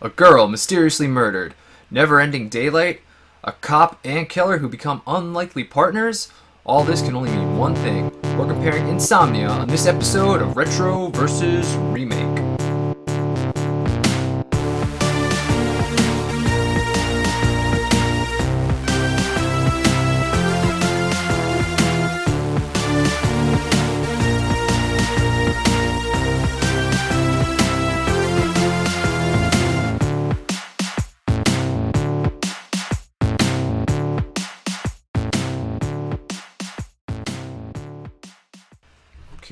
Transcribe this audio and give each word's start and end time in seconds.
a 0.00 0.08
girl 0.08 0.48
mysteriously 0.48 1.06
murdered, 1.06 1.54
never 1.90 2.20
ending 2.20 2.48
daylight, 2.48 3.00
a 3.44 3.52
cop 3.52 3.98
and 4.04 4.28
killer 4.28 4.58
who 4.58 4.68
become 4.68 5.02
unlikely 5.06 5.64
partners. 5.64 6.32
All 6.64 6.84
this 6.84 7.02
can 7.02 7.14
only 7.14 7.30
mean 7.30 7.56
one 7.56 7.74
thing. 7.74 8.10
We're 8.36 8.46
comparing 8.46 8.88
Insomnia 8.88 9.48
on 9.48 9.68
this 9.68 9.86
episode 9.86 10.40
of 10.40 10.56
Retro 10.56 11.08
versus 11.08 11.74
Remake. 11.76 12.49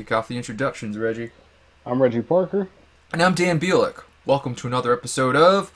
Kick 0.08 0.16
off 0.16 0.28
the 0.28 0.38
introductions, 0.38 0.96
Reggie. 0.96 1.32
I'm 1.84 2.00
Reggie 2.00 2.22
Parker. 2.22 2.70
And 3.12 3.22
I'm 3.22 3.34
Dan 3.34 3.60
Bielik. 3.60 4.04
Welcome 4.24 4.54
to 4.54 4.66
another 4.66 4.90
episode 4.94 5.36
of 5.36 5.70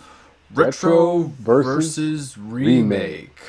Retro, 0.50 1.18
Retro 1.18 1.32
versus, 1.38 2.32
versus 2.32 2.38
remake. 2.38 2.64
Remake. 2.64 3.40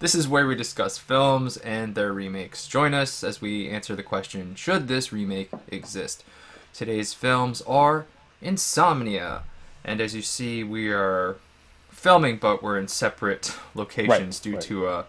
This 0.00 0.16
is 0.16 0.26
where 0.26 0.48
we 0.48 0.56
discuss 0.56 0.98
films 0.98 1.58
and 1.58 1.94
their 1.94 2.12
remakes. 2.12 2.66
Join 2.66 2.92
us 2.92 3.22
as 3.22 3.40
we 3.40 3.68
answer 3.68 3.94
the 3.94 4.02
question 4.02 4.56
Should 4.56 4.88
this 4.88 5.12
remake 5.12 5.50
exist? 5.68 6.24
Today's 6.74 7.14
films 7.14 7.62
are 7.62 8.06
Insomnia. 8.40 9.44
And 9.84 10.00
as 10.00 10.12
you 10.12 10.22
see, 10.22 10.64
we 10.64 10.90
are 10.90 11.36
filming, 11.88 12.38
but 12.38 12.64
we're 12.64 12.80
in 12.80 12.88
separate 12.88 13.54
locations 13.76 14.40
due 14.40 14.54
right. 14.54 14.62
to 14.62 14.88
a 14.88 15.04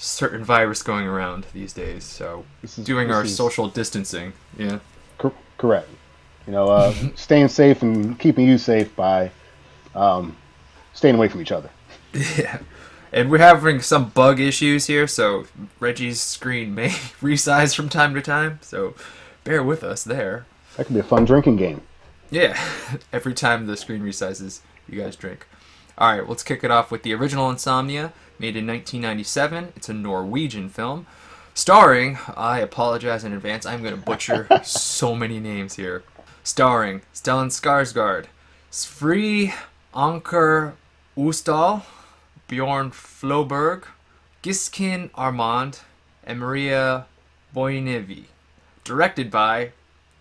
certain 0.00 0.42
virus 0.42 0.82
going 0.82 1.06
around 1.06 1.46
these 1.52 1.72
days. 1.72 2.04
So, 2.04 2.44
is- 2.62 2.76
doing 2.76 3.10
our 3.10 3.24
is- 3.24 3.36
social 3.36 3.68
distancing. 3.68 4.32
Yeah. 4.56 4.80
Cor- 5.18 5.32
correct. 5.58 5.88
You 6.46 6.52
know, 6.54 6.66
uh, 6.68 6.94
staying 7.14 7.48
safe 7.48 7.82
and 7.82 8.18
keeping 8.18 8.46
you 8.48 8.58
safe 8.58 8.94
by 8.96 9.30
um, 9.94 10.36
staying 10.94 11.14
away 11.14 11.28
from 11.28 11.40
each 11.42 11.52
other. 11.52 11.70
Yeah. 12.12 12.60
And 13.12 13.28
we're 13.30 13.38
having 13.38 13.80
some 13.82 14.08
bug 14.10 14.38
issues 14.38 14.86
here, 14.86 15.06
so 15.08 15.44
Reggie's 15.80 16.20
screen 16.20 16.74
may 16.74 16.88
resize 17.20 17.74
from 17.74 17.88
time 17.88 18.14
to 18.14 18.22
time, 18.22 18.60
so 18.62 18.94
bear 19.42 19.62
with 19.64 19.82
us 19.82 20.04
there. 20.04 20.46
That 20.76 20.86
could 20.86 20.94
be 20.94 21.00
a 21.00 21.04
fun 21.04 21.24
drinking 21.24 21.56
game. 21.56 21.82
Yeah, 22.30 22.56
every 23.12 23.34
time 23.34 23.66
the 23.66 23.76
screen 23.76 24.02
resizes, 24.02 24.60
you 24.88 25.00
guys 25.02 25.16
drink. 25.16 25.46
Alright, 26.00 26.28
let's 26.28 26.44
kick 26.44 26.62
it 26.62 26.70
off 26.70 26.92
with 26.92 27.02
the 27.02 27.12
original 27.12 27.50
Insomnia, 27.50 28.12
made 28.40 28.56
in 28.56 28.66
1997. 28.66 29.74
It's 29.76 29.90
a 29.90 29.92
Norwegian 29.92 30.70
film. 30.70 31.06
Starring, 31.52 32.18
I 32.36 32.60
apologize 32.60 33.22
in 33.22 33.34
advance, 33.34 33.66
I'm 33.66 33.82
going 33.82 33.94
to 33.94 34.00
butcher 34.00 34.48
so 34.64 35.14
many 35.14 35.38
names 35.38 35.74
here. 35.74 36.02
Starring 36.42 37.02
Stellan 37.14 37.48
Skarsgård, 37.48 38.26
Sfri 38.72 39.52
Anker 39.94 40.74
Ustal, 41.16 41.82
Bjorn 42.48 42.90
Floberg, 42.90 43.84
Gisken 44.42 45.10
Armand, 45.14 45.80
and 46.24 46.38
Maria 46.40 47.04
Boinevi. 47.54 48.24
Directed 48.84 49.30
by 49.30 49.72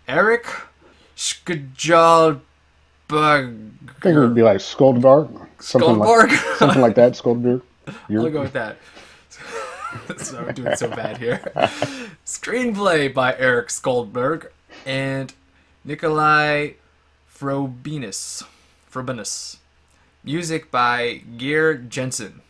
Eric 0.10 0.46
Skjalberg. 1.16 2.42
I 3.12 3.44
think 4.02 4.16
it 4.16 4.20
would 4.20 4.36
be 4.36 4.44
like 4.44 4.58
Skoldberg. 4.58 5.48
Something? 5.62 6.00
Like, 6.00 6.32
something 6.58 6.82
like 6.82 6.96
that, 6.96 7.14
Skoldberg. 7.14 7.62
You're- 8.08 8.26
I'll 8.26 8.32
go 8.32 8.42
with 8.42 8.54
that. 8.54 8.78
so 10.18 10.40
I'm 10.46 10.54
doing 10.54 10.76
so 10.76 10.90
bad 10.90 11.18
here. 11.18 11.38
Screenplay 12.26 13.14
by 13.14 13.36
Eric 13.38 13.68
Skoldberg 13.70 14.48
and 14.86 15.34
Nikolai 15.84 16.72
Frobinus. 17.34 18.44
Frobinus. 18.92 19.58
Music 20.24 20.70
by 20.72 21.22
Geir 21.38 21.78
Jenssen. 21.78 22.42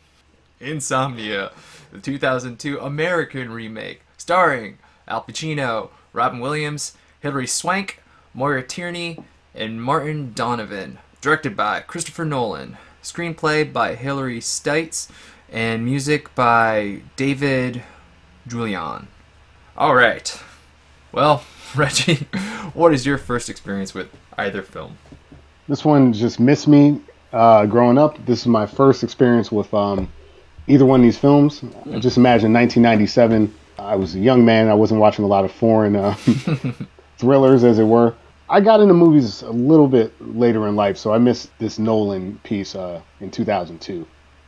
Insomnia, 0.60 1.52
the 1.92 2.00
2002 2.00 2.80
American 2.80 3.52
remake, 3.52 4.02
starring 4.18 4.78
Al 5.08 5.24
Pacino, 5.24 5.90
Robin 6.12 6.40
Williams, 6.40 6.98
Hilary 7.22 7.48
Swank, 7.48 8.02
Maura 8.34 8.62
Tierney, 8.62 9.24
and 9.56 9.82
Martin 9.82 10.34
Donovan. 10.34 10.98
Directed 11.22 11.56
by 11.56 11.80
Christopher 11.82 12.26
Nolan. 12.26 12.78
Screenplay 13.12 13.72
by 13.72 13.96
Hillary 13.96 14.40
Seitz, 14.40 15.08
and 15.52 15.84
music 15.84 16.34
by 16.36 17.02
David 17.16 17.82
Julyan. 18.48 19.08
All 19.76 19.96
right. 19.96 20.40
Well, 21.12 21.44
Reggie, 21.76 22.28
what 22.74 22.94
is 22.94 23.06
your 23.06 23.18
first 23.18 23.50
experience 23.50 23.94
with 23.94 24.10
either 24.38 24.62
film? 24.62 24.98
This 25.68 25.84
one 25.84 26.14
just 26.14 26.40
missed 26.40 26.68
me 26.68 27.02
uh, 27.34 27.66
growing 27.66 27.98
up. 27.98 28.24
This 28.26 28.42
is 28.42 28.48
my 28.48 28.66
first 28.66 29.04
experience 29.04 29.52
with 29.52 29.74
um, 29.74 30.12
either 30.68 30.86
one 30.86 31.00
of 31.00 31.04
these 31.04 31.18
films. 31.18 31.62
Just 32.00 32.18
imagine 32.18 32.54
1997. 32.54 33.54
I 33.80 33.96
was 33.96 34.16
a 34.16 34.20
young 34.20 34.46
man. 34.46 34.68
I 34.68 34.74
wasn't 34.76 35.00
watching 35.00 35.26
a 35.26 35.28
lot 35.28 35.46
of 35.46 35.52
foreign 35.52 35.96
uh, 35.96 36.14
thrillers, 37.18 37.64
as 37.64 37.80
it 37.80 37.86
were. 37.86 38.14
I 38.52 38.62
got 38.62 38.80
into 38.80 38.96
movies 38.96 39.44
a 39.44 39.52
little 39.52 39.88
bit 39.88 40.12
later 40.20 40.68
in 40.68 40.76
life, 40.76 40.98
so 40.98 41.14
I 41.14 41.20
missed 41.20 41.52
this 41.60 41.78
Nolan 41.78 42.40
piece 42.44 42.74
uh, 42.74 43.00
in 43.20 43.30
2002. 43.30 44.08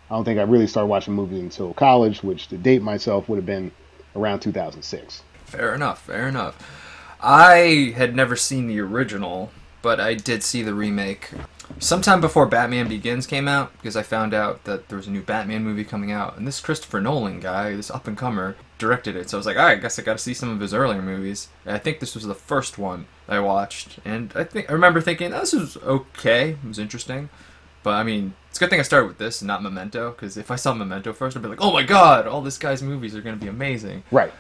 I 0.09 0.16
don't 0.16 0.25
think 0.25 0.39
I 0.39 0.44
really 0.44 0.66
started 0.66 0.88
watching 0.88 1.13
movies 1.13 1.39
until 1.39 1.73
college, 1.75 2.23
which 2.23 2.47
to 2.47 2.57
date 2.57 2.81
myself 2.81 3.29
would 3.29 3.38
have 3.38 3.45
been 3.45 3.72
around 4.16 4.40
2006. 4.40 5.23
Fair 5.45 5.75
enough, 5.75 6.01
fair 6.01 6.28
enough. 6.28 6.57
I 7.22 7.94
had 7.95 8.16
never 8.16 8.35
seen 8.35 8.67
the 8.67 8.79
original, 8.79 9.51
but 9.84 10.00
I 10.00 10.16
did 10.16 10.41
see 10.41 10.63
the 10.63 10.73
remake 10.73 11.29
sometime 11.80 12.22
before 12.22 12.46
Batman 12.46 12.88
Begins 12.88 13.26
came 13.28 13.48
out 13.48 13.72
because 13.74 13.96
I 13.96 14.04
found 14.04 14.34
out 14.34 14.64
that 14.66 14.90
there 14.90 14.98
was 14.98 15.08
a 15.08 15.12
new 15.12 15.22
Batman 15.22 15.64
movie 15.64 15.84
coming 15.84 16.12
out, 16.12 16.38
and 16.38 16.48
this 16.48 16.59
Christopher 16.59 17.02
Nolan 17.02 17.40
guy, 17.40 17.76
this 17.76 17.92
up 17.92 18.08
and 18.08 18.18
comer, 18.18 18.56
directed 18.78 19.16
it. 19.16 19.30
So 19.30 19.38
I 19.38 19.40
was 19.40 19.46
like, 19.46 19.58
all 19.58 19.66
right, 19.66 19.78
I 19.78 19.82
guess 19.82 20.00
I 20.00 20.02
got 20.02 20.14
to 20.18 20.24
see 20.24 20.34
some 20.34 20.50
of 20.50 20.59
his 20.59 20.74
earlier 20.74 21.02
movies. 21.02 21.50
And 21.66 21.76
I 21.76 21.80
think 21.80 22.00
this 22.00 22.16
was 22.16 22.26
the 22.26 22.36
first 22.36 22.78
one 22.78 23.06
I 23.28 23.40
watched, 23.40 24.00
and 24.06 24.32
I 24.36 24.44
think 24.44 24.70
I 24.70 24.74
remember 24.74 25.02
thinking 25.02 25.34
oh, 25.34 25.40
this 25.40 25.54
was 25.54 25.78
okay, 25.78 26.52
it 26.52 26.68
was 26.68 26.80
interesting. 26.80 27.30
But 27.84 27.92
I 27.96 28.03
mean, 28.03 28.34
it's 28.50 28.59
a 28.59 28.62
good 28.62 28.70
thing 28.70 28.80
I 28.80 28.84
started 28.84 29.08
with 29.08 29.18
this 29.18 29.42
and 29.42 29.48
not 29.48 29.64
Memento, 29.64 30.12
because 30.12 30.38
if 30.38 30.52
I 30.52 30.56
saw 30.56 30.74
Memento 30.74 31.14
first, 31.14 31.36
I'd 31.36 31.42
be 31.42 31.50
like, 31.50 31.62
oh 31.62 31.72
my 31.74 31.84
god, 31.84 32.28
all 32.28 32.42
this 32.42 32.58
guy's 32.58 32.84
movies 32.84 33.16
are 33.16 33.22
going 33.22 33.36
to 33.36 33.42
be 33.42 33.48
amazing. 33.50 34.03
Right. 34.12 34.32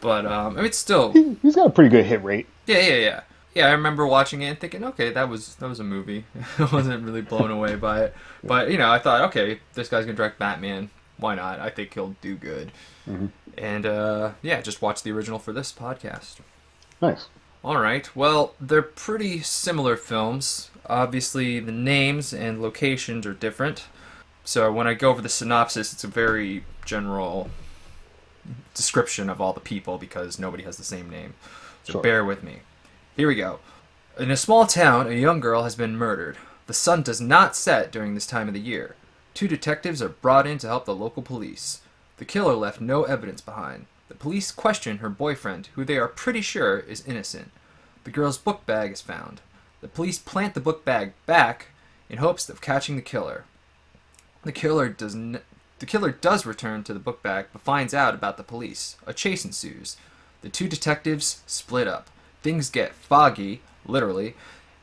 But 0.00 0.26
um, 0.26 0.54
I 0.54 0.56
mean, 0.56 0.64
it's 0.66 0.78
still 0.78 1.12
He, 1.12 1.36
he's 1.42 1.54
got 1.56 1.66
a 1.66 1.70
pretty 1.70 1.90
good 1.90 2.04
hit 2.04 2.22
rate. 2.22 2.46
yeah, 2.66 2.78
yeah, 2.80 2.94
yeah. 2.94 3.20
Yeah, 3.54 3.66
I 3.66 3.72
remember 3.72 4.06
watching 4.06 4.42
it 4.42 4.46
and 4.46 4.60
thinking, 4.60 4.84
okay, 4.84 5.10
that 5.12 5.28
was 5.28 5.56
that 5.56 5.68
was 5.68 5.80
a 5.80 5.84
movie. 5.84 6.24
I 6.58 6.64
wasn't 6.72 7.04
really 7.04 7.22
blown 7.22 7.50
away 7.50 7.74
by 7.76 8.04
it, 8.04 8.14
but 8.44 8.70
you 8.70 8.78
know, 8.78 8.90
I 8.90 8.98
thought, 8.98 9.22
okay, 9.28 9.58
this 9.74 9.88
guy's 9.88 10.04
gonna 10.04 10.16
direct 10.16 10.38
Batman. 10.38 10.90
Why 11.16 11.34
not? 11.34 11.58
I 11.60 11.68
think 11.68 11.92
he'll 11.94 12.14
do 12.20 12.36
good. 12.36 12.70
And 13.58 13.84
uh, 13.84 14.32
yeah, 14.40 14.60
just 14.60 14.80
watch 14.80 15.02
the 15.02 15.10
original 15.10 15.38
for 15.40 15.52
this 15.52 15.72
podcast. 15.72 16.36
Nice. 17.02 17.26
All 17.64 17.76
right. 17.78 18.08
Well, 18.16 18.54
they're 18.60 18.80
pretty 18.82 19.40
similar 19.40 19.96
films. 19.96 20.70
Obviously, 20.86 21.60
the 21.60 21.72
names 21.72 22.32
and 22.32 22.62
locations 22.62 23.26
are 23.26 23.34
different. 23.34 23.84
So 24.44 24.72
when 24.72 24.86
I 24.86 24.94
go 24.94 25.10
over 25.10 25.20
the 25.20 25.28
synopsis, 25.28 25.92
it's 25.92 26.04
a 26.04 26.08
very 26.08 26.64
general 26.86 27.50
description 28.74 29.28
of 29.28 29.40
all 29.40 29.52
the 29.52 29.60
people 29.60 29.98
because 29.98 30.38
nobody 30.38 30.62
has 30.62 30.76
the 30.76 30.84
same 30.84 31.10
name. 31.10 31.34
So 31.84 31.94
Sure. 31.94 32.02
bear 32.02 32.24
with 32.24 32.42
me. 32.42 32.60
Here 33.16 33.28
we 33.28 33.34
go. 33.34 33.58
In 34.18 34.30
a 34.30 34.36
small 34.36 34.66
town, 34.66 35.06
a 35.06 35.12
young 35.12 35.40
girl 35.40 35.64
has 35.64 35.74
been 35.74 35.96
murdered. 35.96 36.36
The 36.66 36.74
sun 36.74 37.02
does 37.02 37.20
not 37.20 37.56
set 37.56 37.90
during 37.90 38.14
this 38.14 38.26
time 38.26 38.48
of 38.48 38.54
the 38.54 38.60
year. 38.60 38.94
Two 39.34 39.48
detectives 39.48 40.00
are 40.00 40.08
brought 40.08 40.46
in 40.46 40.58
to 40.58 40.68
help 40.68 40.84
the 40.84 40.94
local 40.94 41.22
police. 41.22 41.80
The 42.18 42.24
killer 42.24 42.54
left 42.54 42.80
no 42.80 43.04
evidence 43.04 43.40
behind. 43.40 43.86
The 44.08 44.14
police 44.14 44.52
question 44.52 44.98
her 44.98 45.08
boyfriend, 45.08 45.68
who 45.74 45.84
they 45.84 45.96
are 45.96 46.08
pretty 46.08 46.40
sure 46.40 46.78
is 46.78 47.06
innocent. 47.06 47.50
The 48.04 48.10
girl's 48.10 48.38
book 48.38 48.66
bag 48.66 48.92
is 48.92 49.00
found. 49.00 49.40
The 49.80 49.88
police 49.88 50.18
plant 50.18 50.54
the 50.54 50.60
book 50.60 50.84
bag 50.84 51.12
back 51.26 51.68
in 52.08 52.18
hopes 52.18 52.48
of 52.48 52.60
catching 52.60 52.96
the 52.96 53.02
killer. 53.02 53.44
The 54.42 54.52
killer 54.52 54.88
does 54.88 55.14
n- 55.14 55.40
the 55.78 55.86
killer 55.86 56.10
does 56.10 56.44
return 56.46 56.84
to 56.84 56.92
the 56.92 57.00
book 57.00 57.22
bag 57.22 57.46
but 57.52 57.62
finds 57.62 57.94
out 57.94 58.14
about 58.14 58.36
the 58.36 58.42
police. 58.42 58.96
A 59.06 59.12
chase 59.14 59.44
ensues. 59.44 59.96
The 60.42 60.48
two 60.48 60.68
detectives 60.68 61.42
split 61.46 61.88
up. 61.88 62.08
Things 62.42 62.70
get 62.70 62.94
foggy, 62.94 63.60
literally, 63.84 64.34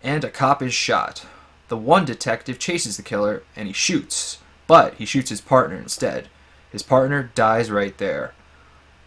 and 0.03 0.23
a 0.23 0.29
cop 0.29 0.61
is 0.61 0.73
shot. 0.73 1.25
The 1.69 1.77
one 1.77 2.05
detective 2.05 2.59
chases 2.59 2.97
the 2.97 3.03
killer 3.03 3.43
and 3.55 3.67
he 3.67 3.73
shoots, 3.73 4.39
but 4.67 4.93
he 4.95 5.05
shoots 5.05 5.29
his 5.29 5.41
partner 5.41 5.75
instead. 5.75 6.29
His 6.71 6.83
partner 6.83 7.31
dies 7.35 7.71
right 7.71 7.97
there. 7.97 8.33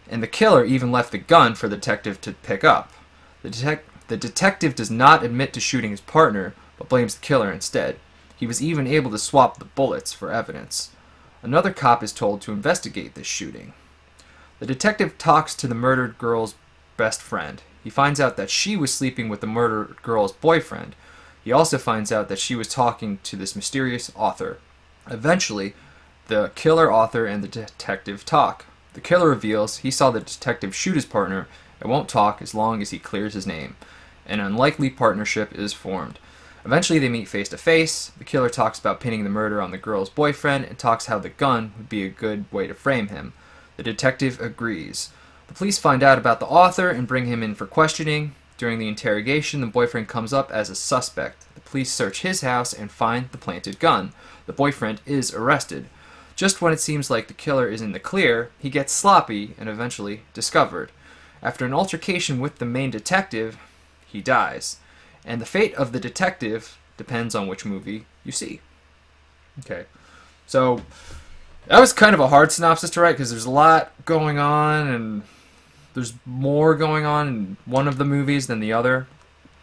And 0.09 0.21
the 0.21 0.27
killer 0.27 0.65
even 0.65 0.91
left 0.91 1.11
the 1.11 1.17
gun 1.17 1.55
for 1.55 1.67
the 1.67 1.75
detective 1.75 2.19
to 2.21 2.33
pick 2.33 2.63
up. 2.63 2.91
The, 3.41 3.49
detec- 3.49 3.81
the 4.07 4.17
detective 4.17 4.75
does 4.75 4.91
not 4.91 5.23
admit 5.23 5.53
to 5.53 5.59
shooting 5.59 5.91
his 5.91 6.01
partner, 6.01 6.53
but 6.77 6.89
blames 6.89 7.15
the 7.15 7.21
killer 7.21 7.51
instead. 7.51 7.97
He 8.35 8.45
was 8.45 8.61
even 8.61 8.87
able 8.87 9.11
to 9.11 9.17
swap 9.17 9.57
the 9.57 9.65
bullets 9.65 10.11
for 10.11 10.31
evidence. 10.31 10.91
Another 11.43 11.71
cop 11.71 12.03
is 12.03 12.11
told 12.11 12.41
to 12.41 12.51
investigate 12.51 13.15
this 13.15 13.27
shooting. 13.27 13.73
The 14.59 14.65
detective 14.65 15.17
talks 15.17 15.55
to 15.55 15.67
the 15.67 15.75
murdered 15.75 16.17
girl's 16.17 16.55
best 16.97 17.21
friend. 17.21 17.63
He 17.83 17.89
finds 17.89 18.19
out 18.19 18.37
that 18.37 18.49
she 18.49 18.77
was 18.77 18.93
sleeping 18.93 19.29
with 19.29 19.41
the 19.41 19.47
murdered 19.47 20.01
girl's 20.01 20.33
boyfriend. 20.33 20.95
He 21.43 21.51
also 21.51 21.77
finds 21.77 22.11
out 22.11 22.29
that 22.29 22.39
she 22.39 22.55
was 22.55 22.67
talking 22.67 23.19
to 23.23 23.35
this 23.35 23.55
mysterious 23.55 24.11
author. 24.15 24.59
Eventually, 25.09 25.73
the 26.27 26.51
killer 26.55 26.93
author 26.93 27.25
and 27.25 27.43
the 27.43 27.47
detective 27.47 28.23
talk. 28.23 28.65
The 28.93 29.01
killer 29.01 29.29
reveals 29.29 29.77
he 29.77 29.91
saw 29.91 30.11
the 30.11 30.19
detective 30.19 30.75
shoot 30.75 30.95
his 30.95 31.05
partner 31.05 31.47
and 31.79 31.89
won't 31.89 32.09
talk 32.09 32.41
as 32.41 32.53
long 32.53 32.81
as 32.81 32.91
he 32.91 32.99
clears 32.99 33.33
his 33.33 33.47
name. 33.47 33.75
An 34.25 34.39
unlikely 34.39 34.89
partnership 34.89 35.53
is 35.53 35.73
formed. 35.73 36.19
Eventually, 36.63 36.99
they 36.99 37.09
meet 37.09 37.27
face 37.27 37.49
to 37.49 37.57
face. 37.57 38.11
The 38.17 38.23
killer 38.23 38.49
talks 38.49 38.77
about 38.77 38.99
pinning 38.99 39.23
the 39.23 39.29
murder 39.31 39.61
on 39.61 39.71
the 39.71 39.79
girl's 39.79 40.11
boyfriend 40.11 40.65
and 40.65 40.77
talks 40.77 41.07
how 41.07 41.17
the 41.17 41.29
gun 41.29 41.73
would 41.75 41.89
be 41.89 42.05
a 42.05 42.09
good 42.09 42.45
way 42.51 42.67
to 42.67 42.75
frame 42.75 43.07
him. 43.07 43.33
The 43.77 43.83
detective 43.83 44.39
agrees. 44.39 45.09
The 45.51 45.57
police 45.57 45.77
find 45.77 46.01
out 46.01 46.17
about 46.17 46.39
the 46.39 46.45
author 46.45 46.89
and 46.89 47.05
bring 47.05 47.25
him 47.25 47.43
in 47.43 47.55
for 47.55 47.67
questioning. 47.67 48.35
During 48.57 48.79
the 48.79 48.87
interrogation, 48.87 49.59
the 49.59 49.67
boyfriend 49.67 50.07
comes 50.07 50.31
up 50.31 50.49
as 50.49 50.69
a 50.69 50.75
suspect. 50.75 51.43
The 51.55 51.59
police 51.59 51.91
search 51.91 52.21
his 52.21 52.39
house 52.39 52.71
and 52.71 52.89
find 52.89 53.29
the 53.29 53.37
planted 53.37 53.77
gun. 53.77 54.13
The 54.45 54.53
boyfriend 54.53 55.01
is 55.05 55.33
arrested. 55.33 55.87
Just 56.37 56.61
when 56.61 56.71
it 56.71 56.79
seems 56.79 57.09
like 57.09 57.27
the 57.27 57.33
killer 57.33 57.67
is 57.67 57.81
in 57.81 57.91
the 57.91 57.99
clear, 57.99 58.49
he 58.59 58.69
gets 58.69 58.93
sloppy 58.93 59.53
and 59.57 59.67
eventually 59.67 60.21
discovered. 60.33 60.89
After 61.43 61.65
an 61.65 61.73
altercation 61.73 62.39
with 62.39 62.59
the 62.59 62.65
main 62.65 62.89
detective, 62.89 63.59
he 64.07 64.21
dies. 64.21 64.77
And 65.25 65.41
the 65.41 65.45
fate 65.45 65.75
of 65.75 65.91
the 65.91 65.99
detective 65.99 66.77
depends 66.95 67.35
on 67.35 67.47
which 67.47 67.65
movie 67.65 68.05
you 68.23 68.31
see. 68.31 68.61
Okay. 69.59 69.83
So, 70.47 70.81
that 71.67 71.81
was 71.81 71.91
kind 71.91 72.13
of 72.13 72.21
a 72.21 72.29
hard 72.29 72.53
synopsis 72.53 72.89
to 72.91 73.01
write 73.01 73.17
because 73.17 73.31
there's 73.31 73.43
a 73.43 73.49
lot 73.49 73.91
going 74.05 74.39
on 74.39 74.87
and 74.87 75.23
there's 75.93 76.13
more 76.25 76.75
going 76.75 77.05
on 77.05 77.27
in 77.27 77.57
one 77.65 77.87
of 77.87 77.97
the 77.97 78.05
movies 78.05 78.47
than 78.47 78.59
the 78.59 78.73
other. 78.73 79.07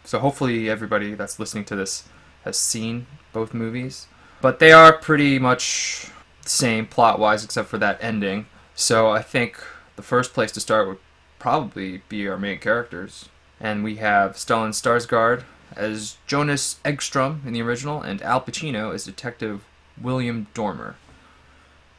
So 0.03 0.19
hopefully 0.19 0.69
everybody 0.69 1.13
that's 1.13 1.39
listening 1.39 1.65
to 1.65 1.75
this 1.75 2.07
has 2.43 2.57
seen 2.57 3.07
both 3.33 3.53
movies. 3.53 4.07
But 4.41 4.59
they 4.59 4.71
are 4.71 4.93
pretty 4.93 5.39
much 5.39 6.11
the 6.43 6.49
same 6.49 6.85
plot 6.85 7.19
wise 7.19 7.43
except 7.43 7.69
for 7.69 7.77
that 7.77 7.99
ending. 8.01 8.45
So 8.75 9.09
I 9.09 9.21
think 9.21 9.61
the 9.95 10.01
first 10.01 10.33
place 10.33 10.51
to 10.53 10.59
start 10.59 10.87
would 10.87 10.99
probably 11.37 12.01
be 12.09 12.27
our 12.27 12.37
main 12.37 12.59
characters. 12.59 13.29
And 13.59 13.83
we 13.83 13.97
have 13.97 14.35
Stellan 14.35 14.69
Skarsgård 14.69 15.43
as 15.75 16.17
Jonas 16.25 16.79
Engstrom 16.85 17.45
in 17.45 17.53
the 17.53 17.61
original 17.61 18.01
and 18.01 18.21
Al 18.21 18.41
Pacino 18.41 18.93
as 18.93 19.03
Detective 19.03 19.65
William 20.01 20.47
Dormer. 20.53 20.95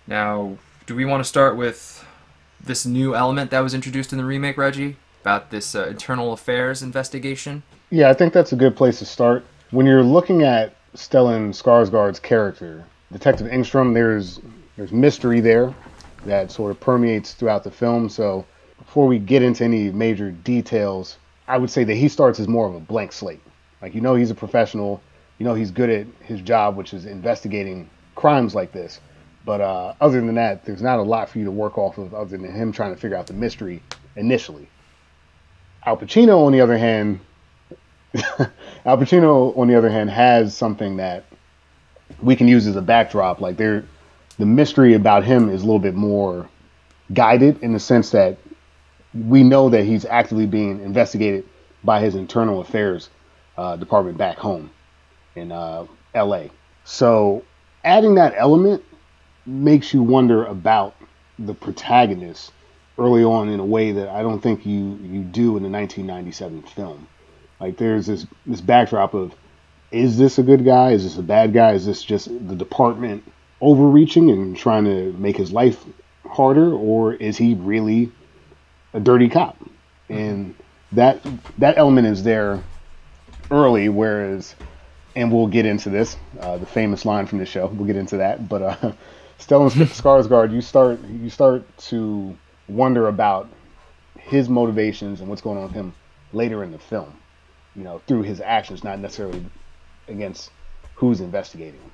Now, 0.06 0.56
do 0.86 0.94
we 0.94 1.04
want 1.04 1.22
to 1.22 1.28
start 1.28 1.56
with 1.56 2.04
this 2.64 2.86
new 2.86 3.14
element 3.14 3.50
that 3.50 3.60
was 3.60 3.74
introduced 3.74 4.12
in 4.12 4.18
the 4.18 4.24
remake, 4.24 4.56
Reggie, 4.56 4.96
about 5.22 5.50
this 5.50 5.74
uh, 5.74 5.86
internal 5.88 6.32
affairs 6.32 6.82
investigation? 6.82 7.62
Yeah, 7.90 8.10
I 8.10 8.14
think 8.14 8.32
that's 8.32 8.52
a 8.52 8.56
good 8.56 8.76
place 8.76 8.98
to 9.00 9.06
start. 9.06 9.44
When 9.70 9.86
you're 9.86 10.02
looking 10.02 10.42
at 10.42 10.74
Stellan 10.94 11.50
Skarsgård's 11.50 12.20
character, 12.20 12.84
Detective 13.12 13.46
Engstrom, 13.48 13.94
there's 13.94 14.40
there's 14.76 14.92
mystery 14.92 15.40
there 15.40 15.74
that 16.24 16.50
sort 16.50 16.70
of 16.70 16.80
permeates 16.80 17.34
throughout 17.34 17.64
the 17.64 17.70
film. 17.70 18.08
So 18.08 18.46
before 18.78 19.06
we 19.06 19.18
get 19.18 19.42
into 19.42 19.64
any 19.64 19.90
major 19.90 20.30
details, 20.30 21.18
I 21.48 21.58
would 21.58 21.70
say 21.70 21.84
that 21.84 21.94
he 21.94 22.08
starts 22.08 22.40
as 22.40 22.48
more 22.48 22.66
of 22.66 22.74
a 22.74 22.80
blank 22.80 23.12
slate. 23.12 23.40
Like 23.82 23.94
you 23.94 24.00
know 24.00 24.14
he's 24.14 24.30
a 24.30 24.34
professional, 24.34 25.02
you 25.38 25.44
know 25.44 25.54
he's 25.54 25.70
good 25.70 25.90
at 25.90 26.06
his 26.24 26.40
job, 26.40 26.76
which 26.76 26.94
is 26.94 27.06
investigating 27.06 27.88
crimes 28.14 28.54
like 28.54 28.72
this. 28.72 29.00
But 29.50 29.60
uh, 29.62 29.94
other 30.00 30.20
than 30.20 30.36
that, 30.36 30.64
there's 30.64 30.80
not 30.80 31.00
a 31.00 31.02
lot 31.02 31.28
for 31.28 31.40
you 31.40 31.44
to 31.46 31.50
work 31.50 31.76
off 31.76 31.98
of 31.98 32.14
other 32.14 32.38
than 32.38 32.52
him 32.52 32.70
trying 32.70 32.94
to 32.94 33.00
figure 33.00 33.16
out 33.16 33.26
the 33.26 33.32
mystery 33.32 33.82
initially. 34.14 34.68
Al 35.84 35.96
Pacino, 35.96 36.46
on 36.46 36.52
the 36.52 36.60
other 36.60 36.78
hand, 36.78 37.18
Al 38.14 38.96
Pacino, 38.96 39.58
on 39.58 39.66
the 39.66 39.74
other 39.74 39.90
hand, 39.90 40.08
has 40.08 40.56
something 40.56 40.98
that 40.98 41.24
we 42.22 42.36
can 42.36 42.46
use 42.46 42.68
as 42.68 42.76
a 42.76 42.80
backdrop. 42.80 43.40
Like 43.40 43.56
there, 43.56 43.84
the 44.38 44.46
mystery 44.46 44.94
about 44.94 45.24
him 45.24 45.48
is 45.48 45.62
a 45.62 45.64
little 45.64 45.80
bit 45.80 45.96
more 45.96 46.48
guided 47.12 47.60
in 47.60 47.72
the 47.72 47.80
sense 47.80 48.10
that 48.10 48.38
we 49.12 49.42
know 49.42 49.68
that 49.68 49.82
he's 49.82 50.04
actively 50.04 50.46
being 50.46 50.80
investigated 50.80 51.44
by 51.82 51.98
his 51.98 52.14
internal 52.14 52.60
affairs 52.60 53.10
uh, 53.58 53.74
department 53.74 54.16
back 54.16 54.38
home 54.38 54.70
in 55.34 55.50
uh, 55.50 55.86
L.A. 56.14 56.52
So 56.84 57.42
adding 57.82 58.14
that 58.14 58.34
element 58.36 58.84
makes 59.46 59.92
you 59.94 60.02
wonder 60.02 60.44
about 60.44 60.94
the 61.38 61.54
protagonist 61.54 62.52
early 62.98 63.24
on 63.24 63.48
in 63.48 63.60
a 63.60 63.64
way 63.64 63.92
that 63.92 64.08
I 64.08 64.22
don't 64.22 64.40
think 64.40 64.66
you 64.66 64.98
you 65.02 65.22
do 65.22 65.56
in 65.56 65.62
the 65.62 65.70
1997 65.70 66.62
film. 66.62 67.08
Like 67.58 67.76
there's 67.76 68.06
this 68.06 68.26
this 68.46 68.60
backdrop 68.60 69.14
of 69.14 69.34
is 69.90 70.18
this 70.18 70.38
a 70.38 70.42
good 70.42 70.64
guy? 70.64 70.92
Is 70.92 71.04
this 71.04 71.16
a 71.16 71.22
bad 71.22 71.52
guy? 71.52 71.72
Is 71.72 71.86
this 71.86 72.02
just 72.02 72.26
the 72.26 72.54
department 72.54 73.24
overreaching 73.60 74.30
and 74.30 74.56
trying 74.56 74.84
to 74.84 75.12
make 75.14 75.36
his 75.36 75.50
life 75.50 75.84
harder 76.24 76.72
or 76.72 77.14
is 77.14 77.36
he 77.36 77.54
really 77.54 78.12
a 78.92 79.00
dirty 79.00 79.28
cop? 79.28 79.56
And 80.08 80.54
that 80.92 81.20
that 81.58 81.78
element 81.78 82.06
is 82.06 82.22
there 82.22 82.62
early 83.50 83.88
whereas 83.88 84.54
and 85.16 85.32
we'll 85.32 85.48
get 85.48 85.66
into 85.66 85.90
this 85.90 86.16
uh, 86.40 86.58
the 86.58 86.66
famous 86.66 87.04
line 87.04 87.26
from 87.26 87.38
the 87.38 87.46
show. 87.46 87.66
We'll 87.66 87.86
get 87.86 87.96
into 87.96 88.18
that, 88.18 88.46
but 88.48 88.62
uh 88.62 88.92
Stellan 89.40 89.70
Skarsgård, 89.70 90.52
you 90.52 90.60
start 90.60 91.00
you 91.08 91.30
start 91.30 91.64
to 91.78 92.36
wonder 92.68 93.08
about 93.08 93.48
his 94.18 94.48
motivations 94.48 95.20
and 95.20 95.28
what's 95.28 95.42
going 95.42 95.56
on 95.56 95.64
with 95.64 95.72
him 95.72 95.94
later 96.32 96.62
in 96.62 96.70
the 96.70 96.78
film. 96.78 97.12
You 97.74 97.84
know, 97.84 98.02
through 98.06 98.22
his 98.22 98.40
actions, 98.40 98.84
not 98.84 98.98
necessarily 98.98 99.44
against 100.08 100.50
who's 100.94 101.20
investigating 101.20 101.80
him. 101.80 101.90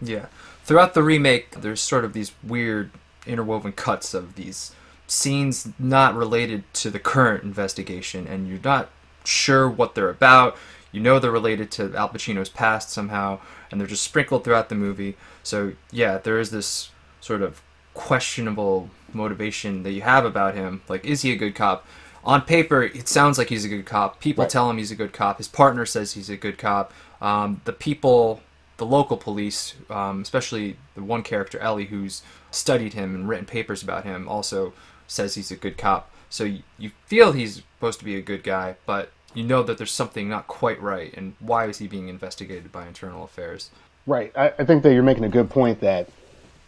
Yeah. 0.00 0.26
Throughout 0.64 0.94
the 0.94 1.02
remake, 1.02 1.52
there's 1.52 1.80
sort 1.80 2.04
of 2.04 2.12
these 2.12 2.32
weird 2.42 2.90
interwoven 3.26 3.72
cuts 3.72 4.14
of 4.14 4.34
these 4.34 4.74
scenes 5.06 5.68
not 5.78 6.14
related 6.14 6.64
to 6.74 6.90
the 6.90 6.98
current 6.98 7.44
investigation, 7.44 8.26
and 8.26 8.48
you're 8.48 8.58
not 8.62 8.90
sure 9.24 9.68
what 9.68 9.94
they're 9.94 10.10
about. 10.10 10.56
You 10.92 11.00
know 11.00 11.18
they're 11.18 11.30
related 11.30 11.70
to 11.72 11.94
Al 11.94 12.08
Pacino's 12.08 12.48
past 12.48 12.90
somehow, 12.90 13.40
and 13.70 13.80
they're 13.80 13.88
just 13.88 14.04
sprinkled 14.04 14.44
throughout 14.44 14.68
the 14.68 14.74
movie. 14.74 15.16
So 15.46 15.74
yeah, 15.92 16.18
there 16.18 16.40
is 16.40 16.50
this 16.50 16.90
sort 17.20 17.40
of 17.40 17.62
questionable 17.94 18.90
motivation 19.12 19.84
that 19.84 19.92
you 19.92 20.02
have 20.02 20.24
about 20.24 20.54
him. 20.54 20.82
Like, 20.88 21.04
is 21.04 21.22
he 21.22 21.32
a 21.32 21.36
good 21.36 21.54
cop? 21.54 21.86
On 22.24 22.42
paper, 22.42 22.82
it 22.82 23.06
sounds 23.06 23.38
like 23.38 23.48
he's 23.48 23.64
a 23.64 23.68
good 23.68 23.86
cop. 23.86 24.18
People 24.20 24.42
Right. 24.42 24.50
tell 24.50 24.68
him 24.68 24.78
he's 24.78 24.90
a 24.90 24.96
good 24.96 25.12
cop. 25.12 25.38
His 25.38 25.46
partner 25.46 25.86
says 25.86 26.12
he's 26.14 26.28
a 26.28 26.36
good 26.36 26.58
cop. 26.58 26.92
Um, 27.22 27.60
the 27.64 27.72
people, 27.72 28.40
the 28.78 28.84
local 28.86 29.16
police, 29.16 29.74
um, 29.88 30.20
especially 30.22 30.76
the 30.96 31.04
one 31.04 31.22
character 31.22 31.60
Ellie, 31.60 31.86
who's 31.86 32.22
studied 32.50 32.94
him 32.94 33.14
and 33.14 33.28
written 33.28 33.46
papers 33.46 33.84
about 33.84 34.02
him, 34.04 34.28
also 34.28 34.72
says 35.06 35.36
he's 35.36 35.52
a 35.52 35.56
good 35.56 35.78
cop. 35.78 36.10
So 36.28 36.42
you, 36.42 36.62
you 36.76 36.90
feel 37.06 37.30
he's 37.30 37.62
supposed 37.76 38.00
to 38.00 38.04
be 38.04 38.16
a 38.16 38.20
good 38.20 38.42
guy, 38.42 38.74
but 38.84 39.12
you 39.32 39.44
know 39.44 39.62
that 39.62 39.78
there's 39.78 39.92
something 39.92 40.28
not 40.28 40.48
quite 40.48 40.82
right. 40.82 41.14
And 41.16 41.34
why 41.38 41.66
is 41.66 41.78
he 41.78 41.86
being 41.86 42.08
investigated 42.08 42.72
by 42.72 42.88
internal 42.88 43.22
affairs? 43.22 43.70
Right. 44.06 44.32
I, 44.36 44.52
I 44.58 44.64
think 44.64 44.84
that 44.84 44.92
you're 44.92 45.02
making 45.02 45.24
a 45.24 45.28
good 45.28 45.50
point 45.50 45.80
that 45.80 46.08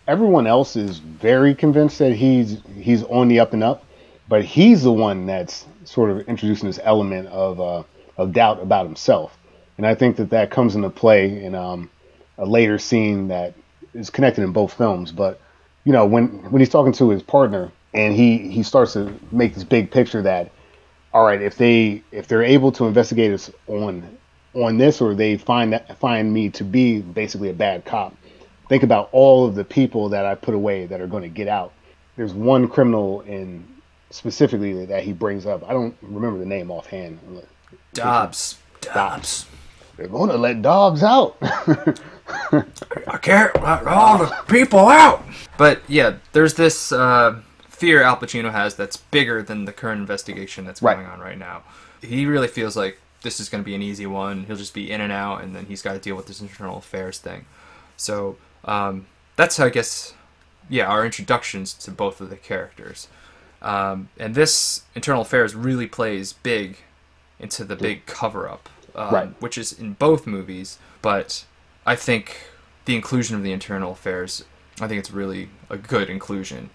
everyone 0.08 0.46
else 0.46 0.74
is 0.74 0.98
very 0.98 1.54
convinced 1.54 1.98
that 2.00 2.14
he's 2.14 2.60
he's 2.80 3.04
on 3.04 3.28
the 3.28 3.40
up 3.40 3.52
and 3.52 3.62
up, 3.62 3.84
but 4.28 4.44
he's 4.44 4.82
the 4.82 4.92
one 4.92 5.26
that's 5.26 5.64
sort 5.84 6.10
of 6.10 6.28
introducing 6.28 6.68
this 6.68 6.80
element 6.82 7.28
of 7.28 7.60
uh, 7.60 7.84
of 8.16 8.32
doubt 8.32 8.60
about 8.60 8.86
himself, 8.86 9.38
and 9.76 9.86
I 9.86 9.94
think 9.94 10.16
that 10.16 10.30
that 10.30 10.50
comes 10.50 10.74
into 10.74 10.90
play 10.90 11.44
in 11.44 11.54
um, 11.54 11.90
a 12.38 12.44
later 12.44 12.78
scene 12.78 13.28
that 13.28 13.54
is 13.94 14.10
connected 14.10 14.42
in 14.42 14.52
both 14.52 14.72
films. 14.74 15.12
But 15.12 15.40
you 15.84 15.92
know, 15.92 16.06
when 16.06 16.50
when 16.50 16.60
he's 16.60 16.70
talking 16.70 16.92
to 16.94 17.10
his 17.10 17.22
partner 17.22 17.70
and 17.94 18.14
he 18.14 18.48
he 18.48 18.64
starts 18.64 18.94
to 18.94 19.14
make 19.30 19.54
this 19.54 19.64
big 19.64 19.92
picture 19.92 20.22
that 20.22 20.50
all 21.14 21.24
right, 21.24 21.40
if 21.40 21.56
they 21.56 22.02
if 22.10 22.26
they're 22.26 22.42
able 22.42 22.72
to 22.72 22.86
investigate 22.86 23.32
us 23.32 23.50
on 23.68 24.17
on 24.64 24.78
this, 24.78 25.00
or 25.00 25.14
they 25.14 25.36
find 25.36 25.72
that 25.72 25.98
find 25.98 26.32
me 26.32 26.50
to 26.50 26.64
be 26.64 27.00
basically 27.00 27.50
a 27.50 27.54
bad 27.54 27.84
cop, 27.84 28.14
think 28.68 28.82
about 28.82 29.08
all 29.12 29.46
of 29.46 29.54
the 29.54 29.64
people 29.64 30.08
that 30.10 30.24
I 30.26 30.34
put 30.34 30.54
away 30.54 30.86
that 30.86 31.00
are 31.00 31.06
going 31.06 31.22
to 31.22 31.28
get 31.28 31.48
out. 31.48 31.72
There's 32.16 32.32
one 32.34 32.68
criminal 32.68 33.20
in 33.22 33.66
specifically 34.10 34.84
that 34.86 35.02
he 35.04 35.12
brings 35.12 35.46
up. 35.46 35.62
I 35.68 35.72
don't 35.72 35.96
remember 36.02 36.38
the 36.38 36.46
name 36.46 36.70
offhand. 36.70 37.18
Dobbs. 37.94 38.58
Dobbs. 38.80 39.46
They're 39.96 40.08
going 40.08 40.30
to 40.30 40.36
let 40.36 40.62
Dobbs 40.62 41.02
out. 41.02 41.36
I 41.42 43.18
can't 43.20 43.54
let 43.62 43.86
all 43.86 44.18
the 44.18 44.34
people 44.48 44.88
out. 44.88 45.24
But 45.56 45.80
yeah, 45.88 46.16
there's 46.32 46.54
this 46.54 46.92
uh, 46.92 47.40
fear 47.68 48.02
Al 48.02 48.16
Pacino 48.16 48.50
has 48.52 48.74
that's 48.76 48.96
bigger 48.96 49.42
than 49.42 49.64
the 49.64 49.72
current 49.72 50.00
investigation 50.00 50.64
that's 50.64 50.80
Right. 50.82 50.94
going 50.94 51.06
on 51.06 51.20
right 51.20 51.38
now. 51.38 51.62
He 52.00 52.26
really 52.26 52.48
feels 52.48 52.76
like 52.76 52.98
this 53.22 53.40
is 53.40 53.48
going 53.48 53.62
to 53.62 53.66
be 53.66 53.74
an 53.74 53.82
easy 53.82 54.06
one. 54.06 54.44
He'll 54.44 54.56
just 54.56 54.74
be 54.74 54.90
in 54.90 55.00
and 55.00 55.12
out, 55.12 55.42
and 55.42 55.54
then 55.54 55.66
he's 55.66 55.82
got 55.82 55.94
to 55.94 55.98
deal 55.98 56.16
with 56.16 56.26
this 56.26 56.40
internal 56.40 56.78
affairs 56.78 57.18
thing. 57.18 57.46
So 57.96 58.36
um, 58.64 59.06
that's 59.36 59.56
how 59.56 59.66
I 59.66 59.70
guess, 59.70 60.14
yeah, 60.68 60.86
our 60.86 61.04
introductions 61.04 61.74
to 61.74 61.90
both 61.90 62.20
of 62.20 62.30
the 62.30 62.36
characters. 62.36 63.08
Um, 63.60 64.08
and 64.18 64.34
this 64.34 64.82
internal 64.94 65.22
affairs 65.22 65.54
really 65.54 65.86
plays 65.88 66.32
big 66.32 66.78
into 67.40 67.64
the 67.64 67.74
big 67.76 68.06
cover 68.06 68.48
up, 68.48 68.68
um, 68.94 69.14
Right. 69.14 69.42
which 69.42 69.58
is 69.58 69.72
in 69.72 69.94
both 69.94 70.26
movies. 70.26 70.78
But 71.02 71.44
I 71.84 71.96
think 71.96 72.36
the 72.84 72.94
inclusion 72.94 73.36
of 73.36 73.42
the 73.42 73.52
internal 73.52 73.92
affairs, 73.92 74.44
I 74.80 74.86
think 74.86 75.00
it's 75.00 75.10
really 75.10 75.48
a 75.70 75.76
good 75.76 76.08
inclusion 76.08 76.70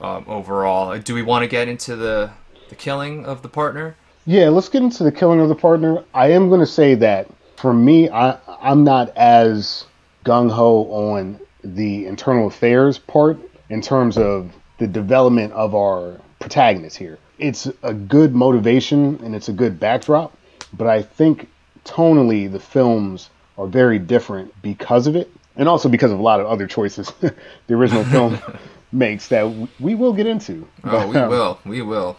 um, 0.00 0.24
overall. 0.26 0.98
Do 0.98 1.14
we 1.14 1.22
want 1.22 1.42
to 1.42 1.48
get 1.48 1.68
into 1.68 1.96
the 1.96 2.30
the 2.70 2.74
killing 2.74 3.26
of 3.26 3.42
the 3.42 3.48
partner? 3.50 3.94
Yeah, 4.24 4.50
let's 4.50 4.68
get 4.68 4.82
into 4.82 5.02
the 5.02 5.12
killing 5.12 5.40
of 5.40 5.48
the 5.48 5.54
partner. 5.54 6.04
I 6.14 6.30
am 6.30 6.48
going 6.48 6.60
to 6.60 6.66
say 6.66 6.94
that 6.96 7.28
for 7.56 7.72
me, 7.72 8.08
I 8.08 8.38
I'm 8.60 8.84
not 8.84 9.16
as 9.16 9.84
gung 10.24 10.50
ho 10.50 10.84
on 10.92 11.40
the 11.64 12.06
internal 12.06 12.46
affairs 12.46 12.98
part 12.98 13.38
in 13.68 13.80
terms 13.80 14.18
of 14.18 14.52
the 14.78 14.86
development 14.86 15.52
of 15.52 15.74
our 15.74 16.20
protagonist 16.40 16.96
here. 16.96 17.18
It's 17.38 17.68
a 17.82 17.94
good 17.94 18.34
motivation 18.34 19.20
and 19.24 19.34
it's 19.34 19.48
a 19.48 19.52
good 19.52 19.80
backdrop, 19.80 20.36
but 20.72 20.86
I 20.86 21.02
think 21.02 21.48
tonally 21.84 22.50
the 22.50 22.60
films 22.60 23.30
are 23.58 23.66
very 23.66 23.98
different 23.98 24.52
because 24.62 25.06
of 25.06 25.16
it, 25.16 25.30
and 25.56 25.68
also 25.68 25.88
because 25.88 26.12
of 26.12 26.18
a 26.18 26.22
lot 26.22 26.40
of 26.40 26.46
other 26.46 26.66
choices 26.66 27.12
the 27.20 27.74
original 27.74 28.04
film 28.04 28.38
makes 28.92 29.28
that 29.28 29.68
we 29.80 29.94
will 29.94 30.12
get 30.12 30.26
into. 30.26 30.66
Oh, 30.84 31.08
we 31.08 31.16
um, 31.16 31.28
will. 31.36 31.58
We 31.64 31.82
will. 31.82 32.16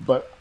but 0.00 0.33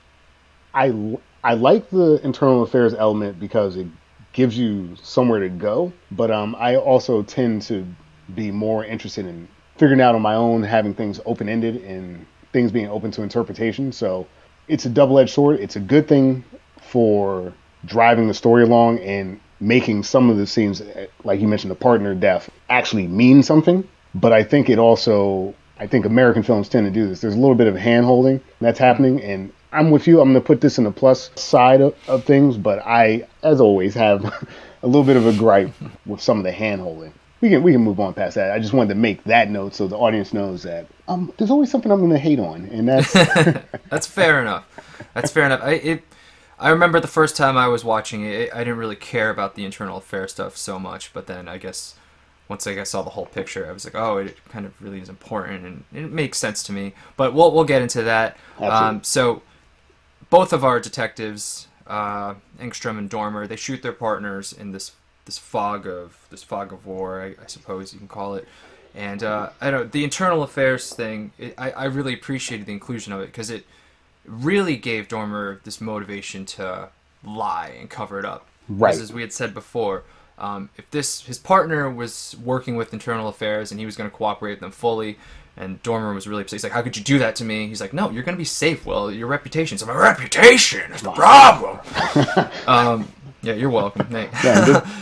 I 0.73 1.17
I 1.43 1.53
like 1.55 1.89
the 1.89 2.19
internal 2.23 2.63
affairs 2.63 2.93
element 2.93 3.39
because 3.39 3.75
it 3.75 3.87
gives 4.33 4.57
you 4.57 4.95
somewhere 5.01 5.39
to 5.39 5.49
go. 5.49 5.93
But 6.11 6.31
um, 6.31 6.55
I 6.57 6.75
also 6.75 7.23
tend 7.23 7.61
to 7.63 7.85
be 8.33 8.51
more 8.51 8.83
interested 8.83 9.25
in 9.25 9.47
figuring 9.77 10.01
out 10.01 10.15
on 10.15 10.21
my 10.21 10.35
own, 10.35 10.63
having 10.63 10.93
things 10.93 11.19
open 11.25 11.49
ended 11.49 11.83
and 11.83 12.25
things 12.51 12.71
being 12.71 12.87
open 12.87 13.11
to 13.11 13.21
interpretation. 13.21 13.91
So 13.91 14.27
it's 14.67 14.85
a 14.85 14.89
double 14.89 15.19
edged 15.19 15.33
sword. 15.33 15.59
It's 15.59 15.75
a 15.75 15.79
good 15.79 16.07
thing 16.07 16.43
for 16.79 17.53
driving 17.85 18.27
the 18.27 18.33
story 18.33 18.63
along 18.63 18.99
and 18.99 19.39
making 19.59 20.03
some 20.03 20.29
of 20.29 20.37
the 20.37 20.47
scenes, 20.47 20.81
like 21.23 21.39
you 21.39 21.47
mentioned, 21.47 21.71
the 21.71 21.75
partner 21.75 22.13
death, 22.13 22.49
actually 22.69 23.07
mean 23.07 23.43
something. 23.43 23.87
But 24.15 24.33
I 24.33 24.43
think 24.43 24.69
it 24.69 24.77
also, 24.77 25.55
I 25.79 25.87
think 25.87 26.05
American 26.05 26.43
films 26.43 26.69
tend 26.69 26.85
to 26.85 26.91
do 26.91 27.07
this. 27.07 27.21
There's 27.21 27.33
a 27.33 27.39
little 27.39 27.55
bit 27.55 27.67
of 27.67 27.75
hand 27.75 28.05
holding 28.05 28.41
that's 28.61 28.79
happening, 28.79 29.21
and 29.21 29.51
I'm 29.73 29.91
with 29.91 30.07
you. 30.07 30.21
I'm 30.21 30.31
going 30.31 30.41
to 30.41 30.45
put 30.45 30.61
this 30.61 30.77
in 30.77 30.83
the 30.83 30.91
plus 30.91 31.31
side 31.35 31.81
of, 31.81 31.95
of 32.07 32.23
things, 32.23 32.57
but 32.57 32.79
I, 32.85 33.27
as 33.41 33.59
always, 33.59 33.93
have 33.95 34.23
a 34.83 34.87
little 34.87 35.03
bit 35.03 35.17
of 35.17 35.25
a 35.25 35.33
gripe 35.33 35.71
with 36.05 36.21
some 36.21 36.37
of 36.37 36.43
the 36.43 36.51
hand 36.51 36.81
holding. 36.81 37.13
We 37.41 37.49
can 37.49 37.61
we 37.61 37.73
can 37.73 37.81
move 37.81 37.99
on 37.99 38.13
past 38.13 38.35
that. 38.35 38.51
I 38.51 38.59
just 38.59 38.71
wanted 38.71 38.89
to 38.89 38.95
make 38.95 39.21
that 39.25 39.49
note 39.49 39.75
so 39.75 39.85
the 39.85 39.97
audience 39.97 40.33
knows 40.33 40.63
that 40.63 40.87
um, 41.09 41.33
there's 41.37 41.51
always 41.51 41.69
something 41.69 41.91
I'm 41.91 41.99
going 41.99 42.11
to 42.11 42.17
hate 42.17 42.39
on, 42.39 42.65
and 42.67 42.87
that's 42.87 43.11
That's 43.89 44.07
fair 44.07 44.41
enough. 44.41 44.65
That's 45.13 45.29
fair 45.29 45.45
enough. 45.45 45.59
I 45.61 45.71
it, 45.73 46.03
I 46.57 46.69
remember 46.69 47.01
the 47.01 47.07
first 47.07 47.35
time 47.35 47.57
I 47.57 47.67
was 47.67 47.83
watching 47.83 48.23
it, 48.23 48.49
I 48.53 48.59
didn't 48.59 48.77
really 48.77 48.95
care 48.95 49.29
about 49.29 49.55
the 49.55 49.65
internal 49.65 49.97
affair 49.97 50.27
stuff 50.29 50.55
so 50.55 50.79
much, 50.79 51.11
but 51.11 51.27
then 51.27 51.49
I 51.49 51.57
guess 51.57 51.95
once 52.47 52.65
I 52.65 52.75
guess 52.75 52.91
saw 52.91 53.01
the 53.01 53.09
whole 53.09 53.25
picture, 53.25 53.67
I 53.67 53.73
was 53.73 53.83
like, 53.83 53.95
oh, 53.95 54.17
it 54.19 54.37
kind 54.47 54.65
of 54.65 54.81
really 54.81 55.01
is 55.01 55.09
important, 55.09 55.65
and 55.65 55.83
it 55.93 56.11
makes 56.11 56.37
sense 56.37 56.63
to 56.63 56.71
me. 56.71 56.93
But 57.17 57.33
we'll 57.33 57.51
we'll 57.51 57.65
get 57.65 57.81
into 57.81 58.03
that. 58.03 58.37
Um, 58.59 59.03
so 59.03 59.41
both 60.33 60.51
of 60.51 60.65
our 60.65 60.79
detectives, 60.79 61.67
uh, 61.85 62.33
Engstrom 62.59 62.97
and 62.97 63.07
Dormer, 63.07 63.45
they 63.45 63.55
shoot 63.55 63.83
their 63.83 63.93
partners 63.93 64.51
in 64.51 64.71
this 64.71 64.93
this 65.25 65.37
fog 65.37 65.85
of 65.85 66.25
this 66.31 66.41
fog 66.41 66.73
of 66.73 66.87
war, 66.87 67.21
I, 67.21 67.27
I 67.41 67.45
suppose 67.45 67.93
you 67.93 67.99
can 67.99 68.07
call 68.07 68.33
it. 68.33 68.47
And 68.95 69.21
uh, 69.21 69.51
I 69.61 69.69
don't 69.69 69.91
the 69.91 70.03
internal 70.03 70.41
affairs 70.41 70.91
thing. 70.91 71.33
It, 71.37 71.53
I 71.55 71.69
I 71.71 71.85
really 71.85 72.15
appreciated 72.15 72.65
the 72.65 72.73
inclusion 72.73 73.13
of 73.13 73.21
it 73.21 73.27
because 73.27 73.51
it 73.51 73.67
really 74.25 74.75
gave 74.75 75.07
Dormer 75.07 75.61
this 75.65 75.79
motivation 75.79 76.45
to 76.57 76.89
lie 77.23 77.77
and 77.79 77.87
cover 77.87 78.17
it 78.17 78.25
up. 78.25 78.47
Right. 78.67 78.95
As 78.95 79.13
we 79.13 79.21
had 79.21 79.33
said 79.33 79.53
before, 79.53 80.01
um, 80.39 80.71
if 80.77 80.89
this 80.89 81.21
his 81.25 81.37
partner 81.37 81.91
was 81.91 82.35
working 82.43 82.75
with 82.75 82.91
internal 82.91 83.27
affairs 83.27 83.69
and 83.69 83.79
he 83.79 83.85
was 83.85 83.95
going 83.95 84.09
to 84.09 84.15
cooperate 84.15 84.53
with 84.53 84.61
them 84.61 84.71
fully, 84.71 85.19
and 85.57 85.81
Dormer 85.83 86.13
was 86.13 86.27
really 86.27 86.41
upset. 86.41 86.57
He's 86.57 86.63
like, 86.63 86.73
"How 86.73 86.81
could 86.81 86.97
you 86.97 87.03
do 87.03 87.19
that 87.19 87.35
to 87.37 87.43
me?" 87.43 87.67
He's 87.67 87.81
like, 87.81 87.93
"No, 87.93 88.09
you're 88.09 88.23
going 88.23 88.35
to 88.35 88.39
be 88.41 88.45
safe. 88.45 88.85
Well, 88.85 89.11
your 89.11 89.27
reputation. 89.27 89.77
So 89.77 89.85
my 89.85 89.95
reputation 89.95 90.91
is 90.91 91.01
the 91.01 91.11
problem." 91.11 91.79
um, 92.67 93.07
yeah, 93.41 93.53
you're 93.53 93.69
welcome. 93.69 94.07
Nate. 94.11 94.29
Yeah. 94.43 94.87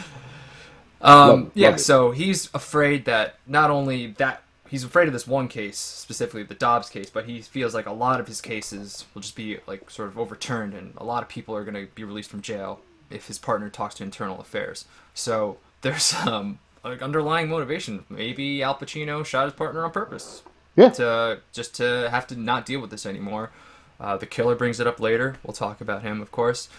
Um, 1.03 1.29
Love- 1.29 1.51
yeah, 1.55 1.70
love 1.70 1.79
so 1.79 2.12
he's 2.12 2.48
afraid 2.53 3.05
that 3.05 3.39
not 3.48 3.72
only 3.72 4.08
that 4.20 4.43
he's 4.70 4.84
afraid 4.84 5.08
of 5.08 5.13
this 5.13 5.25
one 5.25 5.48
case 5.48 5.79
specifically, 5.79 6.43
the 6.43 6.53
Dobbs 6.53 6.89
case, 6.89 7.10
but 7.10 7.25
he 7.25 7.41
feels 7.41 7.74
like 7.74 7.88
a 7.88 7.91
lot 7.91 8.20
of 8.20 8.27
his 8.27 8.39
cases 8.39 9.05
will 9.15 9.22
just 9.24 9.36
be 9.36 9.58
like 9.65 9.89
sort 9.89 10.10
of 10.10 10.20
overturned, 10.20 10.75
and 10.75 10.93
a 10.98 11.03
lot 11.03 11.24
of 11.24 11.29
people 11.29 11.55
are 11.55 11.63
going 11.63 11.74
to 11.74 11.91
be 11.96 12.03
released 12.03 12.29
from 12.29 12.41
jail 12.41 12.81
if 13.10 13.25
his 13.27 13.39
partner 13.39 13.67
talks 13.67 13.96
to 13.96 14.03
internal 14.03 14.39
affairs. 14.39 14.86
So 15.15 15.58
there's 15.81 16.13
um 16.13 16.60
like 16.83 17.01
underlying 17.01 17.50
motivation. 17.50 18.05
Maybe 18.09 18.63
Al 18.63 18.75
Pacino 18.75 19.25
shot 19.25 19.45
his 19.45 19.53
partner 19.53 19.83
on 19.85 19.91
purpose 19.91 20.43
yeah, 20.75 20.89
to 20.89 21.39
just 21.51 21.75
to 21.75 22.09
have 22.09 22.27
to 22.27 22.35
not 22.35 22.65
deal 22.65 22.79
with 22.79 22.89
this 22.91 23.05
anymore. 23.05 23.51
Uh, 24.00 24.17
the 24.17 24.25
killer 24.25 24.55
brings 24.55 24.79
it 24.79 24.88
up 24.88 25.00
later. 25.00 25.35
We'll 25.43 25.53
talk 25.53 25.79
about 25.81 26.01
him, 26.01 26.21
of 26.21 26.31
course. 26.31 26.69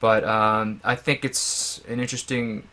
But 0.00 0.24
um, 0.24 0.80
I 0.82 0.94
think 0.94 1.24
it's 1.24 1.80
an 1.88 2.00
interesting. 2.00 2.64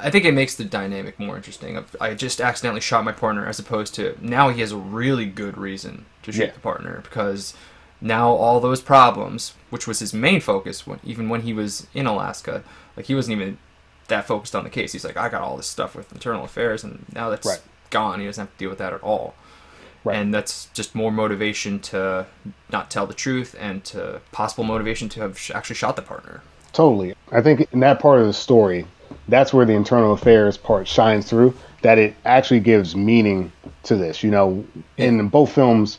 I 0.00 0.10
think 0.10 0.24
it 0.24 0.32
makes 0.32 0.54
the 0.54 0.64
dynamic 0.64 1.18
more 1.18 1.36
interesting. 1.36 1.76
Of 1.76 1.96
I 2.00 2.14
just 2.14 2.40
accidentally 2.40 2.80
shot 2.80 3.04
my 3.04 3.12
partner, 3.12 3.46
as 3.46 3.58
opposed 3.58 3.94
to 3.96 4.16
now 4.20 4.48
he 4.50 4.60
has 4.60 4.70
a 4.72 4.76
really 4.76 5.26
good 5.26 5.58
reason 5.58 6.04
to 6.22 6.30
shoot 6.32 6.44
Yeah. 6.46 6.50
the 6.52 6.60
partner 6.60 7.00
because 7.02 7.52
now 8.00 8.28
all 8.30 8.60
those 8.60 8.80
problems, 8.80 9.54
which 9.70 9.88
was 9.88 9.98
his 9.98 10.14
main 10.14 10.40
focus, 10.40 10.86
when 10.86 11.00
even 11.02 11.28
when 11.28 11.42
he 11.42 11.52
was 11.52 11.88
in 11.94 12.06
Alaska, 12.06 12.62
like 12.96 13.06
he 13.06 13.14
wasn't 13.16 13.36
even 13.40 13.58
that 14.08 14.26
focused 14.26 14.54
on 14.54 14.64
the 14.64 14.70
case. 14.70 14.92
He's 14.92 15.04
like, 15.04 15.16
I 15.16 15.28
got 15.28 15.42
all 15.42 15.56
this 15.56 15.66
stuff 15.66 15.94
with 15.94 16.10
internal 16.12 16.44
affairs, 16.44 16.82
and 16.84 17.04
now 17.14 17.30
that's 17.30 17.46
Right. 17.46 17.60
gone. 17.90 18.20
He 18.20 18.26
doesn't 18.26 18.42
have 18.42 18.52
to 18.52 18.58
deal 18.58 18.68
with 18.70 18.78
that 18.78 18.92
at 18.92 19.02
all 19.02 19.34
Right. 20.04 20.16
and 20.16 20.32
that's 20.32 20.68
just 20.74 20.94
more 20.94 21.10
motivation 21.10 21.80
to 21.80 22.26
not 22.70 22.90
tell 22.90 23.06
the 23.06 23.14
truth 23.14 23.54
and 23.58 23.82
to 23.84 24.20
possible 24.32 24.62
motivation 24.64 25.08
to 25.10 25.20
have 25.22 25.38
sh- 25.38 25.50
actually 25.50 25.76
shot 25.76 25.96
the 25.96 26.02
partner 26.02 26.42
Totally. 26.72 27.14
I 27.32 27.40
think 27.40 27.66
in 27.72 27.80
that 27.80 27.98
part 27.98 28.20
of 28.20 28.26
the 28.26 28.32
story, 28.32 28.86
that's 29.26 29.52
where 29.54 29.64
the 29.66 29.72
internal 29.72 30.12
affairs 30.12 30.56
part 30.58 30.86
shines 30.86 31.28
through. 31.28 31.54
That 31.82 31.98
it 31.98 32.14
actually 32.26 32.60
gives 32.60 32.94
meaning 32.94 33.50
to 33.84 33.96
this. 33.96 34.22
You 34.22 34.30
know, 34.30 34.64
in 34.98 35.28
both 35.28 35.50
films, 35.50 35.98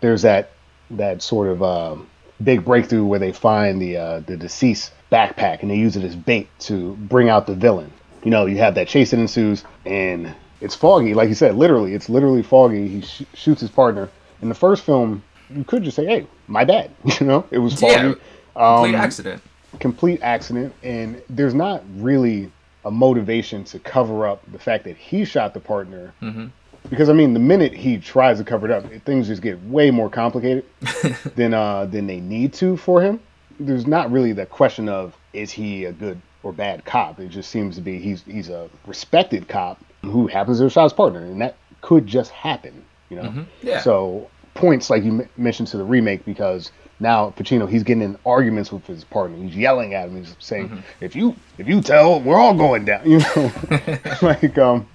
there's 0.00 0.22
that 0.22 0.50
that 0.90 1.20
sort 1.22 1.48
of 1.48 1.62
uh, 1.62 1.96
big 2.42 2.64
breakthrough 2.64 3.04
where 3.04 3.18
they 3.18 3.32
find 3.32 3.80
the 3.80 3.96
uh, 3.96 4.20
the 4.20 4.36
deceased 4.36 4.92
backpack 5.10 5.62
and 5.62 5.70
they 5.70 5.76
use 5.76 5.96
it 5.96 6.04
as 6.04 6.16
bait 6.16 6.48
to 6.60 6.94
bring 6.96 7.28
out 7.28 7.46
the 7.46 7.54
villain. 7.54 7.92
You 8.24 8.30
know, 8.30 8.46
you 8.46 8.58
have 8.58 8.74
that 8.74 8.88
chase 8.88 9.12
that 9.12 9.20
ensues, 9.20 9.64
and 9.84 10.34
it's 10.60 10.74
foggy, 10.74 11.14
like 11.14 11.28
you 11.28 11.34
said. 11.34 11.54
Literally, 11.54 11.94
it's 11.94 12.08
literally 12.08 12.42
foggy. 12.42 12.88
He 12.88 13.00
sh- 13.02 13.22
shoots 13.34 13.60
his 13.60 13.70
partner. 13.70 14.08
In 14.42 14.48
the 14.48 14.54
first 14.54 14.82
film, 14.84 15.22
you 15.48 15.62
could 15.64 15.82
just 15.84 15.96
say, 15.96 16.04
"Hey, 16.06 16.26
my 16.48 16.64
bad." 16.64 16.90
You 17.20 17.26
know, 17.26 17.46
it 17.50 17.58
was 17.58 17.74
foggy. 17.74 17.92
yeah 17.92 18.14
complete 18.54 18.94
Um, 18.94 18.94
accident 18.94 19.42
complete 19.80 20.20
accident 20.22 20.72
and 20.82 21.20
there's 21.28 21.52
not 21.52 21.82
really 21.96 22.50
a 22.86 22.90
motivation 22.90 23.62
to 23.64 23.78
cover 23.78 24.26
up 24.26 24.40
the 24.50 24.58
fact 24.58 24.84
that 24.84 24.96
he 24.96 25.24
shot 25.26 25.52
the 25.52 25.60
partner 25.60 26.14
Mm-hmm. 26.22 26.46
Because 26.90 27.08
i 27.08 27.12
mean 27.12 27.32
the 27.34 27.40
minute 27.40 27.72
he 27.72 27.98
tries 27.98 28.38
to 28.38 28.44
cover 28.44 28.66
it 28.66 28.70
up 28.72 28.84
things 29.04 29.26
just 29.26 29.42
get 29.42 29.60
way 29.64 29.90
more 29.90 30.08
complicated 30.10 30.64
than 31.36 31.52
uh 31.54 31.84
than 31.86 32.06
they 32.06 32.20
need 32.20 32.52
to 32.52 32.76
for 32.76 33.00
him 33.02 33.20
there's 33.60 33.86
not 33.86 34.10
really 34.10 34.32
the 34.32 34.46
question 34.46 34.88
of 34.88 35.16
is 35.32 35.50
he 35.50 35.84
a 35.84 35.92
good 35.92 36.20
or 36.42 36.52
bad 36.52 36.84
cop 36.84 37.18
it 37.20 37.28
just 37.28 37.50
seems 37.50 37.74
to 37.76 37.80
be 37.80 37.98
he's 37.98 38.22
he's 38.22 38.48
a 38.48 38.68
respected 38.86 39.48
cop 39.48 39.78
who 40.02 40.26
happens 40.26 40.58
to 40.58 40.64
have 40.64 40.72
shot 40.72 40.84
his 40.84 40.92
partner 40.92 41.20
and 41.20 41.40
that 41.40 41.56
could 41.80 42.06
just 42.06 42.30
happen 42.30 42.84
you 43.10 43.16
know 43.16 43.22
Mm-hmm. 43.24 43.42
Yeah. 43.62 43.80
so 43.80 44.30
points 44.54 44.88
like 44.90 45.02
you 45.04 45.20
m- 45.20 45.28
mentioned 45.36 45.68
to 45.68 45.76
the 45.76 45.84
remake 45.84 46.24
because 46.24 46.70
now 46.98 47.30
Pacino 47.36 47.68
he's 47.68 47.82
getting 47.82 48.02
in 48.02 48.16
arguments 48.24 48.72
with 48.72 48.86
his 48.86 49.04
partner. 49.04 49.36
He's 49.36 49.54
yelling 49.54 49.92
at 49.92 50.08
him. 50.08 50.16
He's 50.16 50.34
saying, 50.38 50.70
Mm-hmm. 50.70 50.80
"If 51.02 51.14
you 51.14 51.36
if 51.58 51.68
you 51.68 51.82
tell, 51.82 52.20
we're 52.22 52.38
all 52.40 52.54
going 52.54 52.86
down." 52.86 53.02
You 53.10 53.18
know, 53.18 53.52
like 54.22 54.56
um, 54.56 54.88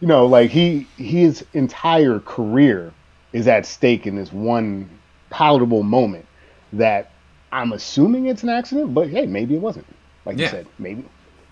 you 0.00 0.08
know, 0.08 0.26
like 0.26 0.50
he 0.50 0.86
his 0.96 1.44
entire 1.54 2.20
career 2.20 2.92
is 3.32 3.48
at 3.48 3.66
stake 3.66 4.06
in 4.06 4.16
this 4.16 4.32
one 4.32 4.88
palatable 5.30 5.82
moment 5.82 6.26
that 6.72 7.12
I'm 7.52 7.72
assuming 7.72 8.26
it's 8.26 8.42
an 8.42 8.48
accident, 8.48 8.94
but 8.94 9.08
hey, 9.08 9.26
maybe 9.26 9.54
it 9.54 9.60
wasn't. 9.60 9.86
Like 10.24 10.38
you 10.38 10.48
said, 10.48 10.66
maybe 10.78 11.04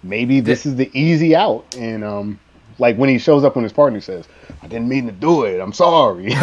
maybe 0.02 0.40
this 0.40 0.66
is 0.66 0.76
the 0.76 0.90
easy 0.92 1.34
out 1.34 1.64
and 1.78 2.04
um 2.04 2.38
like 2.78 2.96
when 2.96 3.08
he 3.08 3.18
shows 3.18 3.44
up 3.44 3.54
when 3.54 3.62
his 3.62 3.72
partner 3.72 4.00
says, 4.00 4.26
"I 4.62 4.66
didn't 4.66 4.88
mean 4.88 5.06
to 5.06 5.12
do 5.12 5.44
it. 5.44 5.60
I'm 5.60 5.72
sorry." 5.72 6.24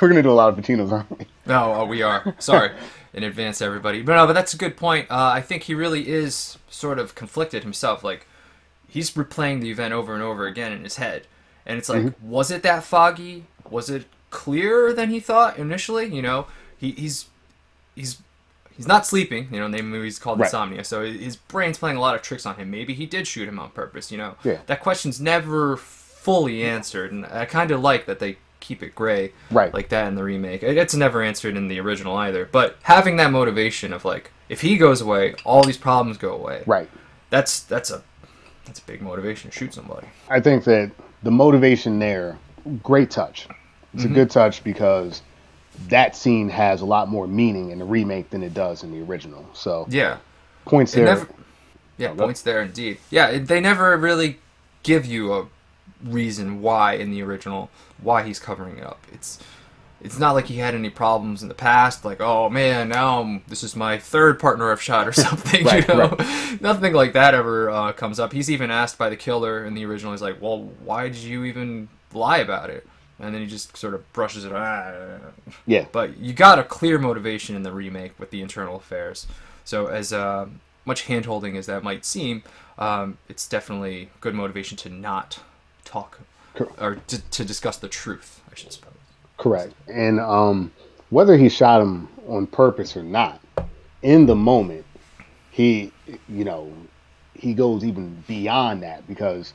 We're 0.00 0.08
gonna 0.08 0.22
do 0.22 0.30
a 0.30 0.32
lot 0.32 0.48
of 0.48 0.56
Pacino's, 0.56 0.90
aren't 0.90 1.10
we? 1.18 1.26
no 1.46 1.74
oh, 1.74 1.84
we 1.84 2.02
are 2.02 2.34
sorry 2.38 2.70
in 3.12 3.22
advance 3.22 3.60
everybody. 3.60 4.02
But 4.02 4.16
no, 4.16 4.26
but 4.26 4.32
that's 4.32 4.54
a 4.54 4.56
good 4.56 4.76
point. 4.76 5.10
Uh, 5.10 5.30
I 5.34 5.40
think 5.42 5.64
he 5.64 5.74
really 5.74 6.08
is 6.08 6.58
sort 6.68 6.98
of 6.98 7.14
conflicted 7.14 7.62
himself. 7.62 8.02
Like 8.02 8.26
he's 8.88 9.10
replaying 9.12 9.60
the 9.60 9.70
event 9.70 9.92
over 9.94 10.14
and 10.14 10.22
over 10.22 10.46
again 10.46 10.72
in 10.72 10.82
his 10.82 10.96
head, 10.96 11.26
and 11.66 11.78
it's 11.78 11.88
like, 11.88 12.02
Mm-hmm. 12.02 12.28
was 12.30 12.50
it 12.50 12.62
that 12.62 12.82
foggy? 12.84 13.44
Was 13.70 13.90
it 13.90 14.06
clearer 14.30 14.92
than 14.92 15.10
he 15.10 15.20
thought 15.20 15.58
initially? 15.58 16.06
You 16.06 16.22
know, 16.22 16.46
he, 16.76 16.92
he's 16.92 17.26
he's 17.94 18.18
he's 18.76 18.86
not 18.88 19.06
sleeping. 19.06 19.48
You 19.52 19.60
know, 19.60 19.68
the 19.68 19.82
movie's 19.82 20.18
called 20.18 20.38
Right. 20.40 20.46
Insomnia, 20.46 20.84
so 20.84 21.04
his 21.04 21.36
brain's 21.36 21.78
playing 21.78 21.96
a 21.96 22.00
lot 22.00 22.14
of 22.14 22.22
tricks 22.22 22.46
on 22.46 22.56
him. 22.56 22.70
Maybe 22.70 22.94
he 22.94 23.06
did 23.06 23.26
shoot 23.26 23.48
him 23.48 23.58
on 23.58 23.70
purpose. 23.70 24.10
You 24.10 24.18
know, 24.18 24.34
Yeah. 24.44 24.58
that 24.66 24.80
question's 24.80 25.20
never 25.20 25.76
fully 25.76 26.62
answered, 26.64 27.12
and 27.12 27.26
I 27.26 27.44
kind 27.44 27.70
of 27.70 27.80
like 27.80 28.06
that 28.06 28.18
they 28.18 28.38
keep 28.60 28.82
it 28.82 28.94
gray 28.94 29.32
Right. 29.50 29.72
like 29.72 29.88
that 29.90 30.08
in 30.08 30.14
the 30.16 30.24
remake. 30.24 30.62
It's 30.62 30.94
never 30.94 31.22
answered 31.22 31.56
in 31.56 31.68
the 31.68 31.78
original 31.80 32.16
either. 32.16 32.48
But 32.50 32.76
having 32.82 33.16
that 33.16 33.30
motivation 33.30 33.92
of 33.92 34.04
like, 34.04 34.30
if 34.48 34.62
he 34.62 34.76
goes 34.76 35.00
away, 35.00 35.34
all 35.44 35.62
these 35.62 35.76
problems 35.78 36.18
go 36.18 36.32
away. 36.32 36.62
Right. 36.66 36.88
That's 37.30 37.60
that's 37.60 37.90
a 37.90 38.02
that's 38.68 38.78
a 38.78 38.84
big 38.84 39.02
motivation 39.02 39.50
to 39.50 39.56
shoot 39.56 39.74
somebody. 39.74 40.06
I 40.28 40.40
think 40.40 40.64
that 40.64 40.90
the 41.22 41.30
motivation 41.30 41.98
there, 41.98 42.38
great 42.82 43.10
touch. 43.10 43.48
It's 43.94 44.04
Mm-hmm. 44.04 44.12
a 44.12 44.14
good 44.14 44.30
touch 44.30 44.62
because 44.62 45.22
that 45.88 46.14
scene 46.14 46.48
has 46.50 46.82
a 46.82 46.84
lot 46.84 47.08
more 47.08 47.26
meaning 47.26 47.70
in 47.70 47.78
the 47.78 47.84
remake 47.84 48.30
than 48.30 48.42
it 48.42 48.52
does 48.54 48.82
in 48.84 48.92
the 48.92 49.00
original. 49.02 49.48
So 49.54 49.86
Yeah. 49.88 50.18
points 50.66 50.92
there. 50.92 51.06
never. 51.06 51.26
Yeah, 51.96 52.14
go. 52.14 52.24
points 52.26 52.42
there 52.42 52.60
indeed. 52.62 52.98
Yeah, 53.10 53.28
it, 53.28 53.48
they 53.48 53.58
never 53.60 53.96
really 53.96 54.38
give 54.82 55.06
you 55.06 55.32
a 55.32 55.46
reason 56.04 56.60
why 56.62 56.92
in 56.92 57.10
the 57.10 57.22
original 57.22 57.70
why 58.02 58.22
he's 58.22 58.38
covering 58.38 58.76
it 58.78 58.84
up. 58.84 59.00
It's 59.12 59.38
it's 60.00 60.18
not 60.18 60.32
like 60.32 60.46
he 60.46 60.56
had 60.56 60.74
any 60.74 60.90
problems 60.90 61.42
in 61.42 61.48
the 61.48 61.54
past. 61.54 62.04
Like, 62.04 62.20
oh 62.20 62.48
man, 62.48 62.88
now 62.88 63.20
I'm, 63.20 63.42
this 63.48 63.64
is 63.64 63.74
my 63.74 63.98
third 63.98 64.38
partner 64.38 64.70
I've 64.70 64.82
shot 64.82 65.08
or 65.08 65.12
something. 65.14 65.64
Right, 65.64 65.86
you 65.86 65.94
know, 65.94 66.16
nothing 66.60 66.92
like 66.92 67.12
that 67.14 67.34
ever 67.34 67.70
uh, 67.70 67.92
comes 67.92 68.20
up. 68.20 68.32
He's 68.32 68.50
even 68.50 68.70
asked 68.70 68.98
by 68.98 69.08
the 69.08 69.16
killer 69.16 69.64
in 69.64 69.74
the 69.74 69.84
original. 69.84 70.12
He's 70.12 70.22
like, 70.22 70.40
well, 70.40 70.70
why 70.84 71.08
did 71.08 71.16
you 71.18 71.44
even 71.44 71.88
lie 72.12 72.38
about 72.38 72.70
it? 72.70 72.86
And 73.18 73.34
then 73.34 73.42
he 73.42 73.48
just 73.48 73.76
sort 73.76 73.94
of 73.94 74.12
brushes 74.12 74.44
it. 74.44 74.52
Ah. 74.52 75.18
yeah. 75.66 75.86
But 75.90 76.18
you 76.18 76.32
got 76.32 76.60
a 76.60 76.64
clear 76.64 76.98
motivation 76.98 77.56
in 77.56 77.64
the 77.64 77.72
remake 77.72 78.18
with 78.18 78.30
the 78.30 78.40
internal 78.40 78.76
affairs. 78.76 79.26
So 79.64 79.86
as 79.86 80.12
uh, 80.12 80.46
much 80.84 81.02
hand-holding 81.02 81.56
as 81.56 81.66
that 81.66 81.82
might 81.82 82.04
seem, 82.04 82.44
um, 82.78 83.18
it's 83.28 83.48
definitely 83.48 84.10
good 84.20 84.34
motivation 84.34 84.76
to 84.78 84.88
not 84.88 85.40
talk 85.84 86.20
or 86.78 86.96
to, 87.08 87.20
to 87.20 87.44
discuss 87.44 87.76
the 87.76 87.88
truth. 87.88 88.40
I 88.50 88.54
should 88.54 88.72
suppose. 88.72 88.87
Correct. 89.38 89.72
And 89.86 90.20
um, 90.20 90.72
whether 91.10 91.36
he 91.36 91.48
shot 91.48 91.80
him 91.80 92.08
on 92.28 92.46
purpose 92.46 92.96
or 92.96 93.02
not, 93.02 93.40
in 94.02 94.26
the 94.26 94.34
moment, 94.34 94.84
he, 95.50 95.92
you 96.28 96.44
know, 96.44 96.72
he 97.34 97.54
goes 97.54 97.84
even 97.84 98.22
beyond 98.26 98.82
that 98.82 99.06
because 99.06 99.54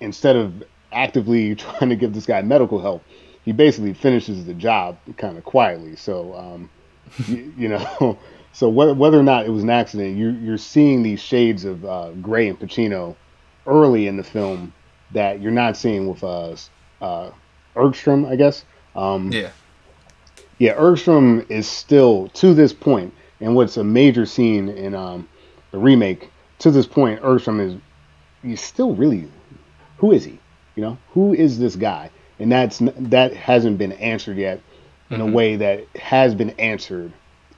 instead 0.00 0.36
of 0.36 0.62
actively 0.92 1.54
trying 1.56 1.90
to 1.90 1.96
give 1.96 2.14
this 2.14 2.26
guy 2.26 2.42
medical 2.42 2.80
help, 2.80 3.02
he 3.44 3.52
basically 3.52 3.92
finishes 3.92 4.44
the 4.44 4.54
job 4.54 4.96
kind 5.16 5.36
of 5.36 5.44
quietly. 5.44 5.96
So, 5.96 6.34
um, 6.34 6.70
you, 7.26 7.52
you 7.56 7.68
know, 8.00 8.18
so 8.52 8.68
whether, 8.68 8.94
whether 8.94 9.18
or 9.18 9.22
not 9.22 9.46
it 9.46 9.50
was 9.50 9.62
an 9.62 9.70
accident, 9.70 10.16
you, 10.16 10.30
you're 10.30 10.58
seeing 10.58 11.02
these 11.02 11.20
shades 11.20 11.64
of 11.64 11.84
uh, 11.84 12.10
Gray 12.12 12.48
and 12.48 12.58
Pacino 12.58 13.16
early 13.66 14.06
in 14.06 14.16
the 14.16 14.22
film 14.22 14.72
that 15.12 15.40
you're 15.40 15.52
not 15.52 15.76
seeing 15.76 16.06
with 16.08 16.22
uh, 16.22 16.56
uh, 17.00 17.30
Engstrom, 17.74 18.28
I 18.28 18.36
guess. 18.36 18.64
Um, 18.94 19.32
Yeah. 19.32 19.50
yeah, 20.58 20.74
Engstrom 20.74 21.48
is 21.50 21.68
still 21.68 22.28
to 22.34 22.54
this 22.54 22.72
point, 22.72 23.12
and 23.40 23.54
what's 23.54 23.76
a 23.76 23.84
major 23.84 24.26
scene 24.26 24.68
in 24.68 24.94
um, 24.94 25.28
the 25.70 25.78
remake. 25.78 26.30
To 26.60 26.70
this 26.70 26.86
point, 26.86 27.20
Engstrom 27.22 27.60
is 27.60 27.76
he's 28.42 28.60
still 28.60 28.94
really 28.94 29.28
who 29.98 30.12
is 30.12 30.24
he? 30.24 30.38
You 30.76 30.82
know, 30.82 30.98
who 31.12 31.34
is 31.34 31.58
this 31.58 31.76
guy? 31.76 32.10
And 32.38 32.50
that's 32.50 32.78
that 32.80 33.32
hasn't 33.34 33.78
been 33.78 33.92
answered 33.92 34.36
yet 34.36 34.60
in 35.10 35.20
a 35.20 35.26
way 35.26 35.56
that 35.56 35.86
has 35.96 36.34
been 36.34 36.50
answered 36.58 37.12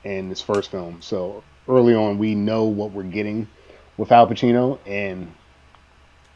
in 0.05 0.29
this 0.29 0.43
first 0.43 0.71
film. 0.71 1.01
So 1.01 1.43
early 1.69 1.95
on, 1.95 2.19
we 2.19 2.35
know 2.35 2.65
what 2.65 2.93
we're 2.93 3.03
getting 3.03 3.49
with 3.97 4.13
Al 4.13 4.27
Pacino, 4.29 4.79
and 4.87 5.33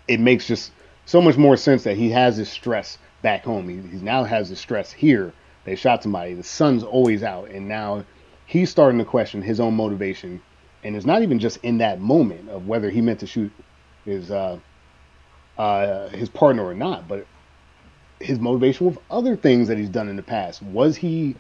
it 0.08 0.20
makes 0.20 0.46
just 0.46 0.72
so 1.10 1.20
much 1.20 1.36
more 1.36 1.56
sense 1.56 1.82
that 1.82 1.96
he 1.96 2.08
has 2.10 2.36
this 2.36 2.48
stress 2.48 2.96
back 3.20 3.42
home. 3.42 3.68
He, 3.68 3.76
he 3.76 4.02
now 4.02 4.22
has 4.22 4.48
this 4.48 4.60
stress 4.60 4.92
here. 4.92 5.32
They 5.64 5.74
shot 5.74 6.04
somebody. 6.04 6.34
The 6.34 6.44
sun's 6.44 6.84
always 6.84 7.24
out, 7.24 7.50
and 7.50 7.66
now 7.66 8.04
he's 8.46 8.70
starting 8.70 9.00
to 9.00 9.04
question 9.04 9.42
his 9.42 9.58
own 9.58 9.74
motivation. 9.74 10.40
And 10.84 10.94
it's 10.94 11.04
not 11.04 11.22
even 11.22 11.40
just 11.40 11.58
in 11.64 11.78
that 11.78 12.00
moment 12.00 12.48
of 12.48 12.68
whether 12.68 12.90
he 12.90 13.00
meant 13.00 13.18
to 13.20 13.26
shoot 13.26 13.50
his 14.04 14.30
uh, 14.30 14.60
uh, 15.58 16.08
his 16.10 16.28
partner 16.28 16.64
or 16.64 16.74
not, 16.74 17.08
but 17.08 17.26
his 18.20 18.38
motivation 18.38 18.86
with 18.86 18.98
other 19.10 19.34
things 19.36 19.66
that 19.66 19.78
he's 19.78 19.88
done 19.88 20.08
in 20.08 20.14
the 20.14 20.22
past. 20.22 20.62
Was 20.62 20.96
he 20.96 21.34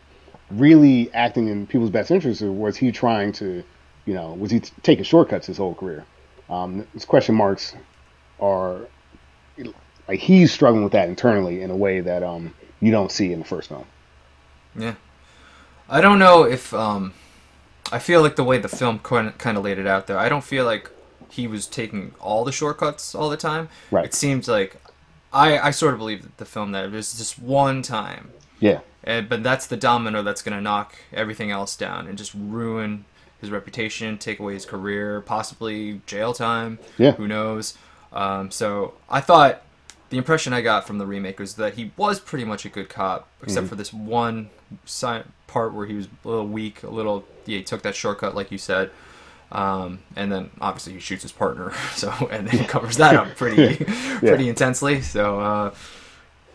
really 0.50 1.12
acting 1.14 1.46
in 1.46 1.68
people's 1.68 1.90
best 1.90 2.10
interests, 2.10 2.42
or 2.42 2.50
was 2.50 2.76
he 2.76 2.90
trying 2.90 3.30
to, 3.34 3.62
you 4.04 4.14
know, 4.14 4.34
was 4.34 4.50
he 4.50 4.58
t- 4.58 4.72
taking 4.82 5.04
shortcuts 5.04 5.46
his 5.46 5.58
whole 5.58 5.76
career? 5.76 6.04
Um, 6.48 6.88
these 6.92 7.04
question 7.04 7.36
marks 7.36 7.76
are 8.40 8.80
like 10.10 10.18
he's 10.18 10.52
struggling 10.52 10.82
with 10.82 10.92
that 10.92 11.08
internally 11.08 11.62
in 11.62 11.70
a 11.70 11.76
way 11.76 12.00
that 12.00 12.24
um, 12.24 12.52
you 12.80 12.90
don't 12.90 13.12
see 13.12 13.32
in 13.32 13.38
the 13.38 13.44
first 13.44 13.68
film. 13.68 13.84
Yeah. 14.76 14.94
I 15.88 16.00
don't 16.00 16.18
know 16.18 16.42
if 16.42 16.74
um 16.74 17.12
I 17.92 17.98
feel 17.98 18.20
like 18.22 18.36
the 18.36 18.44
way 18.44 18.58
the 18.58 18.68
film 18.68 18.98
kind 18.98 19.56
of 19.56 19.64
laid 19.64 19.78
it 19.78 19.86
out 19.86 20.06
there. 20.08 20.18
I 20.18 20.28
don't 20.28 20.44
feel 20.44 20.64
like 20.64 20.90
he 21.30 21.46
was 21.46 21.66
taking 21.66 22.12
all 22.20 22.44
the 22.44 22.52
shortcuts 22.52 23.14
all 23.14 23.30
the 23.30 23.36
time. 23.36 23.68
Right. 23.90 24.04
It 24.04 24.14
seems 24.14 24.48
like 24.48 24.80
I 25.32 25.58
I 25.58 25.70
sort 25.70 25.94
of 25.94 25.98
believe 25.98 26.22
that 26.22 26.38
the 26.38 26.44
film 26.44 26.72
that 26.72 26.86
it 26.86 26.90
was 26.90 27.16
just 27.16 27.38
one 27.38 27.82
time. 27.82 28.30
Yeah, 28.58 28.80
And, 29.04 29.28
but 29.28 29.42
that's 29.42 29.66
the 29.68 29.76
domino 29.76 30.22
that's 30.22 30.42
going 30.42 30.54
to 30.54 30.60
knock 30.60 30.94
everything 31.14 31.50
else 31.50 31.76
down 31.76 32.06
and 32.06 32.18
just 32.18 32.34
ruin 32.34 33.06
his 33.40 33.50
reputation, 33.50 34.18
take 34.18 34.38
away 34.38 34.52
his 34.52 34.66
career, 34.66 35.22
possibly 35.22 36.02
jail 36.04 36.34
time. 36.34 36.78
Yeah. 36.98 37.12
Who 37.12 37.26
knows? 37.26 37.78
Um, 38.12 38.50
so 38.50 38.94
I 39.08 39.22
thought 39.22 39.62
the 40.10 40.18
impression 40.18 40.52
I 40.52 40.60
got 40.60 40.86
from 40.86 40.98
the 40.98 41.06
remake 41.06 41.38
was 41.38 41.54
that 41.54 41.74
he 41.74 41.92
was 41.96 42.20
pretty 42.20 42.44
much 42.44 42.64
a 42.64 42.68
good 42.68 42.88
cop, 42.88 43.28
except 43.42 43.68
for 43.68 43.76
this 43.76 43.92
one 43.92 44.50
part 45.46 45.72
where 45.72 45.86
he 45.86 45.94
was 45.94 46.08
a 46.24 46.28
little 46.28 46.46
weak, 46.46 46.82
a 46.82 46.90
little. 46.90 47.24
Yeah, 47.46 47.58
he 47.58 47.62
took 47.64 47.82
that 47.82 47.94
shortcut, 47.94 48.34
like 48.34 48.50
you 48.50 48.58
said. 48.58 48.90
Um, 49.52 50.00
and 50.14 50.30
then 50.30 50.50
obviously 50.60 50.92
he 50.92 51.00
shoots 51.00 51.22
his 51.22 51.32
partner, 51.32 51.72
so 51.94 52.12
and 52.30 52.48
then 52.48 52.64
covers 52.66 52.96
that 52.98 53.14
up 53.14 53.36
pretty, 53.36 53.84
pretty 54.18 54.48
intensely. 54.48 55.00
So 55.00 55.40
uh, 55.40 55.74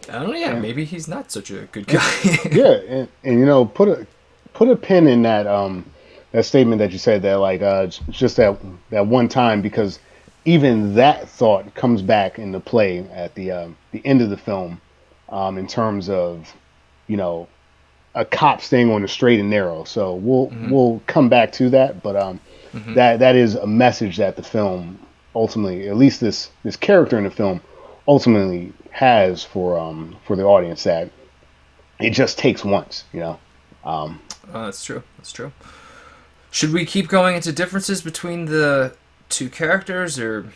I 0.10 0.12
don't 0.12 0.30
know. 0.30 0.36
Yeah, 0.36 0.60
maybe 0.60 0.86
he's 0.86 1.08
not 1.08 1.32
such 1.32 1.50
a 1.50 1.64
good 1.72 1.88
guy. 1.88 2.12
yeah, 2.52 2.74
and, 2.88 3.08
and 3.24 3.40
you 3.40 3.46
know, 3.46 3.66
put 3.66 3.88
a 3.88 4.08
put 4.54 4.70
a 4.70 4.76
pin 4.76 5.08
in 5.08 5.22
that 5.24 5.48
um 5.48 5.86
that 6.32 6.46
statement 6.46 6.80
that 6.80 6.92
you 6.92 6.98
said 6.98 7.22
that 7.22 7.36
like 7.36 7.62
uh 7.62 7.88
just 8.10 8.38
that 8.38 8.58
that 8.90 9.06
one 9.06 9.28
time 9.28 9.62
because 9.62 10.00
even 10.46 10.96
that 10.96 11.28
thought 11.28 11.74
comes 11.76 12.02
back 12.02 12.40
into 12.40 12.60
play 12.60 13.00
at 13.12 13.34
the 13.36 13.52
um, 13.52 13.78
the 13.92 14.06
end 14.06 14.22
of 14.22 14.30
the 14.30 14.38
film 14.38 14.80
um 15.30 15.58
in 15.58 15.68
terms 15.68 16.08
of 16.10 16.54
you 17.08 17.18
know 17.18 17.48
a 18.14 18.24
cop 18.24 18.62
staying 18.62 18.92
on 18.92 19.02
the 19.02 19.08
straight 19.08 19.40
and 19.40 19.50
narrow. 19.50 19.84
So 19.84 20.14
we'll 20.16 20.50
we'll 20.72 21.02
come 21.08 21.28
back 21.30 21.52
to 21.54 21.70
that, 21.72 22.02
but 22.04 22.16
um 22.16 22.40
that 22.96 23.20
that 23.20 23.36
is 23.36 23.56
a 23.56 23.68
message 23.68 24.18
that 24.18 24.36
the 24.36 24.44
film 24.44 25.00
ultimately, 25.34 25.90
at 25.90 25.98
least 25.98 26.22
this 26.22 26.50
this 26.64 26.76
character 26.78 27.18
in 27.18 27.24
the 27.26 27.32
film, 27.32 27.60
ultimately 28.08 28.72
has 28.92 29.44
for 29.44 29.78
um 29.80 30.16
for 30.26 30.36
the 30.36 30.44
audience 30.44 30.84
that 30.84 31.10
it 32.00 32.12
just 32.12 32.38
takes 32.38 32.64
once, 32.64 33.04
you 33.14 33.20
know. 33.22 33.40
Um, 33.84 34.20
Oh, 34.54 34.66
that's 34.66 34.84
true. 34.86 35.02
That's 35.18 35.32
true. 35.32 35.52
Should 36.52 36.72
we 36.72 36.86
keep 36.86 37.08
going 37.08 37.36
into 37.36 37.52
differences 37.52 38.02
between 38.02 38.46
the 38.46 38.96
two 39.30 39.50
characters, 39.50 40.20
or 40.20 40.52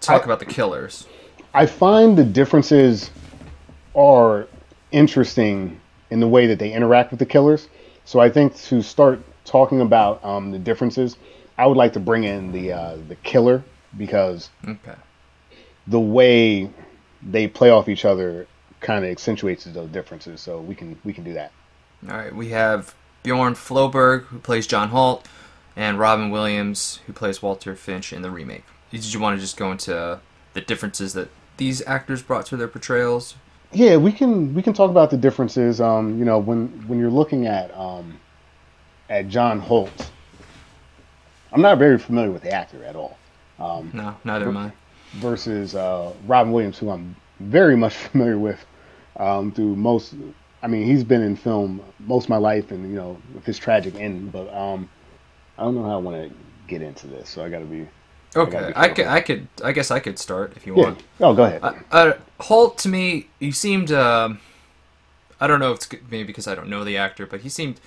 talk 0.00 0.22
I- 0.22 0.24
about 0.24 0.38
the 0.38 0.46
killers? 0.46 1.06
I 1.52 1.66
find 1.66 2.16
the 2.16 2.24
differences 2.24 3.10
are 3.96 4.46
interesting 4.92 5.80
in 6.10 6.20
the 6.20 6.28
way 6.28 6.46
that 6.46 6.58
they 6.58 6.72
interact 6.72 7.10
with 7.10 7.18
the 7.18 7.26
killers. 7.26 7.68
So 8.04 8.20
I 8.20 8.30
think 8.30 8.56
to 8.64 8.82
start 8.82 9.20
talking 9.44 9.80
about 9.80 10.24
um, 10.24 10.52
the 10.52 10.58
differences, 10.58 11.16
I 11.58 11.66
would 11.66 11.76
like 11.76 11.92
to 11.94 12.00
bring 12.00 12.24
in 12.24 12.52
the 12.52 12.72
uh, 12.72 12.96
the 13.08 13.16
killer 13.16 13.62
because 13.96 14.50
Okay. 14.66 14.94
the 15.88 16.00
way 16.00 16.70
they 17.22 17.48
play 17.48 17.70
off 17.70 17.88
each 17.88 18.04
other 18.04 18.46
kind 18.80 19.04
of 19.04 19.10
accentuates 19.10 19.64
those 19.64 19.90
differences. 19.90 20.40
So 20.40 20.60
we 20.60 20.74
can 20.74 20.96
we 21.04 21.12
can 21.12 21.24
do 21.24 21.32
that. 21.34 21.50
All 22.08 22.16
right. 22.16 22.34
We 22.34 22.50
have 22.50 22.94
Bjorn 23.24 23.54
Floberg, 23.54 24.22
who 24.26 24.38
plays 24.38 24.66
John 24.66 24.88
Holt, 24.90 25.26
and 25.76 25.98
Robin 25.98 26.30
Williams, 26.30 27.00
who 27.06 27.12
plays 27.12 27.42
Walter 27.42 27.74
Finch 27.74 28.12
in 28.12 28.22
the 28.22 28.30
remake. 28.30 28.64
Did 28.90 29.12
you 29.12 29.20
want 29.20 29.36
to 29.36 29.40
just 29.40 29.56
go 29.56 29.70
into 29.70 30.20
the 30.52 30.60
differences 30.60 31.12
that 31.14 31.30
these 31.56 31.86
actors 31.86 32.22
brought 32.22 32.46
to 32.46 32.56
their 32.56 32.68
portrayals? 32.68 33.36
Yeah, 33.72 33.96
we 33.96 34.10
can 34.10 34.52
we 34.54 34.62
can 34.62 34.72
talk 34.72 34.90
about 34.90 35.10
the 35.10 35.16
differences. 35.16 35.80
Um, 35.80 36.18
you 36.18 36.24
know, 36.24 36.38
when 36.38 36.68
when 36.88 36.98
you're 36.98 37.10
looking 37.10 37.46
at 37.46 37.72
um, 37.76 38.18
at 39.08 39.28
John 39.28 39.60
Holt, 39.60 40.10
I'm 41.52 41.62
not 41.62 41.78
very 41.78 41.98
familiar 41.98 42.32
with 42.32 42.42
the 42.42 42.50
actor 42.50 42.82
at 42.84 42.96
all. 42.96 43.16
Um, 43.60 43.90
no, 43.94 44.16
neither 44.24 44.48
am 44.48 44.56
I. 44.56 44.72
Versus 45.14 45.74
uh, 45.74 46.12
Robin 46.26 46.52
Williams, 46.52 46.78
who 46.78 46.90
I'm 46.90 47.14
very 47.38 47.76
much 47.76 47.94
familiar 48.10 48.38
with 48.38 48.64
um, 49.16 49.52
through 49.52 49.76
most. 49.76 50.14
I 50.62 50.66
mean, 50.66 50.84
he's 50.84 51.04
been 51.04 51.22
in 51.22 51.36
film 51.36 51.80
most 52.00 52.24
of 52.24 52.30
my 52.30 52.36
life, 52.36 52.72
and 52.72 52.90
you 52.90 52.96
know, 52.96 53.16
with 53.34 53.44
his 53.44 53.58
tragic 53.58 53.94
end. 53.94 54.32
But 54.32 54.52
um, 54.52 54.88
I 55.60 55.64
don't 55.64 55.74
know 55.74 55.82
how 55.82 55.92
I 55.92 55.96
want 55.98 56.16
to 56.16 56.34
get 56.68 56.80
into 56.80 57.06
this, 57.06 57.28
so 57.28 57.44
I 57.44 57.50
got 57.50 57.58
to 57.58 57.66
be. 57.66 57.86
Okay, 58.34 58.72
I, 58.74 58.84
I, 58.84 58.88
could, 58.88 59.06
I 59.06 59.20
could, 59.20 59.48
I 59.62 59.72
guess 59.72 59.90
I 59.90 60.00
could 60.00 60.18
start 60.18 60.54
if 60.56 60.66
you 60.66 60.74
yeah. 60.74 60.84
want. 60.84 61.02
Oh, 61.20 61.34
go 61.34 61.44
ahead. 61.44 61.62
Uh, 61.62 61.74
uh, 61.92 62.12
Holt 62.40 62.78
to 62.78 62.88
me, 62.88 63.28
he 63.38 63.52
seemed. 63.52 63.92
Uh, 63.92 64.30
I 65.38 65.46
don't 65.46 65.60
know 65.60 65.72
if 65.72 65.78
it's 65.78 66.02
maybe 66.10 66.24
because 66.24 66.48
I 66.48 66.54
don't 66.54 66.68
know 66.68 66.82
the 66.82 66.96
actor, 66.96 67.26
but 67.26 67.42
he 67.42 67.50
seemed 67.50 67.78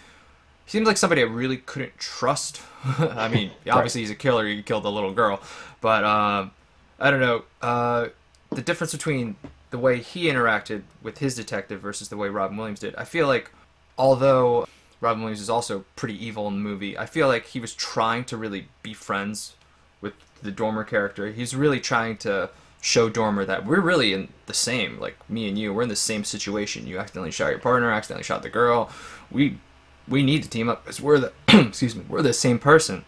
he 0.66 0.72
seemed 0.72 0.86
like 0.86 0.98
somebody 0.98 1.22
I 1.22 1.26
really 1.26 1.58
couldn't 1.58 1.98
trust. 1.98 2.62
I 2.84 3.28
mean, 3.28 3.52
obviously 3.70 4.02
he's 4.02 4.12
a 4.12 4.16
killer. 4.16 4.46
He 4.46 4.62
killed 4.62 4.86
a 4.86 4.90
little 4.90 5.14
girl, 5.14 5.42
but 5.82 6.04
um, 6.04 6.52
I 7.00 7.10
don't 7.10 7.22
know 7.22 7.44
uh, 7.64 8.10
the 8.52 8.62
difference 8.62 8.94
between 8.94 9.36
the 9.72 9.80
way 9.80 10.00
he 10.00 10.26
interacted 10.26 10.84
with 11.02 11.18
his 11.18 11.36
detective 11.36 11.82
versus 11.82 12.10
the 12.10 12.18
way 12.18 12.30
Robin 12.30 12.56
Williams 12.56 12.80
did. 12.80 12.96
I 12.96 13.06
feel 13.06 13.26
like 13.26 13.50
although 13.98 14.68
Robin 15.04 15.22
Williams 15.22 15.42
is 15.42 15.50
also 15.50 15.84
pretty 15.98 16.26
evil 16.26 16.48
in 16.48 16.54
the 16.56 16.62
movie, 16.62 16.98
I 16.98 17.06
feel 17.06 17.28
like 17.28 17.48
he 17.48 17.60
was 17.60 17.76
trying 17.76 18.24
to 18.26 18.38
really 18.38 18.70
be 18.82 18.94
friends 18.94 19.54
with 20.00 20.14
the 20.42 20.50
Dormer 20.50 20.86
character. 20.86 21.30
He's 21.30 21.54
really 21.54 21.82
trying 21.82 22.16
to 22.20 22.50
show 22.80 23.10
Dormer 23.10 23.44
that 23.44 23.66
we're 23.66 23.82
really 23.82 24.14
in 24.14 24.30
the 24.46 24.54
same, 24.54 25.00
like 25.02 25.18
me 25.30 25.50
and 25.50 25.60
you, 25.60 25.74
we're 25.74 25.84
in 25.84 25.90
the 25.90 25.96
same 25.98 26.24
situation. 26.24 26.88
You 26.88 27.00
accidentally 27.00 27.32
shot 27.32 27.50
your 27.50 27.60
partner, 27.60 27.92
accidentally 27.92 28.24
shot 28.24 28.44
the 28.44 28.50
girl. 28.50 28.90
We 29.30 29.58
we 30.08 30.24
need 30.24 30.44
to 30.44 30.50
team 30.50 30.70
up 30.70 30.84
because 30.84 31.02
we're 31.02 31.20
the 31.20 31.34
excuse 31.50 31.96
me, 31.96 32.06
we're 32.08 32.22
the 32.22 32.34
same 32.34 32.58
person. 32.58 33.04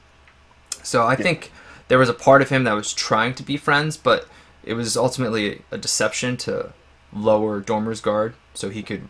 So 0.83 1.03
I 1.03 1.11
yeah. 1.11 1.23
think 1.23 1.51
there 1.87 1.97
was 1.97 2.09
a 2.09 2.13
part 2.13 2.41
of 2.41 2.49
him 2.49 2.65
that 2.65 2.73
was 2.73 2.93
trying 2.93 3.33
to 3.35 3.43
be 3.43 3.55
friends, 3.55 3.95
but 3.95 4.27
it 4.65 4.73
was 4.73 4.97
ultimately 4.97 5.61
a 5.71 5.77
deception 5.77 6.35
to 6.37 6.73
lower 7.13 7.61
Dormer's 7.61 8.01
guard 8.01 8.33
so 8.53 8.69
he 8.69 8.83
could 8.83 9.07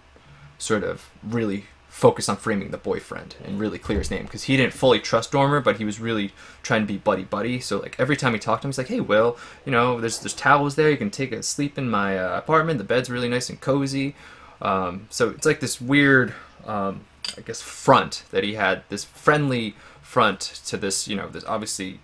sort 0.60 0.84
of 0.84 1.10
really 1.24 1.66
focus 1.96 2.28
on 2.28 2.36
framing 2.36 2.72
the 2.72 2.78
boyfriend 2.78 3.38
and 3.46 3.58
really 3.58 3.80
clear 3.80 4.00
his 4.00 4.12
name 4.12 4.24
because 4.24 4.44
he 4.44 4.58
didn't 4.58 4.74
fully 4.74 5.00
trust 5.00 5.32
Dormer, 5.32 5.62
but 5.62 5.78
he 5.78 5.86
was 5.86 5.98
really 5.98 6.34
trying 6.62 6.82
to 6.82 6.86
be 6.86 6.98
buddy 6.98 7.24
buddy. 7.24 7.62
So 7.62 7.80
like 7.80 7.96
every 7.98 8.18
time 8.18 8.34
he 8.34 8.40
talked 8.40 8.64
to 8.64 8.68
him, 8.68 8.72
he's 8.72 8.78
like, 8.78 8.90
"Hey, 8.90 9.00
Will, 9.00 9.38
you 9.66 9.72
know, 9.72 10.02
there's 10.02 10.20
there's 10.20 10.34
towels 10.34 10.76
there. 10.76 10.92
You 10.92 10.98
can 10.98 11.10
take 11.10 11.32
a 11.32 11.42
sleep 11.42 11.78
in 11.78 11.90
my 11.90 12.20
uh, 12.20 12.38
apartment. 12.38 12.80
The 12.80 12.84
bed's 12.84 13.10
really 13.10 13.30
nice 13.30 13.50
and 13.50 13.62
cozy." 13.62 14.14
Um, 14.62 15.08
so 15.10 15.30
it's 15.30 15.46
like 15.46 15.62
this 15.62 15.80
weird, 15.80 16.34
um, 16.66 17.06
I 17.38 17.42
guess, 17.42 17.62
front 17.62 18.26
that 18.32 18.44
he 18.44 18.56
had. 18.56 18.84
This 18.90 19.06
friendly 19.06 19.74
front 20.02 20.42
to 20.66 20.76
this, 20.76 21.08
you 21.08 21.16
know, 21.16 21.30
this 21.30 21.46
obviously 21.46 22.02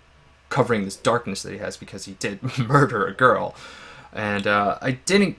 covering 0.48 0.86
this 0.86 0.96
darkness 0.96 1.42
that 1.42 1.52
he 1.52 1.58
has 1.58 1.76
because 1.76 2.06
he 2.06 2.12
did 2.12 2.40
murder 2.66 3.06
a 3.06 3.12
girl, 3.12 3.54
and 4.10 4.46
uh, 4.46 4.78
I 4.80 4.92
didn't 4.92 5.36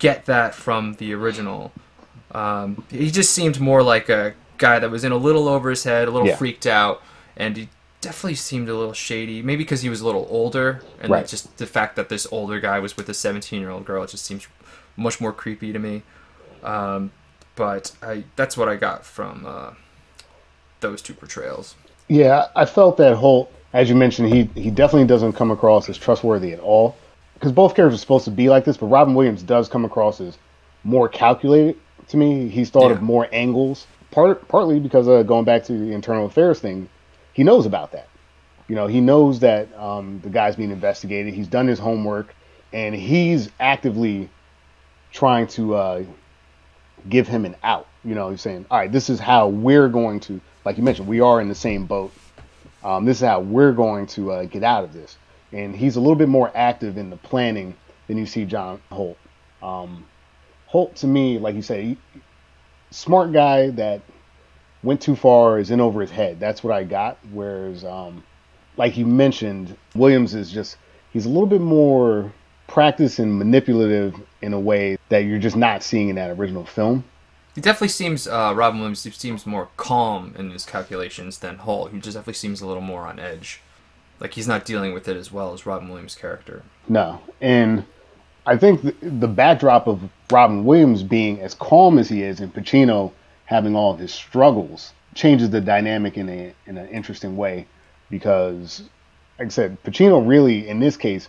get 0.00 0.26
that 0.26 0.56
from 0.56 0.94
the 0.94 1.14
original 1.14 1.70
um, 2.32 2.84
he 2.90 3.10
just 3.10 3.32
seemed 3.32 3.60
more 3.60 3.82
like 3.82 4.08
a 4.08 4.34
guy 4.58 4.78
that 4.78 4.90
was 4.90 5.04
in 5.04 5.12
a 5.12 5.16
little 5.16 5.48
over 5.48 5.70
his 5.70 5.84
head, 5.84 6.08
a 6.08 6.10
little 6.10 6.28
yeah. 6.28 6.36
freaked 6.36 6.66
out, 6.66 7.02
and 7.36 7.56
he 7.56 7.68
definitely 8.00 8.34
seemed 8.34 8.68
a 8.68 8.74
little 8.74 8.94
shady. 8.94 9.42
Maybe 9.42 9.64
because 9.64 9.82
he 9.82 9.88
was 9.88 10.00
a 10.00 10.06
little 10.06 10.26
older, 10.30 10.82
and 11.00 11.10
right. 11.10 11.26
just 11.26 11.56
the 11.58 11.66
fact 11.66 11.96
that 11.96 12.08
this 12.08 12.26
older 12.30 12.60
guy 12.60 12.78
was 12.78 12.96
with 12.96 13.08
a 13.08 13.14
17 13.14 13.60
year 13.60 13.70
old 13.70 13.84
girl, 13.84 14.02
it 14.02 14.10
just 14.10 14.24
seems 14.24 14.46
much 14.96 15.20
more 15.20 15.32
creepy 15.32 15.72
to 15.72 15.78
me. 15.78 16.02
Um, 16.62 17.12
but 17.54 17.92
I, 18.02 18.24
that's 18.36 18.56
what 18.56 18.68
I 18.68 18.76
got 18.76 19.04
from 19.04 19.44
uh, 19.46 19.72
those 20.80 21.02
two 21.02 21.14
portrayals. 21.14 21.74
Yeah, 22.08 22.48
I 22.56 22.64
felt 22.64 22.96
that 22.96 23.16
Holt, 23.16 23.52
as 23.72 23.88
you 23.88 23.94
mentioned, 23.94 24.32
he 24.32 24.48
he 24.60 24.70
definitely 24.70 25.06
doesn't 25.06 25.34
come 25.34 25.50
across 25.50 25.88
as 25.88 25.98
trustworthy 25.98 26.52
at 26.52 26.60
all. 26.60 26.96
Because 27.34 27.52
both 27.52 27.74
characters 27.74 27.98
are 27.98 28.00
supposed 28.00 28.24
to 28.26 28.30
be 28.30 28.48
like 28.48 28.64
this, 28.64 28.76
but 28.76 28.86
Robin 28.86 29.14
Williams 29.14 29.42
does 29.42 29.68
come 29.68 29.84
across 29.84 30.20
as 30.20 30.38
more 30.84 31.08
calculated 31.08 31.76
to 32.12 32.16
me. 32.16 32.48
He's 32.48 32.70
thought 32.70 32.88
yeah. 32.88 32.96
of 32.96 33.02
more 33.02 33.28
angles, 33.32 33.86
part 34.10 34.46
partly 34.48 34.80
because 34.80 35.08
uh, 35.08 35.22
going 35.22 35.44
back 35.44 35.64
to 35.64 35.72
the 35.72 35.92
internal 35.92 36.26
affairs 36.26 36.60
thing, 36.60 36.88
he 37.32 37.42
knows 37.42 37.66
about 37.66 37.92
that. 37.92 38.08
You 38.68 38.76
know, 38.76 38.86
he 38.86 39.00
knows 39.00 39.40
that 39.40 39.68
um, 39.78 40.20
the 40.22 40.30
guy's 40.30 40.56
being 40.56 40.70
investigated. 40.70 41.34
He's 41.34 41.48
done 41.48 41.66
his 41.66 41.78
homework, 41.78 42.34
and 42.72 42.94
he's 42.94 43.50
actively 43.60 44.30
trying 45.10 45.46
to 45.48 45.74
uh, 45.74 46.04
give 47.08 47.28
him 47.28 47.44
an 47.44 47.56
out. 47.62 47.88
You 48.04 48.14
know, 48.14 48.30
he's 48.30 48.40
saying, 48.40 48.66
"All 48.70 48.78
right, 48.78 48.90
this 48.90 49.10
is 49.10 49.18
how 49.18 49.48
we're 49.48 49.88
going 49.88 50.20
to." 50.20 50.40
Like 50.64 50.78
you 50.78 50.84
mentioned, 50.84 51.08
we 51.08 51.20
are 51.20 51.40
in 51.40 51.48
the 51.48 51.54
same 51.54 51.86
boat. 51.86 52.12
Um, 52.84 53.04
this 53.04 53.18
is 53.18 53.26
how 53.26 53.40
we're 53.40 53.72
going 53.72 54.06
to 54.08 54.32
uh, 54.32 54.44
get 54.44 54.62
out 54.62 54.84
of 54.84 54.92
this. 54.92 55.16
And 55.52 55.74
he's 55.76 55.96
a 55.96 56.00
little 56.00 56.16
bit 56.16 56.28
more 56.28 56.50
active 56.54 56.96
in 56.96 57.10
the 57.10 57.16
planning 57.16 57.74
than 58.06 58.18
you 58.18 58.26
see 58.26 58.44
John 58.44 58.80
Holt. 58.90 59.18
Um, 59.62 60.06
Holt 60.72 60.96
to 60.96 61.06
me, 61.06 61.38
like 61.38 61.54
you 61.54 61.60
say, 61.60 61.98
smart 62.90 63.30
guy 63.30 63.68
that 63.72 64.00
went 64.82 65.02
too 65.02 65.14
far 65.14 65.58
is 65.58 65.70
in 65.70 65.82
over 65.82 66.00
his 66.00 66.10
head. 66.10 66.40
That's 66.40 66.64
what 66.64 66.74
I 66.74 66.82
got. 66.82 67.18
Whereas, 67.30 67.84
um, 67.84 68.24
like 68.78 68.96
you 68.96 69.04
mentioned, 69.04 69.76
Williams 69.94 70.34
is 70.34 70.50
just 70.50 70.78
he's 71.12 71.26
a 71.26 71.28
little 71.28 71.46
bit 71.46 71.60
more 71.60 72.32
practiced 72.68 73.18
and 73.18 73.38
manipulative 73.38 74.18
in 74.40 74.54
a 74.54 74.58
way 74.58 74.96
that 75.10 75.24
you're 75.24 75.38
just 75.38 75.56
not 75.56 75.82
seeing 75.82 76.08
in 76.08 76.16
that 76.16 76.30
original 76.30 76.64
film. 76.64 77.04
He 77.54 77.60
definitely 77.60 77.88
seems 77.88 78.26
uh, 78.26 78.54
Robin 78.56 78.80
Williams 78.80 79.00
seems 79.14 79.44
more 79.44 79.68
calm 79.76 80.34
in 80.38 80.52
his 80.52 80.64
calculations 80.64 81.36
than 81.40 81.58
Holt. 81.58 81.92
He 81.92 81.98
just 81.98 82.14
definitely 82.16 82.32
seems 82.32 82.62
a 82.62 82.66
little 82.66 82.80
more 82.80 83.02
on 83.02 83.18
edge. 83.18 83.60
Like 84.20 84.32
he's 84.32 84.48
not 84.48 84.64
dealing 84.64 84.94
with 84.94 85.06
it 85.06 85.18
as 85.18 85.30
well 85.30 85.52
as 85.52 85.66
Robin 85.66 85.90
Williams' 85.90 86.14
character. 86.14 86.62
No, 86.88 87.20
and 87.42 87.84
I 88.46 88.56
think 88.56 88.82
the, 88.82 88.94
the, 89.02 89.28
backdrop 89.28 89.86
of 89.86 90.00
Robin 90.30 90.64
Williams 90.64 91.02
being 91.02 91.40
as 91.40 91.54
calm 91.54 91.98
as 91.98 92.08
he 92.08 92.22
is 92.22 92.40
and 92.40 92.52
Pacino 92.52 93.12
having 93.44 93.76
all 93.76 93.94
his 93.94 94.12
struggles 94.12 94.92
changes 95.14 95.50
the 95.50 95.60
dynamic 95.60 96.16
in 96.16 96.28
a 96.28 96.54
in 96.66 96.78
an 96.78 96.88
interesting 96.88 97.36
way 97.36 97.66
because 98.10 98.82
like 99.38 99.46
I 99.46 99.50
said 99.50 99.82
Pacino 99.84 100.26
really 100.26 100.68
in 100.68 100.80
this 100.80 100.96
case 100.96 101.28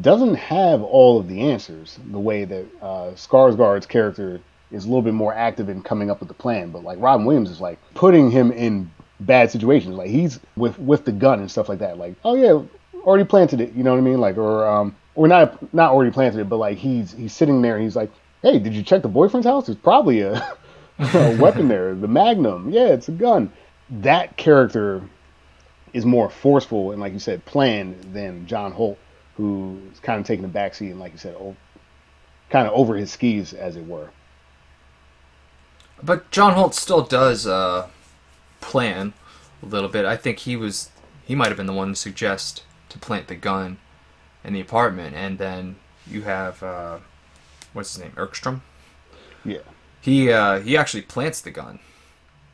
doesn't 0.00 0.34
have 0.34 0.82
all 0.82 1.18
of 1.18 1.28
the 1.28 1.40
answers 1.40 1.98
the 2.10 2.18
way 2.18 2.44
that 2.44 2.66
uh, 2.82 3.10
Skarsgård's 3.14 3.86
character 3.86 4.40
is 4.70 4.84
a 4.84 4.88
little 4.88 5.02
bit 5.02 5.14
more 5.14 5.34
active 5.34 5.68
in 5.68 5.82
coming 5.82 6.10
up 6.10 6.20
with 6.20 6.28
the 6.28 6.34
plan. 6.34 6.70
But 6.70 6.84
like 6.84 6.98
Robin 7.00 7.26
Williams 7.26 7.50
is 7.50 7.60
like 7.60 7.78
putting 7.94 8.30
him 8.30 8.52
in 8.52 8.90
bad 9.18 9.50
situations. 9.50 9.96
Like 9.96 10.10
he's 10.10 10.38
with 10.56 10.78
with 10.78 11.04
the 11.04 11.12
gun 11.12 11.40
and 11.40 11.50
stuff 11.50 11.68
like 11.68 11.80
that. 11.80 11.98
Like 11.98 12.14
oh 12.24 12.36
yeah 12.36 12.62
already 13.02 13.24
planted 13.24 13.60
it. 13.60 13.72
You 13.72 13.82
know 13.82 13.92
what 13.92 13.98
I 13.98 14.02
mean? 14.02 14.20
Like 14.20 14.36
or 14.36 14.66
um 14.66 14.94
or 15.20 15.28
not 15.28 15.74
not 15.74 15.92
already 15.92 16.10
planted 16.10 16.40
it, 16.40 16.48
but 16.48 16.56
like 16.56 16.78
he's 16.78 17.12
he's 17.12 17.34
sitting 17.34 17.60
there 17.60 17.74
and 17.74 17.84
he's 17.84 17.94
like, 17.94 18.10
"Hey, 18.40 18.58
did 18.58 18.72
you 18.72 18.82
check 18.82 19.02
the 19.02 19.08
boyfriend's 19.08 19.46
house? 19.46 19.66
There's 19.66 19.76
probably 19.76 20.20
a, 20.20 20.32
a 20.98 21.36
weapon 21.36 21.68
there, 21.68 21.94
the 21.94 22.08
Magnum. 22.08 22.70
Yeah, 22.70 22.86
it's 22.86 23.08
a 23.08 23.12
gun." 23.12 23.52
That 23.90 24.38
character 24.38 25.02
is 25.92 26.06
more 26.06 26.30
forceful 26.30 26.92
and, 26.92 27.02
like 27.02 27.12
you 27.12 27.18
said, 27.18 27.44
planned 27.44 28.14
than 28.14 28.46
John 28.46 28.72
Holt, 28.72 28.96
who's 29.36 30.00
kind 30.00 30.18
of 30.18 30.26
taking 30.26 30.50
the 30.50 30.58
backseat 30.58 30.90
and, 30.90 31.00
like 31.00 31.12
you 31.12 31.18
said, 31.18 31.36
kind 32.48 32.66
of 32.66 32.72
over 32.72 32.94
his 32.94 33.10
skis, 33.10 33.52
as 33.52 33.76
it 33.76 33.86
were. 33.86 34.08
But 36.02 36.30
John 36.30 36.54
Holt 36.54 36.74
still 36.74 37.02
does 37.02 37.46
uh, 37.46 37.88
plan 38.62 39.12
a 39.62 39.66
little 39.66 39.90
bit. 39.90 40.06
I 40.06 40.16
think 40.16 40.38
he 40.38 40.56
was 40.56 40.88
he 41.26 41.34
might 41.34 41.48
have 41.48 41.58
been 41.58 41.66
the 41.66 41.74
one 41.74 41.90
to 41.90 41.96
suggest 41.96 42.62
to 42.88 42.98
plant 42.98 43.26
the 43.26 43.34
gun 43.34 43.76
in 44.44 44.52
the 44.52 44.60
apartment, 44.60 45.14
and 45.14 45.38
then 45.38 45.76
you 46.06 46.22
have 46.22 46.62
uh, 46.62 46.98
what's 47.72 47.94
his 47.94 48.02
name, 48.02 48.12
Ekstrom. 48.18 48.62
Yeah. 49.44 49.58
He 50.00 50.30
uh, 50.30 50.60
he 50.60 50.76
actually 50.76 51.02
plants 51.02 51.40
the 51.40 51.50
gun 51.50 51.78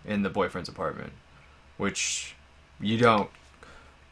in 0.04 0.22
the 0.22 0.30
boyfriend's 0.30 0.68
apartment, 0.68 1.12
which 1.76 2.34
you 2.80 2.98
don't 2.98 3.30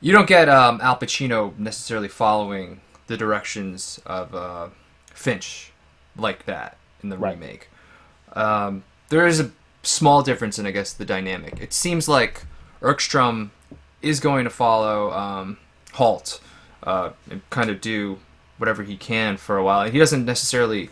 you 0.01 0.13
don't 0.13 0.29
get 0.29 0.49
um, 0.49 0.81
Al 0.81 0.99
Pacino 0.99 1.57
necessarily 1.59 2.09
following 2.09 2.81
the 3.07 3.17
directions 3.17 4.01
of 4.07 4.35
uh, 4.35 4.69
Finch 5.13 5.73
like 6.17 6.47
that 6.47 6.77
in 7.03 7.09
the 7.09 7.19
right. 7.19 7.35
remake. 7.35 7.69
Um, 8.35 8.85
there 9.09 9.27
is 9.27 9.41
a 9.41 9.51
small 9.83 10.23
difference 10.23 10.59
in, 10.59 10.67
I 10.67 10.71
guess, 10.71 10.93
the 10.93 11.05
dynamic. 11.05 11.61
It 11.61 11.73
seems 11.73 12.09
like 12.09 12.45
Ekstrom 12.83 13.53
is 14.03 14.21
going 14.21 14.45
to 14.45 14.51
follow 14.51 15.13
um, 15.13 15.59
Holt 15.93 16.41
uh, 16.85 17.11
and 17.31 17.49
kind 17.51 17.71
of 17.71 17.81
do 17.81 18.19
whatever 18.59 18.83
he 18.83 18.97
can 18.97 19.37
for 19.37 19.57
a 19.57 19.65
while. 19.65 19.91
He 19.91 19.99
doesn't 19.99 20.25
necessarily 20.25 20.91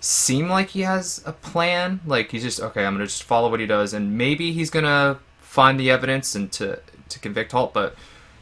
seem 0.00 0.48
like 0.48 0.68
he 0.70 0.80
has 0.80 1.22
a 1.26 1.32
plan. 1.32 2.00
Like 2.06 2.30
he's 2.30 2.42
just 2.42 2.60
okay. 2.60 2.84
I'm 2.84 2.94
gonna 2.94 3.06
just 3.06 3.22
follow 3.22 3.50
what 3.50 3.60
he 3.60 3.66
does, 3.66 3.94
and 3.94 4.16
maybe 4.16 4.52
he's 4.52 4.70
gonna 4.70 5.18
find 5.40 5.78
the 5.78 5.90
evidence 5.90 6.34
and 6.34 6.50
to 6.52 6.80
to 7.08 7.18
convict 7.18 7.52
Holt. 7.52 7.72
But 7.72 7.94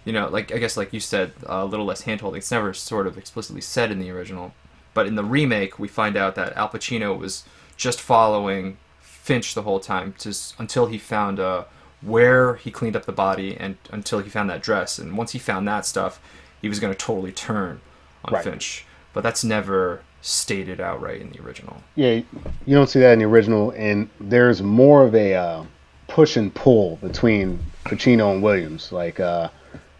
you 0.04 0.12
know, 0.12 0.28
like 0.28 0.52
I 0.52 0.58
guess 0.58 0.76
like 0.76 0.92
you 0.92 1.00
said, 1.00 1.32
a 1.44 1.64
little 1.64 1.86
less 1.86 2.02
handholding. 2.02 2.38
It's 2.38 2.50
never 2.50 2.72
sort 2.74 3.06
of 3.06 3.18
explicitly 3.18 3.60
said 3.60 3.90
in 3.90 3.98
the 3.98 4.10
original, 4.10 4.54
but 4.94 5.06
in 5.06 5.14
the 5.16 5.24
remake, 5.24 5.78
we 5.78 5.88
find 5.88 6.16
out 6.16 6.34
that 6.36 6.56
Al 6.56 6.68
Pacino 6.68 7.16
was 7.18 7.44
just 7.76 8.00
following 8.00 8.78
Finch 9.00 9.54
the 9.54 9.62
whole 9.62 9.80
time, 9.80 10.14
just 10.18 10.58
until 10.58 10.86
he 10.86 10.98
found 10.98 11.38
uh, 11.38 11.64
where 12.00 12.54
he 12.54 12.70
cleaned 12.70 12.96
up 12.96 13.04
the 13.04 13.12
body 13.12 13.56
and 13.56 13.76
until 13.90 14.20
he 14.20 14.30
found 14.30 14.48
that 14.48 14.62
dress. 14.62 14.98
And 14.98 15.16
once 15.16 15.32
he 15.32 15.38
found 15.38 15.68
that 15.68 15.84
stuff, 15.84 16.20
he 16.62 16.68
was 16.68 16.80
going 16.80 16.92
to 16.92 16.98
totally 16.98 17.32
turn 17.32 17.80
on 18.24 18.34
Right. 18.34 18.44
Finch. 18.44 18.84
But 19.12 19.22
that's 19.22 19.42
never 19.44 20.02
stated 20.20 20.80
outright 20.80 21.20
in 21.20 21.30
the 21.30 21.40
original. 21.40 21.82
Yeah, 21.94 22.20
you 22.66 22.74
don't 22.74 22.88
see 22.88 23.00
that 23.00 23.12
in 23.12 23.18
the 23.20 23.24
original, 23.24 23.70
and 23.72 24.08
there's 24.20 24.62
more 24.62 25.04
of 25.04 25.14
a 25.14 25.34
uh, 25.34 25.64
push 26.08 26.36
and 26.36 26.54
pull 26.54 26.96
between 26.96 27.58
Pacino 27.84 28.32
and 28.32 28.42
Williams. 28.42 28.92
Like 28.92 29.18
uh, 29.20 29.48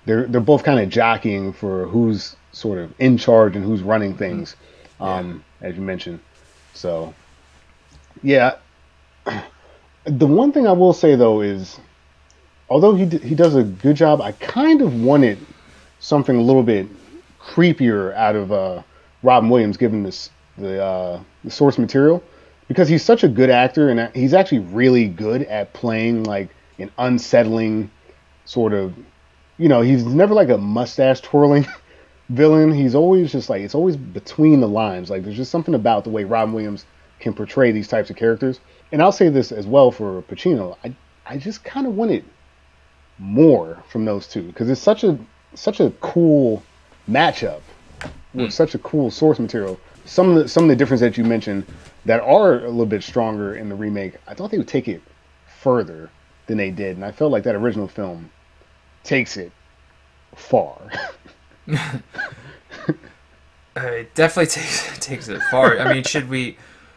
they're 0.05 0.27
they're 0.27 0.41
both 0.41 0.65
kind 0.65 0.81
of 0.81 0.89
jockeying 0.89 1.53
for 1.53 1.87
who's 1.87 2.37
sort 2.53 2.79
of 2.79 2.93
in 2.99 3.17
charge 3.17 3.57
and 3.57 3.65
who's 3.65 3.83
running 3.83 4.15
things, 4.17 4.57
um, 5.01 5.45
as 5.61 5.77
you 5.77 5.83
mentioned. 5.83 6.21
So, 6.75 7.15
yeah, 8.23 8.57
the 10.05 10.27
one 10.27 10.53
thing 10.53 10.67
I 10.67 10.73
will 10.73 10.93
say 10.93 11.15
though 11.17 11.41
is, 11.41 11.79
although 12.69 12.95
he 12.95 13.05
d- 13.07 13.19
he 13.19 13.35
does 13.35 13.55
a 13.55 13.63
good 13.63 13.97
job, 13.97 14.21
I 14.21 14.33
kind 14.33 14.83
of 14.83 15.01
wanted 15.01 15.39
something 16.01 16.37
a 16.37 16.41
little 16.41 16.63
bit 16.63 16.87
creepier 17.41 18.15
out 18.15 18.37
of 18.37 18.53
uh, 18.53 18.83
Robin 19.23 19.49
Williams, 19.49 19.77
given 19.77 20.03
this 20.03 20.31
the 20.57 20.83
uh, 20.83 21.21
the 21.45 21.51
source 21.51 21.79
material, 21.79 22.23
because 22.69 22.89
he's 22.89 23.05
such 23.05 23.25
a 23.25 23.29
good 23.29 23.51
actor 23.51 23.89
and 23.89 24.15
he's 24.15 24.35
actually 24.35 24.61
really 24.61 25.09
good 25.09 25.43
at 25.43 25.73
playing 25.73 26.25
like 26.25 26.49
an 26.79 26.91
unsettling 26.99 27.91
sort 28.45 28.73
of, 28.73 28.95
you 29.57 29.69
know, 29.69 29.81
he's 29.81 30.05
never 30.05 30.35
like 30.35 30.49
a 30.49 30.59
mustache 30.59 31.21
twirling 31.21 31.67
villain. 32.29 32.73
He's 32.73 32.95
always 32.95 33.33
just 33.33 33.49
like 33.49 33.63
it's 33.63 33.75
always 33.75 33.97
between 33.97 34.61
the 34.61 34.69
lines. 34.69 35.11
Like 35.11 35.25
there's 35.25 35.37
just 35.37 35.51
something 35.51 35.75
about 35.75 36.05
the 36.05 36.11
way 36.11 36.25
Robin 36.25 36.55
Williams 36.55 36.85
can 37.21 37.35
portray 37.35 37.73
these 37.73 37.89
types 37.89 38.11
of 38.11 38.17
characters. 38.17 38.61
And 38.93 39.03
I'll 39.03 39.13
say 39.13 39.29
this 39.29 39.53
as 39.53 39.67
well 39.67 39.91
for 39.91 40.23
Pacino. 40.23 40.77
I 40.85 40.95
I 41.27 41.37
just 41.37 41.63
kind 41.65 41.87
of 41.87 41.95
wanted 41.95 42.25
more 43.19 43.83
from 43.91 44.05
those 44.05 44.29
two 44.29 44.43
because 44.43 44.71
it's 44.71 44.81
such 44.81 45.05
a 45.05 45.19
such 45.55 45.81
a 45.81 45.91
cool 46.01 46.63
matchup 47.11 47.61
with 48.35 48.53
such 48.53 48.75
a 48.75 48.79
cool 48.79 49.11
source 49.11 49.39
material. 49.39 49.79
Some 50.05 50.31
of 50.31 50.37
the 50.37 50.49
some 50.49 50.65
of 50.65 50.69
the 50.69 50.77
differences 50.77 51.07
that 51.07 51.19
you 51.19 51.25
mentioned 51.25 51.67
that 52.05 52.21
are 52.21 52.65
a 52.65 52.69
little 52.69 52.87
bit 52.87 53.03
stronger 53.03 53.55
in 53.55 53.69
the 53.69 53.75
remake, 53.75 54.15
I 54.27 54.35
thought 54.35 54.51
they 54.51 54.59
would 54.59 54.69
take 54.69 54.89
it 54.89 55.03
further 55.61 56.11
than 56.47 56.57
they 56.57 56.71
did, 56.71 56.97
and 56.97 57.05
I 57.05 57.13
felt 57.13 57.33
like 57.33 57.43
that 57.45 57.55
original 57.55 57.89
film 57.89 58.31
takes 59.05 59.37
it 59.37 59.53
far. 60.35 60.79
Uh, 63.79 63.87
it 63.87 64.15
definitely 64.15 64.47
takes 64.63 64.99
takes 64.99 65.29
it 65.29 65.41
far. 65.51 65.79
I 65.79 65.93
mean, 65.93 66.03
should 66.03 66.29
we 66.29 66.57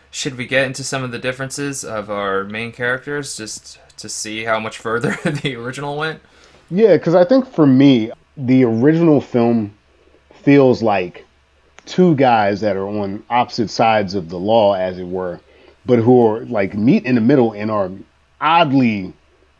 should 0.09 0.37
we 0.37 0.47
get 0.47 0.65
into 0.65 0.83
some 0.83 1.03
of 1.03 1.11
the 1.11 1.19
differences 1.19 1.83
of 1.83 2.09
our 2.09 2.43
main 2.43 2.71
characters 2.71 3.37
just 3.37 3.79
to 3.97 4.09
see 4.09 4.45
how 4.45 4.59
much 4.59 4.77
further 4.77 5.15
the 5.23 5.55
original 5.55 5.97
went? 5.97 6.21
Yeah, 6.69 6.97
because 6.97 7.15
I 7.15 7.23
think 7.23 7.51
for 7.51 7.67
me, 7.67 8.11
the 8.37 8.63
original 8.63 9.21
film 9.21 9.73
feels 10.33 10.81
like 10.81 11.25
two 11.85 12.15
guys 12.15 12.61
that 12.61 12.75
are 12.75 12.87
on 12.87 13.23
opposite 13.29 13.69
sides 13.69 14.15
of 14.15 14.29
the 14.29 14.39
law, 14.39 14.73
as 14.73 14.97
it 14.97 15.07
were, 15.07 15.39
but 15.85 15.99
who 15.99 16.25
are 16.25 16.45
like 16.45 16.73
meet 16.73 17.05
in 17.05 17.15
the 17.15 17.21
middle 17.21 17.51
and 17.51 17.69
are 17.69 17.91
oddly 18.39 19.13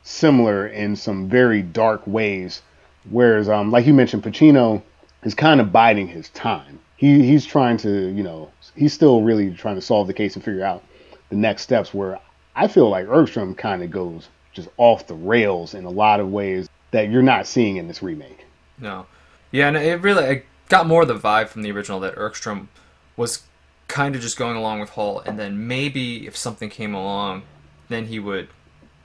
similar 0.04 0.68
in 0.68 0.96
some 0.96 1.28
very 1.28 1.62
dark 1.62 2.06
ways. 2.08 2.62
Whereas, 3.10 3.50
um, 3.50 3.72
like 3.72 3.86
you 3.86 3.94
mentioned, 3.94 4.24
Pacino 4.24 4.82
is 5.24 5.34
kind 5.34 5.60
of 5.60 5.72
biding 5.72 6.08
his 6.08 6.30
time. 6.30 6.80
He 6.98 7.24
he's 7.24 7.46
trying 7.46 7.78
to, 7.78 7.90
you 7.90 8.24
know, 8.24 8.52
he's 8.76 8.94
still 8.94 9.22
really 9.22 9.52
trying 9.54 9.76
to 9.76 9.82
solve 9.82 10.08
the 10.08 10.14
case 10.14 10.36
and 10.36 10.44
figure 10.44 10.64
out 10.64 10.84
the 11.30 11.36
next 11.36 11.64
steps. 11.64 11.94
Where 11.94 12.20
I 12.56 12.68
feel 12.68 12.90
like 12.90 13.08
Engstrom 13.08 13.58
kind 13.58 13.84
of 13.84 13.92
goes 13.92 14.30
just 14.54 14.70
off 14.78 15.08
the 15.08 15.16
rails 15.16 15.74
in 15.74 15.86
a 15.86 15.90
lot 15.90 16.20
of 16.20 16.32
ways 16.32 16.70
that 16.92 17.10
you're 17.10 17.22
not 17.22 17.48
seeing 17.48 17.78
in 17.78 17.88
this 17.88 18.04
remake. 18.04 18.46
No. 18.82 19.06
Yeah, 19.52 19.68
and 19.68 19.78
it 19.78 20.02
really 20.02 20.26
I 20.26 20.44
got 20.70 20.88
more 20.88 21.04
of 21.04 21.08
the 21.08 21.16
vibe 21.16 21.48
from 21.48 21.62
the 21.62 21.72
original 21.72 22.00
that 22.02 22.16
Engstrom 22.16 22.68
was 23.16 23.44
kind 23.88 24.16
of 24.16 24.22
just 24.22 24.38
going 24.38 24.56
along 24.56 24.80
with 24.80 24.92
Holt, 24.92 25.24
and 25.26 25.38
then 25.38 25.68
maybe 25.68 26.26
if 26.26 26.36
something 26.36 26.70
came 26.70 26.94
along, 26.94 27.44
then 27.90 28.08
he 28.08 28.20
would 28.20 28.48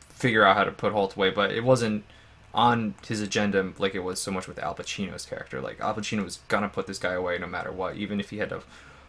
figure 0.08 0.44
out 0.44 0.56
how 0.56 0.64
to 0.64 0.72
put 0.72 0.92
Holt 0.92 1.16
away. 1.16 1.30
But 1.30 1.50
it 1.52 1.64
wasn't 1.64 2.04
on 2.54 2.94
his 3.06 3.20
agenda 3.20 3.72
like 3.78 3.94
it 3.94 4.00
was 4.00 4.20
so 4.20 4.30
much 4.30 4.48
with 4.48 4.58
Al 4.58 4.74
Pacino's 4.74 5.26
character. 5.26 5.60
Like 5.60 5.80
Al 5.80 5.94
Pacino 5.94 6.24
was 6.24 6.38
gonna 6.48 6.68
put 6.68 6.86
this 6.86 6.98
guy 6.98 7.12
away 7.12 7.38
no 7.38 7.46
matter 7.46 7.70
what, 7.70 7.96
even 7.96 8.18
if 8.18 8.30
he 8.30 8.38
had 8.38 8.48
to 8.48 8.62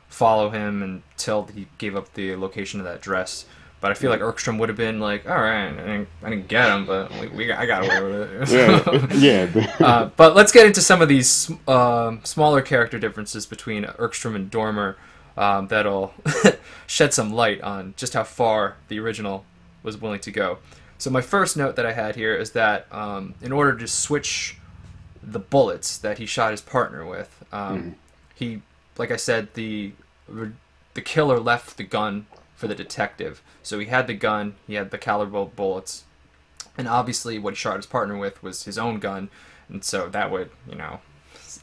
follow 0.09 0.49
him 0.49 0.81
until 0.81 1.45
he 1.45 1.67
gave 1.77 1.95
up 1.95 2.13
the 2.13 2.35
location 2.35 2.79
of 2.79 2.85
that 2.85 3.01
dress. 3.01 3.45
But 3.79 3.91
I 3.91 3.93
feel 3.93 4.09
like 4.09 4.21
Engstrom 4.21 4.57
would 4.57 4.69
have 4.69 4.77
been 4.77 4.99
like, 4.99 5.29
all 5.29 5.35
right, 5.35 5.67
I 5.67 5.75
didn't, 5.75 6.07
I 6.23 6.29
didn't 6.31 6.47
get 6.47 6.69
him, 6.69 6.87
but 6.87 7.11
we, 7.19 7.27
we 7.27 7.51
I 7.51 7.67
got 7.67 7.85
away 7.85 8.01
with 8.01 8.51
it. 8.51 9.15
yeah. 9.15 9.85
uh, 9.85 10.05
but 10.15 10.35
let's 10.35 10.51
get 10.51 10.65
into 10.65 10.81
some 10.81 11.01
of 11.01 11.07
these 11.07 11.51
um, 11.67 12.21
smaller 12.23 12.61
character 12.63 12.97
differences 12.97 13.45
between 13.45 13.83
Engstrom 13.83 14.35
and 14.35 14.49
Dormer 14.49 14.97
um, 15.37 15.67
that'll 15.67 16.13
shed 16.87 17.13
some 17.13 17.31
light 17.31 17.61
on 17.61 17.93
just 17.97 18.13
how 18.13 18.23
far 18.23 18.77
the 18.87 18.99
original 18.99 19.45
was 19.83 19.97
willing 19.97 20.19
to 20.21 20.31
go. 20.31 20.57
So 20.97 21.11
my 21.11 21.21
first 21.21 21.55
note 21.55 21.75
that 21.75 21.85
I 21.85 21.93
had 21.93 22.15
here 22.15 22.35
is 22.35 22.51
that 22.51 22.91
um, 22.91 23.35
in 23.41 23.51
order 23.51 23.75
to 23.77 23.87
switch 23.87 24.57
the 25.21 25.39
bullets 25.39 25.99
that 25.99 26.17
he 26.17 26.25
shot 26.25 26.49
his 26.49 26.61
partner 26.61 27.05
with, 27.05 27.45
um, 27.51 27.95
he, 28.33 28.61
like 28.97 29.11
I 29.11 29.17
said, 29.17 29.53
the 29.53 29.91
the 30.95 31.01
killer 31.01 31.39
left 31.39 31.77
the 31.77 31.83
gun 31.83 32.25
for 32.57 32.67
the 32.67 32.75
detective. 32.75 33.41
So 33.63 33.79
he 33.79 33.85
had 33.85 34.07
the 34.07 34.13
gun, 34.13 34.55
he 34.65 34.73
had 34.73 34.91
the 34.91 34.97
caliber 34.97 35.45
bullets, 35.45 36.03
and 36.77 36.87
obviously 36.87 37.39
what 37.39 37.53
he 37.53 37.57
shot 37.57 37.77
his 37.77 37.85
partner 37.85 38.17
with 38.17 38.43
was 38.43 38.65
his 38.65 38.77
own 38.77 38.99
gun, 38.99 39.29
and 39.69 39.83
so 39.83 40.09
that 40.09 40.31
would, 40.31 40.49
you 40.67 40.75
know, 40.75 40.99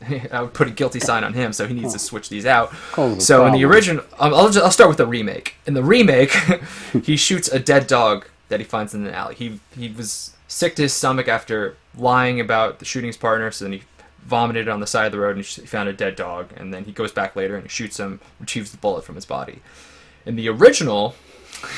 I 0.32 0.40
would 0.40 0.54
put 0.54 0.68
a 0.68 0.70
guilty 0.70 1.00
sign 1.00 1.24
on 1.24 1.34
him. 1.34 1.52
So 1.52 1.66
he 1.66 1.74
needs 1.74 1.92
to 1.92 1.98
switch 1.98 2.28
these 2.28 2.46
out. 2.46 2.72
So 3.20 3.46
in 3.46 3.52
the 3.52 3.64
original, 3.64 4.04
um, 4.18 4.32
I'll, 4.32 4.48
just, 4.50 4.64
I'll 4.64 4.70
start 4.70 4.88
with 4.88 4.98
the 4.98 5.06
remake. 5.06 5.56
In 5.66 5.74
the 5.74 5.82
remake, 5.82 6.32
he 7.04 7.16
shoots 7.16 7.48
a 7.48 7.58
dead 7.58 7.86
dog 7.86 8.26
that 8.48 8.60
he 8.60 8.64
finds 8.64 8.94
in 8.94 9.06
an 9.06 9.14
alley. 9.14 9.34
He 9.34 9.60
he 9.76 9.90
was 9.90 10.34
sick 10.48 10.76
to 10.76 10.82
his 10.82 10.92
stomach 10.92 11.28
after 11.28 11.76
lying 11.96 12.40
about 12.40 12.78
the 12.78 12.84
shooting 12.84 13.08
his 13.08 13.16
partner, 13.16 13.50
so 13.50 13.64
then 13.64 13.72
he 13.72 13.82
vomited 14.24 14.68
on 14.68 14.80
the 14.80 14.86
side 14.86 15.06
of 15.06 15.12
the 15.12 15.18
road 15.18 15.36
and 15.36 15.44
he 15.44 15.66
found 15.66 15.88
a 15.88 15.92
dead 15.92 16.16
dog. 16.16 16.50
And 16.56 16.72
then 16.72 16.84
he 16.84 16.92
goes 16.92 17.12
back 17.12 17.36
later 17.36 17.56
and 17.56 17.64
he 17.64 17.68
shoots 17.68 17.98
him, 17.98 18.20
retrieves 18.40 18.70
the 18.70 18.78
bullet 18.78 19.04
from 19.04 19.14
his 19.16 19.26
body. 19.26 19.60
In 20.26 20.36
the 20.36 20.48
original, 20.48 21.14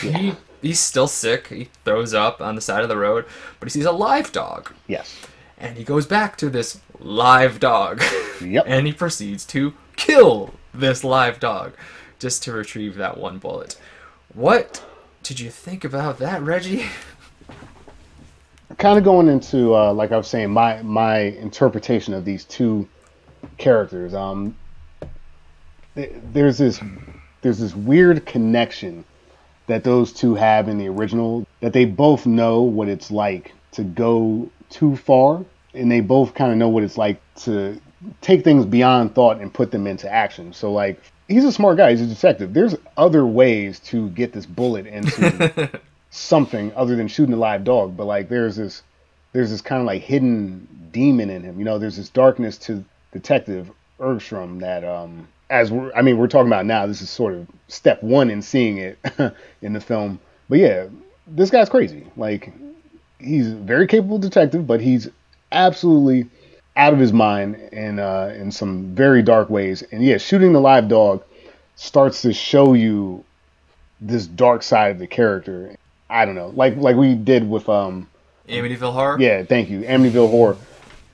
he 0.01 0.35
he's 0.63 0.81
still 0.81 1.09
sick. 1.09 1.49
He 1.49 1.69
throws 1.85 2.15
up 2.15 2.41
on 2.41 2.55
the 2.55 2.61
side 2.61 2.83
of 2.83 2.89
the 2.89 2.97
road, 2.97 3.25
but 3.61 3.67
he 3.67 3.71
sees 3.71 3.85
a 3.85 3.93
live 3.93 4.33
dog, 4.33 4.73
Yes. 4.87 5.17
and 5.59 5.77
he 5.77 5.85
goes 5.85 6.07
back 6.07 6.37
to 6.39 6.49
this 6.51 6.81
live 6.99 7.61
dog, 7.61 8.03
Yep. 8.41 8.65
and 8.69 8.87
he 8.87 8.93
proceeds 8.93 9.45
to 9.47 9.75
kill 9.97 10.55
this 10.73 11.03
live 11.05 11.41
dog 11.41 11.73
just 12.19 12.43
to 12.45 12.53
retrieve 12.53 12.97
that 12.97 13.17
one 13.19 13.39
bullet. 13.39 13.79
What 14.35 14.85
did 15.23 15.41
you 15.41 15.51
think 15.51 15.85
about 15.85 16.19
that, 16.19 16.43
Reggie? 16.43 16.87
kind 18.79 18.99
of 18.99 19.05
going 19.05 19.29
into 19.29 19.75
uh, 19.75 19.93
like 19.93 20.13
I 20.13 20.17
was 20.17 20.29
saying, 20.29 20.51
my 20.51 20.83
my 20.83 21.19
interpretation 21.19 22.15
of 22.15 22.25
these 22.25 22.45
two 22.45 22.89
characters. 23.59 24.15
Um, 24.15 24.57
th- 25.95 26.13
there's 26.33 26.59
this 26.59 26.81
there's 27.47 27.61
this 27.61 27.77
weird 27.77 28.27
connection 28.27 29.05
that 29.69 29.85
those 29.85 30.13
two 30.13 30.35
have 30.35 30.69
in 30.69 30.79
the 30.79 30.89
original. 30.89 31.47
That 31.61 31.73
they 31.73 31.85
both 31.85 32.27
know 32.27 32.63
what 32.63 32.89
it's 32.89 33.09
like 33.09 33.53
to 33.71 33.85
go 33.85 34.51
too 34.69 34.97
far, 34.97 35.45
and 35.73 35.89
they 35.89 36.01
both 36.01 36.35
kind 36.35 36.51
of 36.51 36.59
know 36.59 36.69
what 36.69 36.83
it's 36.83 36.99
like 36.99 37.21
to 37.43 37.81
take 38.21 38.43
things 38.43 38.67
beyond 38.67 39.15
thought 39.15 39.41
and 39.41 39.55
put 39.55 39.71
them 39.71 39.87
into 39.87 40.13
action. 40.13 40.53
So 40.53 40.73
like. 40.73 41.01
He's 41.29 41.45
a 41.45 41.51
smart 41.51 41.77
guy. 41.77 41.91
He's 41.91 42.03
a 42.03 42.07
detective. 42.07 42.55
There's 42.55 42.77
other 42.97 43.27
ways 43.27 43.81
to 43.81 44.11
get 44.11 44.33
this 44.33 44.47
bullet 44.47 44.87
into 44.87 45.69
something 46.11 46.73
other 46.77 46.95
than 46.95 47.09
shooting 47.09 47.35
a 47.35 47.37
live 47.37 47.65
dog. 47.65 47.97
But 47.97 48.05
like, 48.05 48.29
there's 48.29 48.55
this, 48.55 48.85
there's 49.33 49.51
this 49.51 49.61
kind 49.61 49.81
of 49.81 49.87
like 49.87 50.03
hidden 50.03 50.69
demon 50.93 51.31
in 51.31 51.43
him. 51.43 51.59
You 51.59 51.65
know, 51.65 51.81
there's 51.81 51.97
this 51.97 52.11
darkness 52.11 52.59
to 52.59 52.85
Detective 53.13 53.73
Engstrom 53.99 54.61
that, 54.61 54.85
um, 54.85 55.27
as 55.51 55.71
we're, 55.71 55.93
I 55.95 56.03
mean, 56.03 56.19
we're 56.19 56.29
talking 56.29 56.49
about 56.49 56.67
now. 56.67 56.87
This 56.87 57.03
is 57.03 57.11
sort 57.11 57.35
of 57.35 57.47
step 57.69 58.03
one 58.03 58.31
in 58.31 58.43
seeing 58.43 58.79
it 58.79 58.99
in 59.63 59.73
the 59.73 59.81
film. 59.81 60.21
But 60.49 60.59
yeah, 60.59 60.87
this 61.27 61.51
guy's 61.51 61.69
crazy. 61.69 62.07
Like, 62.17 62.53
he's 63.19 63.53
a 63.53 63.57
very 63.57 63.87
capable 63.87 64.19
detective, 64.19 64.67
but 64.67 64.81
he's 64.81 65.09
absolutely 65.53 66.29
out 66.77 66.93
of 66.93 66.99
his 66.99 67.13
mind 67.13 67.57
in 67.73 67.99
uh, 67.99 68.35
in 68.37 68.53
some 68.53 68.95
very 68.95 69.23
dark 69.23 69.49
ways. 69.51 69.83
And 69.83 70.05
yeah, 70.05 70.19
shooting 70.19 70.53
the 70.53 70.61
live 70.61 70.89
dog 70.89 71.25
starts 71.77 72.23
to 72.23 72.33
show 72.33 72.75
you 72.75 73.25
this 74.01 74.27
dark 74.27 74.63
side 74.63 74.93
of 74.93 74.99
the 74.99 75.07
character. 75.07 75.77
I 76.09 76.25
don't 76.25 76.35
know, 76.35 76.49
like 76.49 76.77
like 76.77 76.97
we 76.97 77.15
did 77.15 77.49
with 77.49 77.69
um 77.69 78.09
Amityville 78.49 78.93
Horror? 78.93 79.17
yeah, 79.21 79.43
thank 79.43 79.71
you, 79.71 79.81
Amityville 79.81 80.31
Horror. 80.31 80.57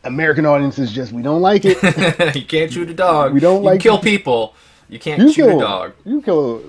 American 0.04 0.46
audiences 0.46 0.92
just 0.92 1.12
we 1.12 1.22
don't 1.22 1.40
like 1.40 1.62
it. 1.64 1.82
you 2.34 2.44
can't 2.44 2.72
shoot 2.72 2.88
a 2.90 2.94
dog. 2.94 3.32
We 3.34 3.40
don't 3.40 3.62
you 3.62 3.66
like- 3.66 3.80
can 3.80 3.92
kill 3.92 3.98
people. 3.98 4.54
You 4.88 4.98
can't 4.98 5.20
You 5.20 5.32
shoot 5.32 5.46
kill 5.46 5.58
a 5.58 5.60
dog. 5.62 5.92
You 6.04 6.20
kill 6.22 6.62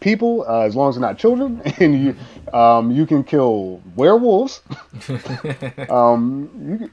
people 0.00 0.44
uh, 0.48 0.60
as 0.62 0.74
long 0.74 0.88
as 0.88 0.96
they're 0.96 1.02
not 1.02 1.18
children, 1.18 1.60
and 1.78 1.94
you 2.02 2.16
um, 2.56 2.90
you 2.90 3.06
can 3.06 3.22
kill 3.22 3.80
werewolves. 3.96 4.60
um, 5.88 6.50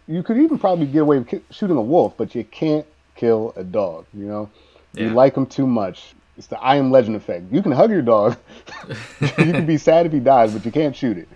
you 0.08 0.16
you 0.16 0.24
could 0.24 0.38
even 0.38 0.60
probably 0.60 0.86
get 0.86 1.02
away 1.02 1.20
with 1.20 1.42
shooting 1.52 1.78
a 1.78 1.82
wolf, 1.82 2.14
but 2.18 2.36
you 2.36 2.44
can't 2.44 2.86
kill 3.16 3.54
a 3.56 3.64
dog. 3.64 4.06
You 4.14 4.26
know, 4.26 4.50
you 4.96 5.10
like 5.10 5.34
them 5.36 5.46
too 5.46 5.68
much. 5.68 6.14
It's 6.38 6.48
the 6.48 6.60
I 6.60 6.76
am 6.76 6.92
Legend 6.92 7.16
effect. 7.16 7.52
You 7.52 7.62
can 7.62 7.72
hug 7.72 7.90
your 7.90 8.02
dog. 8.02 8.36
you 9.22 9.28
can 9.30 9.66
be 9.66 9.78
sad 9.78 10.06
if 10.06 10.12
he 10.12 10.20
dies, 10.20 10.54
but 10.54 10.66
you 10.66 10.72
can't 10.72 10.96
shoot 10.96 11.18
it. 11.18 11.30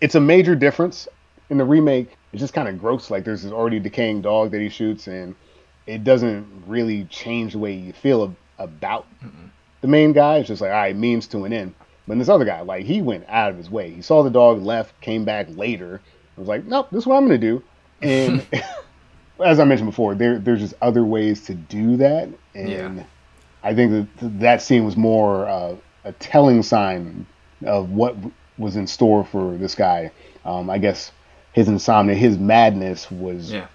It's 0.00 0.16
a 0.16 0.20
major 0.20 0.56
difference 0.56 1.06
in 1.50 1.58
the 1.58 1.64
remake. 1.64 2.16
It's 2.32 2.40
just 2.40 2.54
kind 2.54 2.68
of 2.68 2.78
gross. 2.78 3.10
Like 3.10 3.24
there's 3.24 3.42
this 3.42 3.52
already 3.52 3.80
decaying 3.80 4.22
dog 4.22 4.50
that 4.52 4.60
he 4.60 4.68
shoots, 4.68 5.06
and 5.06 5.34
it 5.86 6.04
doesn't 6.04 6.46
really 6.66 7.04
change 7.04 7.52
the 7.52 7.58
way 7.58 7.72
you 7.74 7.92
feel 7.92 8.24
ab- 8.24 8.36
about 8.58 9.06
the 9.80 9.88
main 9.88 10.12
guy. 10.12 10.36
It's 10.38 10.48
just 10.48 10.60
like, 10.60 10.70
all 10.70 10.76
right, 10.76 10.94
means 10.96 11.26
to 11.28 11.44
an 11.44 11.52
end. 11.52 11.74
But 12.06 12.18
this 12.18 12.28
other 12.28 12.44
guy, 12.44 12.60
like 12.62 12.84
he 12.84 13.02
went 13.02 13.24
out 13.28 13.50
of 13.50 13.56
his 13.56 13.70
way. 13.70 13.90
He 13.90 14.02
saw 14.02 14.22
the 14.22 14.30
dog, 14.30 14.62
left, 14.62 15.00
came 15.00 15.24
back 15.24 15.46
later. 15.50 16.00
I 16.36 16.40
was 16.40 16.48
like, 16.48 16.64
nope, 16.64 16.88
this 16.90 17.02
is 17.02 17.06
what 17.06 17.16
I'm 17.16 17.24
gonna 17.24 17.38
do. 17.38 17.62
And 18.02 18.46
as 19.44 19.58
I 19.58 19.64
mentioned 19.64 19.90
before, 19.90 20.14
there 20.14 20.38
there's 20.38 20.60
just 20.60 20.74
other 20.82 21.04
ways 21.04 21.44
to 21.46 21.54
do 21.54 21.96
that, 21.98 22.28
and 22.54 22.96
Yeah. 22.96 23.04
I 23.62 23.74
think 23.74 24.08
that 24.20 24.40
that 24.40 24.62
scene 24.62 24.84
was 24.84 24.96
more 24.96 25.46
uh, 25.46 25.76
a 26.04 26.12
telling 26.12 26.62
sign 26.62 27.26
of 27.64 27.90
what 27.90 28.16
was 28.56 28.76
in 28.76 28.86
store 28.86 29.24
for 29.24 29.56
this 29.56 29.74
guy. 29.74 30.10
Um, 30.44 30.70
I 30.70 30.78
guess 30.78 31.12
his 31.52 31.68
insomnia, 31.68 32.14
his 32.14 32.38
madness 32.38 33.10
was 33.10 33.50
Yeah. 33.52 33.66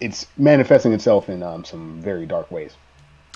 it's 0.00 0.26
manifesting 0.36 0.92
itself 0.92 1.28
in 1.28 1.42
um, 1.42 1.64
some 1.64 2.00
very 2.00 2.26
dark 2.26 2.50
ways. 2.50 2.72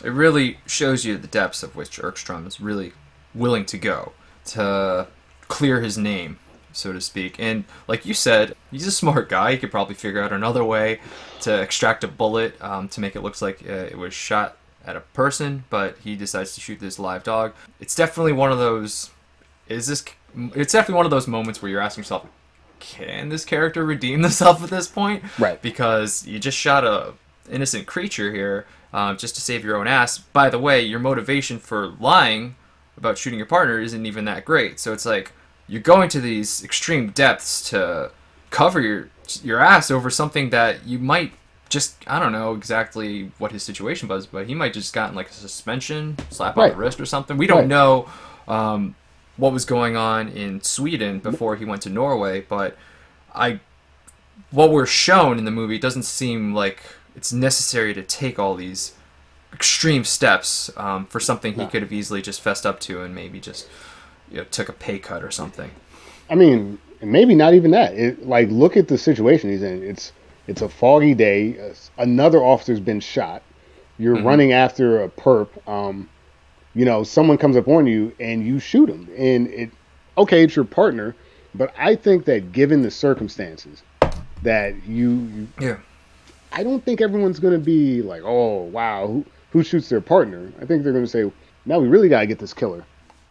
It 0.05 0.11
really 0.11 0.59
shows 0.67 1.05
you 1.05 1.17
the 1.17 1.27
depths 1.29 1.63
of 1.63 1.75
which 1.75 1.99
Engstrom 1.99 2.47
is 2.47 2.61
really 2.61 2.93
willing 3.35 3.65
to 3.67 3.79
go 3.79 4.13
to 4.47 5.07
clear 5.49 5.81
his 5.81 5.97
name, 5.97 6.39
so 6.73 6.93
to 6.93 7.01
speak. 7.01 7.37
And 7.39 7.65
like 7.89 8.05
you 8.05 8.13
said, 8.13 8.55
he's 8.71 8.87
a 8.87 8.93
smart 8.93 9.29
guy. 9.29 9.53
He 9.53 9.59
could 9.59 9.71
probably 9.71 9.95
figure 9.95 10.21
out 10.23 10.33
another 10.33 10.63
way 10.65 11.01
to 11.41 11.61
extract 11.63 12.05
a 12.05 12.09
bullet 12.09 12.61
um, 12.63 12.89
to 12.91 13.01
make 13.01 13.17
it 13.17 13.23
look 13.23 13.41
like 13.41 13.63
uh, 13.69 13.73
it 13.73 13.97
was 13.97 14.13
shot 14.13 14.57
at 14.85 14.97
a 14.97 15.01
person, 15.01 15.65
but 15.71 15.97
he 16.05 16.15
decides 16.15 16.55
to 16.55 16.61
shoot 16.61 16.79
this 16.79 16.99
live 16.99 17.25
dog. 17.25 17.55
It's 17.81 17.95
definitely 17.95 18.33
one 18.33 18.53
of 18.53 18.59
those. 18.59 19.11
Is 19.69 19.87
this? 19.87 20.05
It's 20.55 20.73
definitely 20.73 20.97
one 20.97 21.07
of 21.07 21.11
those 21.11 21.27
moments 21.27 21.61
where 21.63 21.71
you're 21.71 21.81
asking 21.81 22.03
yourself, 22.03 22.27
can 22.87 23.29
this 23.29 23.45
character 23.45 23.85
redeem 23.85 24.23
themselves 24.27 24.63
at 24.63 24.71
this 24.71 24.89
point? 24.89 25.23
Right. 25.39 25.61
Because 25.61 26.27
you 26.27 26.39
just 26.39 26.57
shot 26.59 26.85
a 26.85 27.15
innocent 27.51 27.87
creature 27.87 28.33
here 28.33 28.67
um, 28.93 29.17
just 29.17 29.35
to 29.37 29.41
save 29.41 29.65
your 29.65 29.77
own 29.77 29.87
ass. 29.87 30.19
By 30.19 30.49
the 30.51 30.59
way, 30.59 30.81
your 30.83 30.99
motivation 30.99 31.59
for 31.59 31.89
lying 32.01 32.57
about 32.97 33.19
shooting 33.19 33.39
your 33.39 33.47
partner 33.47 33.79
isn't 33.81 34.07
even 34.07 34.25
that 34.25 34.45
great. 34.45 34.81
So 34.81 34.93
it's 34.93 35.05
like 35.07 35.33
you're 35.69 35.83
going 35.83 36.09
to 36.11 36.21
these 36.21 36.65
extreme 36.65 37.11
depths 37.11 37.69
to 37.71 38.11
cover 38.51 38.81
your 38.81 39.09
your 39.43 39.59
ass 39.61 39.91
over 39.91 40.09
something 40.09 40.51
that 40.51 40.87
you 40.87 40.99
might 41.01 41.33
just 41.69 41.97
I 42.07 42.21
don't 42.21 42.31
know 42.33 42.55
exactly 42.55 43.33
what 43.39 43.51
his 43.53 43.63
situation 43.65 44.09
was, 44.09 44.25
but 44.27 44.47
he 44.47 44.55
might 44.55 44.73
just 44.73 44.95
gotten 44.95 45.17
like 45.17 45.29
a 45.29 45.33
suspension, 45.33 46.17
slap 46.31 46.57
on 46.57 46.71
the 46.71 46.77
wrist 46.77 47.01
or 47.01 47.07
something. 47.07 47.37
We 47.37 47.49
don't 47.49 47.59
Right. 47.59 47.67
know 47.67 48.09
um, 48.49 48.95
what 49.37 49.53
was 49.53 49.65
going 49.65 49.97
on 49.97 50.29
in 50.29 50.63
Sweden 50.63 51.19
before 51.19 51.57
he 51.57 51.65
went 51.65 51.83
to 51.83 51.91
Norway, 51.91 52.41
but 52.43 52.77
I 53.35 53.61
what 54.51 54.71
we're 54.71 54.87
shown 54.87 55.39
in 55.39 55.45
the 55.45 55.51
movie 55.51 55.79
doesn't 55.79 56.05
seem 56.05 56.55
like 56.55 56.81
it's 57.15 57.33
necessary 57.33 57.93
to 57.95 58.03
take 58.03 58.39
all 58.39 58.55
these 58.55 58.93
extreme 59.53 60.05
steps 60.05 60.71
um, 60.77 61.07
for 61.07 61.19
something 61.21 61.55
he 61.55 61.63
No. 61.63 61.67
could 61.69 61.83
have 61.83 61.93
easily 61.93 62.21
just 62.21 62.41
fessed 62.41 62.67
up 62.67 62.79
to 62.81 63.03
and 63.03 63.15
maybe 63.15 63.41
just 63.41 63.67
you 64.31 64.39
know, 64.39 64.45
took 64.45 64.69
a 64.69 64.73
pay 64.73 64.99
cut 64.99 65.23
or 65.23 65.31
something. 65.31 65.71
I 66.29 66.35
mean, 66.35 66.79
maybe 67.01 67.35
not 67.35 67.55
even 67.55 67.71
that. 67.71 67.95
It, 67.95 68.27
like, 68.27 68.49
look 68.51 68.77
at 68.77 68.89
the 68.89 68.99
situation 68.99 69.51
he's 69.51 69.63
in. 69.63 69.83
It's 69.83 70.13
it's 70.47 70.63
a 70.63 70.69
foggy 70.69 71.15
day. 71.15 71.73
Another 71.99 72.43
officer's 72.43 72.81
been 72.81 73.01
shot. 73.01 73.43
You're 73.99 74.23
running 74.23 74.53
after 74.53 75.03
a 75.03 75.09
perp. 75.09 75.49
Um, 75.69 76.09
you 76.77 76.85
know, 76.85 77.03
someone 77.03 77.39
comes 77.39 77.57
up 77.57 77.67
on 77.69 77.87
you 77.87 78.15
and 78.21 78.47
you 78.47 78.61
shoot 78.61 78.89
him. 78.89 79.09
And 79.17 79.49
it, 79.49 79.71
okay, 80.19 80.45
it's 80.45 80.55
your 80.55 80.67
partner, 80.67 81.17
but 81.55 81.73
I 81.79 81.97
think 81.97 82.27
that 82.27 82.53
given 82.53 82.83
the 82.83 82.91
circumstances, 82.91 83.83
that 84.43 84.87
you, 84.87 85.11
you 85.11 85.49
Yeah. 85.59 85.79
I 86.53 86.63
don't 86.63 86.85
think 86.85 87.01
everyone's 87.01 87.41
going 87.41 87.55
to 87.55 87.65
be 87.65 88.03
like, 88.03 88.23
oh, 88.25 88.65
wow, 88.65 89.07
who, 89.07 89.25
who 89.51 89.63
shoots 89.65 89.89
their 89.89 90.03
partner? 90.03 90.53
I 90.61 90.67
think 90.67 90.85
they're 90.85 90.93
going 90.93 91.05
to 91.05 91.11
say, 91.11 91.33
now 91.65 91.79
we 91.79 91.89
really 91.89 92.11
got 92.11 92.21
to 92.21 92.27
get 92.27 92.39
this 92.39 92.53
killer. 92.53 92.85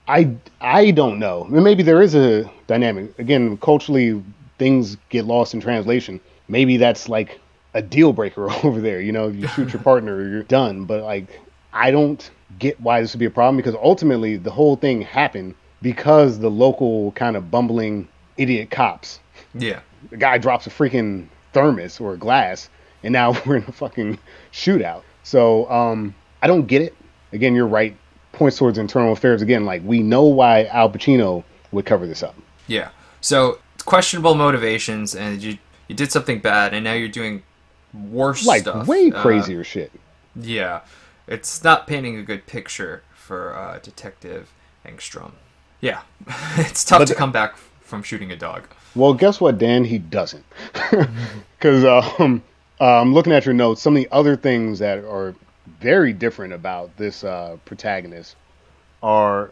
I, 0.08 0.36
I 0.60 0.90
don't 0.90 1.20
know. 1.20 1.46
Maybe 1.46 1.84
there 1.84 2.02
is 2.02 2.16
a 2.16 2.52
dynamic. 2.66 3.18
Again, 3.20 3.58
culturally, 3.58 4.24
things 4.58 4.98
get 5.10 5.26
lost 5.26 5.54
in 5.54 5.62
translation. 5.62 6.20
Maybe 6.48 6.78
that's 6.78 7.10
like 7.10 7.40
a 7.76 7.82
deal 7.84 8.12
breaker 8.12 8.52
over 8.64 8.82
there. 8.82 9.02
You 9.02 9.12
know, 9.12 9.28
you 9.28 9.48
shoot 9.50 9.72
your 9.72 9.82
partner, 9.84 10.28
you're 10.28 10.44
done. 10.44 10.86
But 10.86 11.04
like, 11.04 11.40
I 11.74 11.92
don't 11.92 12.28
get 12.60 12.80
why 12.82 13.02
this 13.02 13.14
would 13.14 13.20
be 13.20 13.26
a 13.26 13.30
problem 13.32 13.58
because 13.58 13.76
ultimately 13.76 14.38
the 14.38 14.52
whole 14.52 14.76
thing 14.76 15.02
happened 15.02 15.56
because 15.82 16.40
the 16.40 16.50
local 16.50 17.12
kind 17.14 17.36
of 17.36 17.52
bumbling 17.52 18.08
idiot 18.38 18.70
cops 18.72 19.20
Yeah. 19.54 19.80
the 20.10 20.18
guy 20.18 20.38
drops 20.38 20.66
a 20.68 20.70
freaking 20.70 21.28
thermos 21.54 22.00
or 22.00 22.14
a 22.14 22.18
glass, 22.18 22.70
and 23.04 23.12
now 23.14 23.36
we're 23.46 23.58
in 23.58 23.64
a 23.68 23.72
fucking 23.72 24.18
shootout. 24.52 25.02
So 25.24 25.70
um, 25.72 26.14
I 26.42 26.48
don't 26.48 26.68
get 26.68 26.82
it. 26.82 26.94
Again, 27.34 27.56
you're 27.56 27.68
right. 27.68 27.96
Points 28.34 28.58
towards 28.58 28.78
internal 28.78 29.14
affairs. 29.14 29.42
Again, 29.42 29.66
like 29.66 29.82
we 29.86 30.02
know 30.02 30.24
why 30.24 30.66
Al 30.66 30.90
Pacino 30.90 31.44
would 31.72 31.86
cover 31.86 32.06
this 32.08 32.22
up. 32.24 32.36
Yeah. 32.68 32.90
So 33.22 33.60
questionable 33.86 34.36
motivations, 34.36 35.16
and 35.16 35.42
you 35.42 35.58
you 35.88 35.96
did 35.96 36.12
something 36.12 36.40
bad, 36.40 36.74
and 36.74 36.84
now 36.84 36.94
you're 36.94 37.08
doing 37.08 37.44
worse 37.94 38.40
stuff. 38.42 38.48
Like 38.48 38.62
stuff. 38.64 38.88
way 38.88 39.12
Uh, 39.12 39.22
crazier 39.22 39.64
shit. 39.64 39.92
yeah, 40.36 40.82
it's 41.28 41.64
not 41.64 41.88
painting 41.88 42.18
a 42.18 42.24
good 42.24 42.46
picture 42.46 43.04
for 43.14 43.56
uh, 43.56 43.80
Detective 43.80 44.52
Engstrom. 44.86 45.32
Yeah, 45.82 46.02
it's 46.58 46.84
tough 46.84 47.00
But 47.00 47.08
to 47.10 47.16
come 47.16 47.32
back 47.32 47.58
from 47.82 48.04
shooting 48.04 48.32
a 48.32 48.36
dog. 48.36 48.68
Well, 48.96 49.14
guess 49.14 49.42
what, 49.42 49.58
Dan? 49.58 49.86
He 49.86 49.98
doesn't. 49.98 50.46
Because 51.58 52.20
um, 52.20 52.44
I'm 52.80 53.14
looking 53.14 53.34
at 53.34 53.46
your 53.46 53.56
notes. 53.56 53.82
Some 53.82 53.96
of 53.98 54.04
the 54.04 54.10
other 54.12 54.36
things 54.36 54.78
that 54.80 55.00
are 55.00 55.34
very 55.80 56.14
different 56.14 56.54
about 56.54 56.96
this 56.98 57.24
uh, 57.24 57.58
protagonist 57.66 58.36
are. 59.02 59.52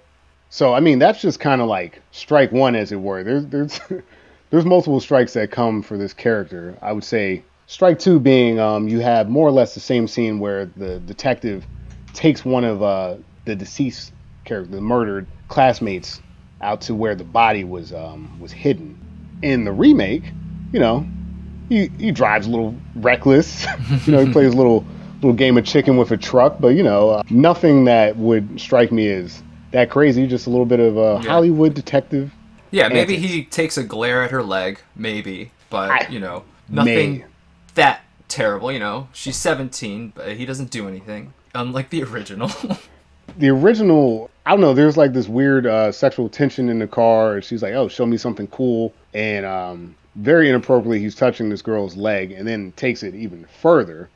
So, 0.52 0.76
I 0.76 0.80
mean, 0.80 1.00
that's 1.00 1.22
just 1.22 1.40
kind 1.40 1.60
of 1.60 1.68
like 1.68 2.02
strike 2.12 2.52
one, 2.52 2.76
as 2.76 2.92
it 2.92 2.98
were. 2.98 3.24
There's 3.24 3.48
there's 3.48 3.80
there's 4.52 4.66
multiple 4.66 5.00
strikes 5.00 5.34
that 5.34 5.50
come 5.50 5.82
for 5.82 5.98
this 5.98 6.14
character. 6.14 6.78
I 6.84 6.92
would 6.92 7.04
say 7.04 7.44
strike 7.74 7.98
two 7.98 8.20
being 8.20 8.60
um, 8.60 8.88
you 8.88 9.00
have 9.00 9.28
more 9.30 9.48
or 9.48 9.52
less 9.52 9.74
the 9.74 9.80
same 9.80 10.08
scene 10.08 10.38
where 10.40 10.66
the 10.78 11.00
detective 11.00 11.66
takes 12.14 12.46
one 12.46 12.64
of 12.64 12.84
uh, 12.84 13.16
the 13.46 13.56
deceased 13.56 14.14
character, 14.46 14.76
the 14.76 14.80
murdered 14.82 15.26
classmates, 15.48 16.22
out 16.62 16.82
to 16.82 16.94
where 16.94 17.16
the 17.16 17.24
body 17.24 17.64
was 17.64 17.92
um, 17.92 18.40
was 18.40 18.52
hidden. 18.52 19.00
In 19.42 19.66
the 19.66 19.72
remake, 19.72 20.24
you 20.72 20.80
know, 20.80 21.06
he 21.68 21.88
he 21.98 22.12
drives 22.12 22.46
a 22.46 22.50
little 22.52 22.76
reckless. 22.96 23.66
you 24.06 24.14
know, 24.14 24.24
he 24.24 24.32
plays 24.32 24.54
a 24.54 24.56
little 24.56 24.86
little 25.16 25.34
game 25.34 25.58
of 25.58 25.66
chicken 25.66 25.98
with 25.98 26.12
a 26.12 26.18
truck, 26.18 26.58
but 26.60 26.70
you 26.70 26.84
know, 26.84 27.10
uh, 27.10 27.24
nothing 27.32 27.86
that 27.86 28.16
would 28.18 28.62
strike 28.62 28.92
me 28.92 29.10
as 29.10 29.42
that 29.72 29.90
crazy. 29.90 30.28
Just 30.28 30.46
a 30.46 30.52
little 30.52 30.68
bit 30.68 30.80
of 30.80 30.96
a 30.96 31.20
Yeah. 31.24 31.30
Hollywood 31.32 31.74
detective. 31.74 32.32
Yeah, 32.70 32.88
maybe 32.88 33.16
Antics. 33.16 33.34
he 33.34 33.44
takes 33.46 33.78
a 33.78 33.84
glare 33.84 34.22
at 34.24 34.30
her 34.32 34.44
leg, 34.44 34.80
maybe, 34.96 35.52
but 35.72 35.90
I- 35.90 36.08
you 36.10 36.20
know, 36.20 36.44
nothing 36.70 37.18
May. 37.20 37.26
That 37.76 38.02
terrible. 38.28 38.72
You 38.72 38.80
know, 38.80 39.08
she's 39.14 39.38
17, 39.38 40.14
but 40.16 40.36
he 40.36 40.46
doesn't 40.46 40.72
do 40.72 40.88
anything, 40.88 41.34
unlike 41.54 41.90
the 41.90 42.04
original. 42.04 42.50
the 43.38 43.50
original 43.50 44.30
i 44.46 44.52
don't 44.52 44.60
know 44.60 44.74
there's 44.74 44.98
like 44.98 45.14
this 45.14 45.28
weird 45.30 45.66
uh, 45.66 45.92
sexual 45.92 46.28
tension 46.28 46.68
in 46.70 46.78
the 46.78 46.86
car 46.86 47.36
and 47.36 47.44
she's 47.44 47.64
like 47.64 47.74
oh 47.74 47.88
show 47.88 48.06
me 48.06 48.18
something 48.18 48.46
cool 48.48 48.94
and 49.14 49.46
um, 49.46 49.96
very 50.16 50.50
inappropriately 50.50 51.00
he's 51.00 51.16
touching 51.16 51.50
this 51.50 51.62
girl's 51.62 51.96
leg 51.96 52.32
and 52.34 52.46
then 52.46 52.72
takes 52.74 53.02
it 53.02 53.16
even 53.16 53.48
further 53.62 54.10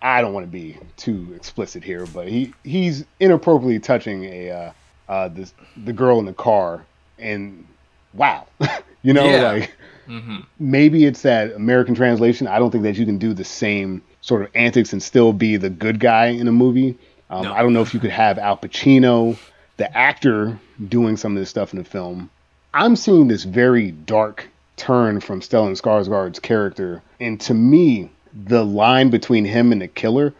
i 0.00 0.20
don't 0.22 0.32
want 0.32 0.44
to 0.44 0.50
be 0.50 0.76
too 0.96 1.32
explicit 1.36 1.84
here 1.84 2.06
but 2.06 2.26
he 2.26 2.52
he's 2.64 3.04
inappropriately 3.20 3.78
touching 3.78 4.24
a 4.24 4.50
uh, 4.50 4.72
uh, 5.10 5.28
this, 5.28 5.52
the 5.84 5.92
girl 5.92 6.18
in 6.18 6.24
the 6.24 6.32
car 6.32 6.84
and 7.18 7.64
wow 8.14 8.46
you 9.02 9.12
know 9.12 9.24
Yeah. 9.24 9.52
like 9.52 9.75
hmm 10.06 10.38
maybe 10.58 11.04
it's 11.04 11.22
that 11.22 11.52
American 11.52 11.94
translation. 11.94 12.46
I 12.46 12.58
don't 12.58 12.70
think 12.70 12.84
that 12.84 12.96
you 12.96 13.04
can 13.06 13.18
do 13.18 13.34
the 13.34 13.44
same 13.44 14.02
sort 14.20 14.42
of 14.42 14.48
antics 14.54 14.92
and 14.92 15.02
still 15.02 15.32
be 15.32 15.56
the 15.56 15.70
good 15.70 16.00
guy 16.00 16.26
in 16.26 16.48
a 16.48 16.52
movie. 16.52 16.98
Um, 17.30 17.44
No. 17.44 17.52
I 17.52 17.62
don't 17.62 17.72
know 17.72 17.82
if 17.82 17.92
you 17.94 18.00
could 18.00 18.10
have 18.10 18.38
Al 18.38 18.56
Pacino, 18.56 19.36
the 19.76 19.96
actor, 19.96 20.58
doing 20.88 21.16
some 21.16 21.36
of 21.36 21.40
this 21.40 21.50
stuff 21.50 21.72
in 21.72 21.78
the 21.78 21.84
film. 21.84 22.30
I'm 22.72 22.96
seeing 22.96 23.28
this 23.28 23.44
very 23.44 23.90
dark 23.90 24.48
turn 24.76 25.20
from 25.20 25.40
Stellan 25.40 25.80
Skarsgård's 25.80 26.38
character, 26.40 27.02
and 27.20 27.40
to 27.42 27.54
me, 27.54 28.10
the 28.34 28.64
line 28.64 29.10
between 29.10 29.44
him 29.44 29.72
and 29.72 29.80
the 29.80 29.88
killer 29.88 30.34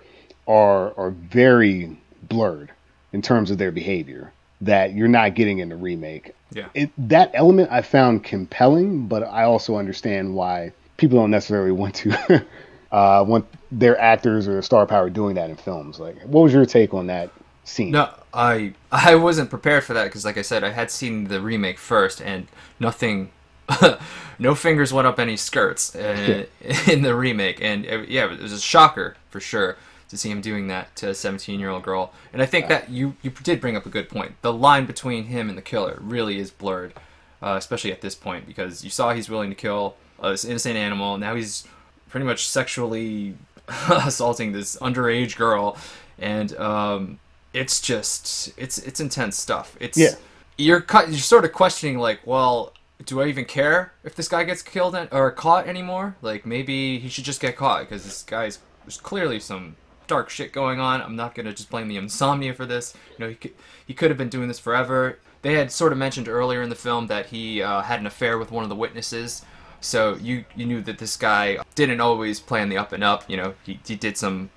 are 0.46 0.92
are 0.98 1.10
very 1.10 1.96
blurred 2.28 2.70
in 3.12 3.22
terms 3.22 3.50
of 3.50 3.58
their 3.58 3.72
behavior. 3.72 4.32
That 4.61 4.94
you're 4.94 5.09
not 5.09 5.34
getting 5.34 5.59
in 5.59 5.68
the 5.68 5.76
remake. 5.76 6.32
Yeah. 6.52 6.68
It, 6.74 6.90
that 7.09 7.30
element 7.34 7.70
I 7.70 7.82
found 7.82 8.24
compelling, 8.24 9.07
but 9.07 9.22
I 9.24 9.44
also 9.44 9.76
understand 9.76 10.34
why 10.34 10.72
people 10.96 11.18
don't 11.18 11.30
necessarily 11.30 11.72
want 11.72 11.94
to 11.96 12.46
uh, 12.92 13.24
want 13.26 13.46
their 13.70 13.98
actors 13.98 14.48
or 14.48 14.61
star 14.62 14.86
power 14.86 15.11
doing 15.11 15.34
that 15.34 15.50
in 15.50 15.57
films. 15.57 15.98
Like, 15.98 16.20
what 16.22 16.42
was 16.42 16.52
your 16.52 16.66
take 16.66 16.94
on 16.94 17.09
that 17.09 17.30
scene? 17.64 17.90
No, 17.90 18.09
I 18.32 18.74
I 18.90 19.16
wasn't 19.16 19.50
prepared 19.50 19.84
for 19.84 19.94
that 19.94 20.04
because, 20.04 20.24
like 20.24 20.38
I 20.38 20.42
said, 20.42 20.64
I 20.64 20.70
had 20.70 20.90
seen 20.90 21.24
the 21.24 21.40
remake 21.40 21.78
first, 21.78 22.22
and 22.22 22.46
nothing, 22.80 23.32
no 24.38 24.54
fingers 24.54 24.92
went 24.92 25.07
up 25.07 25.18
any 25.18 25.36
skirts 25.36 25.94
uh, 25.94 26.46
in 26.86 27.02
the 27.02 27.14
remake, 27.14 27.61
and 27.61 27.86
uh, 27.86 27.98
yeah, 28.09 28.32
it 28.32 28.40
was 28.40 28.52
a 28.52 28.61
shocker 28.61 29.16
for 29.30 29.40
sure 29.40 29.76
to 30.09 30.16
see 30.16 30.30
him 30.30 30.40
doing 30.40 30.68
that 30.68 30.94
to 30.96 31.11
a 31.11 31.14
17 31.14 31.59
year 31.59 31.70
old 31.70 31.82
girl. 31.82 32.12
And 32.32 32.40
I 32.42 32.46
think 32.46 32.68
that 32.68 32.90
you 32.90 33.16
you 33.22 33.30
did 33.30 33.61
bring 33.61 33.76
up 33.76 33.86
a 33.86 33.90
good 33.90 34.09
point. 34.09 34.32
The 34.42 34.52
line 34.52 34.86
between 34.86 35.24
him 35.24 35.48
and 35.48 35.57
the 35.59 35.62
killer 35.62 35.98
really 36.00 36.38
is 36.38 36.50
blurred, 36.50 36.94
uh, 37.42 37.54
especially 37.59 37.92
at 37.92 38.00
this 38.00 38.14
point 38.14 38.46
because 38.46 38.84
you 38.84 38.90
saw 38.90 39.12
he's 39.12 39.28
willing 39.28 39.50
to 39.50 39.57
kill 39.57 39.96
uh, 40.20 40.30
this 40.30 40.44
innocent 40.44 40.76
animal. 40.76 41.18
Now 41.18 41.34
he's 41.34 41.66
pretty 42.09 42.26
much 42.26 42.48
sexually 42.48 43.36
assaulting 43.90 44.52
this 44.52 44.76
underage 44.76 45.36
girl, 45.36 45.76
and 46.18 46.57
um, 46.57 47.18
it's 47.52 47.80
just 47.80 48.52
it's 48.57 48.78
it's 48.78 49.00
intense 49.00 49.36
stuff. 49.36 49.76
It's 49.80 49.98
Yeah. 49.98 50.14
you're 50.57 50.84
you're 51.09 51.18
sort 51.18 51.44
of 51.44 51.52
questioning 51.52 51.98
like, 51.98 52.20
well, 52.24 52.72
do 53.04 53.20
I 53.20 53.26
even 53.26 53.44
care 53.44 53.92
if 54.04 54.14
this 54.14 54.28
guy 54.28 54.44
gets 54.44 54.62
killed 54.62 54.96
or 55.11 55.30
caught 55.32 55.66
anymore? 55.66 56.16
Like 56.22 56.46
maybe 56.46 56.98
he 57.00 57.09
should 57.09 57.24
just 57.24 57.40
get 57.40 57.57
caught 57.57 57.80
because 57.80 58.04
this 58.04 58.22
guy's 58.22 58.61
there's 58.84 58.98
clearly 58.98 59.40
some 59.40 59.74
dark 60.07 60.30
shit 60.30 60.52
going 60.52 60.80
on. 60.80 61.02
I'm 61.02 61.16
not 61.16 61.34
gonna 61.34 61.52
just 61.52 61.70
blame 61.70 61.88
the 61.88 61.96
insomnia 61.96 62.54
for 62.54 62.66
this. 62.66 62.94
You 63.18 63.24
know, 63.24 63.28
he 63.28 63.34
could, 63.34 63.54
he 63.86 63.94
could 63.94 64.11
have 64.11 64.18
been 64.18 64.28
doing 64.28 64.48
this 64.48 64.59
forever. 64.59 65.18
They 65.42 65.54
had 65.54 65.70
sort 65.70 65.92
of 65.92 65.98
mentioned 65.98 66.28
earlier 66.28 66.62
in 66.62 66.68
the 66.68 66.74
film 66.74 67.07
that 67.07 67.26
he 67.26 67.62
uh, 67.62 67.82
had 67.82 68.00
an 68.00 68.07
affair 68.07 68.38
with 68.38 68.50
one 68.50 68.64
of 68.64 68.68
the 68.68 68.76
witnesses. 68.76 69.44
So 69.80 70.16
you 70.16 70.44
you 70.57 70.66
knew 70.66 70.80
that 70.82 70.98
this 70.98 71.16
guy 71.16 71.59
didn't 71.74 72.00
always 72.00 72.40
plan 72.40 72.68
the 72.68 72.78
up 72.78 72.92
and 72.92 73.04
up. 73.04 73.28
You 73.30 73.36
know, 73.36 73.54
he, 73.64 73.78
he 73.86 73.94
did 73.94 74.16
some 74.16 74.50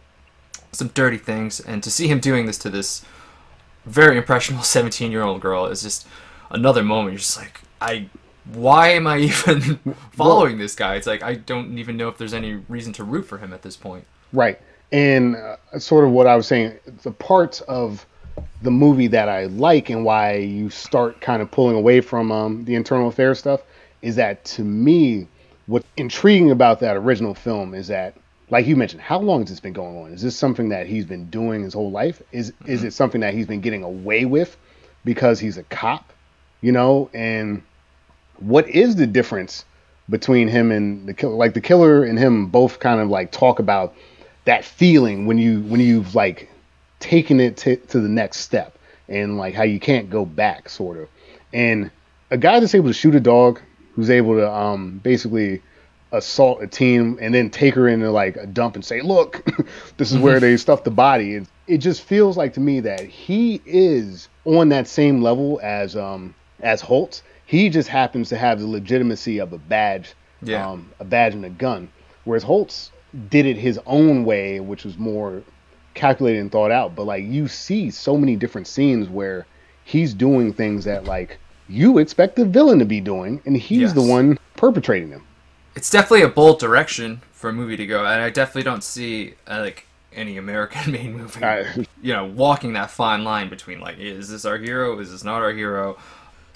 some 0.72 0.90
dirty 0.90 1.18
things, 1.18 1.60
and 1.60 1.84
to 1.84 1.92
see 1.92 2.08
him 2.08 2.20
doing 2.20 2.46
this 2.46 2.58
to 2.60 2.70
this 2.70 3.04
very 3.86 4.18
impressionable 4.18 4.64
17 4.78 5.12
year 5.12 5.24
old 5.24 5.42
girl 5.42 5.66
is 5.66 5.82
just 5.82 6.08
another 6.50 6.84
moment. 6.84 7.14
You're 7.14 7.20
just 7.20 7.38
like, 7.38 7.62
I, 7.82 8.10
why 8.46 8.90
am 8.90 9.08
I 9.08 9.18
even 9.20 9.80
following 10.12 10.58
this 10.58 10.76
guy? 10.76 10.96
It's 10.96 11.08
like 11.08 11.24
I 11.24 11.36
don't 11.36 11.78
even 11.78 11.98
know 11.98 12.08
if 12.08 12.18
there's 12.18 12.34
any 12.34 12.56
reason 12.68 12.94
to 12.94 13.04
root 13.04 13.24
for 13.24 13.38
him 13.38 13.54
at 13.54 13.62
this 13.62 13.76
point. 13.76 14.06
Right. 14.32 14.60
And 14.92 15.36
uh, 15.36 15.58
sort 15.80 16.06
of 16.06 16.12
what 16.12 16.28
I 16.28 16.36
was 16.36 16.48
saying, 16.48 16.80
the 17.04 17.12
parts 17.12 17.62
of 17.62 18.06
the 18.62 18.72
movie 18.72 19.08
that 19.08 19.30
I 19.30 19.46
like 19.46 19.90
and 19.90 20.04
why 20.04 20.36
you 20.36 20.70
start 20.70 21.22
kind 21.22 21.42
of 21.42 21.52
pulling 21.52 21.76
away 21.76 22.02
from 22.02 22.32
um, 22.32 22.66
the 22.66 22.76
internal 22.76 23.08
affairs 23.08 23.40
stuff 23.40 23.62
is 24.02 24.16
that 24.16 24.44
to 24.46 24.64
me, 24.64 25.28
what's 25.68 25.86
intriguing 25.98 26.52
about 26.52 26.80
that 26.80 26.98
original 26.98 27.34
film 27.34 27.74
is 27.74 27.88
that, 27.88 28.16
like 28.50 28.66
you 28.66 28.76
mentioned, 28.76 29.02
how 29.02 29.20
long 29.20 29.42
has 29.42 29.50
this 29.50 29.60
been 29.60 29.74
going 29.74 29.98
on? 29.98 30.12
Is 30.12 30.22
this 30.22 30.36
something 30.36 30.70
that 30.70 30.88
he's 30.88 31.06
been 31.06 31.30
doing 31.30 31.64
his 31.64 31.74
whole 31.74 31.92
life? 31.92 32.22
Is 32.32 32.52
is 32.66 32.84
it 32.84 32.94
something 32.94 33.22
that 33.22 33.34
he's 33.34 33.46
been 33.46 33.62
getting 33.62 33.84
away 33.84 34.26
with 34.26 34.58
because 35.06 35.40
he's 35.40 35.58
a 35.58 35.64
cop? 35.64 36.12
You 36.62 36.72
know, 36.72 37.10
and 37.14 37.62
what 38.40 38.68
is 38.68 38.96
the 38.96 39.08
difference 39.08 39.66
between 40.10 40.48
him 40.48 40.72
and 40.72 41.08
the 41.08 41.14
killer? 41.14 41.36
Like 41.36 41.54
the 41.54 41.62
killer 41.62 42.04
and 42.04 42.18
him 42.18 42.48
both 42.48 42.80
kind 42.80 43.00
of 43.00 43.10
like 43.10 43.32
talk 43.32 43.60
about 43.60 43.94
that 44.46 44.66
feeling 44.66 45.26
when 45.26 45.38
you 45.38 45.62
when 45.62 45.80
you've 45.80 46.16
like 46.16 46.50
taken 47.00 47.40
it 47.40 47.58
to, 47.58 47.76
to 47.78 48.00
the 48.00 48.10
next 48.10 48.38
step 48.40 48.78
and 49.08 49.38
like 49.38 49.54
how 49.54 49.64
you 49.64 49.80
can't 49.80 50.10
go 50.10 50.26
back 50.26 50.70
sort 50.70 50.98
of. 50.98 51.08
And 51.54 51.92
a 52.32 52.38
guy 52.38 52.60
that's 52.60 52.76
able 52.76 52.90
to 52.90 52.94
shoot 52.94 53.16
a 53.16 53.20
dog 53.20 53.60
who's 53.96 54.10
able 54.10 54.36
to 54.36 54.52
um 54.52 55.00
basically 55.04 55.62
assault 56.12 56.62
a 56.64 56.68
team 56.68 57.18
and 57.22 57.34
then 57.36 57.50
take 57.52 57.76
her 57.76 57.88
into 57.88 58.10
like 58.10 58.36
a 58.38 58.48
dump 58.48 58.74
and 58.76 58.84
say 58.84 59.00
look 59.02 59.46
this 59.98 60.12
is 60.12 60.18
where 60.18 60.40
they 60.40 60.58
stuffed 60.58 60.84
the 60.84 60.90
body 60.90 61.36
it, 61.36 61.48
it 61.68 61.78
just 61.78 62.02
feels 62.02 62.36
like 62.36 62.54
to 62.56 62.60
me 62.60 62.80
that 62.80 63.02
he 63.02 63.62
is 63.64 64.28
on 64.46 64.70
that 64.70 64.88
same 64.88 65.22
level 65.22 65.60
as 65.62 65.96
um 65.96 66.34
as 66.62 66.82
Holtz. 66.82 67.22
He 67.46 67.70
just 67.70 67.88
happens 67.90 68.30
to 68.30 68.38
have 68.38 68.60
the 68.60 68.68
legitimacy 68.68 69.38
of 69.40 69.54
a 69.54 69.58
badge 69.60 70.14
Yeah. 70.42 70.70
um 70.72 70.92
a 71.00 71.06
badge 71.06 71.36
and 71.36 71.46
a 71.46 71.50
gun. 71.50 71.90
Whereas 72.24 72.44
Holtz 72.44 72.92
did 73.30 73.46
it 73.46 73.58
his 73.58 73.80
own 73.86 74.24
way 74.24 74.60
which 74.60 74.84
was 74.86 74.98
more 74.98 75.42
calculated 75.96 76.40
and 76.40 76.52
thought 76.52 76.72
out 76.72 76.96
but 76.96 77.04
like 77.06 77.24
you 77.24 77.48
see 77.48 77.90
so 77.90 78.16
many 78.18 78.36
different 78.36 78.68
scenes 78.68 79.10
where 79.10 79.46
he's 79.84 80.14
doing 80.14 80.54
things 80.54 80.86
that 80.86 81.06
like 81.06 81.38
you 81.68 81.98
expect 81.98 82.36
the 82.36 82.46
villain 82.46 82.80
to 82.80 82.86
be 82.86 83.02
doing 83.02 83.42
and 83.46 83.58
he's 83.58 83.94
the 83.94 84.02
one 84.02 84.38
perpetrating 84.56 85.10
them 85.10 85.24
It's 85.76 85.90
definitely 85.90 86.22
a 86.24 86.30
bold 86.30 86.60
direction 86.60 87.22
for 87.32 87.50
a 87.50 87.54
movie 87.54 87.78
to 87.78 87.86
go, 87.88 88.00
and 88.06 88.22
I 88.22 88.30
definitely 88.30 88.64
don't 88.64 88.84
see 88.84 89.36
uh, 89.48 89.60
like 89.62 89.86
any 90.14 90.38
American 90.38 90.92
made 90.98 91.16
movie, 91.16 91.44
I- 91.44 91.86
you 92.02 92.12
know, 92.14 92.26
walking 92.26 92.74
that 92.74 92.92
fine 92.92 93.24
line 93.24 93.48
between 93.50 93.80
like, 93.80 93.98
is 93.98 94.28
this 94.30 94.44
our 94.46 94.58
hero? 94.58 95.00
Is 95.00 95.12
this 95.12 95.24
not 95.24 95.42
our 95.42 95.54
hero? 95.54 95.98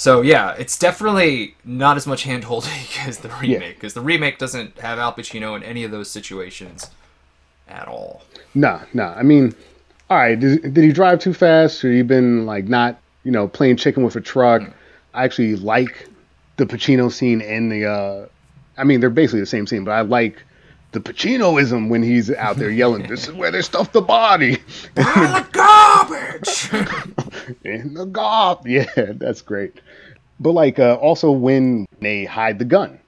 So 0.03 0.19
yeah, 0.19 0.53
it's 0.59 0.77
definitely 0.77 1.55
not 1.63 1.95
as 1.95 2.05
much 2.05 2.23
hand 2.23 2.43
holding 2.43 2.73
as 3.07 3.19
the 3.19 3.29
remake, 3.41 3.75
because 3.75 3.93
the 3.93 4.01
remake 4.01 4.37
doesn't 4.37 4.77
have 4.79 4.99
Al 4.99 5.13
Pacino 5.13 5.55
in 5.55 5.63
any 5.63 5.85
of 5.85 5.91
those 5.91 6.11
situations 6.11 6.91
at 7.69 7.87
all. 7.87 8.21
Nah, 8.53 8.81
nah. 8.93 9.13
I 9.13 9.23
mean, 9.23 9.55
all 10.09 10.17
right. 10.17 10.37
Did, 10.37 10.73
did 10.73 10.83
he 10.83 10.91
drive 10.91 11.19
too 11.19 11.33
fast, 11.33 11.85
or 11.85 11.93
he 11.93 12.01
been 12.01 12.45
like 12.45 12.65
not, 12.65 12.99
you 13.23 13.31
know, 13.31 13.47
playing 13.47 13.77
chicken 13.77 14.03
with 14.03 14.17
a 14.17 14.21
truck? 14.21 14.63
I 15.13 15.23
actually 15.23 15.55
like 15.55 16.09
the 16.57 16.65
Pacino 16.65 17.09
scene 17.09 17.41
and 17.41 17.71
the. 17.71 17.85
uh 17.85 18.27
I 18.77 18.83
mean, 18.83 18.99
they're 18.99 19.09
basically 19.09 19.39
the 19.39 19.45
same 19.45 19.67
scene, 19.67 19.85
but 19.85 19.91
I 19.91 20.01
like 20.01 20.43
the 20.91 20.99
Pacinoism 20.99 21.87
when 21.87 22.03
he's 22.03 22.29
out 22.29 22.57
there 22.57 22.69
yelling, 22.69 23.07
"This 23.07 23.29
is 23.29 23.33
where 23.33 23.51
they 23.51 23.61
stuffed 23.61 23.93
the 23.93 24.01
body." 24.01 24.57
The 24.95 25.47
garbage. 25.53 26.73
in 27.63 27.93
the 27.93 28.05
gob. 28.05 28.67
Yeah, 28.67 28.85
that's 28.95 29.41
great. 29.41 29.79
But 30.43 30.51
like 30.51 30.77
uh, 30.77 30.95
also 30.95 31.31
when 31.31 31.85
they 32.01 32.25
hide 32.25 32.59
the 32.59 32.65
gun, 32.65 32.99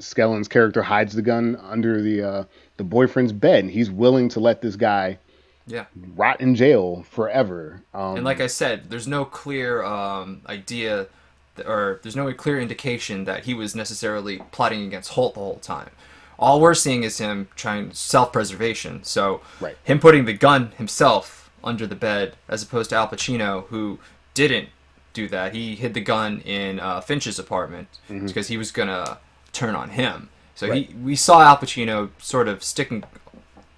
Stellan's 0.00 0.46
character 0.46 0.82
hides 0.82 1.14
the 1.14 1.22
gun 1.22 1.56
under 1.56 2.00
the 2.00 2.22
uh, 2.22 2.44
the 2.76 2.84
boyfriend's 2.84 3.32
bed, 3.32 3.64
and 3.64 3.70
he's 3.70 3.90
willing 3.90 4.28
to 4.30 4.40
let 4.40 4.62
this 4.62 4.76
guy 4.76 5.18
yeah. 5.66 5.86
rot 6.14 6.40
in 6.40 6.54
jail 6.54 7.04
forever. 7.10 7.82
Um, 7.92 8.16
And 8.16 8.24
like 8.24 8.40
I 8.40 8.46
said, 8.46 8.88
there's 8.88 9.08
no 9.08 9.24
clear 9.24 9.82
um, 9.82 10.42
idea, 10.46 11.08
th- 11.56 11.66
or 11.66 11.98
there's 12.02 12.16
no 12.16 12.32
clear 12.32 12.60
indication 12.60 13.24
that 13.24 13.44
he 13.44 13.52
was 13.52 13.74
necessarily 13.74 14.40
plotting 14.52 14.86
against 14.86 15.10
Holt 15.10 15.34
the 15.34 15.40
whole 15.40 15.58
time. 15.58 15.90
All 16.38 16.60
we're 16.60 16.74
seeing 16.74 17.02
is 17.02 17.18
him 17.18 17.48
trying 17.54 17.92
self-preservation. 17.92 19.04
So 19.04 19.42
Right. 19.60 19.76
him 19.84 19.98
putting 19.98 20.24
the 20.24 20.32
gun 20.32 20.72
himself 20.78 21.50
under 21.62 21.86
the 21.86 21.96
bed, 21.96 22.36
as 22.48 22.62
opposed 22.62 22.90
to 22.90 22.96
Al 22.96 23.08
Pacino, 23.08 23.66
who 23.66 23.98
didn't 24.34 24.70
do 25.12 25.28
that. 25.28 25.54
He 25.54 25.74
hid 25.76 25.94
the 25.94 26.00
gun 26.00 26.40
in 26.40 26.80
uh, 26.80 27.00
Finch's 27.00 27.38
apartment 27.38 27.88
because 28.08 28.48
he 28.48 28.56
was 28.56 28.70
gonna 28.72 29.18
turn 29.52 29.74
on 29.74 29.90
him. 29.90 30.28
So 30.54 30.68
Right. 30.68 30.86
he, 30.88 30.94
we 30.94 31.16
saw 31.16 31.42
Al 31.42 31.56
Pacino 31.56 32.10
sort 32.18 32.46
of 32.48 32.62
sticking 32.62 33.04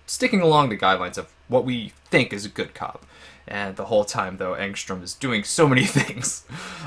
sticking 0.07 0.41
along 0.41 0.68
the 0.68 0.76
guidelines 0.76 1.16
of 1.16 1.33
what 1.49 1.64
we 1.64 1.93
think 2.11 2.33
is 2.33 2.45
a 2.45 2.49
good 2.49 2.74
cop. 2.74 3.05
And 3.49 3.76
the 3.76 3.87
whole 3.87 4.05
time, 4.05 4.37
though, 4.37 4.53
Engstrom 4.55 5.03
is 5.03 5.14
doing 5.14 5.43
so 5.45 5.68
many 5.68 5.85
things, 5.99 6.45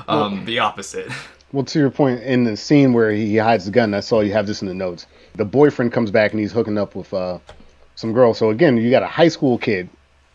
um, 0.08 0.44
the 0.44 0.58
opposite. 0.58 1.10
well, 1.52 1.64
to 1.64 1.78
your 1.78 1.90
point, 1.90 2.22
in 2.22 2.44
the 2.44 2.56
scene 2.56 2.92
where 2.92 3.10
he 3.10 3.36
hides 3.36 3.64
the 3.66 3.70
gun, 3.70 3.94
I 3.94 4.00
saw 4.00 4.20
you 4.20 4.32
have 4.32 4.46
this 4.46 4.62
in 4.62 4.68
the 4.68 4.74
notes. 4.74 5.06
The 5.34 5.44
boyfriend 5.44 5.92
comes 5.92 6.10
back 6.10 6.30
and 6.32 6.40
he's 6.40 6.52
hooking 6.52 6.78
up 6.78 6.94
with 6.94 7.12
uh, 7.12 7.38
some 7.94 8.12
girl. 8.12 8.32
So 8.32 8.50
again, 8.50 8.76
you 8.78 8.90
got 8.90 9.02
a 9.02 9.06
high 9.08 9.28
school 9.28 9.58
kid 9.58 9.88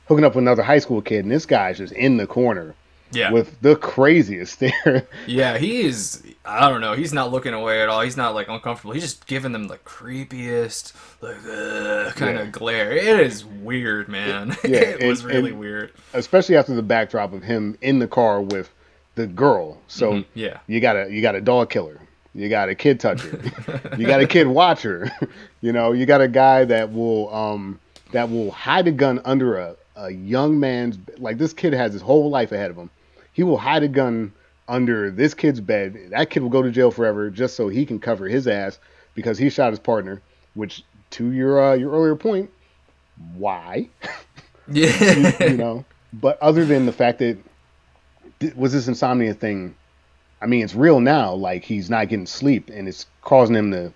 hooking 0.08 0.26
up 0.26 0.36
with 0.36 0.44
another 0.44 0.64
high 0.64 0.80
school 0.80 1.02
kid, 1.02 1.24
and 1.26 1.32
this 1.32 1.46
guy's 1.46 1.78
just 1.80 1.94
in 1.94 2.18
the 2.18 2.28
corner 2.28 2.76
Yeah, 3.14 3.32
with 3.32 3.60
the 3.62 3.76
craziest 3.76 4.54
stare. 4.56 5.06
yeah, 5.28 5.58
he 5.58 5.82
is. 5.82 6.24
I 6.46 6.70
don't 6.70 6.82
know. 6.82 6.94
He's 6.94 7.14
not 7.14 7.32
looking 7.32 7.54
away 7.54 7.82
at 7.82 7.90
all. 7.90 8.02
He's 8.02 8.18
not 8.18 8.34
like 8.34 8.48
uncomfortable. 8.48 8.94
He's 8.94 9.04
just 9.04 9.28
giving 9.28 9.52
them 9.52 9.68
the 9.68 9.78
creepiest, 9.80 10.94
like 11.22 11.36
uh, 11.46 12.12
kind 12.14 12.38
Yeah. 12.38 12.44
of 12.44 12.52
glare. 12.52 12.92
It 12.94 13.20
is 13.20 13.46
weird, 13.46 14.08
man. 14.08 14.56
Yeah, 14.64 14.80
it 15.00 15.08
was 15.08 15.24
really 15.24 15.52
weird. 15.52 15.92
especially 16.14 16.56
after 16.58 16.74
the 16.74 16.82
backdrop 16.82 17.34
of 17.34 17.44
him 17.44 17.78
in 17.82 18.00
the 18.00 18.08
car 18.08 18.42
with 18.42 18.70
the 19.16 19.28
girl. 19.28 19.78
So 19.88 20.14
Mhm, 20.14 20.26
yeah. 20.34 20.60
you 20.68 20.80
got 20.80 20.96
a 20.96 21.12
you 21.12 21.22
got 21.22 21.36
a 21.36 21.42
dog 21.42 21.70
killer, 21.70 22.00
you 22.34 22.50
got 22.50 22.70
a 22.70 22.76
kid 22.76 23.00
toucher, 23.00 23.42
you 23.98 24.08
got 24.08 24.22
a 24.22 24.28
kid 24.28 24.48
watcher, 24.48 25.12
you 25.62 25.72
know, 25.74 25.92
you 25.92 26.06
got 26.06 26.22
a 26.22 26.28
guy 26.28 26.64
that 26.66 26.92
will 26.94 27.34
um 27.34 27.80
that 28.14 28.30
will 28.30 28.52
hide 28.52 28.88
a 28.88 28.92
gun 28.92 29.20
under 29.26 29.58
a 29.58 29.76
a 29.98 30.10
young 30.12 30.60
man's 30.60 30.98
like 31.18 31.38
this 31.38 31.54
kid 31.54 31.74
has 31.74 31.94
his 31.94 32.02
whole 32.02 32.30
life 32.30 32.52
ahead 32.52 32.72
of 32.72 32.78
him. 32.78 32.90
He 33.34 33.44
will 33.44 33.58
hide 33.58 33.84
a 33.84 33.88
gun 33.88 34.34
under 34.68 35.12
this 35.12 35.34
kid's 35.34 35.60
bed. 35.62 35.98
That 36.12 36.30
kid 36.30 36.44
will 36.44 36.50
go 36.50 36.62
to 36.62 36.72
jail 36.72 36.92
forever 36.92 37.30
just 37.30 37.56
so 37.56 37.68
he 37.68 37.86
can 37.86 38.00
cover 38.00 38.28
his 38.28 38.48
ass 38.48 38.80
because 39.16 39.38
he 39.38 39.50
shot 39.50 39.72
his 39.72 39.80
partner. 39.80 40.22
Which 40.54 40.84
to 41.12 41.32
your 41.32 41.62
uh, 41.62 41.74
your 41.76 41.92
earlier 41.92 42.16
point, 42.16 42.50
why? 43.36 43.90
Yeah, 44.74 45.34
you 45.50 45.58
know. 45.58 45.84
But 46.14 46.42
other 46.42 46.64
than 46.64 46.86
the 46.86 46.94
fact 46.94 47.20
that 47.20 47.38
was 48.56 48.72
this 48.72 48.88
insomnia 48.88 49.34
thing? 49.34 49.76
I 50.42 50.46
mean, 50.46 50.64
it's 50.64 50.76
real 50.76 51.00
now. 51.00 51.34
Like 51.34 51.64
he's 51.64 51.90
not 51.90 52.08
getting 52.08 52.26
sleep, 52.26 52.70
and 52.70 52.88
it's 52.88 53.06
causing 53.22 53.56
him 53.56 53.72
to 53.72 53.92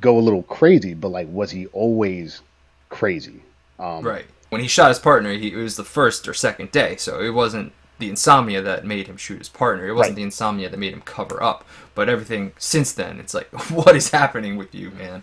go 0.00 0.18
a 0.18 0.20
little 0.20 0.42
crazy. 0.44 0.94
But 0.94 1.08
like, 1.08 1.26
was 1.30 1.50
he 1.50 1.66
always 1.68 2.42
crazy? 2.90 3.42
Um, 3.78 4.04
Right. 4.04 4.26
When 4.50 4.60
he 4.60 4.68
shot 4.68 4.88
his 4.88 4.98
partner, 4.98 5.32
he, 5.32 5.52
it 5.52 5.56
was 5.56 5.76
the 5.76 5.84
first 5.84 6.28
or 6.28 6.34
second 6.34 6.70
day, 6.70 6.96
so 6.96 7.20
it 7.20 7.30
wasn't 7.30 7.72
the 7.98 8.08
insomnia 8.08 8.62
that 8.62 8.84
made 8.86 9.06
him 9.08 9.16
shoot 9.16 9.38
his 9.38 9.48
partner. 9.48 9.86
It 9.88 9.92
wasn't 9.92 10.10
Right. 10.12 10.16
the 10.16 10.22
insomnia 10.22 10.68
that 10.68 10.78
made 10.78 10.92
him 10.92 11.00
cover 11.02 11.42
up. 11.42 11.64
But 11.94 12.08
everything 12.08 12.52
since 12.58 12.92
then, 12.92 13.18
it's 13.18 13.34
like, 13.34 13.48
what 13.70 13.96
is 13.96 14.10
happening 14.10 14.56
with 14.56 14.74
you, 14.74 14.90
man? 14.92 15.22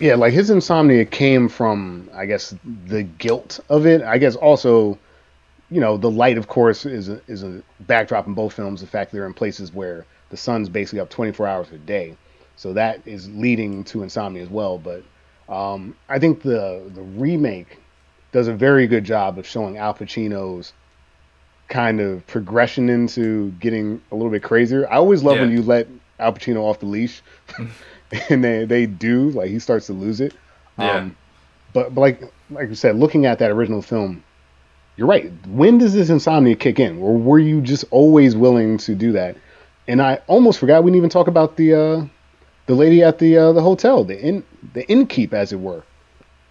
Yeah, 0.00 0.14
like 0.14 0.32
his 0.32 0.48
insomnia 0.50 1.04
came 1.04 1.48
from, 1.48 2.08
I 2.14 2.24
guess, 2.26 2.54
the 2.86 3.02
guilt 3.02 3.60
of 3.68 3.86
it. 3.86 4.00
I 4.02 4.16
guess 4.18 4.36
also, 4.36 4.98
you 5.70 5.80
know, 5.80 5.96
the 5.98 6.10
light, 6.10 6.38
of 6.38 6.48
course, 6.48 6.86
is 6.86 7.08
a, 7.10 7.20
is 7.28 7.42
a 7.42 7.62
backdrop 7.80 8.26
in 8.26 8.32
both 8.34 8.54
films. 8.54 8.80
The 8.80 8.86
fact 8.86 9.10
that 9.10 9.18
they're 9.18 9.26
in 9.26 9.34
places 9.34 9.72
where 9.74 10.06
the 10.30 10.36
sun's 10.36 10.68
basically 10.70 11.00
up 11.00 11.10
24 11.10 11.46
hours 11.46 11.70
a 11.72 11.78
day, 11.78 12.16
so 12.56 12.72
that 12.72 13.00
is 13.06 13.28
leading 13.34 13.84
to 13.84 14.02
insomnia 14.02 14.42
as 14.42 14.48
well. 14.48 14.78
But 14.78 15.02
um, 15.52 15.94
I 16.08 16.18
think 16.18 16.40
the 16.42 16.90
the 16.94 17.02
remake 17.02 17.78
does 18.32 18.48
a 18.48 18.52
very 18.54 18.86
good 18.86 19.04
job 19.04 19.38
of 19.38 19.46
showing 19.46 19.76
Al 19.76 19.92
Pacino's 19.94 20.72
kind 21.68 22.00
of 22.00 22.26
progression 22.26 22.88
into 22.88 23.50
getting 23.52 24.00
a 24.12 24.14
little 24.14 24.30
bit 24.30 24.42
crazier. 24.42 24.88
I 24.88 24.96
always 24.96 25.22
love 25.22 25.38
when 25.38 25.50
you 25.50 25.62
let 25.62 25.88
Al 26.18 26.32
Pacino 26.32 26.62
off 26.62 26.80
the 26.80 26.86
leash, 26.86 27.22
and 28.30 28.44
they 28.44 28.64
they 28.64 28.86
do 28.86 29.30
like 29.30 29.50
he 29.50 29.58
starts 29.58 29.86
to 29.86 29.92
lose 29.92 30.20
it. 30.20 30.34
Yeah. 30.78 30.92
Um, 30.92 31.16
but, 31.72 31.94
but 31.94 32.00
like 32.00 32.22
like 32.50 32.68
you 32.68 32.74
said, 32.74 32.96
looking 32.96 33.26
at 33.26 33.38
that 33.40 33.50
original 33.50 33.82
film, 33.82 34.22
you're 34.96 35.08
right. 35.08 35.32
When 35.46 35.78
does 35.78 35.94
this 35.94 36.10
insomnia 36.10 36.54
kick 36.54 36.78
in? 36.78 36.98
Or 36.98 37.16
were 37.16 37.38
you 37.38 37.60
just 37.60 37.84
always 37.90 38.36
willing 38.36 38.78
to 38.78 38.94
do 38.94 39.12
that? 39.12 39.36
And 39.88 40.00
I 40.00 40.20
almost 40.26 40.58
forgot 40.58 40.84
we 40.84 40.90
didn't 40.90 40.98
even 40.98 41.10
talk 41.10 41.26
about 41.26 41.56
the 41.56 41.74
uh, 41.74 42.04
the 42.66 42.74
lady 42.74 43.02
at 43.02 43.18
the 43.18 43.36
uh, 43.36 43.52
the 43.52 43.62
hotel, 43.62 44.04
the 44.04 44.18
in 44.18 44.44
the 44.72 44.84
innkeep, 44.86 45.32
as 45.32 45.52
it 45.52 45.60
were. 45.60 45.82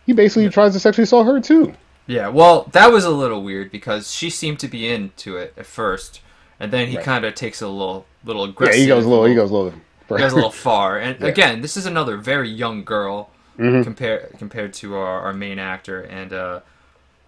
He 0.05 0.13
basically 0.13 0.49
tries 0.49 0.73
to 0.73 0.79
sexually 0.79 1.03
assault 1.03 1.25
her 1.27 1.39
too. 1.39 1.73
Yeah, 2.05 2.27
well, 2.27 2.63
that 2.73 2.91
was 2.91 3.05
a 3.05 3.09
little 3.09 3.43
weird 3.43 3.71
because 3.71 4.11
she 4.11 4.29
seemed 4.29 4.59
to 4.59 4.67
be 4.67 4.89
into 4.89 5.37
it 5.37 5.53
at 5.57 5.65
first, 5.65 6.19
and 6.59 6.71
then 6.71 6.89
he 6.89 6.97
Right. 6.97 7.05
kind 7.05 7.23
of 7.25 7.33
takes 7.35 7.61
a 7.61 7.67
little, 7.67 8.05
little 8.25 8.43
aggressive. 8.43 8.75
Yeah, 8.75 8.81
he 8.81 8.87
goes 8.87 9.05
a 9.05 9.09
little. 9.09 9.25
He 9.25 9.35
goes 9.35 9.49
a 9.51 9.53
little. 9.53 9.71
He 10.09 10.17
goes 10.17 10.31
a 10.33 10.35
little 10.35 10.51
far. 10.51 10.97
And 11.05 11.19
Yeah. 11.19 11.27
again, 11.27 11.61
this 11.61 11.77
is 11.77 11.85
another 11.85 12.17
very 12.17 12.49
young 12.49 12.83
girl 12.83 13.29
Mhm. 13.57 13.83
compared 13.83 14.35
compared 14.37 14.73
to 14.75 14.95
our, 14.95 15.21
our 15.21 15.33
main 15.33 15.59
actor, 15.59 16.01
and 16.01 16.33
uh, 16.33 16.59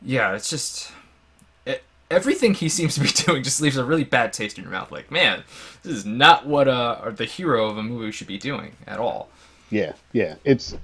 yeah, 0.01 0.33
it's 0.33 0.49
just 0.49 0.91
it, 1.65 1.83
everything 2.11 2.53
he 2.53 2.67
seems 2.67 2.95
to 2.95 2.99
be 3.01 3.07
doing 3.25 3.43
just 3.43 3.61
leaves 3.61 3.77
a 3.77 3.85
really 3.85 4.03
bad 4.03 4.33
taste 4.33 4.57
in 4.57 4.63
your 4.63 4.71
mouth. 4.71 4.91
Like, 4.91 5.09
man, 5.11 5.43
this 5.83 5.93
is 5.93 6.05
not 6.05 6.45
what 6.47 6.67
uh, 6.67 7.11
the 7.15 7.25
hero 7.25 7.67
of 7.69 7.77
a 7.77 7.83
movie 7.83 8.11
should 8.11 8.27
be 8.27 8.37
doing 8.37 8.73
at 8.87 8.99
all. 8.99 9.29
Yeah, 9.71 9.93
yeah. 10.13 10.35
It's 10.43 10.75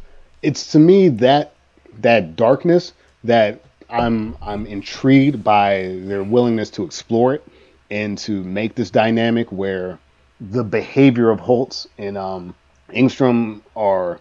it's 0.41 0.71
to 0.71 0.79
me 0.79 1.09
that 1.09 1.53
that 1.99 2.35
darkness 2.37 2.93
that 3.23 3.61
I'm 3.91 4.37
I'm 4.41 4.65
intrigued 4.65 5.43
by 5.43 5.97
their 6.01 6.23
willingness 6.23 6.69
to 6.71 6.83
explore 6.83 7.33
it 7.33 7.45
and 7.89 8.17
to 8.19 8.43
make 8.43 8.75
this 8.75 8.89
dynamic 8.89 9.51
where 9.51 9.99
the 10.39 10.63
behavior 10.63 11.29
of 11.29 11.39
Holtz 11.39 11.87
and 11.97 12.17
um, 12.17 12.55
Engstrom 12.89 13.61
are, 13.75 14.19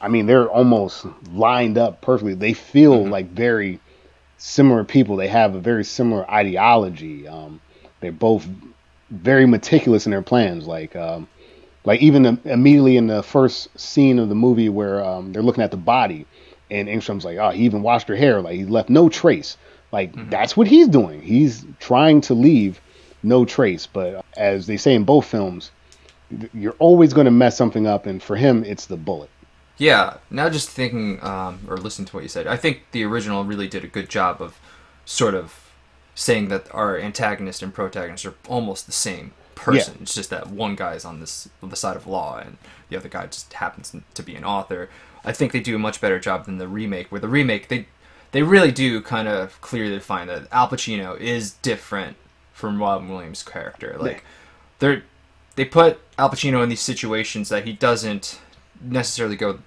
I 0.00 0.08
mean, 0.08 0.26
they're 0.26 0.48
almost 0.48 1.06
lined 1.32 1.76
up 1.76 2.00
perfectly. 2.00 2.34
They 2.34 2.54
feel 2.54 3.06
like 3.06 3.30
very 3.30 3.80
similar 4.38 4.84
people. 4.84 5.16
They 5.16 5.28
have 5.28 5.54
a 5.54 5.60
very 5.60 5.84
similar 5.84 6.28
ideology. 6.30 7.26
Um, 7.28 7.60
they're 8.00 8.12
both 8.12 8.46
very 9.10 9.46
meticulous 9.46 10.06
in 10.06 10.10
their 10.10 10.22
plans. 10.22 10.66
Like 10.66 10.94
um, 10.96 11.28
like 11.84 12.00
even 12.00 12.24
im- 12.24 12.40
immediately 12.44 12.96
in 12.96 13.06
the 13.08 13.22
first 13.22 13.68
scene 13.78 14.18
of 14.18 14.28
the 14.28 14.34
movie 14.34 14.68
where 14.68 15.04
um, 15.04 15.32
they're 15.32 15.42
looking 15.42 15.64
at 15.64 15.70
the 15.70 15.76
body 15.76 16.26
and 16.70 16.88
Engstrom's 16.88 17.24
like, 17.24 17.38
oh, 17.38 17.50
he 17.50 17.64
even 17.64 17.82
washed 17.82 18.08
her 18.08 18.16
hair. 18.16 18.40
Like 18.40 18.56
he 18.56 18.64
left 18.64 18.88
no 18.90 19.08
trace. 19.08 19.56
Like 19.92 20.12
that's 20.30 20.56
what 20.56 20.66
he's 20.66 20.88
doing. 20.88 21.22
He's 21.22 21.64
trying 21.80 22.20
to 22.22 22.34
leave 22.34 22.80
no 23.22 23.44
trace. 23.44 23.86
But 23.86 24.24
as 24.36 24.66
they 24.66 24.76
say 24.76 24.94
in 24.94 25.04
both 25.04 25.26
films, 25.26 25.70
you're 26.52 26.76
always 26.78 27.12
going 27.12 27.24
to 27.24 27.30
mess 27.30 27.56
something 27.56 27.86
up. 27.86 28.06
And 28.06 28.22
for 28.22 28.36
him, 28.36 28.64
it's 28.64 28.86
the 28.86 28.96
bullet. 28.96 29.30
Yeah, 29.78 30.16
now 30.28 30.50
just 30.50 30.68
thinking 30.68 31.22
um, 31.22 31.60
or 31.68 31.76
listening 31.76 32.06
to 32.06 32.16
what 32.16 32.24
you 32.24 32.28
said, 32.28 32.48
I 32.48 32.56
think 32.56 32.82
the 32.90 33.04
original 33.04 33.44
really 33.44 33.68
did 33.68 33.84
a 33.84 33.88
good 33.88 34.08
job 34.08 34.42
of 34.42 34.58
sort 35.04 35.34
of 35.34 35.70
saying 36.16 36.48
that 36.48 36.66
our 36.74 36.98
antagonist 36.98 37.62
and 37.62 37.72
protagonist 37.72 38.26
are 38.26 38.34
almost 38.48 38.86
the 38.86 38.92
same 38.92 39.32
person. 39.54 39.94
Yeah. 39.96 40.02
It's 40.02 40.14
just 40.14 40.30
that 40.30 40.48
one 40.48 40.74
guy 40.74 40.94
is 40.94 41.04
on 41.04 41.20
this 41.20 41.48
the 41.62 41.76
side 41.76 41.96
of 41.96 42.08
law 42.08 42.38
and 42.38 42.58
the 42.88 42.96
other 42.96 43.08
guy 43.08 43.26
just 43.26 43.52
happens 43.52 43.94
to 44.14 44.22
be 44.22 44.34
an 44.34 44.44
author. 44.44 44.90
I 45.28 45.32
think 45.32 45.52
they 45.52 45.60
do 45.60 45.76
a 45.76 45.78
much 45.78 46.00
better 46.00 46.18
job 46.18 46.46
than 46.46 46.56
the 46.58 46.66
remake. 46.66 47.12
Where 47.12 47.20
the 47.20 47.28
remake, 47.28 47.68
they 47.68 47.86
they 48.32 48.42
really 48.42 48.72
do 48.72 49.00
kind 49.02 49.28
of 49.28 49.60
clearly 49.60 49.92
define 49.92 50.26
that 50.28 50.48
Al 50.50 50.68
Pacino 50.68 51.18
is 51.20 51.52
different 51.52 52.16
from 52.52 52.80
Robin 52.80 53.08
Williams' 53.08 53.42
character. 53.42 53.94
Like 53.98 54.24
they're 54.78 55.02
they 55.56 55.64
put 55.66 56.00
Al 56.18 56.30
Pacino 56.30 56.62
in 56.62 56.70
these 56.70 56.80
situations 56.80 57.50
that 57.50 57.64
he 57.66 57.72
doesn't 57.74 58.40
necessarily 58.80 59.36
go 59.36 59.58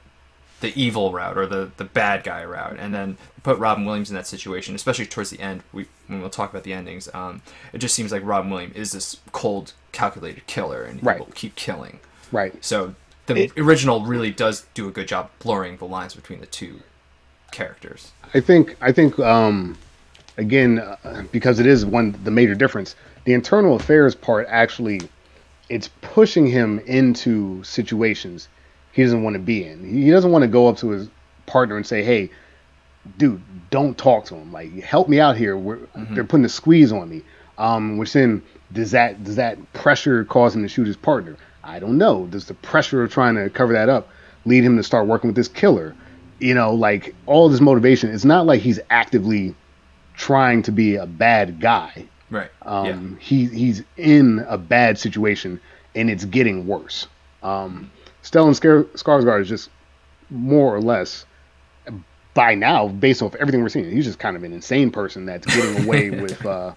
the 0.62 0.72
evil 0.80 1.12
route 1.12 1.38
or 1.38 1.46
the, 1.48 1.72
the 1.78 1.84
bad 1.84 2.24
guy 2.24 2.44
route, 2.46 2.78
and 2.80 2.94
then 2.94 3.18
put 3.44 3.58
Robin 3.58 3.84
Williams 3.84 4.10
in 4.12 4.16
that 4.16 4.28
situation, 4.28 4.76
especially 4.76 5.06
towards 5.08 5.30
the 5.30 5.40
end. 5.40 5.64
We 5.74 5.86
when 6.08 6.22
we'll 6.22 6.30
talk 6.30 6.50
about 6.52 6.64
the 6.64 6.74
endings, 6.74 7.08
um, 7.14 7.42
it 7.74 7.80
just 7.80 7.94
seems 7.96 8.12
like 8.12 8.24
Robin 8.26 8.50
Williams 8.50 8.76
is 8.76 8.92
this 8.94 9.20
cold, 9.32 9.74
calculated 9.92 10.48
killer, 10.48 10.84
and 10.84 11.00
he 11.00 11.06
Right. 11.06 11.20
will 11.20 11.28
keep 11.36 11.56
killing. 11.56 12.00
Right. 12.32 12.54
So 12.64 12.96
the 13.28 13.44
It- 13.44 13.52
original 13.58 14.06
really 14.06 14.32
does 14.32 14.66
do 14.74 14.88
a 14.88 14.92
good 14.92 15.08
job 15.08 15.30
blurring 15.40 15.78
the 15.78 15.86
lines 15.86 16.14
between 16.16 16.40
the 16.40 16.46
two 16.48 16.82
characters. 17.52 18.12
I 18.34 18.40
think 18.40 18.76
I 18.82 18.92
think 18.92 19.20
um, 19.20 19.78
again 20.38 20.80
uh, 20.80 21.24
because 21.32 21.60
it 21.60 21.66
is 21.66 21.86
one 21.86 22.16
the 22.24 22.32
major 22.32 22.56
difference. 22.56 22.96
The 23.26 23.34
internal 23.34 23.76
affairs 23.76 24.16
part 24.16 24.48
actually 24.50 25.02
it's 25.70 25.90
pushing 26.02 26.48
him 26.48 26.80
into 26.86 27.64
situations 27.64 28.50
he 28.94 29.04
doesn't 29.04 29.24
want 29.24 29.36
to 29.36 29.40
be 29.40 29.64
in. 29.66 29.88
He 29.88 30.10
doesn't 30.12 30.32
want 30.32 30.42
to 30.44 30.48
go 30.48 30.68
up 30.68 30.78
to 30.78 30.90
his 30.90 31.08
partner 31.46 31.78
and 31.78 31.86
say, 31.86 32.04
"Hey, 32.04 32.30
dude, 33.18 33.42
don't 33.70 33.98
talk 33.98 34.26
to 34.26 34.36
him. 34.36 34.52
Like, 34.52 34.74
help 34.82 35.08
me 35.08 35.18
out 35.20 35.38
here. 35.38 35.56
We're, 35.58 35.80
They're 35.96 36.26
putting 36.26 36.44
a 36.46 36.50
squeeze 36.50 36.92
on 36.92 37.10
me." 37.10 37.22
Um, 37.58 37.98
which 37.98 38.12
then 38.14 38.42
does 38.74 38.92
that 38.92 39.24
does 39.24 39.36
that 39.38 39.58
pressure 39.74 40.26
cause 40.26 40.56
him 40.56 40.62
to 40.64 40.68
shoot 40.68 40.88
his 40.88 40.98
partner? 40.98 41.38
I 41.64 41.80
don't 41.80 41.98
know. 41.98 42.28
Does 42.28 42.46
the 42.46 42.54
pressure 42.54 43.04
of 43.04 43.12
trying 43.12 43.36
to 43.36 43.50
cover 43.50 43.74
that 43.74 43.90
up 43.90 44.10
lead 44.46 44.64
him 44.64 44.78
to 44.78 44.84
start 44.84 45.08
working 45.08 45.28
with 45.28 45.36
this 45.36 45.48
killer? 45.48 45.96
You 46.40 46.54
know, 46.54 46.74
like 46.74 47.16
all 47.26 47.50
this 47.50 47.62
motivation. 47.62 48.10
It's 48.10 48.26
not 48.26 48.46
like 48.46 48.62
he's 48.62 48.80
actively 48.90 49.56
trying 50.16 50.64
to 50.64 50.72
be 50.72 50.96
a 50.96 51.06
bad 51.06 51.60
guy. 51.60 52.06
Right. 52.30 52.50
Um, 52.64 53.18
he 53.20 53.46
he's 53.46 53.84
in 53.98 54.46
a 54.48 54.58
bad 54.58 54.98
situation 54.98 55.60
and 55.96 56.10
it's 56.10 56.26
getting 56.26 56.66
worse. 56.66 57.08
Um, 57.44 57.92
Stellan 58.24 58.52
Skar- 58.52 58.86
Skarsgård 58.94 59.42
is 59.42 59.50
just 59.50 59.70
more 60.30 60.74
or 60.74 60.82
less 60.82 61.26
by 62.34 62.56
now, 62.56 62.88
based 62.88 63.22
off 63.22 63.36
everything 63.36 63.62
we're 63.62 63.70
seeing, 63.70 63.90
he's 63.92 64.06
just 64.06 64.20
kind 64.20 64.36
of 64.36 64.44
an 64.44 64.54
insane 64.54 64.92
person 64.92 65.26
that's 65.26 65.46
getting 65.48 65.84
away 65.84 66.10
with 66.22 66.46
uh, 66.46 66.74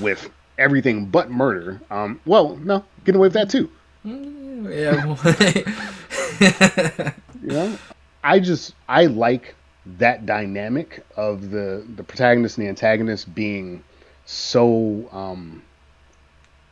with 0.00 0.30
everything 0.58 1.06
but 1.06 1.30
murder. 1.30 1.80
Um, 1.90 2.20
well, 2.26 2.56
no, 2.56 2.84
getting 3.04 3.18
away 3.18 3.26
with 3.26 3.34
that 3.34 3.50
too. 3.50 3.70
Yeah. 4.04 5.62
Yeah. 6.38 7.12
You 7.42 7.48
know, 7.48 7.78
I 8.22 8.40
just 8.40 8.74
I 8.88 9.06
like 9.06 9.54
that 9.98 10.26
dynamic 10.26 11.04
of 11.16 11.50
the 11.50 11.86
the 11.96 12.02
protagonist 12.02 12.58
and 12.58 12.66
the 12.66 12.68
antagonist 12.68 13.34
being 13.34 13.82
so 14.26 15.08
um, 15.12 15.62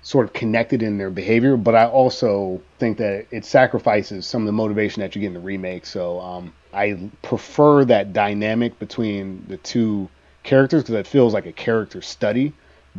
sort 0.03 0.26
of 0.26 0.32
connected 0.32 0.82
in 0.82 0.99
their 0.99 1.11
behavior, 1.11 1.57
but 1.57 1.74
I 1.74 1.87
also 1.87 2.61
think 2.78 2.99
that 2.99 3.26
it 3.30 3.45
sacrifices 3.45 4.26
some 4.26 4.43
of 4.43 4.47
the 4.47 4.53
motivation 4.53 5.01
that 5.01 5.14
you 5.14 5.20
get 5.20 5.28
in 5.28 5.35
the 5.35 5.41
remake. 5.41 5.87
So 5.87 6.20
um, 6.20 6.53
I 6.72 7.11
prefer 7.22 7.85
that 7.87 8.12
dynamic 8.12 8.78
between 8.78 9.45
the 9.49 9.57
two 9.57 10.09
characters 10.43 10.82
because 10.82 10.97
it 10.97 11.07
feels 11.07 11.32
like 11.32 11.47
a 11.47 11.53
character 11.53 12.03
study. 12.03 12.53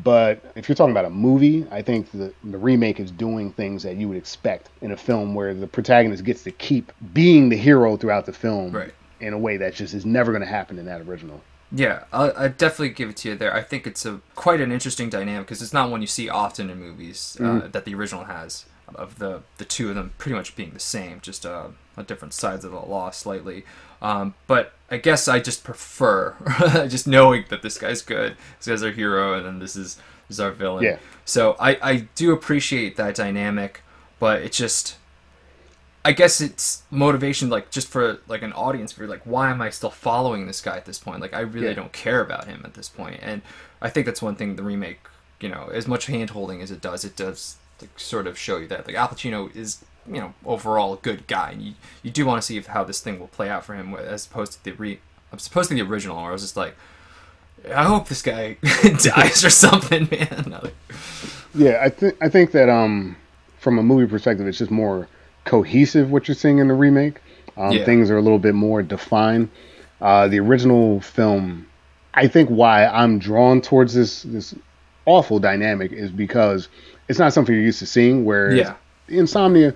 But 0.04 0.42
if 0.56 0.68
you're 0.68 0.76
talking 0.76 0.92
about 0.92 1.06
a 1.06 1.10
movie, 1.10 1.66
I 1.72 1.82
think 1.82 2.12
the, 2.12 2.34
the 2.44 2.58
remake 2.58 3.00
is 3.00 3.12
doing 3.12 3.52
things 3.54 3.84
that 3.84 3.96
you 3.96 4.10
would 4.10 4.18
expect 4.18 4.70
in 4.82 4.92
a 4.92 4.98
film 4.98 5.34
where 5.36 5.54
the 5.54 5.68
protagonist 5.68 6.24
gets 6.26 6.44
to 6.44 6.52
keep 6.52 6.92
being 7.14 7.48
the 7.50 7.56
hero 7.58 7.96
throughout 7.96 8.26
the 8.26 8.34
film 8.34 8.72
Right. 8.74 8.94
in 9.22 9.32
a 9.34 9.38
way 9.38 9.56
that 9.58 9.74
just 9.74 9.94
is 9.94 10.06
never 10.06 10.32
going 10.34 10.42
to 10.42 10.48
happen 10.48 10.78
in 10.80 10.86
that 10.86 11.02
original. 11.02 11.42
Yeah, 11.72 12.04
I 12.14 12.32
I 12.46 12.48
definitely 12.50 12.90
give 12.90 13.10
it 13.10 13.18
to 13.18 13.30
you 13.30 13.36
there. 13.36 13.54
I 13.54 13.62
think 13.62 13.88
it's 13.88 14.06
a 14.06 14.22
quite 14.36 14.62
an 14.62 14.72
interesting 14.72 15.10
dynamic 15.10 15.48
because 15.48 15.62
it's 15.62 15.74
not 15.74 15.90
one 15.90 16.00
you 16.02 16.08
see 16.08 16.30
often 16.30 16.70
in 16.70 16.80
movies 16.80 17.38
uh, 17.42 17.68
that 17.72 17.86
the 17.86 17.96
original 17.96 18.26
has 18.26 18.66
of 18.94 19.18
the 19.18 19.42
the 19.58 19.66
two 19.66 19.90
of 19.90 19.96
them 19.96 20.14
pretty 20.20 20.36
much 20.36 20.56
being 20.56 20.72
the 20.72 20.80
same, 20.80 21.20
just 21.22 21.46
uh, 21.46 21.70
different 22.04 22.34
sides 22.34 22.66
of 22.66 22.72
the 22.72 22.80
law 22.80 23.10
slightly. 23.12 23.64
Um, 24.02 24.34
but 24.48 24.74
I 24.92 24.98
guess 24.98 25.28
I 25.28 25.40
just 25.40 25.64
prefer 25.64 26.36
just 26.90 27.08
knowing 27.08 27.46
that 27.50 27.62
this 27.62 27.78
guy's 27.78 28.02
good, 28.02 28.36
this 28.60 28.68
guy's 28.68 28.84
our 28.84 28.92
hero, 28.92 29.34
and 29.34 29.46
then 29.46 29.60
this 29.60 29.76
is 29.76 29.98
is 30.30 30.40
our 30.40 30.52
villain. 30.52 30.84
Yeah. 30.84 30.98
So 31.24 31.56
I 31.60 31.78
I 31.82 31.96
do 32.16 32.34
appreciate 32.34 32.98
that 32.98 33.16
dynamic, 33.16 33.82
but 34.20 34.42
it 34.42 34.52
just 34.52 34.98
I 36.04 36.12
guess 36.12 36.40
it's 36.40 36.84
motivation 36.92 37.50
like 37.50 37.72
just 37.72 37.88
for 37.88 38.20
like 38.28 38.44
an 38.44 38.54
audience 38.54 38.92
for 38.92 39.08
like 39.08 39.22
why 39.24 39.50
am 39.50 39.62
I 39.62 39.72
still 39.72 39.90
following 39.90 40.46
this 40.46 40.62
guy 40.62 40.78
at 40.78 40.86
this 40.86 41.00
point? 41.00 41.20
Like 41.20 41.34
I 41.34 41.40
really 41.40 41.68
Yeah. 41.68 41.74
don't 41.74 41.94
care 41.94 42.22
about 42.22 42.46
him 42.46 42.62
at 42.64 42.76
this 42.76 42.90
point. 42.90 43.20
And 43.24 43.42
I 43.82 43.90
think 43.90 44.06
that's 44.06 44.22
one 44.22 44.36
thing 44.36 44.56
the 44.56 44.62
remake, 44.64 45.00
you 45.40 45.50
know, 45.50 45.70
as 45.74 45.88
much 45.88 46.06
hand 46.06 46.30
holding 46.32 46.62
as 46.62 46.70
it 46.70 46.80
does, 46.82 47.04
it 47.06 47.16
does 47.16 47.56
like, 47.82 48.00
sort 48.00 48.28
of 48.28 48.38
show 48.38 48.58
you 48.58 48.68
that 48.68 48.86
like 48.86 48.96
Al 48.96 49.08
Pacino 49.08 49.54
is 49.56 49.84
you 50.08 50.20
know 50.20 50.34
overall 50.46 50.94
a 50.94 50.98
good 50.98 51.28
guy. 51.28 51.52
And 51.52 51.62
you 51.62 51.74
you 52.04 52.12
do 52.12 52.26
want 52.26 52.42
to 52.42 52.46
see 52.46 52.58
if, 52.58 52.68
how 52.68 52.84
this 52.84 53.02
thing 53.02 53.20
will 53.20 53.28
play 53.28 53.50
out 53.50 53.66
for 53.66 53.74
him 53.74 53.94
as 53.96 54.26
opposed 54.26 54.54
to 54.54 54.64
the 54.64 54.72
re 54.72 55.00
as 55.32 55.48
opposed 55.48 55.70
to 55.70 55.76
the 55.76 55.82
original 55.82 56.18
where 56.18 56.30
I 56.30 56.32
was 56.32 56.42
just 56.42 56.58
like 56.58 56.76
I 57.74 57.84
hope 57.84 58.08
this 58.08 58.22
guy 58.22 58.58
dies 58.84 59.44
or 59.44 59.50
something, 59.50 60.08
man. 60.12 60.60
Like, 60.62 60.76
Yeah, 61.54 61.80
I 61.82 61.90
think 61.90 62.16
I 62.22 62.30
think 62.30 62.52
that 62.52 62.70
um, 62.70 63.16
from 63.60 63.80
a 63.80 63.84
movie 63.84 64.10
perspective, 64.10 64.48
it's 64.48 64.58
just 64.58 64.72
more 64.72 65.08
cohesive 65.46 66.12
what 66.12 66.28
you're 66.28 66.36
seeing 66.36 66.60
in 66.60 66.68
the 66.68 66.74
remake. 66.74 67.20
Um, 67.58 67.72
Yeah. 67.72 67.86
Things 67.86 68.12
are 68.12 68.18
a 68.18 68.22
little 68.22 68.40
bit 68.40 68.56
more 68.56 68.84
defined. 68.84 69.50
Uh, 70.02 70.28
the 70.28 70.40
original 70.40 71.00
film, 71.00 71.66
I 72.14 72.28
think, 72.28 72.50
why 72.50 72.86
I'm 72.86 73.18
drawn 73.18 73.62
towards 73.62 73.94
this 73.94 74.24
this 74.24 74.54
awful 75.06 75.40
dynamic 75.40 75.92
is 75.92 76.12
because 76.12 76.68
it's 77.08 77.20
not 77.20 77.34
something 77.34 77.56
you're 77.56 77.64
used 77.64 77.80
to 77.80 77.86
seeing. 77.86 78.26
Where 78.26 78.54
Yeah. 78.54 78.76
Insomnia, 79.08 79.74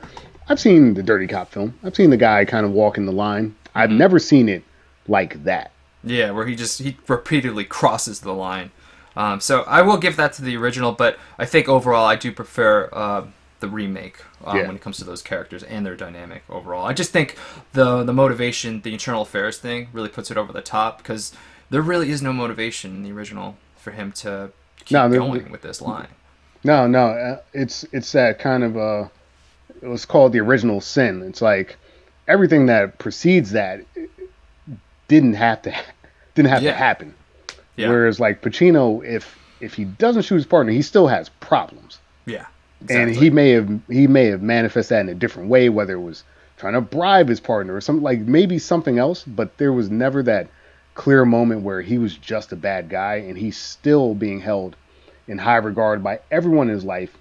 I've 0.47 0.59
seen 0.59 0.93
the 0.93 1.03
Dirty 1.03 1.27
Cop 1.27 1.51
film. 1.51 1.77
I've 1.83 1.95
seen 1.95 2.09
the 2.09 2.17
guy 2.17 2.45
kind 2.45 2.65
of 2.65 2.71
walking 2.71 3.05
the 3.05 3.11
line. 3.11 3.55
I've 3.75 3.91
never 3.91 4.19
seen 4.19 4.49
it 4.49 4.63
like 5.07 5.43
that. 5.43 5.71
Yeah, 6.03 6.31
where 6.31 6.45
he 6.47 6.55
just 6.55 6.79
he 6.81 6.97
repeatedly 7.07 7.65
crosses 7.65 8.21
the 8.21 8.33
line. 8.33 8.71
Um, 9.15 9.39
so 9.41 9.61
I 9.63 9.81
will 9.81 9.97
give 9.97 10.15
that 10.15 10.33
to 10.33 10.41
the 10.41 10.55
original, 10.55 10.91
but 10.93 11.17
I 11.37 11.45
think 11.45 11.67
overall 11.67 12.05
I 12.05 12.15
do 12.15 12.31
prefer 12.31 12.89
uh, 12.93 13.25
the 13.59 13.67
remake 13.67 14.23
um, 14.45 14.55
Yeah. 14.57 14.67
when 14.67 14.75
it 14.75 14.81
comes 14.81 14.97
to 14.97 15.03
those 15.03 15.21
characters 15.21 15.61
and 15.63 15.85
their 15.85 15.95
dynamic 15.95 16.43
overall. 16.49 16.85
I 16.85 16.93
just 16.93 17.11
think 17.11 17.35
the 17.73 18.03
the 18.03 18.13
motivation, 18.13 18.81
the 18.81 18.93
internal 18.93 19.23
affairs 19.23 19.57
thing, 19.57 19.89
really 19.93 20.09
puts 20.09 20.31
it 20.31 20.37
over 20.37 20.53
the 20.53 20.61
top 20.61 20.99
because 20.99 21.33
there 21.69 21.81
really 21.81 22.09
is 22.09 22.21
no 22.21 22.31
motivation 22.33 22.95
in 22.95 23.03
the 23.03 23.11
original 23.11 23.57
for 23.75 23.91
him 23.91 24.11
to 24.13 24.51
keep 24.85 24.91
No, 24.91 25.09
going 25.09 25.51
with 25.51 25.61
this 25.61 25.81
line. 25.81 26.07
No, 26.63 26.87
no, 26.87 27.07
uh, 27.09 27.41
it's 27.53 27.83
it's 27.91 28.11
that 28.13 28.39
kind 28.39 28.63
of 28.63 28.77
uh 28.77 29.07
it 29.81 29.87
was 29.87 30.05
called 30.05 30.33
the 30.33 30.39
original 30.39 30.81
sin. 30.81 31.21
It's 31.23 31.41
like 31.41 31.77
everything 32.27 32.67
that 32.67 32.97
precedes 32.97 33.51
that 33.51 33.81
didn't 35.07 35.33
have 35.33 35.61
to 35.63 35.73
didn't 36.35 36.49
have 36.49 36.63
Yeah. 36.63 36.71
to 36.71 36.77
happen. 36.77 37.13
Yeah, 37.75 37.89
Whereas 37.89 38.19
like 38.19 38.41
Pacino, 38.41 39.05
if 39.05 39.37
if 39.61 39.73
he 39.73 39.85
doesn't 39.85 40.23
shoot 40.23 40.35
his 40.35 40.45
partner, 40.45 40.71
he 40.71 40.81
still 40.81 41.07
has 41.07 41.29
problems, 41.29 41.99
yeah, 42.25 42.45
and 42.89 43.09
he 43.15 43.29
may 43.29 43.51
have 43.51 43.69
he 43.89 44.05
may 44.07 44.25
have 44.25 44.41
manifested 44.41 44.95
that 44.95 45.01
in 45.01 45.09
a 45.09 45.15
different 45.15 45.49
way, 45.49 45.69
whether 45.69 45.93
it 45.93 46.01
was 46.01 46.23
trying 46.57 46.73
to 46.73 46.81
bribe 46.81 47.29
his 47.29 47.39
partner 47.39 47.73
or 47.73 47.79
something 47.81 48.03
like 48.03 48.19
maybe 48.19 48.59
something 48.59 48.99
else. 48.99 49.23
But 49.23 49.57
there 49.57 49.71
was 49.71 49.89
never 49.89 50.21
that 50.23 50.47
clear 50.93 51.23
moment 51.23 51.61
where 51.61 51.81
he 51.81 51.97
was 51.97 52.15
just 52.17 52.51
a 52.51 52.57
bad 52.57 52.89
guy 52.89 53.15
and 53.15 53.37
he's 53.37 53.57
still 53.57 54.13
being 54.13 54.41
held 54.41 54.75
in 55.29 55.37
high 55.37 55.55
regard 55.55 56.03
by 56.03 56.19
everyone 56.31 56.67
in 56.67 56.73
his 56.73 56.83
life 56.83 57.15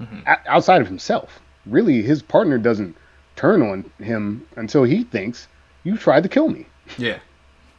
mm-hmm. 0.00 0.20
o- 0.24 0.36
outside 0.46 0.80
of 0.80 0.86
himself. 0.86 1.40
Really, 1.66 2.02
his 2.02 2.22
partner 2.22 2.58
doesn't 2.58 2.96
turn 3.34 3.62
on 3.62 3.90
him 3.98 4.46
until 4.56 4.84
he 4.84 5.04
thinks 5.04 5.48
you 5.84 5.96
tried 5.96 6.22
to 6.22 6.28
kill 6.28 6.48
me. 6.48 6.66
yeah, 6.98 7.18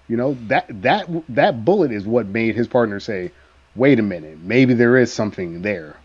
You 0.07 0.17
know 0.17 0.37
that 0.47 0.65
that 0.81 1.09
that 1.29 1.65
bullet 1.65 1.91
is 1.91 2.05
what 2.05 2.27
made 2.27 2.55
his 2.55 2.67
partner 2.67 2.99
say, 2.99 3.31
"Wait 3.75 3.99
a 3.99 4.03
minute, 4.03 4.39
maybe 4.41 4.73
there 4.73 4.97
is 4.97 5.11
something 5.11 5.61
there." 5.61 5.95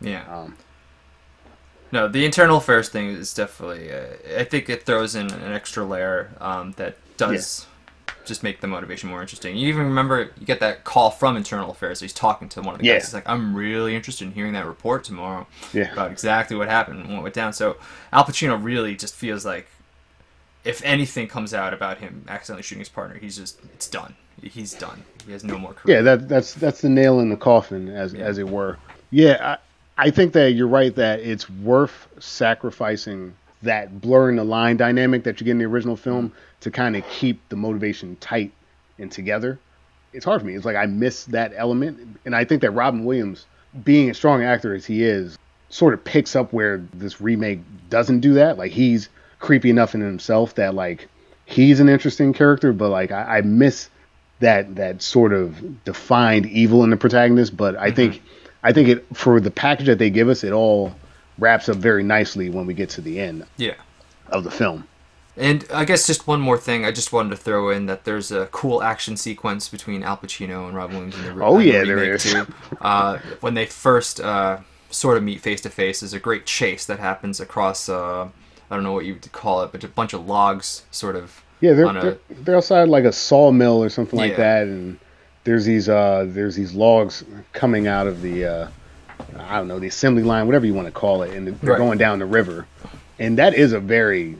yeah. 0.00 0.24
Um, 0.32 0.56
No, 1.92 2.08
the 2.08 2.24
internal 2.24 2.56
affairs 2.56 2.88
thing 2.88 3.08
is 3.08 3.34
definitely. 3.34 3.92
Uh, 3.92 4.40
I 4.40 4.44
think 4.44 4.68
it 4.70 4.84
throws 4.84 5.14
in 5.14 5.30
an 5.30 5.52
extra 5.52 5.84
layer 5.84 6.30
um, 6.40 6.72
that 6.72 6.96
does 7.16 7.66
just 8.24 8.42
make 8.42 8.60
the 8.60 8.66
motivation 8.66 9.08
more 9.08 9.20
interesting. 9.22 9.56
You 9.56 9.68
even 9.68 9.84
remember 9.84 10.30
you 10.38 10.46
get 10.46 10.60
that 10.60 10.84
call 10.84 11.10
from 11.10 11.36
internal 11.36 11.70
affairs. 11.70 12.00
He's 12.00 12.12
talking 12.12 12.48
to 12.50 12.62
one 12.62 12.74
of 12.74 12.80
the 12.80 12.86
Yeah. 12.86 12.94
guys. 12.94 13.06
He's 13.06 13.14
like, 13.14 13.28
"I'm 13.28 13.54
really 13.54 13.94
interested 13.96 14.26
in 14.26 14.32
hearing 14.32 14.52
that 14.52 14.66
report 14.66 15.04
tomorrow 15.04 15.46
Yeah. 15.72 15.92
about 15.92 16.10
exactly 16.10 16.56
what 16.56 16.68
happened 16.68 17.00
and 17.04 17.12
what 17.14 17.22
went 17.22 17.34
down." 17.34 17.52
So 17.52 17.76
Al 18.12 18.24
Pacino 18.24 18.62
really 18.62 18.94
just 18.96 19.14
feels 19.14 19.44
like 19.44 19.68
if 20.64 20.80
anything 20.84 21.26
comes 21.26 21.52
out 21.52 21.74
about 21.74 21.98
him 21.98 22.24
accidentally 22.28 22.62
shooting 22.62 22.78
his 22.80 22.88
partner, 22.88 23.18
he's 23.18 23.36
just 23.36 23.58
it's 23.74 23.88
done. 23.88 24.14
He's 24.40 24.72
done. 24.74 25.02
He 25.26 25.32
has 25.32 25.44
no 25.44 25.58
more 25.58 25.72
career. 25.72 25.96
Yeah, 25.96 26.02
that 26.02 26.28
that's 26.28 26.54
that's 26.54 26.80
the 26.80 26.88
nail 26.88 27.20
in 27.20 27.28
the 27.30 27.36
coffin, 27.36 27.88
as 27.88 28.14
as 28.14 28.38
it 28.38 28.48
were. 28.48 28.78
Yeah, 29.10 29.56
I, 29.98 30.06
I 30.06 30.10
think 30.10 30.32
that 30.32 30.52
you're 30.52 30.66
right 30.68 30.94
that 30.96 31.20
it's 31.20 31.50
worth 31.50 32.08
sacrificing 32.18 33.34
that 33.62 34.00
blurring 34.00 34.36
the 34.36 34.44
line 34.44 34.76
dynamic 34.76 35.24
that 35.24 35.40
you 35.40 35.44
get 35.44 35.52
in 35.52 35.58
the 35.58 35.64
original 35.64 35.96
film 35.96 36.30
mm. 36.30 36.32
to 36.60 36.70
kind 36.70 36.96
of 36.96 37.08
keep 37.08 37.48
the 37.48 37.56
motivation 37.56 38.16
tight 38.16 38.52
and 38.98 39.10
together. 39.10 39.58
It's 40.12 40.24
hard 40.24 40.40
for 40.40 40.46
me. 40.46 40.54
It's 40.54 40.64
like 40.64 40.76
I 40.76 40.86
miss 40.86 41.24
that 41.26 41.52
element, 41.56 42.18
and 42.24 42.36
I 42.36 42.44
think 42.44 42.62
that 42.62 42.72
Robin 42.72 43.04
Williams, 43.04 43.46
being 43.84 44.10
a 44.10 44.14
strong 44.14 44.42
actor 44.42 44.74
as 44.74 44.84
he 44.84 45.02
is, 45.02 45.38
sort 45.70 45.94
of 45.94 46.04
picks 46.04 46.36
up 46.36 46.52
where 46.52 46.84
this 46.92 47.20
remake 47.20 47.60
doesn't 47.88 48.20
do 48.20 48.34
that. 48.34 48.58
Like 48.58 48.72
he's 48.72 49.08
creepy 49.38 49.70
enough 49.70 49.94
in 49.94 50.02
himself 50.02 50.54
that 50.56 50.74
like 50.74 51.08
he's 51.46 51.80
an 51.80 51.88
interesting 51.88 52.32
character, 52.32 52.72
but 52.72 52.90
like 52.90 53.10
I, 53.10 53.38
I 53.38 53.40
miss 53.40 53.88
that 54.40 54.76
that 54.76 55.02
sort 55.02 55.32
of 55.32 55.84
defined 55.84 56.46
evil 56.46 56.84
in 56.84 56.90
the 56.90 56.96
protagonist. 56.96 57.56
But 57.56 57.76
I 57.76 57.86
mm-hmm. 57.86 57.96
think 57.96 58.22
I 58.62 58.72
think 58.72 58.88
it 58.88 59.16
for 59.16 59.40
the 59.40 59.50
package 59.50 59.86
that 59.86 59.98
they 59.98 60.10
give 60.10 60.28
us, 60.28 60.44
it 60.44 60.52
all 60.52 60.94
wraps 61.38 61.68
up 61.68 61.76
very 61.76 62.02
nicely 62.02 62.50
when 62.50 62.66
we 62.66 62.74
get 62.74 62.88
to 62.90 63.00
the 63.00 63.18
end 63.20 63.46
yeah. 63.56 63.74
of 64.28 64.44
the 64.44 64.50
film. 64.50 64.86
And 65.36 65.64
I 65.72 65.86
guess 65.86 66.06
just 66.06 66.26
one 66.26 66.40
more 66.42 66.58
thing, 66.58 66.84
I 66.84 66.90
just 66.92 67.10
wanted 67.12 67.30
to 67.30 67.36
throw 67.36 67.70
in 67.70 67.86
that 67.86 68.04
there's 68.04 68.30
a 68.30 68.46
cool 68.52 68.82
action 68.82 69.16
sequence 69.16 69.68
between 69.68 70.02
Al 70.02 70.18
Pacino 70.18 70.66
and 70.66 70.76
Robin 70.76 70.96
Williams 70.96 71.16
in 71.16 71.38
the, 71.38 71.42
Oh, 71.44 71.58
in 71.58 71.66
the 71.66 71.72
yeah, 71.72 71.84
there 71.84 72.12
is. 72.14 72.22
Too. 72.24 72.46
Uh, 72.82 73.18
when 73.40 73.54
they 73.54 73.64
first 73.64 74.20
uh, 74.20 74.58
sort 74.90 75.16
of 75.16 75.22
meet 75.22 75.40
face 75.40 75.62
to 75.62 75.70
face, 75.70 76.00
there's 76.00 76.12
a 76.12 76.18
great 76.20 76.44
chase 76.44 76.84
that 76.84 76.98
happens 76.98 77.40
across. 77.40 77.88
Uh, 77.88 78.28
I 78.70 78.74
don't 78.74 78.84
know 78.84 78.92
what 78.92 79.06
you 79.06 79.14
would 79.14 79.32
call 79.32 79.62
it, 79.62 79.72
but 79.72 79.82
a 79.84 79.88
bunch 79.88 80.12
of 80.12 80.26
logs, 80.26 80.84
sort 80.90 81.16
of. 81.16 81.42
Yeah, 81.60 81.72
they're 81.74 81.86
a- 81.86 81.92
they're, 82.02 82.18
they're 82.30 82.56
outside 82.56 82.88
like 82.88 83.04
a 83.04 83.12
sawmill 83.12 83.82
or 83.82 83.88
something 83.88 84.18
like 84.18 84.32
Yeah. 84.32 84.36
that, 84.36 84.62
and 84.66 84.98
there's 85.44 85.64
these 85.64 85.88
uh 85.88 86.26
there's 86.28 86.56
these 86.56 86.72
logs 86.74 87.24
coming 87.52 87.86
out 87.86 88.06
of 88.06 88.20
the 88.20 88.44
uh 88.44 88.68
I 89.38 89.56
don't 89.58 89.68
know 89.68 89.78
the 89.78 89.88
assembly 89.88 90.22
line, 90.22 90.46
whatever 90.46 90.66
you 90.66 90.74
want 90.74 90.86
to 90.86 90.92
call 90.92 91.22
it, 91.22 91.34
and 91.34 91.46
they're 91.46 91.72
Right. 91.72 91.78
going 91.78 91.98
down 91.98 92.18
the 92.18 92.26
river, 92.26 92.66
and 93.18 93.38
that 93.38 93.54
is 93.54 93.72
a 93.72 93.80
very 93.80 94.36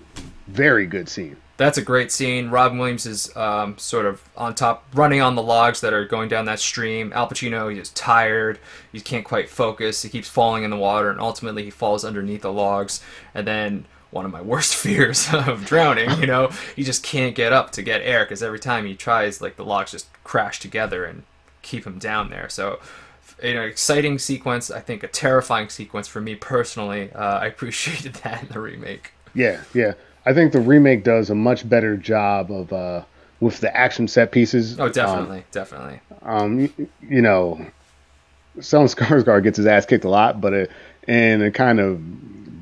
very 0.49 0.87
good 0.87 1.09
scene. 1.09 1.37
That's 1.57 1.79
a 1.79 1.83
great 1.83 2.11
scene. 2.11 2.51
Robin 2.51 2.77
Williams 2.77 3.07
is 3.07 3.35
um, 3.37 3.79
sort 3.79 4.05
of 4.05 4.21
on 4.37 4.55
top, 4.55 4.85
running 4.95 5.21
on 5.21 5.35
the 5.37 5.43
logs 5.43 5.81
that 5.81 5.93
are 5.93 6.05
going 6.05 6.29
down 6.29 6.45
that 6.47 6.59
stream. 6.59 7.13
Al 7.15 7.29
Pacino, 7.29 7.73
he's 7.75 7.91
tired. 7.91 8.59
He 8.91 9.01
can't 9.01 9.25
quite 9.25 9.49
focus. 9.49 10.03
He 10.03 10.09
keeps 10.09 10.29
falling 10.29 10.65
in 10.65 10.71
the 10.71 10.77
water, 10.77 11.09
and 11.11 11.21
ultimately 11.21 11.63
he 11.63 11.71
falls 11.71 12.05
underneath 12.05 12.43
the 12.43 12.53
logs. 12.53 13.01
And 13.35 13.47
then 13.47 13.85
one 14.11 14.25
of 14.25 14.33
my 14.33 14.41
worst 14.53 14.75
fears 14.75 15.29
of 15.33 15.65
drowning, 15.65 16.11
you 16.21 16.27
know, 16.27 16.51
he 16.75 16.83
just 16.83 17.03
can't 17.03 17.35
get 17.35 17.53
up 17.53 17.71
to 17.73 17.83
get 17.83 18.01
air 18.03 18.25
because 18.25 18.43
every 18.43 18.59
time 18.59 18.85
he 18.85 18.95
tries, 18.97 19.41
like 19.41 19.57
the 19.57 19.65
logs 19.65 19.93
just 19.93 20.07
crash 20.25 20.59
together 20.59 21.05
and 21.05 21.23
keep 21.63 21.87
him 21.87 21.99
down 21.99 22.29
there. 22.31 22.49
So. 22.49 22.81
An 23.43 23.57
exciting 23.57 24.19
sequence, 24.19 24.71
I 24.71 24.81
think 24.81 25.03
a 25.03 25.09
terrifying 25.09 25.69
sequence 25.69 26.07
for 26.09 26.21
me 26.21 26.35
personally. 26.37 27.11
Uh, 27.13 27.39
I 27.41 27.47
appreciated 27.55 28.15
that 28.23 28.43
in 28.43 28.49
the 28.49 28.61
remake. 28.61 29.13
Yeah, 29.35 29.61
yeah. 29.75 29.95
I 30.25 30.33
think 30.33 30.53
the 30.53 30.61
remake 30.61 31.03
does 31.05 31.31
a 31.31 31.35
much 31.35 31.69
better 31.69 31.97
job 31.97 32.51
of 32.53 32.73
uh 32.73 33.03
with 33.41 33.59
the 33.59 33.77
action 33.77 34.07
set 34.07 34.31
pieces. 34.31 34.79
Oh, 34.79 34.85
Um, 34.87 34.93
definitely, 34.93 35.45
definitely. 35.51 36.01
um, 36.23 36.61
you, 36.61 36.89
you 37.03 37.21
know, 37.23 37.67
Stellan 38.59 38.89
Skarsgård 38.95 39.43
gets 39.43 39.57
his 39.57 39.67
ass 39.67 39.85
kicked 39.87 40.05
a 40.05 40.09
lot, 40.09 40.41
but 40.41 40.53
it, 40.53 40.71
in 41.09 41.43
a 41.43 41.51
kind 41.51 41.81
of 41.81 41.99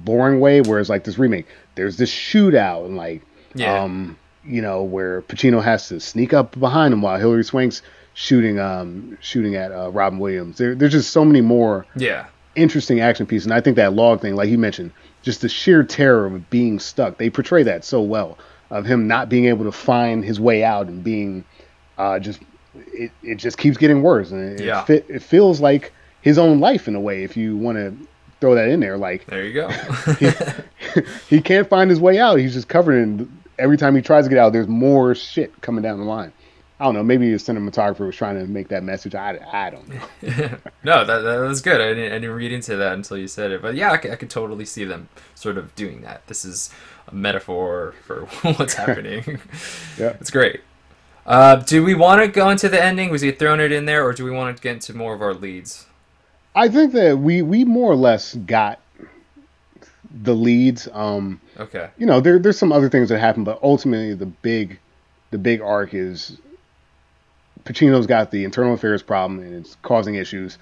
boring 0.04 0.40
way. 0.40 0.62
Whereas 0.62 0.88
like 0.88 1.04
this 1.04 1.18
remake, 1.18 1.46
there's 1.74 1.98
this 1.98 2.10
shootout 2.10 2.86
and 2.86 2.96
like, 2.96 3.20
Yeah. 3.54 3.82
um, 3.82 4.16
you 4.42 4.62
know, 4.62 4.82
where 4.82 5.20
Pacino 5.22 5.62
has 5.62 5.88
to 5.88 6.00
sneak 6.00 6.32
up 6.32 6.58
behind 6.58 6.94
him 6.94 7.02
while 7.02 7.18
Hilary 7.18 7.44
Swank's 7.44 7.82
shooting, 8.14 8.58
um, 8.58 9.16
shooting 9.20 9.54
at 9.56 9.72
uh, 9.72 9.90
Robin 9.90 10.18
Williams. 10.18 10.58
There, 10.58 10.74
there's 10.74 10.92
just 10.92 11.10
so 11.10 11.24
many 11.24 11.40
more 11.40 11.86
Yeah. 11.96 12.26
interesting 12.56 13.00
action 13.00 13.26
pieces. 13.26 13.46
And 13.46 13.54
I 13.54 13.60
think 13.60 13.76
that 13.76 13.92
log 13.94 14.20
thing, 14.20 14.34
like 14.36 14.48
you 14.48 14.58
mentioned, 14.58 14.92
just 15.22 15.40
the 15.42 15.48
sheer 15.48 15.82
terror 15.84 16.26
of 16.26 16.50
being 16.50 16.78
stuck. 16.78 17.18
They 17.18 17.30
portray 17.30 17.62
that 17.64 17.84
so 17.84 18.00
well 18.02 18.38
of 18.70 18.84
him 18.84 19.06
not 19.08 19.28
being 19.28 19.46
able 19.46 19.64
to 19.64 19.72
find 19.72 20.24
his 20.24 20.38
way 20.40 20.62
out 20.64 20.86
and 20.86 21.02
being 21.02 21.44
uh, 21.98 22.18
just 22.18 22.40
it, 22.92 23.10
it 23.22 23.34
just 23.34 23.58
keeps 23.58 23.76
getting 23.76 24.00
worse 24.02 24.30
and 24.30 24.60
it, 24.60 24.64
Yeah. 24.64 24.84
it, 24.88 25.04
it 25.08 25.22
feels 25.22 25.60
like 25.60 25.92
his 26.22 26.38
own 26.38 26.60
life 26.60 26.86
in 26.86 26.94
a 26.94 27.00
way 27.00 27.24
if 27.24 27.36
you 27.36 27.56
want 27.56 27.76
to 27.78 27.94
throw 28.40 28.54
that 28.54 28.68
in 28.68 28.78
there 28.80 28.96
like 28.96 29.26
There 29.26 29.44
you 29.44 29.52
go. 29.52 29.68
he 31.28 31.40
can't 31.40 31.68
find 31.68 31.90
his 31.90 32.00
way 32.00 32.18
out 32.18 32.36
he's 32.38 32.54
just 32.54 32.68
covered 32.68 32.94
in 33.02 33.30
every 33.58 33.76
time 33.76 33.94
he 33.96 34.02
tries 34.02 34.24
to 34.24 34.30
get 34.30 34.38
out 34.38 34.52
there's 34.52 34.68
more 34.68 35.14
shit 35.14 35.60
coming 35.62 35.82
down 35.82 35.98
the 35.98 36.04
line 36.04 36.32
I 36.80 36.84
don't 36.84 36.94
know. 36.94 37.02
Maybe 37.02 37.30
the 37.30 37.36
cinematographer 37.36 38.06
was 38.06 38.16
trying 38.16 38.38
to 38.40 38.46
make 38.46 38.68
that 38.68 38.82
message. 38.82 39.14
I, 39.14 39.38
I 39.52 39.68
don't 39.68 39.86
know. 39.86 40.00
no, 40.82 41.04
that, 41.04 41.18
that 41.20 41.36
was 41.40 41.60
good. 41.60 41.78
I 41.78 41.88
didn't, 41.88 42.12
I 42.12 42.18
didn't 42.18 42.34
read 42.34 42.52
into 42.52 42.74
that 42.76 42.94
until 42.94 43.18
you 43.18 43.28
said 43.28 43.50
it. 43.50 43.60
But 43.60 43.74
yeah, 43.74 43.92
I 43.92 43.98
could, 43.98 44.10
I 44.12 44.16
could 44.16 44.30
totally 44.30 44.64
see 44.64 44.84
them 44.84 45.10
sort 45.34 45.58
of 45.58 45.74
doing 45.74 46.00
that. 46.00 46.26
This 46.26 46.42
is 46.44 46.70
a 47.06 47.14
metaphor 47.14 47.94
for 48.06 48.20
what's 48.56 48.74
happening. 48.74 49.38
Yeah. 49.98 50.16
It's 50.20 50.30
great. 50.30 50.62
Uh, 51.26 51.56
do 51.56 51.84
we 51.84 51.94
want 51.94 52.22
to 52.22 52.28
go 52.28 52.48
into 52.48 52.68
the 52.70 52.82
ending? 52.82 53.10
Was 53.10 53.20
he 53.20 53.30
throwing 53.30 53.60
it 53.60 53.72
in 53.72 53.84
there, 53.84 54.02
or 54.04 54.14
do 54.14 54.24
we 54.24 54.30
want 54.30 54.56
to 54.56 54.62
get 54.62 54.72
into 54.72 54.96
more 54.96 55.12
of 55.14 55.20
our 55.20 55.34
leads? 55.34 55.86
I 56.56 56.68
think 56.68 56.94
that 56.94 57.18
we 57.18 57.42
we 57.42 57.64
more 57.66 57.92
or 57.92 57.96
less 57.96 58.34
got 58.34 58.80
the 60.22 60.34
leads. 60.34 60.88
Um, 60.92 61.40
Okay. 61.58 61.90
you 61.98 62.06
know, 62.06 62.20
there 62.20 62.38
there's 62.38 62.58
some 62.58 62.72
other 62.72 62.88
things 62.88 63.10
that 63.10 63.18
happen, 63.20 63.44
but 63.44 63.60
ultimately 63.62 64.14
the 64.14 64.26
big 64.26 64.78
the 65.30 65.38
big 65.38 65.60
arc 65.60 65.92
is 65.94 66.38
Pacino's 67.64 68.06
got 68.06 68.30
the 68.30 68.44
internal 68.44 68.74
affairs 68.74 69.02
problem 69.02 69.40
and 69.40 69.54
it's 69.54 69.76
causing 69.82 70.14
issues. 70.14 70.58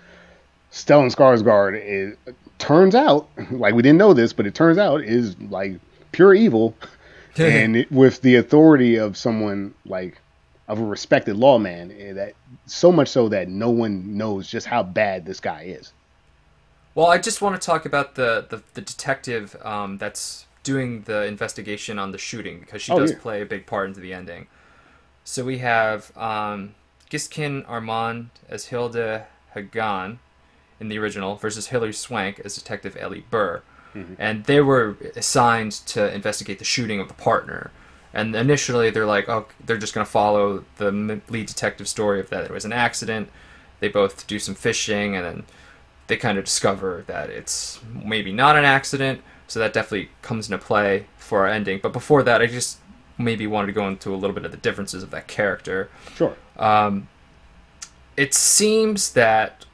Stellan 0.73 1.15
Skarsgård 1.15 1.81
is 1.83 2.17
turns 2.59 2.95
out 2.95 3.29
like 3.51 3.75
we 3.75 3.83
didn't 3.83 3.99
know 3.99 4.13
this, 4.13 4.33
but 4.33 4.47
it 4.47 4.55
turns 4.55 4.79
out 4.79 5.03
is 5.03 5.39
like 5.41 5.79
pure 6.13 6.35
evil, 6.35 6.75
and 7.37 7.77
it, 7.77 7.93
with 7.93 8.21
the 8.23 8.37
authority 8.37 8.97
of 8.97 9.17
someone 9.17 9.75
like 9.85 10.21
of 10.67 10.79
a 10.79 10.85
respected 10.85 11.37
lawman, 11.37 11.91
eh, 11.99 12.13
that 12.13 12.35
so 12.67 12.93
much 12.93 13.09
so 13.09 13.29
that 13.31 13.49
no 13.49 13.71
one 13.71 14.17
knows 14.17 14.47
just 14.51 14.67
how 14.67 14.83
bad 14.83 15.25
this 15.25 15.41
guy 15.41 15.63
is. 15.63 15.93
Well, 16.95 17.07
I 17.07 17.19
just 17.19 17.41
want 17.41 17.61
to 17.61 17.65
talk 17.65 17.87
about 17.87 18.17
the 18.17 18.47
the, 18.49 18.63
the 18.75 18.81
detective 18.83 19.57
um, 19.65 19.97
that's 19.99 20.47
doing 20.65 21.03
the 21.03 21.25
investigation 21.25 21.99
on 21.99 22.11
the 22.11 22.19
shooting 22.19 22.61
because 22.61 22.83
she 22.83 22.93
Oh, 22.93 22.99
does 22.99 23.13
yeah. 23.13 23.19
play 23.19 23.41
a 23.41 23.47
big 23.47 23.65
part 23.65 23.89
into 23.89 24.01
the 24.01 24.13
ending. 24.13 24.49
So 25.25 25.45
we 25.45 25.59
have 25.59 26.15
um, 26.17 26.75
Gisken 27.11 27.65
Armand 27.69 28.31
as 28.49 28.67
Hilda 28.67 29.27
Hagan 29.55 30.19
in 30.81 30.89
the 30.89 30.99
original 30.99 31.37
versus 31.37 31.69
Hilary 31.69 31.93
Swank 31.93 32.41
as 32.45 32.55
Detective 32.55 32.97
Ellie 32.99 33.25
Burr, 33.31 33.63
mm-hmm. 33.95 34.15
and 34.19 34.45
they 34.45 34.61
were 34.61 34.97
assigned 35.17 35.73
to 35.73 36.13
investigate 36.15 36.59
the 36.59 36.65
shooting 36.65 37.01
of 37.01 37.09
the 37.09 37.15
partner. 37.15 37.71
And 38.13 38.35
initially, 38.35 38.91
they're 38.91 39.07
like, 39.07 39.29
oh, 39.29 39.47
they're 39.65 39.77
just 39.77 39.95
going 39.95 40.05
to 40.05 40.11
follow 40.11 40.65
the 40.77 41.21
lead 41.29 41.47
detective 41.47 41.89
story 41.89 42.21
of 42.21 42.31
that 42.31 42.45
it 42.45 42.51
was 42.51 42.65
an 42.65 42.73
accident. 42.73 43.29
They 43.81 43.89
both 43.89 44.27
do 44.27 44.39
some 44.39 44.55
fishing, 44.55 45.15
and 45.15 45.25
then 45.25 45.45
they 46.07 46.17
kind 46.17 46.39
of 46.39 46.45
discover 46.45 47.05
that 47.07 47.31
it's 47.31 47.81
maybe 48.05 48.33
not 48.33 48.57
an 48.57 48.65
accident. 48.65 49.21
So 49.47 49.61
that 49.61 49.73
definitely 49.73 50.11
comes 50.21 50.51
into 50.51 50.63
play 50.63 51.07
for 51.17 51.41
our 51.41 51.49
ending. 51.49 51.81
But 51.83 51.93
before 51.93 52.23
that, 52.23 52.43
I 52.43 52.47
just 52.47 52.79
maybe 53.19 53.47
wanted 53.47 53.67
to 53.67 53.73
go 53.73 53.87
into 53.89 54.15
a 54.15 54.17
little 54.17 54.35
bit 54.35 54.45
of 54.45 54.51
the 54.51 54.59
differences 54.59 55.03
of 55.03 55.11
that 55.11 55.27
character. 55.27 55.91
Sure. 56.15 56.37
Um, 56.59 57.09
it 58.17 58.35
seems 58.35 59.13
that 59.13 59.65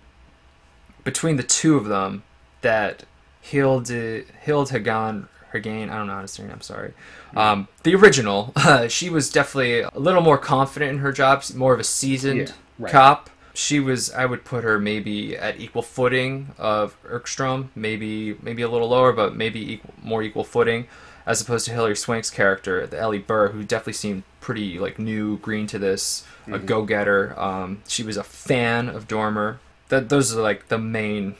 between 1.02 1.36
the 1.36 1.42
two 1.42 1.76
of 1.76 1.86
them, 1.86 2.22
that 2.60 3.04
Hilde 3.40 3.88
Hilde 3.88 4.70
Hagan 4.70 5.28
Hagan, 5.52 5.88
I 5.90 5.96
don't 5.96 6.06
know 6.06 6.14
how 6.14 6.20
to 6.22 6.28
say 6.28 6.42
her 6.42 6.48
name. 6.48 6.56
I'm 6.56 6.60
sorry. 6.62 6.92
Um, 7.36 7.68
the 7.84 7.94
original, 7.94 8.52
she 8.88 9.08
was 9.10 9.30
definitely 9.30 9.80
a 9.80 9.90
little 9.94 10.22
more 10.22 10.38
confident 10.38 10.92
in 10.92 10.98
her 10.98 11.12
job, 11.12 11.42
more 11.54 11.74
of 11.74 11.80
a 11.80 11.84
seasoned 11.84 12.48
Yeah, 12.48 12.54
right. 12.78 12.92
cop. 12.92 13.30
She 13.56 13.78
was, 13.78 14.10
I 14.12 14.26
would 14.26 14.44
put 14.44 14.64
her 14.64 14.80
maybe 14.80 15.36
at 15.36 15.60
equal 15.60 15.82
footing 15.82 16.54
of 16.58 16.96
Engstrom, 17.04 17.68
maybe 17.76 18.36
maybe 18.42 18.62
a 18.62 18.68
little 18.68 18.88
lower, 18.88 19.12
but 19.12 19.36
maybe 19.36 19.74
equal, 19.74 19.94
more 20.02 20.24
equal 20.24 20.42
footing, 20.42 20.88
as 21.24 21.40
opposed 21.40 21.66
to 21.66 21.72
Hilary 21.72 21.94
Swank's 21.94 22.30
character, 22.30 22.84
the 22.86 22.98
Ellie 22.98 23.20
Burr, 23.20 23.48
who 23.50 23.62
definitely 23.62 23.92
seemed 23.92 24.24
pretty 24.40 24.80
like 24.80 24.98
new, 24.98 25.38
green 25.38 25.68
to 25.68 25.78
this, 25.78 26.24
a 26.50 26.58
go-getter. 26.58 27.38
Um, 27.38 27.82
she 27.88 28.02
was 28.02 28.16
a 28.16 28.22
fan 28.24 28.88
of 28.88 29.08
Dormer. 29.08 29.60
That 29.88 30.08
those 30.08 30.34
are 30.36 30.40
like 30.42 30.68
the 30.68 30.78
main 30.78 31.34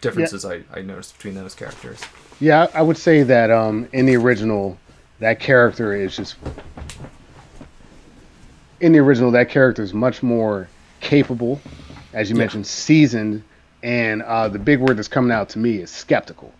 differences 0.00 0.44
I, 0.44 0.62
I 0.72 0.82
noticed 0.82 1.16
between 1.16 1.34
those 1.34 1.54
characters. 1.54 2.00
Yeah, 2.40 2.66
I 2.74 2.82
would 2.82 2.98
say 2.98 3.22
that 3.22 3.50
um, 3.50 3.88
in 3.92 4.04
the 4.06 4.16
original, 4.16 4.78
that 5.20 5.40
character 5.40 5.94
is 5.94 6.14
just 6.16 6.36
in 8.80 8.92
the 8.92 8.98
original 8.98 9.30
that 9.30 9.48
character 9.48 9.82
is 9.82 9.94
much 9.94 10.22
more 10.22 10.68
capable, 11.00 11.60
as 12.12 12.28
you 12.30 12.36
Yeah. 12.36 12.40
mentioned, 12.40 12.66
seasoned, 12.66 13.42
and 13.82 14.22
uh, 14.22 14.48
the 14.48 14.58
big 14.58 14.80
word 14.80 14.98
that's 14.98 15.08
coming 15.08 15.30
out 15.32 15.48
to 15.50 15.58
me 15.58 15.76
is 15.78 15.90
skeptical. 15.90 16.52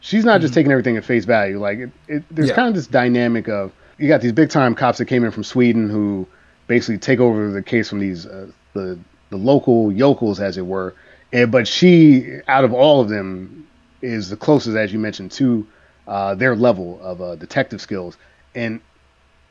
She's 0.00 0.24
not 0.24 0.40
just 0.40 0.52
taking 0.52 0.72
everything 0.72 0.96
at 0.96 1.04
face 1.04 1.24
value. 1.24 1.58
Like 1.60 1.78
it, 1.78 1.90
it, 2.08 2.22
there's 2.30 2.48
Yeah. 2.50 2.56
kind 2.56 2.68
of 2.68 2.74
this 2.74 2.86
dynamic 2.86 3.48
of 3.48 3.72
you 3.98 4.08
got 4.08 4.20
these 4.20 4.32
big 4.32 4.50
time 4.50 4.74
cops 4.74 4.98
that 4.98 5.04
came 5.06 5.24
in 5.24 5.30
from 5.30 5.44
Sweden 5.44 5.88
who 5.88 6.26
basically 6.72 6.96
take 6.96 7.20
over 7.20 7.50
the 7.50 7.62
case 7.62 7.90
from 7.90 8.00
these 8.00 8.24
uh, 8.26 8.46
the 8.72 8.98
the 9.28 9.36
local 9.36 9.92
yokels, 9.92 10.40
as 10.40 10.56
it 10.56 10.66
were. 10.66 10.94
And 11.32 11.50
but 11.52 11.68
she, 11.68 12.38
out 12.48 12.64
of 12.64 12.72
all 12.72 13.00
of 13.02 13.08
them, 13.10 13.66
is 14.00 14.30
the 14.30 14.36
closest, 14.36 14.74
as 14.76 14.90
you 14.92 14.98
mentioned, 14.98 15.32
to 15.32 15.66
uh, 16.08 16.34
their 16.34 16.56
level 16.56 16.98
of 17.02 17.20
uh, 17.20 17.36
detective 17.36 17.80
skills. 17.82 18.16
And 18.54 18.80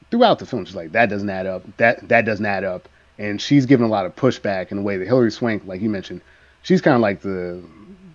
throughout 0.09 0.39
the 0.39 0.45
film, 0.47 0.65
she's 0.65 0.75
like, 0.75 0.91
"That 0.93 1.09
doesn't 1.09 1.29
add 1.29 1.45
up. 1.45 1.61
That 1.77 2.07
that 2.09 2.25
doesn't 2.25 2.45
add 2.45 2.63
up." 2.63 2.89
And 3.19 3.39
she's 3.39 3.67
given 3.67 3.85
a 3.85 3.89
lot 3.89 4.05
of 4.07 4.15
pushback 4.15 4.71
in 4.71 4.79
a 4.79 4.81
way 4.81 4.97
that 4.97 5.05
Hilary 5.05 5.31
Swank, 5.31 5.63
like 5.67 5.81
you 5.81 5.89
mentioned, 5.89 6.21
she's 6.63 6.81
kind 6.81 6.95
of 6.95 7.01
like 7.01 7.21
the 7.21 7.61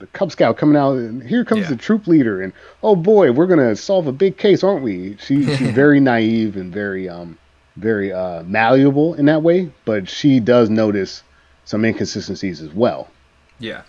the 0.01 0.07
Cub 0.09 0.31
Scout 0.33 0.57
coming 0.59 0.77
out, 0.77 0.97
and 0.97 1.23
here 1.23 1.45
comes 1.45 1.63
Yeah. 1.63 1.69
the 1.71 1.77
troop 1.77 2.07
leader, 2.09 2.43
and 2.43 2.53
oh 2.83 2.97
boy, 2.97 3.31
we're 3.33 3.47
gonna 3.47 3.77
solve 3.77 4.07
a 4.09 4.13
big 4.13 4.37
case, 4.37 4.63
aren't 4.65 4.83
we? 4.83 5.17
She, 5.19 5.45
she's 5.57 5.71
very 5.85 6.01
naive 6.01 6.57
and 6.57 6.73
very 6.73 7.09
um 7.09 7.39
very 7.77 8.13
uh, 8.13 8.43
malleable 8.45 9.15
in 9.15 9.27
that 9.27 9.43
way, 9.43 9.71
but 9.85 10.09
she 10.09 10.41
does 10.41 10.71
notice 10.71 11.23
some 11.65 11.85
inconsistencies 11.85 12.61
as 12.63 12.71
well. 12.73 13.09
Yeah. 13.59 13.83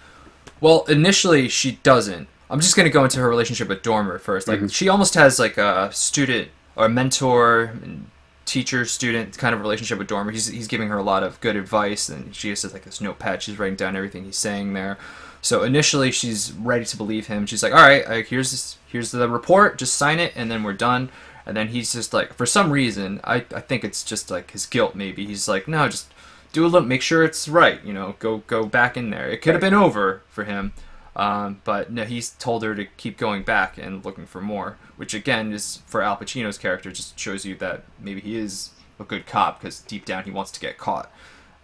Well, 0.61 0.85
initially 0.87 1.47
she 1.49 1.79
doesn't. 1.83 2.27
I'm 2.49 2.59
just 2.59 2.75
gonna 2.75 2.89
go 2.89 3.03
into 3.03 3.19
her 3.19 3.29
relationship 3.29 3.67
with 3.67 3.81
Dormer 3.83 4.19
first. 4.19 4.47
Like 4.47 4.69
she 4.69 4.89
almost 4.89 5.13
has 5.15 5.39
like 5.39 5.57
a 5.57 5.91
student 5.91 6.49
or 6.75 6.87
mentor 6.89 7.73
and 7.83 8.09
teacher 8.45 8.85
student 8.85 9.37
kind 9.37 9.53
of 9.53 9.61
relationship 9.61 9.99
with 9.99 10.07
Dormer. 10.07 10.31
He's 10.31 10.47
he's 10.47 10.67
giving 10.67 10.87
her 10.87 10.97
a 10.97 11.03
lot 11.03 11.23
of 11.23 11.39
good 11.41 11.55
advice 11.55 12.09
and 12.09 12.33
she 12.33 12.49
just 12.49 12.63
has 12.63 12.73
like 12.73 12.83
this 12.83 13.01
notepad. 13.01 13.43
She's 13.43 13.59
writing 13.59 13.75
down 13.75 13.95
everything 13.95 14.23
he's 14.23 14.37
saying 14.37 14.73
there. 14.73 14.97
So 15.41 15.63
initially 15.63 16.11
she's 16.11 16.51
ready 16.53 16.85
to 16.85 16.97
believe 16.97 17.27
him. 17.27 17.45
She's 17.45 17.61
like, 17.61 17.73
all 17.73 17.81
right, 17.81 18.07
like, 18.09 18.27
here's 18.27 18.51
this, 18.51 18.77
here's 18.87 19.11
the 19.11 19.29
report. 19.29 19.77
Just 19.77 19.95
sign 19.95 20.19
it 20.19 20.33
and 20.35 20.49
then 20.49 20.63
we're 20.63 20.73
done. 20.73 21.09
And 21.47 21.55
then 21.57 21.69
he's 21.69 21.93
just 21.93 22.13
like, 22.13 22.33
for 22.33 22.45
some 22.45 22.71
reason, 22.71 23.21
I, 23.23 23.37
I 23.55 23.61
think 23.61 23.83
it's 23.85 24.03
just 24.03 24.29
like 24.29 24.51
his 24.51 24.65
guilt. 24.65 24.93
Maybe 24.95 25.25
he's 25.25 25.47
like, 25.47 25.65
no, 25.67 25.87
just 25.87 26.13
do 26.51 26.65
a 26.65 26.67
little, 26.67 26.87
make 26.87 27.01
sure 27.01 27.23
it's 27.23 27.47
right. 27.47 27.81
You 27.85 27.93
know, 27.93 28.15
go 28.19 28.39
go 28.47 28.65
back 28.65 28.97
in 28.97 29.09
there. 29.11 29.29
It 29.29 29.41
could 29.41 29.53
have 29.53 29.61
been 29.61 29.73
over 29.73 30.23
for 30.27 30.43
him, 30.43 30.73
um, 31.15 31.61
but 31.63 31.89
no, 31.91 32.03
he's 32.03 32.31
told 32.31 32.63
her 32.63 32.75
to 32.75 32.83
keep 32.97 33.17
going 33.17 33.43
back 33.43 33.77
and 33.77 34.03
looking 34.03 34.25
for 34.25 34.41
more. 34.41 34.77
Which 34.97 35.13
again 35.13 35.53
is 35.53 35.79
for 35.87 36.01
Al 36.01 36.17
Pacino's 36.17 36.57
character, 36.57 36.91
just 36.91 37.17
shows 37.17 37.45
you 37.45 37.55
that 37.55 37.83
maybe 37.99 38.19
he 38.19 38.35
is 38.35 38.71
a 38.99 39.05
good 39.05 39.25
cop 39.25 39.61
because 39.61 39.79
deep 39.79 40.03
down 40.05 40.25
he 40.25 40.31
wants 40.31 40.51
to 40.51 40.59
get 40.59 40.77
caught 40.77 41.09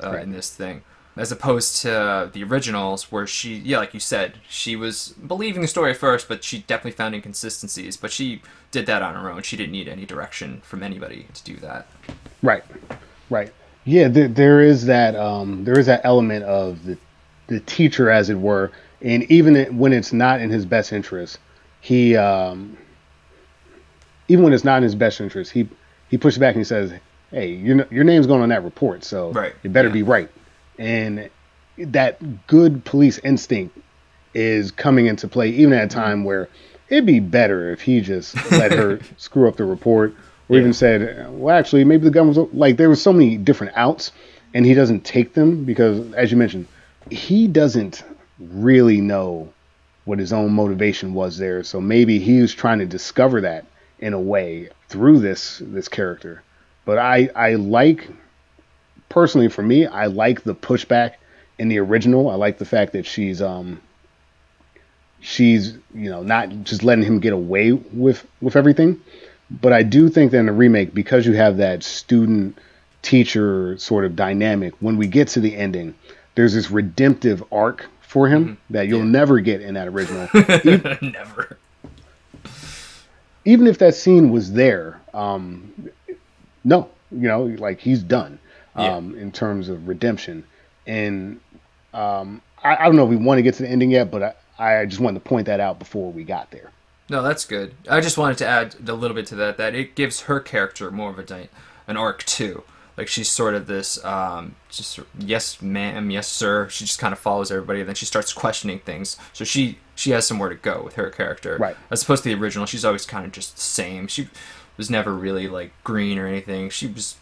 uh, 0.01 0.11
Right. 0.13 0.23
in 0.23 0.31
this 0.31 0.49
thing. 0.49 0.83
As 1.15 1.31
opposed 1.31 1.77
to 1.83 2.31
the 2.33 2.43
originals, 2.43 3.11
where 3.11 3.27
she, 3.27 3.55
yeah, 3.57 3.77
like 3.77 3.93
you 3.93 3.99
said, 3.99 4.39
she 4.49 4.75
was 4.75 5.09
believing 5.09 5.61
the 5.61 5.67
story 5.67 5.91
at 5.91 5.97
first, 5.97 6.27
but 6.27 6.43
she 6.43 6.59
definitely 6.59 6.91
found 6.93 7.13
inconsistencies. 7.13 7.97
But 7.97 8.11
she 8.11 8.41
did 8.71 8.87
that 8.87 9.03
on 9.03 9.13
her 9.13 9.29
own. 9.29 9.43
She 9.43 9.55
didn't 9.55 9.73
need 9.73 9.87
any 9.87 10.05
direction 10.07 10.61
from 10.63 10.81
anybody 10.81 11.27
to 11.35 11.43
do 11.43 11.55
that. 11.57 11.85
Right, 12.41 12.63
right. 13.29 13.53
Yeah, 13.85 14.07
there, 14.07 14.27
there 14.27 14.61
is 14.61 14.85
that 14.87 15.15
um, 15.15 15.65
there 15.65 15.77
is 15.77 15.85
that 15.85 16.01
element 16.03 16.45
of 16.45 16.83
the 16.83 16.97
the 17.47 17.59
teacher, 17.59 18.09
as 18.09 18.29
it 18.29 18.39
were, 18.39 18.71
and 19.01 19.23
even 19.29 19.77
when 19.77 19.93
it's 19.93 20.13
not 20.13 20.39
in 20.39 20.49
his 20.49 20.65
best 20.65 20.93
interest, 20.93 21.37
he 21.81 22.15
um, 22.15 22.77
even 24.29 24.43
when 24.43 24.53
it's 24.53 24.63
not 24.63 24.77
in 24.77 24.83
his 24.83 24.95
best 24.95 25.21
interest, 25.21 25.51
he 25.51 25.67
he 26.09 26.17
pushes 26.17 26.39
back 26.39 26.55
and 26.55 26.61
he 26.61 26.63
says, 26.65 26.93
"Hey, 27.31 27.51
your 27.53 27.85
your 27.91 28.03
name's 28.03 28.25
going 28.25 28.41
on 28.41 28.49
that 28.49 28.63
report, 28.63 29.03
so 29.03 29.31
Right, 29.31 29.53
it 29.63 29.73
better 29.73 29.89
yeah. 29.89 29.93
be 29.93 30.03
right." 30.03 30.29
And 30.77 31.29
that 31.77 32.47
good 32.47 32.85
police 32.85 33.19
instinct 33.19 33.77
is 34.33 34.71
coming 34.71 35.05
into 35.05 35.27
play, 35.27 35.49
even 35.49 35.73
at 35.73 35.85
a 35.85 35.87
time 35.87 36.19
mm-hmm. 36.19 36.25
where 36.25 36.49
it'd 36.89 37.05
be 37.05 37.19
better 37.19 37.71
if 37.71 37.81
he 37.81 38.01
just 38.01 38.35
let 38.51 38.71
her 38.71 38.99
screw 39.17 39.47
up 39.47 39.57
the 39.57 39.65
report, 39.65 40.13
or 40.49 40.57
even 40.57 40.73
said, 40.73 41.27
"Well, 41.31 41.55
actually, 41.55 41.83
maybe 41.83 42.03
the 42.03 42.11
gun 42.11 42.27
was 42.27 42.37
like 42.53 42.77
there 42.77 42.89
was 42.89 43.01
so 43.01 43.13
many 43.13 43.37
different 43.37 43.73
outs, 43.75 44.11
and 44.53 44.65
he 44.65 44.73
doesn't 44.73 45.05
take 45.05 45.33
them 45.33 45.63
because, 45.63 46.13
as 46.13 46.31
you 46.31 46.37
mentioned, 46.37 46.67
he 47.09 47.47
doesn't 47.47 48.03
really 48.39 49.01
know 49.01 49.51
what 50.05 50.19
his 50.19 50.33
own 50.33 50.51
motivation 50.51 51.13
was 51.13 51.37
there. 51.37 51.63
So 51.63 51.79
maybe 51.79 52.19
he 52.19 52.41
was 52.41 52.53
trying 52.53 52.79
to 52.79 52.85
discover 52.85 53.41
that 53.41 53.65
in 53.99 54.13
a 54.13 54.19
way 54.19 54.69
through 54.89 55.19
this 55.19 55.61
this 55.65 55.87
character. 55.87 56.43
But 56.85 56.97
I 56.97 57.29
I 57.35 57.55
like 57.55 58.09
personally 59.13 59.47
for 59.47 59.61
me, 59.61 59.85
I 59.85 60.07
like 60.07 60.43
the 60.43 60.55
pushback 60.55 61.13
in 61.59 61.67
the 61.67 61.77
original. 61.77 62.29
I 62.31 62.35
like 62.35 62.57
the 62.57 62.65
fact 62.65 62.93
that 62.93 63.05
she's 63.05 63.41
um 63.43 63.79
she's 65.21 65.77
you 65.93 66.09
know 66.09 66.23
not 66.23 66.49
just 66.63 66.83
letting 66.83 67.05
him 67.05 67.19
get 67.19 67.31
away 67.31 67.71
with 67.71 68.25
with 68.41 68.55
everything. 68.55 68.99
But 69.61 69.71
I 69.71 69.83
do 69.83 70.09
think 70.09 70.31
that 70.31 70.39
in 70.39 70.47
the 70.47 70.51
remake, 70.51 70.95
because 70.95 71.27
you 71.27 71.33
have 71.33 71.57
that 71.57 71.83
student 71.83 72.57
teacher 73.03 73.77
sort 73.77 74.03
of 74.03 74.15
dynamic. 74.15 74.73
When 74.79 74.97
we 74.97 75.05
get 75.05 75.27
to 75.29 75.39
the 75.41 75.55
ending, 75.55 75.93
there's 76.33 76.55
this 76.55 76.71
redemptive 76.71 77.43
arc 77.51 77.85
for 78.01 78.27
him 78.27 78.57
that 78.71 78.87
you'll 78.87 78.99
Yeah. 79.05 79.05
never 79.19 79.39
get 79.41 79.61
in 79.61 79.75
that 79.75 79.87
original. 79.89 80.27
Never. 81.01 81.57
even 83.45 83.67
if 83.67 83.77
that 83.79 83.93
scene 83.93 84.31
was 84.31 84.53
there, 84.53 84.99
um, 85.13 85.71
no, 86.63 86.89
you 87.11 87.27
know, 87.27 87.43
like 87.43 87.79
he's 87.79 88.01
done 88.01 88.39
Yeah. 88.77 88.95
um, 88.95 89.15
in 89.17 89.31
terms 89.31 89.69
of 89.69 89.87
redemption. 89.87 90.45
And 90.87 91.39
um, 91.93 92.41
I, 92.63 92.75
I 92.75 92.85
don't 92.85 92.95
know 92.95 93.03
if 93.03 93.09
we 93.09 93.15
want 93.15 93.37
to 93.37 93.41
get 93.43 93.55
to 93.55 93.63
the 93.63 93.69
ending 93.69 93.91
yet, 93.91 94.09
but 94.11 94.37
I, 94.57 94.79
I 94.81 94.85
just 94.85 94.99
wanted 94.99 95.23
to 95.23 95.29
point 95.29 95.45
that 95.47 95.59
out 95.59 95.79
before 95.79 96.11
we 96.11 96.23
got 96.23 96.51
there. 96.51 96.71
No, 97.09 97.21
that's 97.21 97.45
good. 97.45 97.75
I 97.89 98.01
just 98.01 98.17
wanted 98.17 98.37
to 98.39 98.47
add 98.47 98.75
a 98.87 98.93
little 98.93 99.15
bit 99.15 99.27
to 99.27 99.35
that. 99.35 99.57
That 99.57 99.75
it 99.75 99.95
gives 99.95 100.21
her 100.21 100.39
character 100.39 100.89
more 100.89 101.11
of 101.11 101.19
a 101.19 101.49
an 101.87 101.97
arc 101.97 102.23
too. 102.23 102.63
Like 102.95 103.07
she's 103.07 103.29
sort 103.29 103.55
of 103.55 103.65
this, 103.67 104.03
um, 104.05 104.55
just 104.69 104.99
yes, 105.17 105.61
ma'am, 105.61 106.11
yes, 106.11 106.27
sir. 106.27 106.69
She 106.69 106.85
just 106.85 106.99
kind 106.99 107.11
of 107.11 107.19
follows 107.19 107.51
everybody, 107.51 107.79
and 107.79 107.87
then 107.87 107.95
she 107.95 108.05
starts 108.05 108.31
questioning 108.33 108.79
things. 108.79 109.17
So 109.33 109.43
she 109.43 109.79
she 109.95 110.11
has 110.11 110.25
somewhere 110.27 110.49
to 110.49 110.55
go 110.55 110.81
with 110.83 110.95
her 110.95 111.09
character, 111.09 111.57
Right. 111.57 111.75
As 111.91 112.03
opposed 112.03 112.23
to 112.23 112.29
the 112.29 112.39
original, 112.41 112.65
she's 112.65 112.85
always 112.85 113.05
kind 113.05 113.25
of 113.25 113.31
just 113.31 113.55
the 113.55 113.61
same. 113.61 114.07
She 114.07 114.29
was 114.77 114.89
never 114.89 115.13
really 115.13 115.47
like 115.47 115.71
green 115.83 116.17
or 116.17 116.27
anything. 116.27 116.69
She 116.69 116.87
was 116.87 117.15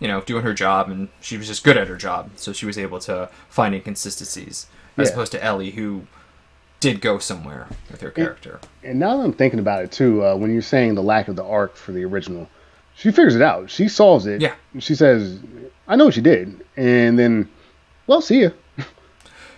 you 0.00 0.08
know 0.08 0.20
doing 0.22 0.42
her 0.44 0.54
job, 0.54 0.90
and 0.90 1.08
she 1.20 1.36
was 1.36 1.46
just 1.46 1.64
good 1.64 1.76
at 1.76 1.88
her 1.88 1.96
job. 1.96 2.30
So 2.36 2.52
she 2.52 2.66
was 2.66 2.78
able 2.78 2.98
to 3.00 3.28
find 3.48 3.74
inconsistencies, 3.74 4.66
as 4.96 5.08
Yeah. 5.08 5.12
opposed 5.14 5.32
to 5.32 5.42
Ellie, 5.44 5.70
who 5.72 6.06
did 6.80 7.00
go 7.00 7.18
somewhere 7.18 7.66
with 7.90 8.00
her 8.02 8.10
character. 8.10 8.60
And 8.82 8.98
now 8.98 9.16
that 9.16 9.24
I'm 9.24 9.32
thinking 9.32 9.58
about 9.58 9.82
it 9.84 9.90
too, 9.92 10.22
uh, 10.24 10.34
when 10.36 10.52
you're 10.52 10.60
saying 10.62 10.94
the 10.96 11.02
lack 11.02 11.28
of 11.28 11.36
the 11.36 11.44
arc 11.44 11.76
for 11.76 11.92
the 11.92 12.04
original, 12.04 12.48
she 12.94 13.10
figures 13.10 13.34
it 13.34 13.40
out. 13.42 13.70
She 13.70 13.88
solves 13.88 14.26
it. 14.26 14.40
Yeah. 14.42 14.54
She 14.80 14.94
says, 14.94 15.38
"I 15.88 15.96
know 15.96 16.04
what 16.06 16.16
you 16.16 16.22
did," 16.22 16.60
and 16.76 17.18
then, 17.18 17.48
well, 18.06 18.20
see 18.20 18.42
ya. 18.42 18.50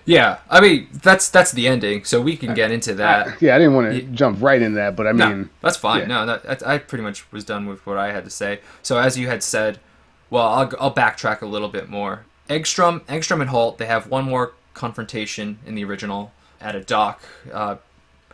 Yeah, 0.09 0.39
I 0.49 0.61
mean 0.61 0.87
that's 1.03 1.29
that's 1.31 1.51
the 1.51 1.67
ending, 1.67 2.05
so 2.05 2.21
we 2.21 2.37
can 2.37 2.55
get 2.55 2.71
into 2.71 2.95
that. 2.95 3.43
Yeah, 3.43 3.57
I 3.57 3.59
didn't 3.59 3.75
want 3.75 3.93
to 3.93 4.03
jump 4.03 4.41
right 4.41 4.63
into 4.63 4.77
that, 4.77 4.95
but 4.95 5.09
I 5.09 5.11
No, 5.13 5.29
mean, 5.29 5.51
that's 5.63 5.77
fine. 5.77 6.03
yeah. 6.03 6.07
No, 6.07 6.27
that, 6.27 6.45
that, 6.45 6.65
I 6.67 6.79
pretty 6.79 7.03
much 7.03 7.31
was 7.33 7.45
done 7.45 7.67
with 7.67 7.85
what 7.85 7.97
I 7.99 8.13
had 8.13 8.23
to 8.23 8.31
say. 8.31 8.61
So 8.83 8.99
as 8.99 9.19
you 9.19 9.27
had 9.27 9.43
said, 9.43 9.81
well, 10.31 10.49
I'll, 10.49 10.73
I'll 10.81 10.95
backtrack 10.95 11.41
a 11.43 11.47
little 11.47 11.69
bit 11.69 11.89
more. 11.89 12.25
Engstrom, 12.49 13.01
Engstrom 13.07 13.41
and 13.41 13.51
Holt, 13.51 13.79
they 13.79 13.87
have 13.87 14.09
one 14.09 14.25
more 14.25 14.53
confrontation 14.75 15.59
in 15.67 15.75
the 15.75 15.85
original 15.85 16.33
at 16.61 16.77
a 16.77 16.81
dock. 16.81 17.21
Uh, 17.53 17.77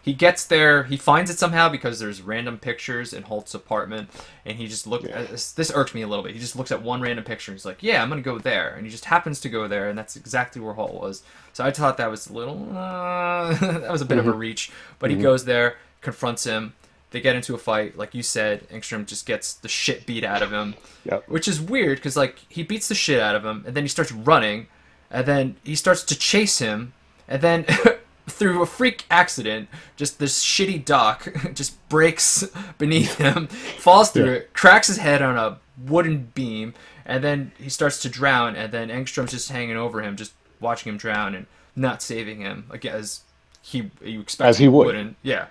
he 0.03 0.13
gets 0.13 0.45
there, 0.45 0.83
he 0.83 0.97
finds 0.97 1.31
it 1.31 1.39
somehow 1.39 1.69
because 1.69 2.01
there's 2.01 2.21
random 2.23 2.59
pictures 2.59 3.13
in 3.13 3.23
Holt's 3.23 3.55
apartment, 3.55 4.11
and 4.45 4.59
he 4.59 4.67
just 4.67 4.85
looks. 4.85 5.05
Uh, 5.09 5.27
this, 5.31 5.53
this 5.53 5.71
irked 5.73 5.95
me 5.95 6.03
a 6.03 6.09
little 6.09 6.25
bit. 6.25 6.33
He 6.35 6.41
just 6.41 6.57
looks 6.57 6.73
at 6.73 6.83
one 6.83 7.01
random 7.01 7.25
picture. 7.25 7.53
and 7.53 7.57
He's 7.59 7.65
like, 7.65 7.85
"Yeah, 7.85 8.03
I'm 8.03 8.09
gonna 8.09 8.21
go 8.21 8.41
there," 8.41 8.75
and 8.75 8.85
he 8.85 8.91
just 8.91 9.05
happens 9.05 9.39
to 9.43 9.49
go 9.49 9.69
there, 9.69 9.89
and 9.89 9.97
that's 9.97 10.17
exactly 10.17 10.61
where 10.61 10.75
Holt 10.75 10.95
was. 11.01 11.23
So 11.53 11.65
I 11.65 11.71
thought 11.71 11.99
that 11.99 12.11
was 12.11 12.27
a 12.27 12.33
little. 12.33 12.77
Uh, 12.77 13.55
that 13.79 13.93
was 13.93 14.01
a 14.01 14.05
bit 14.05 14.19
of 14.19 14.27
a 14.27 14.33
reach, 14.33 14.73
but 14.99 15.11
he 15.11 15.17
goes 15.23 15.45
there, 15.45 15.77
confronts 16.01 16.43
him. 16.43 16.75
They 17.13 17.21
get 17.21 17.37
into 17.37 17.55
a 17.55 17.59
fight, 17.59 17.97
like 17.97 18.15
you 18.15 18.23
said. 18.23 18.69
Engstrom 18.71 19.07
just 19.07 19.27
gets 19.27 19.55
the 19.55 19.69
shit 19.69 20.07
beat 20.07 20.25
out 20.25 20.43
of 20.43 20.51
him, 20.53 20.75
Yep. 21.05 21.29
which 21.29 21.47
is 21.47 21.61
weird 21.61 21.99
because 21.99 22.17
like 22.17 22.41
he 22.49 22.63
beats 22.63 22.89
the 22.89 22.95
shit 22.95 23.21
out 23.21 23.35
of 23.35 23.45
him, 23.45 23.63
and 23.67 23.75
then 23.77 23.85
he 23.85 23.89
starts 23.89 24.11
running, 24.13 24.67
and 25.11 25.27
then 25.27 25.57
he 25.63 25.75
starts 25.77 26.03
to 26.05 26.19
chase 26.19 26.59
him, 26.59 26.93
and 27.29 27.41
then 27.43 27.67
through 28.29 28.63
a 28.63 28.67
freak 28.67 29.05
accident, 29.11 29.69
just 29.97 30.19
this 30.19 30.43
shitty 30.45 30.85
dock 30.85 31.29
just 31.55 31.77
breaks 31.89 32.45
beneath 32.79 33.17
him, 33.19 33.47
falls 33.79 34.11
through 34.11 34.25
Yeah. 34.27 34.33
it, 34.39 34.55
cracks 34.55 34.87
his 34.89 34.97
head 34.99 35.21
on 35.23 35.37
a 35.37 35.59
wooden 35.87 36.31
beam, 36.35 36.73
and 37.05 37.23
then 37.23 37.53
he 37.59 37.69
starts 37.69 38.01
to 38.03 38.09
drown, 38.09 38.57
and 38.57 38.73
then 38.73 38.89
Engstrom's 38.89 39.33
just 39.33 39.51
hanging 39.51 39.77
over 39.77 40.01
him, 40.03 40.17
just 40.17 40.33
watching 40.61 40.91
him 40.93 40.97
drown 40.99 41.35
and 41.35 41.47
not 41.75 42.01
saving 42.01 42.41
him, 42.41 42.65
like 42.71 42.85
as 42.87 43.23
he 43.61 43.91
you 44.03 44.21
expect 44.21 44.49
As 44.49 44.59
he 44.59 44.69
would. 44.69 44.87
wouldn't. 44.87 45.17
Yeah, 45.23 45.47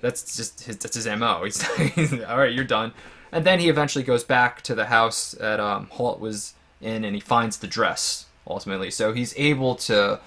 that's 0.00 0.36
just 0.36 0.64
his 0.64 0.78
that's 0.78 0.96
his 0.96 1.06
mo. 1.06 1.44
He's 1.94 2.12
all 2.12 2.38
right, 2.38 2.52
you're 2.52 2.64
done. 2.64 2.92
And 3.32 3.44
then 3.44 3.58
he 3.58 3.68
eventually 3.68 4.04
goes 4.04 4.24
back 4.24 4.62
to 4.62 4.74
the 4.74 4.86
house 4.86 5.32
that 5.32 5.60
um, 5.60 5.88
Holt 5.90 6.20
was 6.20 6.54
in, 6.80 7.04
and 7.04 7.14
he 7.14 7.20
finds 7.20 7.58
the 7.58 7.66
dress 7.66 8.26
ultimately. 8.46 8.90
So 8.90 9.12
he's 9.12 9.36
able 9.36 9.74
to 9.76 10.20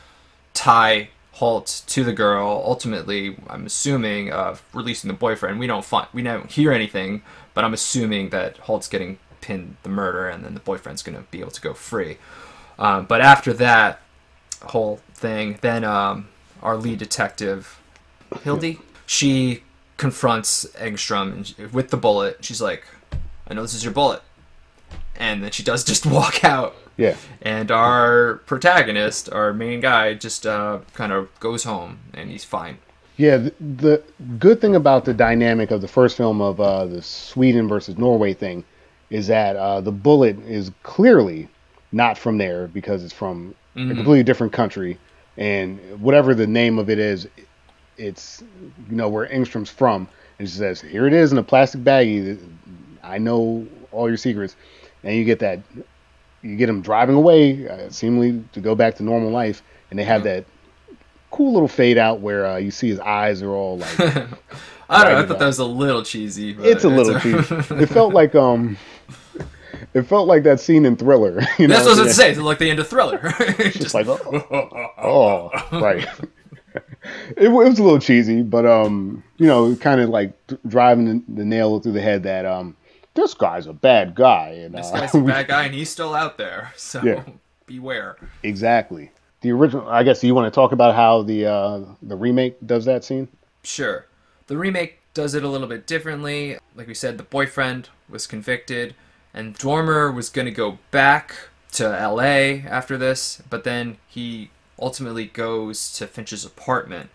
tie 0.54 1.10
Holt 1.34 1.84
to 1.88 2.04
the 2.04 2.14
girl. 2.14 2.62
Ultimately, 2.66 3.38
I'm 3.48 3.66
assuming 3.66 4.32
uh, 4.32 4.58
releasing 4.74 5.08
the 5.08 5.14
boyfriend. 5.14 5.60
We 5.60 5.68
don't 5.68 5.86
find 5.86 6.08
we 6.14 6.22
don't 6.22 6.52
hear 6.52 6.72
anything, 6.72 7.24
but 7.54 7.64
I'm 7.64 7.74
assuming 7.74 8.30
that 8.30 8.58
Holt's 8.58 8.88
getting 8.88 9.20
pinned 9.42 9.78
the 9.84 9.90
murder, 9.90 10.28
and 10.28 10.44
then 10.44 10.54
the 10.54 10.60
boyfriend's 10.60 11.02
gonna 11.02 11.24
be 11.32 11.40
able 11.40 11.52
to 11.52 11.62
go 11.62 11.74
free. 11.74 12.18
Um, 12.78 13.06
but 13.06 13.22
after 13.22 13.54
that 13.54 14.02
whole 14.64 15.00
thing, 15.14 15.60
then 15.62 15.84
um, 15.84 16.28
our 16.62 16.76
lead 16.76 17.00
detective, 17.00 17.80
Hildy, 18.44 18.80
she 19.10 19.64
confronts 19.98 20.66
Engstrom 20.78 21.44
she- 21.46 21.66
with 21.66 21.90
the 21.90 21.98
bullet. 21.98 22.38
She's 22.46 22.62
like, 22.62 22.84
"I 23.50 23.54
know 23.56 23.64
this 23.64 23.74
is 23.74 23.84
your 23.84 23.92
bullet," 23.94 24.22
and 25.16 25.44
then 25.44 25.50
she 25.52 25.64
does 25.64 25.84
just 25.84 26.06
walk 26.18 26.44
out. 26.44 26.76
yeah, 26.96 27.16
And 27.42 27.72
our 27.72 28.36
protagonist, 28.46 29.32
our 29.32 29.52
main 29.52 29.80
guy, 29.80 30.14
just 30.14 30.46
uh, 30.46 30.80
kind 30.94 31.12
of 31.12 31.28
goes 31.40 31.64
home 31.64 31.98
and 32.14 32.30
he's 32.30 32.44
fine. 32.44 32.78
yeah. 33.18 33.38
The, 33.38 33.54
the 33.60 34.04
good 34.38 34.62
thing 34.62 34.76
about 34.76 35.06
the 35.06 35.14
dynamic 35.14 35.72
of 35.72 35.82
the 35.82 35.88
first 35.88 36.16
film 36.18 36.40
of 36.42 36.60
uh, 36.62 36.86
the 36.86 37.02
Sweden 37.02 37.68
versus 37.68 37.98
Norway 37.98 38.34
thing 38.34 38.64
is 39.10 39.28
that 39.28 39.56
uh, 39.56 39.82
the 39.82 39.92
bullet 39.94 40.38
is 40.46 40.72
clearly 40.84 41.48
not 41.92 42.18
from 42.18 42.38
there 42.38 42.68
because 42.68 43.04
it's 43.04 43.14
from 43.14 43.56
a 43.76 43.80
completely 43.88 44.24
different 44.24 44.52
country, 44.54 44.98
and 45.38 45.80
whatever 46.02 46.36
the 46.36 46.46
name 46.46 46.78
of 46.78 46.90
it 46.90 47.00
is, 47.00 47.28
it's 48.00 48.42
you 48.90 48.96
know 48.96 49.10
where 49.10 49.28
Engstrom's 49.28 49.70
from, 49.70 50.08
and 50.40 50.50
she 50.50 50.56
says, 50.56 50.82
"Here 50.82 51.06
it 51.06 51.14
is 51.14 51.32
in 51.32 51.38
a 51.38 51.44
plastic 51.44 51.82
baggie. 51.82 52.40
I 53.04 53.18
know 53.18 53.68
all 53.92 54.08
your 54.08 54.18
secrets," 54.18 54.56
and 55.04 55.16
you 55.16 55.26
get 55.26 55.40
that, 55.40 55.60
you 56.42 56.56
get 56.56 56.70
him 56.70 56.82
driving 56.82 57.16
away, 57.16 57.68
uh, 57.68 57.90
seemingly 57.90 58.44
to 58.54 58.62
go 58.62 58.74
back 58.76 58.96
to 58.96 59.04
normal 59.04 59.30
life, 59.30 59.62
and 59.90 60.00
they 60.00 60.04
have 60.04 60.24
that 60.24 60.46
cool 61.32 61.54
little 61.54 61.68
fade 61.68 61.98
out 61.98 62.22
where 62.22 62.46
uh, 62.46 62.58
you 62.58 62.72
see 62.72 62.90
his 62.90 63.00
eyes 63.00 63.42
are 63.42 63.52
all 63.52 63.78
like 63.78 64.00
I 64.90 65.04
don't 65.04 65.14
know. 65.14 65.20
I 65.20 65.26
thought 65.26 65.40
that 65.40 65.46
was 65.46 65.60
a 65.60 65.66
little 65.66 66.02
cheesy. 66.02 66.54
But 66.54 66.66
it's 66.66 66.84
a 66.84 66.90
little 66.90 67.20
cheap. 67.20 67.72
It 67.80 67.88
felt 67.88 68.14
like 68.14 68.34
um, 68.34 68.76
it 69.94 70.04
felt 70.04 70.28
like 70.28 70.44
that 70.44 70.60
scene 70.60 70.86
in 70.86 70.96
Thriller. 70.96 71.42
You 71.60 71.68
know, 71.68 71.76
That's 71.76 71.86
what 71.86 71.86
I 71.86 71.90
was 71.90 71.98
going 71.98 72.08
to 72.08 72.14
say. 72.14 72.32
It's 72.32 72.40
like 72.40 72.58
the 72.58 72.72
end 72.72 72.80
of 72.80 72.88
Thriller. 72.88 73.20
Just 73.72 73.94
like 73.94 74.08
oh, 74.08 74.92
oh 74.98 75.52
right. 75.80 76.08
It, 77.38 77.46
it 77.46 77.50
was 77.50 77.80
a 77.80 77.84
little 77.84 78.00
cheesy, 78.00 78.42
but 78.42 78.66
um, 78.66 79.24
you 79.38 79.48
know, 79.48 79.76
kind 79.76 80.02
of 80.02 80.10
like 80.10 80.34
driving 80.68 81.06
the, 81.06 81.24
the 81.42 81.46
nail 81.46 81.80
through 81.80 81.92
the 81.94 82.02
head 82.02 82.24
that 82.24 82.46
um, 82.46 82.76
this 83.14 83.34
guy's 83.34 83.68
a 83.68 83.74
bad 83.74 84.16
guy, 84.16 84.50
and 84.64 84.74
this 84.76 84.88
uh, 84.92 85.00
guy's 85.02 85.16
a 85.16 85.22
bad 85.36 85.48
guy 85.48 85.66
and 85.66 85.74
he's 85.76 85.90
still 85.90 86.14
out 86.14 86.38
there. 86.38 86.74
So 86.78 87.02
Yeah. 87.04 87.24
beware. 87.66 88.18
exactly. 88.44 89.12
The 89.42 89.52
original. 89.52 89.88
I 89.88 90.04
guess. 90.04 90.24
You 90.24 90.36
want 90.36 90.52
to 90.52 90.56
talk 90.56 90.72
about 90.74 90.96
how 90.96 91.22
the 91.24 91.46
uh, 91.46 91.80
the 92.02 92.16
remake 92.16 92.58
does 92.66 92.86
that 92.86 93.04
scene? 93.06 93.28
Sure. 93.64 94.06
The 94.48 94.58
remake 94.58 95.00
does 95.14 95.34
it 95.36 95.44
a 95.44 95.48
little 95.48 95.68
bit 95.68 95.88
differently. 95.88 96.58
Like 96.76 96.88
we 96.88 96.94
said, 96.94 97.18
the 97.18 97.24
boyfriend 97.24 97.90
was 98.10 98.28
convicted, 98.28 98.96
and 99.34 99.56
Dormer 99.58 100.12
was 100.12 100.30
going 100.30 100.46
to 100.46 100.52
go 100.52 100.80
back 100.92 101.36
to 101.74 101.88
LA 101.88 102.66
after 102.68 102.98
this, 102.98 103.42
but 103.50 103.64
then 103.64 103.98
he 104.08 104.50
ultimately 104.80 105.26
goes 105.26 105.92
to 105.94 106.08
Finch's 106.08 106.46
apartment. 106.46 107.10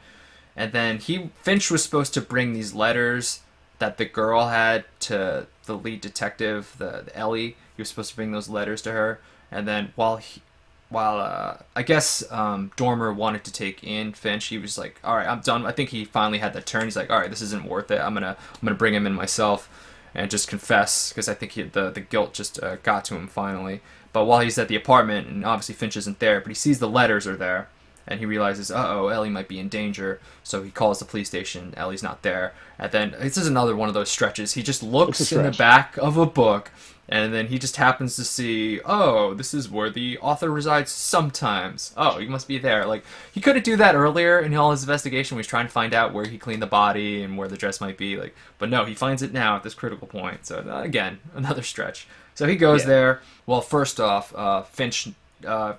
And 0.57 0.73
then 0.73 0.99
he 0.99 1.31
Finch 1.43 1.71
was 1.71 1.83
supposed 1.83 2.15
to 2.15 2.21
bring 2.21 2.53
these 2.53 2.75
letters 2.75 3.41
that 3.79 3.99
the 3.99 4.05
girl 4.05 4.49
had 4.49 4.85
to 5.01 5.47
the 5.67 5.77
lead 5.77 6.01
detective, 6.01 6.75
the, 6.79 7.03
the 7.07 7.17
Ellie. 7.17 7.57
He 7.77 7.83
was 7.83 7.89
supposed 7.89 8.11
to 8.11 8.17
bring 8.17 8.33
those 8.33 8.49
letters 8.49 8.83
to 8.83 8.93
her. 8.93 9.21
And 9.51 9.67
then 9.67 9.93
while 9.97 10.19
he, 10.19 10.43
while 10.89 11.19
uh, 11.19 11.59
I 11.75 11.83
guess 11.83 12.23
um, 12.31 12.71
Dormer 12.77 13.13
wanted 13.13 13.45
to 13.45 13.53
take 13.53 13.83
in 13.83 14.13
Finch, 14.13 14.47
he 14.47 14.59
was 14.59 14.79
like, 14.79 15.01
"All 15.03 15.17
right, 15.17 15.27
I'm 15.27 15.41
done." 15.41 15.67
I 15.67 15.73
think 15.73 15.91
he 15.91 16.05
finally 16.05 16.39
had 16.39 16.53
that 16.55 16.67
turn. 16.67 16.85
He's 16.85 16.97
like, 16.97 17.11
"All 17.11 17.19
right, 17.19 17.31
this 17.31 17.43
isn't 17.43 17.65
worth 17.65 17.91
it. 17.91 18.01
I'm 18.01 18.15
gonna 18.15 18.37
I'm 18.39 18.67
gonna 18.67 18.77
bring 18.77 18.95
him 18.95 19.07
in 19.07 19.15
myself 19.15 19.69
and 20.15 20.31
just 20.31 20.49
confess 20.49 21.11
because 21.11 21.29
I 21.29 21.35
think 21.35 21.53
he, 21.53 21.63
the 21.63 21.91
the 21.91 22.01
guilt 22.01 22.33
just 22.33 22.63
uh, 22.63 22.77
got 22.77 23.05
to 23.07 23.17
him 23.17 23.27
finally." 23.27 23.81
But 24.15 24.27
while 24.27 24.41
he's 24.41 24.57
at 24.59 24.69
the 24.69 24.77
apartment, 24.77 25.27
and 25.27 25.45
obviously 25.45 25.75
Finch 25.75 25.97
isn't 25.97 26.21
there, 26.21 26.41
but 26.41 26.49
he 26.49 26.55
sees 26.55 26.79
the 26.79 26.89
letters 26.89 27.27
are 27.27 27.37
there, 27.37 27.69
and 28.07 28.21
he 28.21 28.27
realizes, 28.27 28.71
uh 28.71 28.87
oh, 28.87 29.09
Ellie 29.09 29.29
might 29.29 29.49
be 29.49 29.59
in 29.59 29.69
danger. 29.69 30.21
So 30.45 30.63
he 30.63 30.71
calls 30.71 31.01
the 31.01 31.05
police 31.05 31.29
station. 31.29 31.75
Ellie's 31.77 32.03
not 32.03 32.23
there. 32.23 32.55
And 32.79 32.93
then 32.93 33.17
this 33.19 33.37
is 33.37 33.49
another 33.49 33.75
one 33.75 33.89
of 33.89 33.95
those 33.95 34.11
stretches. 34.11 34.55
He 34.55 34.63
just 34.63 34.83
looks 34.85 35.33
in 35.33 35.43
the 35.43 35.51
back 35.51 35.97
of 35.97 36.17
a 36.17 36.27
book, 36.27 36.71
and 37.09 37.35
then 37.35 37.49
he 37.49 37.59
just 37.59 37.77
happens 37.77 38.15
to 38.15 38.25
see, 38.25 38.81
oh, 38.85 39.35
this 39.35 39.53
is 39.53 39.69
where 39.69 39.91
the 39.91 40.17
author 40.19 40.49
resides 40.49 40.93
sometimes. 40.93 41.93
Oh, 41.97 42.19
he 42.19 42.29
must 42.29 42.47
be 42.47 42.59
there. 42.59 42.87
Like 42.87 43.05
he 43.33 43.41
couldn't 43.41 43.65
do 43.65 43.77
that 43.77 43.97
earlier 43.97 44.39
in 44.39 44.55
all 44.55 44.71
his 44.71 44.85
investigation. 44.85 45.35
When 45.35 45.41
he 45.41 45.47
was 45.47 45.49
trying 45.49 45.67
to 45.67 45.73
find 45.73 45.93
out 45.93 46.15
where 46.15 46.27
he 46.27 46.39
cleaned 46.39 46.63
the 46.63 46.67
body 46.67 47.25
and 47.25 47.37
where 47.37 47.49
the 47.49 47.57
dress 47.57 47.81
might 47.81 47.99
be. 47.99 48.17
Like, 48.17 48.37
but 48.59 48.71
no, 48.71 48.85
he 48.85 48.95
finds 48.95 49.23
it 49.23 49.33
now 49.33 49.57
at 49.57 49.65
this 49.65 49.75
critical 49.75 50.07
point. 50.07 50.47
So 50.47 50.65
uh, 50.69 50.83
again, 50.83 51.19
another 51.35 51.63
stretch. 51.63 52.07
So 52.35 52.47
he 52.47 52.57
goes 52.57 52.83
Yeah. 52.83 52.87
there. 52.89 53.23
Well, 53.47 53.61
first 53.61 54.01
off, 54.01 54.35
uh, 54.35 54.63
Finch. 54.63 55.09
Uh, 55.47 55.75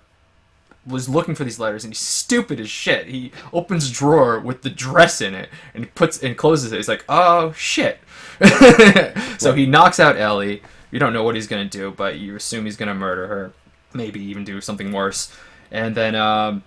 was 0.87 1.09
looking 1.09 1.33
for 1.33 1.43
these 1.43 1.57
letters 1.59 1.83
and 1.83 1.91
he's 1.91 1.99
stupid 1.99 2.59
as 2.59 2.69
shit. 2.69 3.07
He 3.07 3.31
opens 3.51 3.89
a 3.89 3.91
drawer 3.91 4.39
with 4.39 4.61
the 4.61 4.69
dress 4.69 5.19
in 5.19 5.33
it 5.33 5.49
and 5.73 5.93
puts 5.95 6.21
and 6.21 6.37
closes 6.37 6.71
it. 6.71 6.75
He's 6.75 6.87
like, 6.87 7.03
oh 7.09 7.53
shit. 7.53 7.97
so 9.39 9.53
he 9.53 9.65
knocks 9.65 9.99
out 9.99 10.15
Ellie. 10.17 10.61
You 10.91 10.99
don't 10.99 11.11
know 11.11 11.23
what 11.23 11.33
he's 11.33 11.47
gonna 11.47 11.65
do, 11.65 11.89
but 11.89 12.19
you 12.19 12.35
assume 12.35 12.65
he's 12.65 12.77
gonna 12.77 12.93
murder 12.93 13.25
her, 13.25 13.51
maybe 13.93 14.19
even 14.21 14.43
do 14.43 14.61
something 14.61 14.91
worse. 14.91 15.35
And 15.71 15.95
then 15.95 16.13
um, 16.13 16.61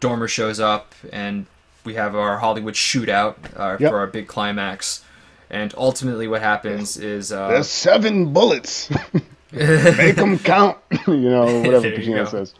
Dormer 0.00 0.28
shows 0.28 0.60
up 0.60 0.94
and 1.10 1.46
we 1.84 1.94
have 1.94 2.14
our 2.14 2.38
Hollywood 2.38 2.74
shootout 2.74 3.36
uh, 3.56 3.78
Yep. 3.80 3.90
for 3.90 3.98
our 3.98 4.06
big 4.06 4.26
climax. 4.28 5.02
And 5.54 5.72
ultimately, 5.78 6.26
what 6.26 6.42
happens 6.42 6.96
is 6.96 7.30
uh, 7.30 7.46
There's 7.46 7.68
seven 7.70 8.32
bullets. 8.32 8.90
Make 9.52 10.16
them 10.16 10.36
count. 10.40 10.78
you 11.06 11.30
know, 11.30 11.60
whatever 11.60 11.90
Pacino 11.90 12.28
says. 12.28 12.54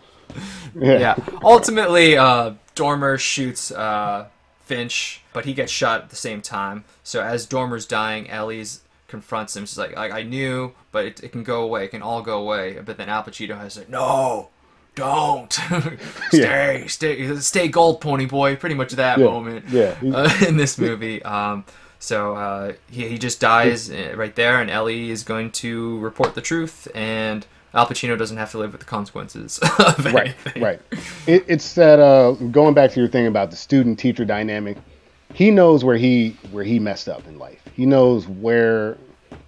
Yeah. 0.77 0.99
yeah. 0.99 1.17
Ultimately, 1.43 2.17
uh, 2.17 2.53
Dormer 2.77 3.19
shoots 3.19 3.73
uh, 3.73 4.27
Finch, 4.61 5.23
but 5.33 5.45
he 5.45 5.55
gets 5.55 5.73
shot 5.73 6.03
at 6.03 6.11
the 6.11 6.17
same 6.17 6.41
time. 6.41 6.85
So 7.03 7.21
as 7.21 7.47
Dormer's 7.47 7.85
dying, 7.85 8.31
Ellie's 8.31 8.83
confronts 9.09 9.57
him. 9.57 9.67
She's 9.67 9.77
like, 9.77 9.97
I, 9.97 10.21
I 10.21 10.23
knew, 10.23 10.73
but 10.93 11.05
it, 11.05 11.25
it 11.25 11.33
can 11.33 11.43
go 11.43 11.63
away. 11.63 11.87
It 11.87 11.89
can 11.89 12.01
all 12.03 12.23
go 12.23 12.41
away. 12.41 12.79
But 12.85 12.97
then 12.97 13.09
Al 13.09 13.25
Pacino 13.25 13.59
has 13.59 13.77
like, 13.77 13.89
no, 13.89 14.51
don't. 14.95 15.53
stay, 16.29 16.85
stay, 16.87 17.37
stay 17.41 17.67
gold, 17.67 18.01
pony 18.01 18.27
boy. 18.27 18.55
Pretty 18.55 18.77
much 18.77 18.93
that 18.93 19.19
Yeah, 19.19 19.25
moment 19.25 19.69
yeah. 19.69 19.97
uh, 20.13 20.33
in 20.47 20.57
this 20.57 20.79
movie. 20.79 21.21
Um, 21.25 21.65
so 22.05 22.37
uh, 22.37 22.73
he, 22.91 23.09
he 23.09 23.19
just 23.19 23.41
dies 23.41 23.91
uh, 23.91 24.15
right 24.17 24.35
there, 24.35 24.61
and 24.61 24.71
Ellie 24.71 25.11
is 25.11 25.25
going 25.25 25.51
to 25.53 25.99
report 26.01 26.35
the 26.35 26.41
truth, 26.41 26.87
and 26.95 27.47
Al 27.73 27.87
Pacino 27.87 28.17
doesn't 28.17 28.37
have 28.37 28.51
to 28.53 28.59
live 28.59 28.73
with 28.73 28.81
the 28.81 28.87
consequences 28.87 29.59
of 29.79 30.05
right 30.07 30.17
anything. 30.17 30.63
right. 30.63 30.81
It, 31.27 31.45
it's 31.49 31.75
that 31.75 31.99
uh 31.99 32.33
going 32.33 32.75
back 32.75 32.93
to 32.93 33.01
your 33.01 33.09
thing 33.09 33.27
about 33.27 33.51
the 33.51 33.57
student 33.57 33.99
teacher 33.99 34.25
dynamic 34.25 34.77
he 35.35 35.51
knows 35.51 35.85
where 35.85 35.97
he 35.97 36.37
where 36.53 36.65
he 36.65 36.79
messed 36.79 37.09
up 37.09 37.27
in 37.27 37.39
life. 37.39 37.61
He 37.75 37.85
knows 37.85 38.27
where 38.29 38.97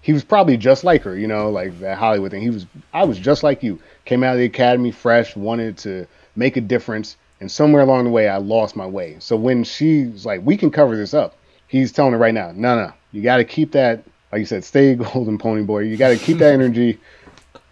he 0.00 0.12
was 0.12 0.24
probably 0.24 0.56
just 0.56 0.82
like 0.82 1.02
her 1.02 1.16
you 1.16 1.28
know 1.28 1.50
like 1.50 1.78
that 1.80 1.96
hollywood 1.96 2.32
thing. 2.32 2.42
He 2.42 2.50
was 2.50 2.66
i 2.92 3.04
was 3.04 3.18
just 3.18 3.42
like 3.42 3.62
you. 3.62 3.78
Came 4.04 4.24
out 4.24 4.32
of 4.32 4.38
the 4.38 4.44
academy 4.44 4.90
fresh 4.90 5.36
wanted 5.36 5.78
to 5.78 6.06
make 6.34 6.56
a 6.56 6.60
difference 6.60 7.16
and 7.40 7.50
somewhere 7.50 7.82
along 7.82 8.04
the 8.04 8.10
way 8.10 8.28
i 8.28 8.36
lost 8.36 8.74
my 8.76 8.86
way. 8.86 9.16
So 9.20 9.36
when 9.36 9.62
she's 9.62 10.26
like 10.26 10.40
we 10.44 10.56
can 10.56 10.70
cover 10.70 10.96
this 10.96 11.14
up 11.14 11.36
he's 11.68 11.92
telling 11.92 12.14
it 12.14 12.18
right 12.18 12.34
now. 12.34 12.52
No 12.54 12.76
no 12.76 12.92
you 13.12 13.22
got 13.22 13.38
to 13.38 13.44
keep 13.44 13.72
that 13.72 14.04
like 14.32 14.40
you 14.40 14.46
said 14.46 14.64
stay 14.64 14.94
golden 15.12 15.38
pony 15.38 15.62
boy. 15.62 15.80
You 15.80 15.96
got 15.96 16.08
to 16.10 16.18
keep 16.18 16.38
that 16.38 16.52
energy. 16.52 16.98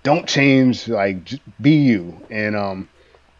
Don't 0.03 0.27
change 0.29 0.87
like 0.89 1.25
j- 1.25 1.41
be 1.61 1.73
you. 1.77 2.21
And 2.31 2.57
um 2.57 2.89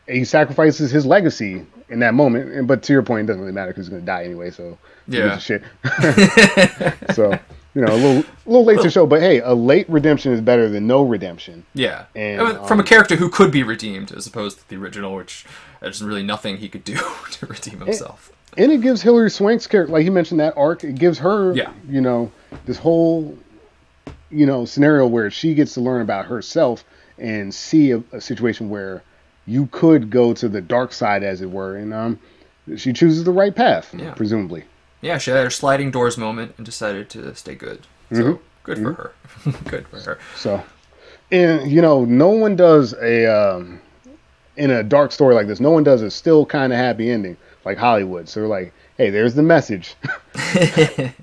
he 0.07 0.25
sacrifices 0.25 0.91
his 0.91 1.07
legacy 1.07 1.65
in 1.89 1.99
that 2.01 2.15
moment. 2.15 2.51
And 2.53 2.67
but 2.69 2.83
to 2.85 2.93
your 2.93 3.03
point 3.03 3.25
it 3.25 3.27
doesn't 3.29 3.41
really 3.41 3.53
matter 3.55 3.71
because 3.71 3.87
he's 3.87 3.91
going 3.91 4.03
to 4.03 4.07
die 4.07 4.25
anyway 4.25 4.51
so 4.51 4.79
Yeah. 5.09 5.39
shit. 5.39 5.63
So 7.15 7.39
you 7.75 7.81
know 7.83 7.93
a 7.93 7.97
little 7.97 8.19
a 8.21 8.49
little 8.49 8.65
late 8.65 8.81
to 8.83 8.91
show 8.91 9.07
but 9.07 9.21
hey 9.21 9.41
a 9.41 9.53
late 9.55 9.89
redemption 9.89 10.33
is 10.33 10.41
better 10.41 10.69
than 10.69 10.87
no 10.87 11.03
redemption. 11.03 11.65
Yeah, 11.75 12.05
And, 12.15 12.41
I 12.41 12.53
mean, 12.53 12.67
from 12.67 12.79
a 12.79 12.83
um, 12.83 12.87
character 12.87 13.17
who 13.17 13.29
could 13.29 13.51
be 13.51 13.63
redeemed, 13.63 14.13
as 14.13 14.27
opposed 14.27 14.59
to 14.61 14.69
the 14.69 14.77
original, 14.77 15.15
which 15.15 15.45
there's 15.81 16.03
really 16.03 16.23
nothing 16.23 16.59
he 16.59 16.69
could 16.69 16.85
do 16.85 16.95
to 17.33 17.47
redeem 17.47 17.81
himself. 17.81 18.31
And 18.57 18.71
it 18.71 18.81
gives 18.81 19.03
Hilary 19.03 19.31
Swank's 19.31 19.67
character, 19.67 19.93
like 19.93 20.05
he 20.05 20.11
mentioned 20.11 20.41
that 20.41 20.55
arc, 20.57 20.85
it 20.85 20.95
gives 20.95 21.19
her, 21.19 21.55
Yeah. 21.55 21.73
you 21.89 22.01
know, 22.01 22.31
this 22.67 22.79
whole, 22.79 23.37
you 24.31 24.47
know, 24.47 24.65
scenario 24.65 25.07
where 25.07 25.31
she 25.31 25.55
gets 25.55 25.75
to 25.75 25.81
learn 25.81 26.03
about 26.03 26.27
herself 26.27 26.85
and 27.19 27.53
see 27.55 27.91
a, 27.93 28.03
a 28.13 28.21
situation 28.21 28.69
where 28.71 29.03
you 29.47 29.67
could 29.73 30.09
go 30.11 30.33
to 30.35 30.49
the 30.49 30.61
dark 30.61 30.93
side, 30.93 31.23
as 31.23 31.41
it 31.43 31.51
were, 31.51 31.77
and 31.77 31.93
um, 31.93 32.19
she 32.77 32.93
chooses 32.93 33.25
the 33.25 33.33
right 33.33 33.55
path, 33.55 33.93
Yeah. 33.97 34.15
presumably. 34.15 34.65
Yeah, 35.03 35.19
she 35.19 35.31
had 35.33 35.45
her 35.45 35.51
sliding 35.51 35.91
doors 35.91 36.17
moment 36.17 36.55
and 36.57 36.65
decided 36.65 37.11
to 37.11 37.35
stay 37.35 37.55
good. 37.55 37.87
So 38.13 38.23
Mhm. 38.23 38.39
good 38.63 38.79
for 38.79 38.93
her. 38.95 39.13
good 39.69 39.87
for 39.89 40.01
her. 40.01 40.19
So, 40.37 40.63
and 41.31 41.71
you 41.71 41.83
know, 41.83 42.05
no 42.05 42.29
one 42.31 42.57
does 42.57 42.95
a 42.95 43.27
um, 43.27 43.81
in 44.57 44.71
a 44.71 44.83
dark 44.83 45.13
story 45.13 45.35
like 45.35 45.47
this. 45.47 45.61
No 45.61 45.73
one 45.73 45.83
does 45.85 46.01
a 46.03 46.11
still 46.11 46.47
kind 46.47 46.73
of 46.73 46.79
happy 46.79 47.11
ending 47.11 47.37
like 47.65 47.79
Hollywood. 47.79 48.29
So 48.29 48.41
they're 48.41 48.49
like, 48.49 48.73
hey, 48.97 49.11
there's 49.11 49.35
the 49.35 49.43
message. 49.43 49.95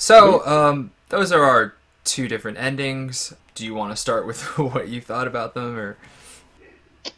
So 0.00 0.44
um, 0.46 0.92
those 1.10 1.30
are 1.30 1.42
our 1.42 1.74
two 2.04 2.26
different 2.26 2.56
endings. 2.56 3.34
Do 3.54 3.66
you 3.66 3.74
want 3.74 3.92
to 3.92 3.96
start 3.96 4.26
with 4.26 4.40
what 4.58 4.88
you 4.88 5.02
thought 5.02 5.26
about 5.26 5.52
them, 5.52 5.78
or 5.78 5.98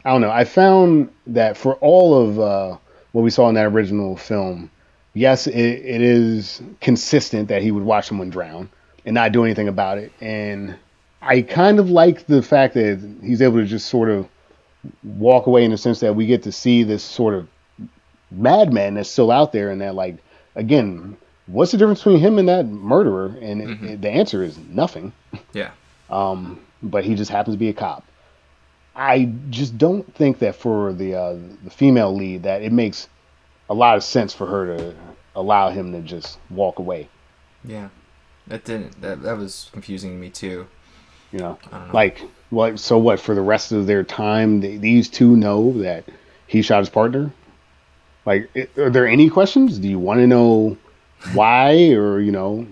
I 0.03 0.11
don't 0.11 0.19
know. 0.19 0.29
I 0.29 0.43
found 0.43 1.09
that 1.27 1.55
for 1.55 1.75
all 1.75 2.27
of 2.27 2.39
uh, 2.39 2.77
what 3.13 3.21
we 3.21 3.29
saw 3.29 3.47
in 3.47 3.55
that 3.55 3.67
original 3.67 4.17
film, 4.17 4.69
yes, 5.13 5.47
it, 5.47 5.55
it 5.55 6.01
is 6.01 6.61
consistent 6.81 7.47
that 7.47 7.61
he 7.61 7.71
would 7.71 7.83
watch 7.83 8.09
someone 8.09 8.29
drown 8.29 8.69
and 9.05 9.13
not 9.13 9.31
do 9.31 9.45
anything 9.45 9.69
about 9.69 9.97
it. 9.97 10.11
And 10.19 10.75
I 11.21 11.41
kind 11.41 11.79
of 11.79 11.89
like 11.89 12.25
the 12.25 12.41
fact 12.41 12.73
that 12.73 12.99
he's 13.23 13.41
able 13.41 13.59
to 13.59 13.65
just 13.65 13.87
sort 13.87 14.09
of 14.09 14.27
walk 15.03 15.47
away 15.47 15.63
in 15.63 15.71
the 15.71 15.77
sense 15.77 16.01
that 16.01 16.17
we 16.17 16.25
get 16.25 16.43
to 16.43 16.51
see 16.51 16.83
this 16.83 17.01
sort 17.01 17.33
of 17.33 17.47
madman 18.33 18.95
that's 18.95 19.09
still 19.09 19.31
out 19.31 19.51
there 19.51 19.69
and 19.69 19.81
that, 19.81 19.95
like, 19.95 20.17
again, 20.55 21.17
what's 21.47 21.71
the 21.71 21.77
difference 21.77 21.99
between 21.99 22.19
him 22.19 22.37
and 22.39 22.47
that 22.49 22.65
murderer? 22.65 23.37
And 23.41 23.61
it, 23.61 23.83
it- 23.83 24.01
the 24.01 24.09
answer 24.09 24.43
is 24.43 24.57
nothing 24.69 25.11
yeah, 25.53 25.71
um, 26.09 26.59
but 26.81 27.03
he 27.03 27.15
just 27.15 27.31
happens 27.31 27.55
to 27.55 27.59
be 27.59 27.69
a 27.69 27.73
cop. 27.73 28.03
I 28.95 29.31
just 29.49 29.77
don't 29.77 30.13
think 30.15 30.39
that 30.39 30.55
for 30.55 30.93
the 30.93 31.15
uh, 31.15 31.37
the 31.63 31.71
female 31.71 32.15
lead 32.15 32.43
that 32.43 32.61
it 32.61 32.71
makes 32.71 33.09
a 33.69 33.73
lot 33.73 33.97
of 33.97 34.03
sense 34.03 34.33
for 34.33 34.45
her 34.45 34.77
to 34.77 34.95
allow 35.35 35.69
him 35.69 35.91
to 35.93 36.01
just 36.01 36.37
walk 36.51 36.77
away. 36.77 37.09
yeah, 37.65 37.89
that 38.47 38.63
didn't. 38.65 39.01
That 39.01 39.23
that 39.23 39.37
was 39.37 39.69
confusing 39.73 40.11
to 40.11 40.17
me 40.17 40.29
too. 40.29 40.67
You 41.31 41.39
know, 41.39 41.57
know. 41.71 41.85
like 41.91 42.21
what? 42.51 42.79
So 42.79 42.99
what? 42.99 43.19
For 43.19 43.33
the 43.33 43.41
rest 43.41 43.71
of 43.71 43.87
their 43.87 44.03
time, 44.03 44.61
they, 44.61 44.77
these 44.77 45.09
two 45.09 45.35
know 45.35 45.73
that 45.81 46.03
he 46.45 46.61
shot 46.61 46.79
his 46.79 46.89
partner. 46.89 47.31
Like, 48.25 48.49
are 48.77 48.89
there 48.89 49.07
any 49.07 49.29
questions? 49.29 49.79
Do 49.79 49.87
you 49.87 49.99
want 49.99 50.19
to 50.19 50.27
know 50.27 50.77
why, 51.33 51.91
or 51.91 52.19
you 52.19 52.31
know, 52.31 52.67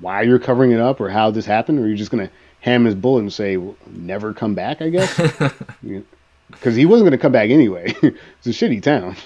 why 0.00 0.22
you're 0.22 0.38
covering 0.38 0.72
it 0.72 0.80
up, 0.80 1.00
or 1.00 1.08
how 1.08 1.30
this 1.30 1.46
happened, 1.46 1.78
or 1.78 1.84
are 1.84 1.88
you 1.88 1.96
just 1.96 2.10
gonna 2.10 2.30
ham 2.60 2.84
his 2.84 2.94
bullet 2.94 3.20
and 3.20 3.32
say, 3.32 3.56
well, 3.56 3.76
"Never 3.86 4.32
come 4.32 4.54
back"? 4.54 4.82
I 4.82 4.90
guess. 4.90 5.18
because 6.50 6.76
he 6.76 6.86
wasn't 6.86 7.08
going 7.08 7.18
to 7.18 7.22
come 7.22 7.32
back 7.32 7.50
anyway. 7.50 7.94
it's 8.02 8.46
a 8.46 8.50
shitty 8.50 8.82
town. 8.82 9.16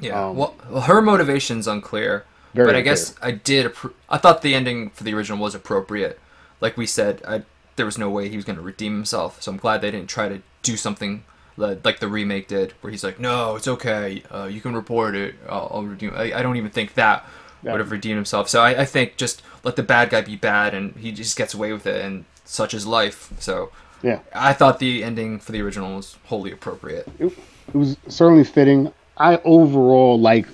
Yeah. 0.00 0.28
Um, 0.28 0.36
well, 0.36 0.54
well, 0.70 0.82
her 0.82 1.02
motivation's 1.02 1.66
unclear, 1.66 2.24
but 2.54 2.74
I 2.74 2.80
guess 2.80 3.14
I 3.20 3.32
did. 3.32 3.66
Appro- 3.66 3.92
I 4.08 4.18
thought 4.18 4.42
the 4.42 4.54
ending 4.54 4.90
for 4.90 5.04
the 5.04 5.14
original 5.14 5.38
was 5.38 5.54
appropriate. 5.54 6.18
Like 6.60 6.76
we 6.76 6.86
said, 6.86 7.22
I, 7.26 7.42
there 7.76 7.86
was 7.86 7.98
no 7.98 8.10
way 8.10 8.28
he 8.28 8.36
was 8.36 8.44
going 8.44 8.56
to 8.56 8.62
redeem 8.62 8.94
himself. 8.94 9.42
So 9.42 9.52
I'm 9.52 9.58
glad 9.58 9.80
they 9.80 9.90
didn't 9.90 10.08
try 10.08 10.28
to 10.28 10.42
do 10.62 10.76
something 10.76 11.24
like, 11.56 11.84
like 11.84 12.00
the 12.00 12.08
remake 12.08 12.48
did, 12.48 12.72
where 12.80 12.90
he's 12.90 13.04
like, 13.04 13.18
"No, 13.20 13.56
it's 13.56 13.68
okay. 13.68 14.22
Uh, 14.30 14.44
you 14.44 14.60
can 14.60 14.74
report 14.74 15.14
it. 15.14 15.34
I'll, 15.48 15.70
I'll 15.74 15.82
redeem." 15.84 16.12
I, 16.14 16.32
I 16.38 16.42
don't 16.42 16.56
even 16.56 16.70
think 16.70 16.94
that 16.94 17.24
Yeah. 17.62 17.72
would 17.72 17.80
have 17.80 17.90
redeemed 17.90 18.16
himself. 18.16 18.48
So 18.48 18.62
I, 18.62 18.82
I 18.82 18.84
think 18.84 19.16
just 19.16 19.42
let 19.64 19.76
the 19.76 19.82
bad 19.82 20.10
guy 20.10 20.20
be 20.22 20.36
bad, 20.36 20.74
and 20.74 20.94
he 20.96 21.12
just 21.12 21.36
gets 21.36 21.52
away 21.54 21.72
with 21.72 21.86
it, 21.86 22.04
and 22.04 22.24
such 22.44 22.72
is 22.74 22.86
life. 22.86 23.32
So 23.38 23.70
Yeah, 24.02 24.20
I 24.34 24.52
thought 24.52 24.78
the 24.78 25.04
ending 25.04 25.38
for 25.40 25.52
the 25.52 25.60
original 25.62 25.96
was 25.96 26.16
wholly 26.24 26.52
appropriate. 26.52 27.06
it, 27.18 27.26
it 27.68 27.74
was 27.76 27.96
certainly 28.08 28.44
fitting. 28.44 28.92
I 29.16 29.36
overall 29.44 30.18
like 30.18 30.46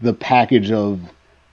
the 0.00 0.12
package 0.14 0.70
of 0.70 1.00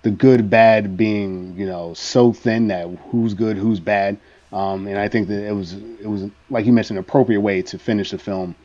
the 0.03 0.11
good 0.11 0.49
bad 0.49 0.95
being 0.95 1.55
you 1.57 1.65
know 1.65 1.93
so 1.93 2.31
thin 2.31 2.67
that 2.67 2.87
who's 3.11 3.33
good 3.33 3.57
who's 3.57 3.79
bad. 3.79 4.17
Um, 4.51 4.87
and 4.87 4.97
I 4.97 5.07
think 5.09 5.27
that 5.27 5.45
it 5.45 5.51
was 5.53 5.73
it 5.73 6.07
was 6.07 6.23
like 6.49 6.65
you 6.65 6.73
mentioned 6.73 6.97
an 6.97 7.03
appropriate 7.05 7.41
way 7.41 7.61
to 7.63 7.77
finish 7.77 8.11
the 8.11 8.17
film 8.17 8.55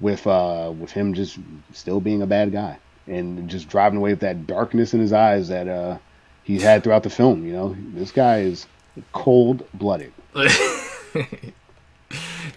with 0.00 0.26
uh, 0.26 0.72
with 0.78 0.90
him 0.90 1.14
just 1.14 1.38
still 1.72 2.00
being 2.00 2.22
a 2.22 2.26
bad 2.26 2.52
guy 2.52 2.78
and 3.06 3.48
just 3.50 3.68
driving 3.68 3.98
away 3.98 4.10
with 4.10 4.20
that 4.20 4.46
darkness 4.46 4.94
in 4.94 5.00
his 5.00 5.12
eyes 5.12 5.48
that 5.48 5.68
uh, 5.68 5.98
he's 6.44 6.62
had 6.62 6.82
throughout 6.82 7.02
the 7.02 7.10
film. 7.10 7.44
You 7.46 7.52
know, 7.52 7.76
this 7.92 8.10
guy 8.10 8.40
is 8.40 8.66
cold 9.12 9.66
blooded. 9.74 10.12
it's 10.34 11.52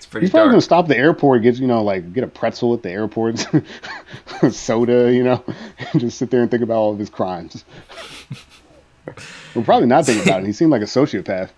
pretty 0.05 0.25
He's 0.25 0.29
probably 0.29 0.29
dark. 0.29 0.49
gonna 0.51 0.61
stop 0.61 0.87
the 0.87 0.97
airport, 0.97 1.41
get 1.41 1.57
you 1.57 1.67
know, 1.67 1.83
like 1.83 2.13
get 2.13 2.23
a 2.23 2.27
pretzel 2.27 2.73
at 2.73 2.83
the 2.83 2.91
airport, 2.91 3.45
soda, 4.51 5.13
you 5.13 5.23
know, 5.23 5.43
and 5.91 5.99
just 5.99 6.17
sit 6.17 6.31
there 6.31 6.41
and 6.41 6.49
think 6.49 6.63
about 6.63 6.77
all 6.77 6.93
of 6.93 6.99
his 6.99 7.09
crimes. 7.09 7.65
We're 9.55 9.63
probably 9.63 9.87
not 9.87 10.05
thinking 10.05 10.27
about 10.27 10.43
it. 10.43 10.47
He 10.47 10.53
seemed 10.53 10.71
like 10.71 10.81
a 10.81 10.85
sociopath. 10.85 11.49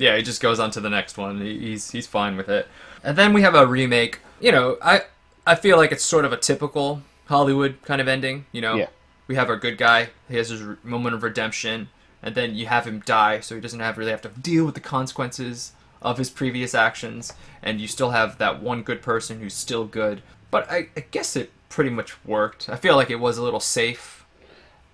Yeah, 0.00 0.16
he 0.16 0.22
just 0.22 0.40
goes 0.40 0.58
on 0.58 0.70
to 0.72 0.80
the 0.80 0.88
next 0.88 1.18
one. 1.18 1.40
He's 1.42 1.90
he's 1.90 2.06
fine 2.06 2.36
with 2.36 2.48
it. 2.48 2.66
And 3.04 3.16
then 3.18 3.32
we 3.34 3.42
have 3.42 3.54
a 3.54 3.66
remake. 3.66 4.20
You 4.40 4.50
know, 4.50 4.78
I 4.82 5.02
I 5.46 5.54
feel 5.54 5.76
like 5.76 5.92
it's 5.92 6.02
sort 6.04 6.24
of 6.24 6.32
a 6.32 6.36
typical 6.38 7.02
Hollywood 7.26 7.76
kind 7.82 8.00
of 8.00 8.08
ending. 8.08 8.46
You 8.50 8.62
know, 8.62 8.76
Yeah. 8.76 8.86
we 9.28 9.34
have 9.34 9.50
our 9.50 9.56
good 9.56 9.76
guy. 9.76 10.08
He 10.28 10.36
has 10.36 10.48
his 10.48 10.62
moment 10.82 11.14
of 11.14 11.22
redemption, 11.22 11.88
and 12.22 12.34
then 12.34 12.54
you 12.54 12.64
have 12.66 12.86
him 12.86 13.00
die, 13.04 13.40
so 13.40 13.54
he 13.54 13.60
doesn't 13.60 13.80
have 13.80 13.98
really 13.98 14.10
have 14.10 14.22
to 14.22 14.28
deal 14.30 14.64
with 14.64 14.74
the 14.74 14.80
consequences 14.80 15.72
of 16.00 16.16
his 16.16 16.30
previous 16.30 16.74
actions. 16.74 17.34
And 17.62 17.78
you 17.78 17.86
still 17.86 18.10
have 18.12 18.38
that 18.38 18.62
one 18.62 18.82
good 18.82 19.02
person 19.02 19.40
who's 19.40 19.52
still 19.54 19.84
good. 19.84 20.22
But 20.50 20.70
I, 20.70 20.88
I 20.96 21.04
guess 21.10 21.36
it 21.36 21.52
pretty 21.68 21.90
much 21.90 22.16
worked. 22.24 22.70
I 22.70 22.76
feel 22.76 22.96
like 22.96 23.10
it 23.10 23.20
was 23.20 23.36
a 23.36 23.42
little 23.42 23.60
safe, 23.60 24.24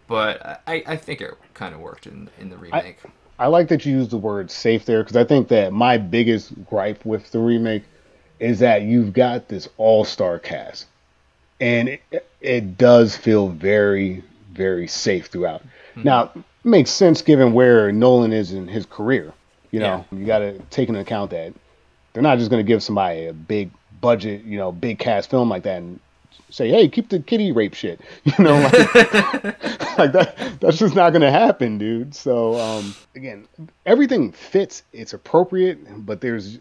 but 0.09 0.63
I, 0.67 0.83
I 0.87 0.97
think 0.97 1.21
it 1.21 1.33
kind 1.55 1.75
of 1.75 1.81
worked 1.81 2.07
in 2.07 2.29
in 2.41 2.51
the 2.51 2.57
remake. 2.57 2.99
I 3.05 3.09
like 3.45 3.69
that 3.69 3.85
you 3.85 3.93
use 3.93 4.09
the 4.09 4.17
word 4.17 4.51
safe 4.51 4.87
there 4.87 5.03
because 5.03 5.17
I 5.17 5.25
think 5.25 5.49
that 5.49 5.73
my 5.73 5.99
biggest 5.99 6.53
gripe 6.65 7.05
with 7.05 7.31
the 7.33 7.39
remake 7.39 7.85
is 8.41 8.61
that 8.61 8.83
you've 8.83 9.13
got 9.13 9.49
this 9.49 9.69
all 9.77 10.05
star 10.05 10.39
cast, 10.39 10.87
and 11.61 11.89
it, 11.89 12.27
it 12.41 12.79
does 12.79 13.17
feel 13.17 13.49
very, 13.49 14.23
very 14.53 14.89
safe 14.89 15.27
throughout. 15.27 15.63
Hmm. 15.95 16.03
Now, 16.03 16.23
it 16.35 16.43
makes 16.65 16.91
sense 16.91 17.23
given 17.23 17.53
where 17.53 17.93
Nolan 17.93 18.33
is 18.33 18.53
in 18.53 18.69
his 18.69 18.87
career. 18.87 19.33
You 19.71 19.81
know, 19.81 20.07
you 20.11 20.25
got 20.25 20.39
to 20.39 20.59
take 20.71 20.89
into 20.89 21.01
account 21.01 21.33
that 21.33 21.53
they're 22.13 22.23
not 22.23 22.39
just 22.39 22.51
going 22.51 22.65
to 22.65 22.67
give 22.67 22.83
somebody 22.83 23.27
a 23.27 23.35
big 23.35 23.71
budget, 24.01 24.45
you 24.45 24.57
know, 24.57 24.73
big 24.73 24.99
cast 24.99 25.29
film 25.29 25.51
like 25.51 25.65
that 25.65 25.79
and 25.79 26.01
say, 26.51 26.69
"Hey, 26.69 26.89
keep 26.89 27.09
the 27.09 27.21
kitty 27.21 27.53
rape 27.53 27.75
shit," 27.75 28.01
you 28.25 28.45
know, 28.45 28.59
like, 28.61 28.73
like 29.99 30.13
that. 30.13 30.57
That's 30.61 30.79
just 30.79 30.95
not 30.95 31.11
going 31.11 31.23
to 31.23 31.31
happen, 31.31 31.79
dude. 31.79 32.15
So 32.15 32.59
um, 32.59 32.95
again, 33.15 33.49
everything 33.85 34.33
fits. 34.33 34.83
It's 34.93 35.13
appropriate, 35.13 36.07
but 36.07 36.21
there's, 36.21 36.59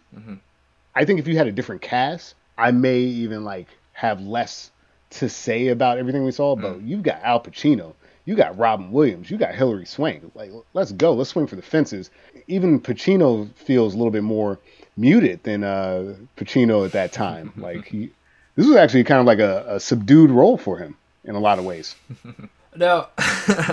I 0.95 1.05
think 1.05 1.19
if 1.19 1.27
you 1.27 1.37
had 1.37 1.47
a 1.47 1.51
different 1.51 1.81
cast, 1.81 2.35
I 2.57 2.71
may 2.71 2.99
even 2.99 3.43
like 3.43 3.67
have 3.93 4.21
less 4.21 4.71
to 5.11 5.29
say 5.29 5.69
about 5.69 5.97
everything 5.97 6.23
we 6.25 6.31
saw. 6.31 6.55
But 6.55 6.81
you've 6.81 7.03
got 7.03 7.21
Al 7.23 7.41
Pacino. 7.41 7.93
You 8.25 8.35
got 8.35 8.57
Robin 8.57 8.91
Williams. 8.91 9.29
You 9.29 9.37
got 9.37 9.53
Hilary 9.53 9.85
Swank. 9.85 10.31
Like, 10.33 10.51
let's 10.73 10.91
go. 10.91 11.13
Let's 11.13 11.29
swing 11.29 11.45
for 11.45 11.55
the 11.55 11.61
fences. 11.61 12.09
Even 12.47 12.79
Pacino 12.79 13.53
feels 13.53 13.93
a 13.93 13.97
little 13.97 14.11
bit 14.11 14.23
more 14.23 14.59
muted 14.97 15.43
than 15.43 15.63
uh, 15.63 16.15
Pacino 16.35 16.85
at 16.85 16.91
that 16.93 17.11
time. 17.11 17.53
like 17.57 17.85
he, 17.85 18.11
this 18.55 18.65
was 18.67 18.75
actually 18.75 19.03
kind 19.03 19.19
of 19.19 19.25
like 19.25 19.39
a, 19.39 19.65
a 19.75 19.79
subdued 19.79 20.31
role 20.31 20.57
for 20.57 20.77
him 20.77 20.95
in 21.23 21.35
a 21.35 21.39
lot 21.39 21.59
of 21.59 21.65
ways. 21.65 21.95
No, 22.77 23.07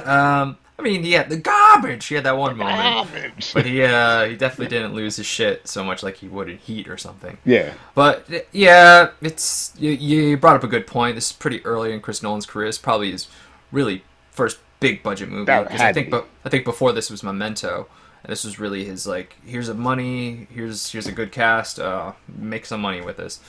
um, 0.04 0.56
I 0.78 0.82
mean, 0.82 1.02
yeah, 1.02 1.24
the 1.24 1.36
garbage. 1.36 2.06
He 2.06 2.14
had 2.14 2.22
that 2.22 2.36
one 2.36 2.56
moment, 2.56 3.50
but 3.52 3.66
he 3.66 3.82
uh, 3.82 4.26
he 4.26 4.36
definitely 4.36 4.68
didn't 4.68 4.94
lose 4.94 5.16
his 5.16 5.26
shit 5.26 5.66
so 5.66 5.82
much 5.82 6.04
like 6.04 6.18
he 6.18 6.28
would 6.28 6.48
in 6.48 6.58
Heat 6.58 6.86
or 6.86 6.96
something. 6.96 7.36
Yeah, 7.44 7.74
But 7.96 8.28
yeah, 8.52 9.10
it's 9.20 9.72
you, 9.76 9.90
you 9.90 10.36
brought 10.36 10.54
up 10.54 10.62
a 10.62 10.68
good 10.68 10.86
point. 10.86 11.16
This 11.16 11.26
is 11.26 11.32
pretty 11.32 11.64
early 11.66 11.92
in 11.92 12.00
Chris 12.00 12.22
Nolan's 12.22 12.46
career. 12.46 12.68
It's 12.68 12.78
probably 12.78 13.10
his 13.10 13.26
really 13.72 14.04
first 14.30 14.58
big 14.78 15.02
budget 15.02 15.28
movie. 15.30 15.46
That 15.46 15.68
'Cause 15.68 15.80
had 15.80 15.86
I 15.86 15.90
to 15.90 15.94
think, 15.94 16.06
be. 16.06 16.10
but 16.12 16.28
I 16.44 16.48
think 16.48 16.64
before 16.64 16.92
this 16.92 17.10
was 17.10 17.24
Memento, 17.24 17.88
and 18.22 18.30
this 18.30 18.44
was 18.44 18.60
really 18.60 18.84
his 18.84 19.04
like, 19.04 19.34
here's 19.44 19.68
a 19.68 19.74
money, 19.74 20.46
here's 20.54 20.92
here's 20.92 21.08
a 21.08 21.12
good 21.12 21.32
cast, 21.32 21.80
uh, 21.80 22.12
make 22.28 22.66
some 22.66 22.80
money 22.80 23.00
with 23.00 23.16
this. 23.16 23.40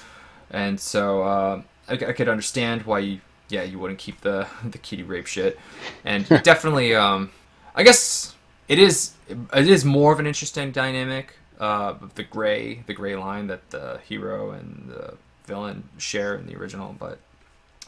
And 0.53 0.79
so 0.79 1.23
uh, 1.23 1.61
I, 1.89 1.93
I 1.93 2.13
could 2.13 2.29
understand 2.29 2.83
why 2.83 2.99
you, 2.99 3.19
yeah, 3.49 3.63
you 3.63 3.79
wouldn't 3.79 3.99
keep 3.99 4.21
the 4.21 4.47
the 4.63 4.77
kitty 4.77 5.03
rape 5.03 5.25
shit, 5.27 5.59
and 6.05 6.27
definitely, 6.43 6.95
um, 6.95 7.31
I 7.75 7.83
guess 7.83 8.35
it 8.67 8.79
is 8.79 9.13
it 9.29 9.67
is 9.67 9.83
more 9.83 10.13
of 10.13 10.19
an 10.19 10.27
interesting 10.27 10.71
dynamic. 10.71 11.33
Uh, 11.59 11.95
the 12.15 12.23
gray 12.23 12.83
the 12.87 12.93
gray 12.93 13.15
line 13.15 13.47
that 13.47 13.69
the 13.71 13.99
hero 14.07 14.51
and 14.51 14.85
the 14.89 15.15
villain 15.45 15.83
share 15.97 16.35
in 16.35 16.45
the 16.47 16.55
original, 16.55 16.95
but 16.99 17.19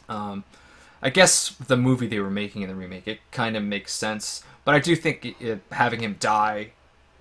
um, 0.08 0.44
I 1.02 1.10
guess 1.10 1.50
the 1.50 1.76
movie 1.76 2.06
they 2.06 2.20
were 2.20 2.30
making 2.30 2.62
in 2.62 2.68
the 2.68 2.74
remake 2.74 3.06
it 3.08 3.20
kind 3.32 3.56
of 3.56 3.62
makes 3.62 3.92
sense. 3.92 4.42
But 4.64 4.74
I 4.74 4.78
do 4.78 4.96
think 4.96 5.24
it, 5.24 5.34
it- 5.40 5.62
having 5.72 6.00
him 6.00 6.16
die 6.20 6.70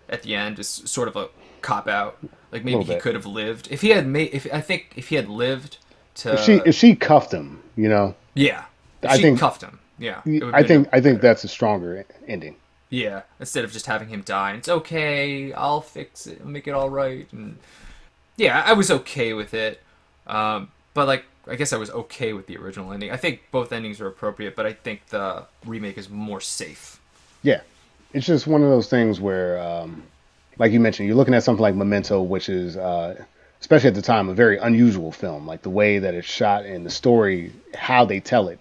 at 0.10 0.24
the 0.24 0.36
end 0.36 0.60
is 0.60 0.68
sort 0.68 1.08
of 1.08 1.16
a 1.16 1.30
cop 1.66 1.88
out. 1.88 2.18
Like 2.52 2.64
maybe 2.64 2.84
he 2.84 2.94
bit. 2.94 3.02
could 3.02 3.16
have 3.16 3.26
lived 3.26 3.68
if 3.72 3.82
he 3.82 3.90
had 3.90 4.08
made. 4.08 4.30
If 4.34 4.48
I 4.54 4.62
think 4.62 4.94
if 4.96 5.10
he 5.10 5.16
had 5.16 5.28
lived 5.28 5.78
to 6.16 6.34
if 6.34 6.40
she 6.42 6.62
if 6.66 6.76
she 6.76 6.96
cuffed 6.96 7.34
him, 7.34 7.62
you 7.76 7.90
know, 7.90 8.16
yeah, 8.34 8.66
I 9.04 9.18
she 9.18 9.24
think- 9.24 9.40
cuffed 9.40 9.62
him. 9.62 9.80
Yeah, 9.98 10.22
I 10.54 10.62
think 10.64 10.90
I 10.92 11.00
think 11.00 11.22
that's 11.22 11.44
a 11.46 11.48
stronger 11.48 12.06
ending. 12.28 12.58
Yeah, 12.90 13.22
instead 13.40 13.64
of 13.64 13.72
just 13.72 13.86
having 13.86 14.10
him 14.10 14.22
die, 14.22 14.50
and 14.52 14.60
it's 14.60 14.70
okay. 14.70 15.54
I'll 15.54 15.82
fix 15.82 16.28
it. 16.28 16.40
I'll 16.42 16.48
make 16.48 16.68
it 16.68 16.72
all 16.72 16.90
right. 16.90 17.28
And 17.32 17.58
yeah, 18.36 18.62
I 18.66 18.74
was 18.74 18.92
okay 18.92 19.34
with 19.34 19.54
it. 19.54 19.82
Um, 20.28 20.70
but 20.94 21.08
like, 21.08 21.24
I 21.48 21.56
guess 21.56 21.72
I 21.72 21.78
was 21.78 21.90
okay 21.90 22.34
with 22.34 22.48
the 22.48 22.58
original 22.58 22.92
ending. 22.92 23.10
I 23.12 23.18
think 23.18 23.42
both 23.52 23.72
endings 23.72 24.02
are 24.02 24.08
appropriate, 24.08 24.56
but 24.56 24.66
I 24.66 24.74
think 24.74 25.08
the 25.08 25.46
remake 25.66 25.98
is 25.98 26.10
more 26.10 26.42
safe. 26.42 27.00
Yeah, 27.42 27.62
it's 28.14 28.26
just 28.26 28.48
one 28.48 28.64
of 28.64 28.70
those 28.70 28.90
things 28.90 29.22
where, 29.22 29.60
um, 29.60 30.04
like 30.58 30.72
you 30.72 30.80
mentioned, 30.80 31.08
you're 31.08 31.18
looking 31.18 31.34
at 31.34 31.44
something 31.44 31.62
like 31.62 31.76
Memento, 31.76 32.22
which 32.22 32.50
is, 32.50 32.78
uh, 32.78 33.24
especially 33.62 33.90
at 33.90 33.96
the 33.96 34.02
time, 34.02 34.30
a 34.30 34.34
very 34.34 34.58
unusual 34.58 35.12
film. 35.12 35.48
Like 35.48 35.62
the 35.62 35.70
way 35.70 36.00
that 36.00 36.14
it's 36.14 36.28
shot 36.28 36.66
and 36.66 36.86
the 36.86 36.90
story, 36.90 37.52
how 37.74 38.06
they 38.06 38.20
tell 38.20 38.48
it, 38.48 38.60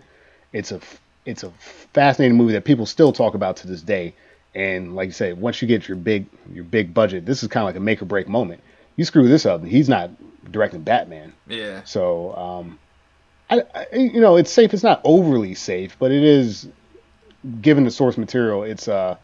it's 0.53 0.73
a 0.73 0.81
it's 1.25 1.43
a 1.43 1.51
fascinating 1.93 2.37
movie 2.37 2.53
that 2.53 2.65
people 2.65 2.87
still 2.87 3.13
talk 3.13 3.35
about 3.35 3.57
to 3.59 3.67
this 3.67 3.83
day. 3.83 4.15
And 4.55 4.95
like 4.95 5.07
you 5.07 5.13
say, 5.13 5.33
once 5.33 5.61
you 5.63 5.69
get 5.69 5.89
your 5.89 5.97
big 5.97 6.27
your 6.53 6.65
big 6.65 6.95
budget, 6.95 7.27
this 7.27 7.43
is 7.43 7.49
kind 7.49 7.63
of 7.63 7.69
like 7.69 7.77
a 7.77 7.81
make 7.81 8.03
or 8.03 8.07
break 8.07 8.29
moment. 8.29 8.63
You 8.97 9.05
screw 9.05 9.29
this 9.29 9.45
up, 9.47 9.65
he's 9.65 9.89
not 9.89 10.11
directing 10.51 10.83
Batman. 10.83 11.33
Yeah, 11.49 11.83
So, 11.85 12.35
um, 12.37 12.79
I, 13.51 13.63
I, 13.75 13.87
you 13.97 14.21
know, 14.21 14.37
it's 14.37 14.51
safe. 14.51 14.73
It's 14.73 14.83
not 14.83 15.01
overly 15.05 15.55
safe, 15.55 15.97
but 15.99 16.13
it 16.13 16.23
is, 16.23 16.69
given 17.61 17.85
the 17.85 17.91
source 17.91 18.17
material, 18.17 18.63
it's 18.63 18.89
uh, 18.89 19.17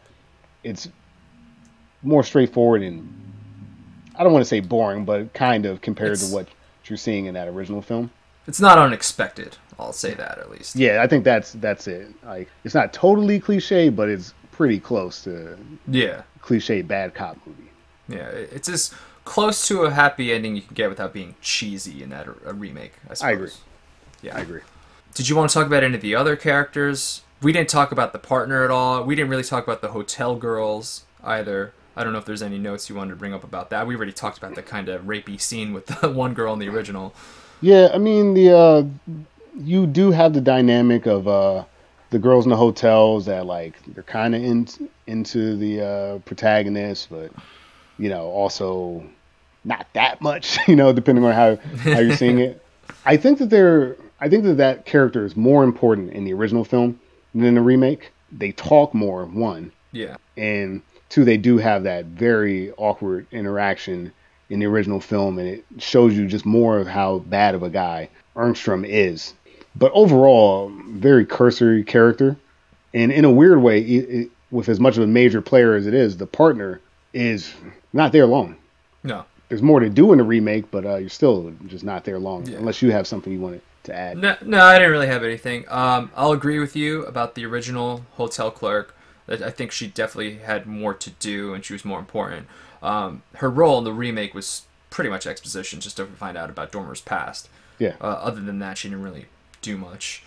it's 0.63 0.89
more 2.03 2.23
straightforward 2.23 2.81
and 2.83 3.07
I 4.17 4.23
don't 4.23 4.33
want 4.33 4.43
to 4.43 4.49
say 4.49 4.59
boring, 4.59 5.05
but 5.05 5.33
kind 5.33 5.65
of 5.65 5.81
compared 5.81 6.11
It's- 6.13 6.29
to 6.29 6.35
what 6.35 6.47
you're 6.85 6.97
seeing 6.97 7.25
in 7.25 7.33
that 7.35 7.47
original 7.47 7.81
film. 7.81 8.11
it's 8.47 8.59
not 8.59 8.77
unexpected. 8.77 9.57
I'll 9.79 9.93
say 9.93 10.13
that 10.15 10.37
at 10.39 10.51
least. 10.51 10.75
Yeah, 10.75 11.01
I 11.01 11.07
think 11.07 11.23
that's 11.23 11.53
that's 11.53 11.87
it. 11.87 12.07
Like, 12.25 12.49
it's 12.63 12.75
not 12.75 12.91
totally 12.93 13.39
cliche, 13.39 13.89
but 13.89 14.09
it's 14.09 14.33
pretty 14.51 14.79
close 14.79 15.23
to 15.23 15.57
Yeah, 15.87 16.21
cliche 16.41 16.81
bad 16.81 17.13
cop 17.15 17.37
movie. 17.45 17.69
yeah. 18.07 18.27
It's 18.27 18.67
as 18.69 18.93
close 19.25 19.67
to 19.69 19.83
a 19.83 19.91
happy 19.91 20.33
ending 20.33 20.55
you 20.55 20.61
can 20.63 20.73
get 20.73 20.89
without 20.89 21.13
being 21.13 21.35
cheesy 21.41 22.03
in 22.03 22.09
that 22.09 22.27
a 22.45 22.53
remake. 22.53 22.93
I 23.09 23.13
suppose. 23.13 23.21
I 23.29 23.31
agree. 23.31 23.51
Yeah, 24.23 24.37
I 24.37 24.41
agree. 24.41 24.61
Did 25.15 25.29
you 25.29 25.35
want 25.35 25.49
to 25.49 25.53
talk 25.53 25.65
about 25.67 25.83
any 25.83 25.95
of 25.95 26.01
the 26.01 26.15
other 26.15 26.35
characters? 26.35 27.21
We 27.41 27.51
didn't 27.53 27.69
talk 27.69 27.91
about 27.91 28.11
the 28.13 28.19
partner 28.19 28.63
at 28.63 28.69
all. 28.71 29.03
We 29.03 29.15
didn't 29.15 29.29
really 29.29 29.43
talk 29.43 29.63
about 29.63 29.81
the 29.81 29.89
hotel 29.89 30.35
girls 30.35 31.05
either. 31.23 31.73
I 32.01 32.03
don't 32.03 32.13
know 32.13 32.19
if 32.19 32.25
there's 32.25 32.41
any 32.41 32.57
notes 32.57 32.89
you 32.89 32.95
wanted 32.95 33.11
to 33.11 33.15
bring 33.15 33.31
up 33.31 33.43
about 33.43 33.69
that. 33.69 33.85
We 33.85 33.95
already 33.95 34.11
talked 34.11 34.39
about 34.39 34.55
the 34.55 34.63
kind 34.63 34.89
of 34.89 35.03
rapey 35.03 35.39
scene 35.39 35.71
with 35.71 35.85
the 35.85 36.09
one 36.11 36.33
girl 36.33 36.51
in 36.51 36.59
the 36.59 36.67
original. 36.67 37.13
Yeah, 37.61 37.89
I 37.93 37.99
mean 37.99 38.33
the 38.33 38.51
uh 38.57 38.83
you 39.55 39.85
do 39.85 40.09
have 40.11 40.33
the 40.33 40.41
dynamic 40.41 41.05
of 41.05 41.27
uh 41.27 41.63
the 42.09 42.17
girls 42.17 42.45
in 42.45 42.49
the 42.49 42.57
hotels 42.57 43.27
that 43.27 43.45
like 43.45 43.75
they're 43.93 44.03
kind 44.03 44.33
of 44.33 44.43
in, 44.43 44.67
into 45.05 45.55
the 45.57 45.81
uh 45.85 46.19
protagonist, 46.19 47.09
but 47.11 47.31
you 47.99 48.09
know 48.09 48.23
also 48.23 49.03
not 49.63 49.85
that 49.93 50.21
much, 50.21 50.57
you 50.67 50.75
know, 50.75 50.91
depending 50.91 51.23
on 51.23 51.33
how 51.33 51.57
how 51.83 51.99
you're 51.99 52.17
seeing 52.17 52.39
it. 52.39 52.65
I 53.05 53.15
think 53.15 53.37
that 53.37 53.51
they're 53.51 53.95
I 54.19 54.27
think 54.27 54.43
that 54.45 54.57
that 54.57 54.85
character 54.87 55.23
is 55.23 55.35
more 55.37 55.63
important 55.63 56.13
in 56.13 56.25
the 56.25 56.33
original 56.33 56.63
film 56.65 56.99
than 57.35 57.45
in 57.45 57.53
the 57.53 57.61
remake. 57.61 58.11
They 58.31 58.53
talk 58.53 58.93
more, 58.93 59.25
one, 59.25 59.71
Yeah, 59.91 60.15
and 60.37 60.81
two, 61.11 61.23
they 61.25 61.37
do 61.37 61.57
have 61.57 61.83
that 61.83 62.05
very 62.05 62.71
awkward 62.73 63.27
interaction 63.31 64.11
in 64.49 64.59
the 64.59 64.65
original 64.65 64.99
film, 64.99 65.37
and 65.37 65.47
it 65.47 65.63
shows 65.77 66.15
you 66.17 66.25
just 66.27 66.45
more 66.45 66.77
of 66.79 66.87
how 66.87 67.19
bad 67.19 67.53
of 67.55 67.63
a 67.63 67.69
guy 67.69 68.09
Engstrom 68.35 68.85
is. 68.87 69.33
But 69.75 69.91
overall, 69.93 70.71
very 70.89 71.25
cursory 71.25 71.83
character, 71.83 72.35
and 72.93 73.11
in 73.11 73.23
a 73.25 73.31
weird 73.31 73.61
way, 73.61 73.79
it, 73.81 74.09
it, 74.09 74.31
with 74.49 74.67
as 74.67 74.79
much 74.79 74.97
of 74.97 75.03
a 75.03 75.07
major 75.07 75.41
player 75.41 75.75
as 75.75 75.87
it 75.87 75.93
is, 75.93 76.17
the 76.17 76.25
partner 76.27 76.81
is 77.13 77.53
not 77.93 78.11
there 78.11 78.25
long. 78.25 78.55
no, 79.03 79.23
There's 79.49 79.61
more 79.61 79.79
to 79.79 79.89
do 79.89 80.11
in 80.11 80.17
the 80.17 80.23
remake, 80.23 80.69
but 80.71 80.85
uh, 80.85 80.95
you're 80.95 81.09
still 81.09 81.53
just 81.67 81.83
not 81.85 82.03
there 82.03 82.19
long, 82.19 82.45
Yeah. 82.47 82.57
unless 82.57 82.81
you 82.81 82.91
have 82.91 83.07
something 83.07 83.31
you 83.31 83.39
wanted 83.39 83.61
to 83.83 83.95
add. 83.95 84.17
no, 84.17 84.35
no. 84.45 84.59
I 84.63 84.75
didn't 84.77 84.91
really 84.91 85.07
have 85.07 85.23
anything. 85.23 85.65
Um, 85.69 86.11
I'll 86.15 86.33
agree 86.33 86.59
with 86.59 86.75
you 86.75 87.03
about 87.05 87.35
the 87.35 87.45
original 87.45 88.05
hotel 88.13 88.51
clerk. 88.51 88.95
I 89.31 89.49
think 89.49 89.71
she 89.71 89.87
definitely 89.87 90.39
had 90.39 90.65
more 90.65 90.93
to 90.93 91.09
do 91.09 91.53
and 91.53 91.63
she 91.63 91.73
was 91.73 91.85
more 91.85 91.99
important. 91.99 92.47
Um, 92.81 93.23
her 93.35 93.49
role 93.49 93.77
in 93.77 93.83
the 93.83 93.93
remake 93.93 94.33
was 94.33 94.63
pretty 94.89 95.09
much 95.09 95.25
exposition 95.27 95.79
just 95.79 95.97
to 95.97 96.05
find 96.05 96.37
out 96.37 96.49
about 96.49 96.71
Dormer's 96.71 97.01
past. 97.01 97.49
Yeah. 97.79 97.95
Uh, 98.01 98.07
other 98.07 98.41
than 98.41 98.59
that, 98.59 98.77
she 98.77 98.89
didn't 98.89 99.03
really 99.03 99.25
do 99.61 99.77
much. 99.77 100.23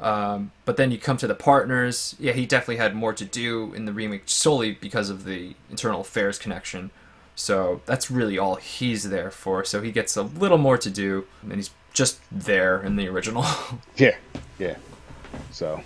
Um, 0.00 0.52
but 0.64 0.76
then 0.76 0.90
you 0.90 0.98
come 0.98 1.16
to 1.18 1.26
the 1.26 1.34
partners. 1.34 2.14
Yeah, 2.18 2.32
he 2.32 2.46
definitely 2.46 2.76
had 2.76 2.94
more 2.94 3.12
to 3.12 3.24
do 3.24 3.72
in 3.74 3.84
the 3.84 3.92
remake 3.92 4.22
solely 4.26 4.72
because 4.72 5.10
of 5.10 5.24
the 5.24 5.54
internal 5.70 6.00
affairs 6.00 6.38
connection. 6.38 6.90
So 7.34 7.82
that's 7.86 8.10
really 8.10 8.38
all 8.38 8.56
he's 8.56 9.10
there 9.10 9.30
for. 9.30 9.64
So 9.64 9.80
he 9.82 9.92
gets 9.92 10.16
a 10.16 10.22
little 10.22 10.58
more 10.58 10.78
to 10.78 10.90
do, 10.90 11.26
and 11.42 11.54
he's 11.54 11.70
just 11.92 12.20
there 12.30 12.80
in 12.82 12.96
the 12.96 13.08
original. 13.08 13.44
Yeah, 13.96 14.16
yeah. 14.58 14.76
So, 15.50 15.82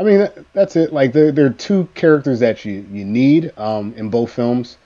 I 0.00 0.02
mean, 0.02 0.18
that, 0.18 0.52
that's 0.54 0.76
it. 0.76 0.92
Like, 0.92 1.12
there, 1.12 1.30
there 1.30 1.46
are 1.46 1.50
two 1.50 1.86
characters 1.94 2.40
that 2.40 2.64
you, 2.64 2.86
you 2.90 3.04
need 3.04 3.52
um, 3.58 3.92
in 3.94 4.08
both 4.08 4.32
films 4.32 4.78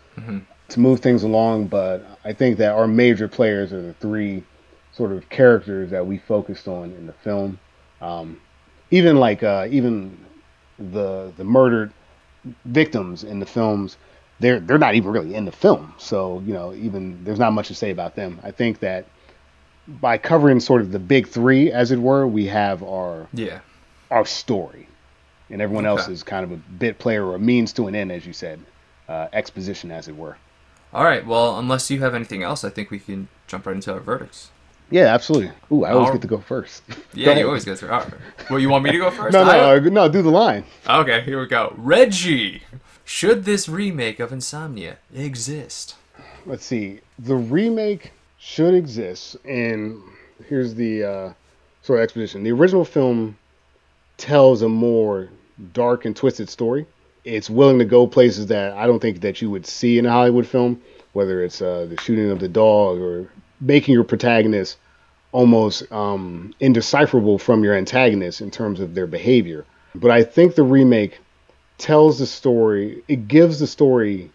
to 0.71 0.81
move 0.81 1.01
things 1.01 1.23
along, 1.23 1.69
but 1.69 2.05
I 2.25 2.33
think 2.33 2.59
that 2.59 2.73
our 2.73 2.89
major 2.89 3.29
players 3.29 3.73
are 3.73 3.81
the 3.81 3.95
three 3.95 4.43
sort 4.93 5.13
of 5.13 5.29
characters 5.29 5.91
that 5.91 6.05
we 6.05 6.19
focused 6.19 6.67
on 6.67 6.91
in 6.93 7.07
the 7.07 7.13
film. 7.13 7.59
Um, 8.01 8.41
even 8.91 9.17
like, 9.17 9.43
uh, 9.43 9.69
even 9.71 10.19
the 10.79 11.33
the 11.37 11.45
murdered 11.45 11.93
victims 12.65 13.25
in 13.25 13.39
the 13.39 13.47
films, 13.47 13.97
they're 14.41 14.61
they're 14.61 14.79
not 14.79 14.95
even 14.95 15.13
really 15.13 15.35
in 15.35 15.45
the 15.45 15.53
film. 15.53 15.95
So 15.99 16.43
you 16.45 16.53
know, 16.53 16.75
even 16.75 17.23
there's 17.25 17.39
not 17.39 17.53
much 17.53 17.69
to 17.69 17.75
say 17.75 17.91
about 17.91 18.17
them. 18.17 18.41
I 18.43 18.51
think 18.51 18.81
that 18.81 19.07
by 19.87 20.19
covering 20.19 20.61
sort 20.61 20.81
of 20.81 20.93
the 20.93 20.99
big 20.99 21.29
three, 21.29 21.71
as 21.71 21.93
it 21.93 21.99
were, 21.99 22.27
we 22.27 22.47
have 22.47 22.83
our 22.83 23.29
yeah. 23.33 23.61
our 24.11 24.25
story, 24.25 24.89
and 25.51 25.61
everyone 25.63 25.87
else 25.87 26.09
is 26.09 26.23
kind 26.23 26.45
of 26.45 26.53
a 26.53 26.57
bit 26.57 26.99
player 26.99 27.25
or 27.27 27.35
a 27.35 27.39
means 27.39 27.73
to 27.75 27.87
an 27.87 27.95
end, 27.95 28.11
as 28.13 28.27
you 28.27 28.33
said, 28.33 28.61
uh, 29.09 29.29
exposition, 29.33 29.91
as 29.91 30.09
it 30.09 30.17
were. 30.17 30.37
All 30.93 31.05
right. 31.05 31.27
Well, 31.27 31.59
unless 31.59 31.91
you 31.91 32.01
have 32.01 32.15
anything 32.15 32.43
else, 32.43 32.65
I 32.65 32.71
think 32.71 32.91
we 32.91 32.99
can 32.99 33.29
jump 33.47 33.67
right 33.67 33.75
into 33.75 33.93
our 33.93 34.01
verdicts. 34.01 34.51
Yeah, 34.91 35.07
absolutely. 35.15 35.51
Ooh, 35.73 35.85
I 35.85 35.93
always 35.93 36.07
All- 36.09 36.13
get 36.13 36.23
to 36.23 36.29
go 36.29 36.39
first. 36.39 36.83
Yeah, 37.15 37.25
Go 37.27 37.31
ahead. 37.33 37.41
you 37.43 37.47
always 37.49 37.65
go 37.65 37.75
through. 37.75 37.91
All 37.91 38.01
right. 38.01 38.15
Well, 38.51 38.59
you 38.59 38.69
want 38.69 38.85
me 38.85 38.91
to 38.93 38.99
go 38.99 39.11
first? 39.11 39.33
No, 39.33 39.43
I 39.43 39.45
no, 39.45 39.79
don't- 39.81 39.87
uh, 39.99 40.07
no. 40.07 40.09
Do 40.13 40.23
the 40.23 40.31
line. 40.31 40.65
Okay, 40.89 41.23
here 41.23 41.41
we 41.41 41.47
go. 41.47 41.73
Reggie, 41.77 42.63
should 43.05 43.45
this 43.45 43.69
remake 43.69 44.21
of 44.21 44.33
Insomnia 44.33 44.99
exist? 45.15 45.97
Let's 46.47 46.65
see. 46.65 47.01
The 47.19 47.35
remake 47.35 48.13
should 48.39 48.75
exist, 48.75 49.37
and 49.47 50.01
here's 50.49 50.75
the 50.75 51.03
uh, 51.05 51.33
sort 51.83 51.99
of 52.01 52.03
exposition. 52.05 52.43
The 52.45 52.53
original 52.53 52.85
film 52.85 53.37
tells 54.19 54.61
a 54.63 54.69
more 54.69 55.29
dark 55.73 56.05
and 56.05 56.17
twisted 56.17 56.49
story. 56.49 56.87
It's 57.25 57.49
willing 57.49 57.79
to 57.79 57.85
go 57.85 58.07
places 58.07 58.47
that 58.49 58.75
I 58.75 58.87
don't 58.87 59.01
think 59.01 59.21
that 59.21 59.41
you 59.41 59.51
would 59.51 59.67
see 59.67 59.99
in 59.99 60.07
a 60.07 60.11
Hollywood 60.11 60.47
film, 60.47 60.83
whether 61.13 61.43
it's 61.43 61.63
uh, 61.63 61.87
the 61.89 62.01
shooting 62.01 62.31
of 62.31 62.39
the 62.39 62.49
dog 62.49 62.99
or 62.99 63.31
making 63.61 63.95
your 63.95 64.05
protagonist 64.05 64.77
almost 65.33 65.91
um, 65.91 66.55
indecipherable 66.61 67.39
from 67.39 67.65
your 67.65 67.75
antagonist 67.75 68.41
in 68.41 68.51
terms 68.51 68.79
of 68.79 68.95
their 68.95 69.07
behavior. 69.07 69.65
But 69.95 70.11
I 70.11 70.23
think 70.23 70.55
the 70.55 70.63
remake 70.63 71.19
tells 71.79 72.19
the 72.19 72.27
story, 72.27 73.03
it 73.09 73.27
gives 73.27 73.59
the 73.59 73.67
story 73.67 74.31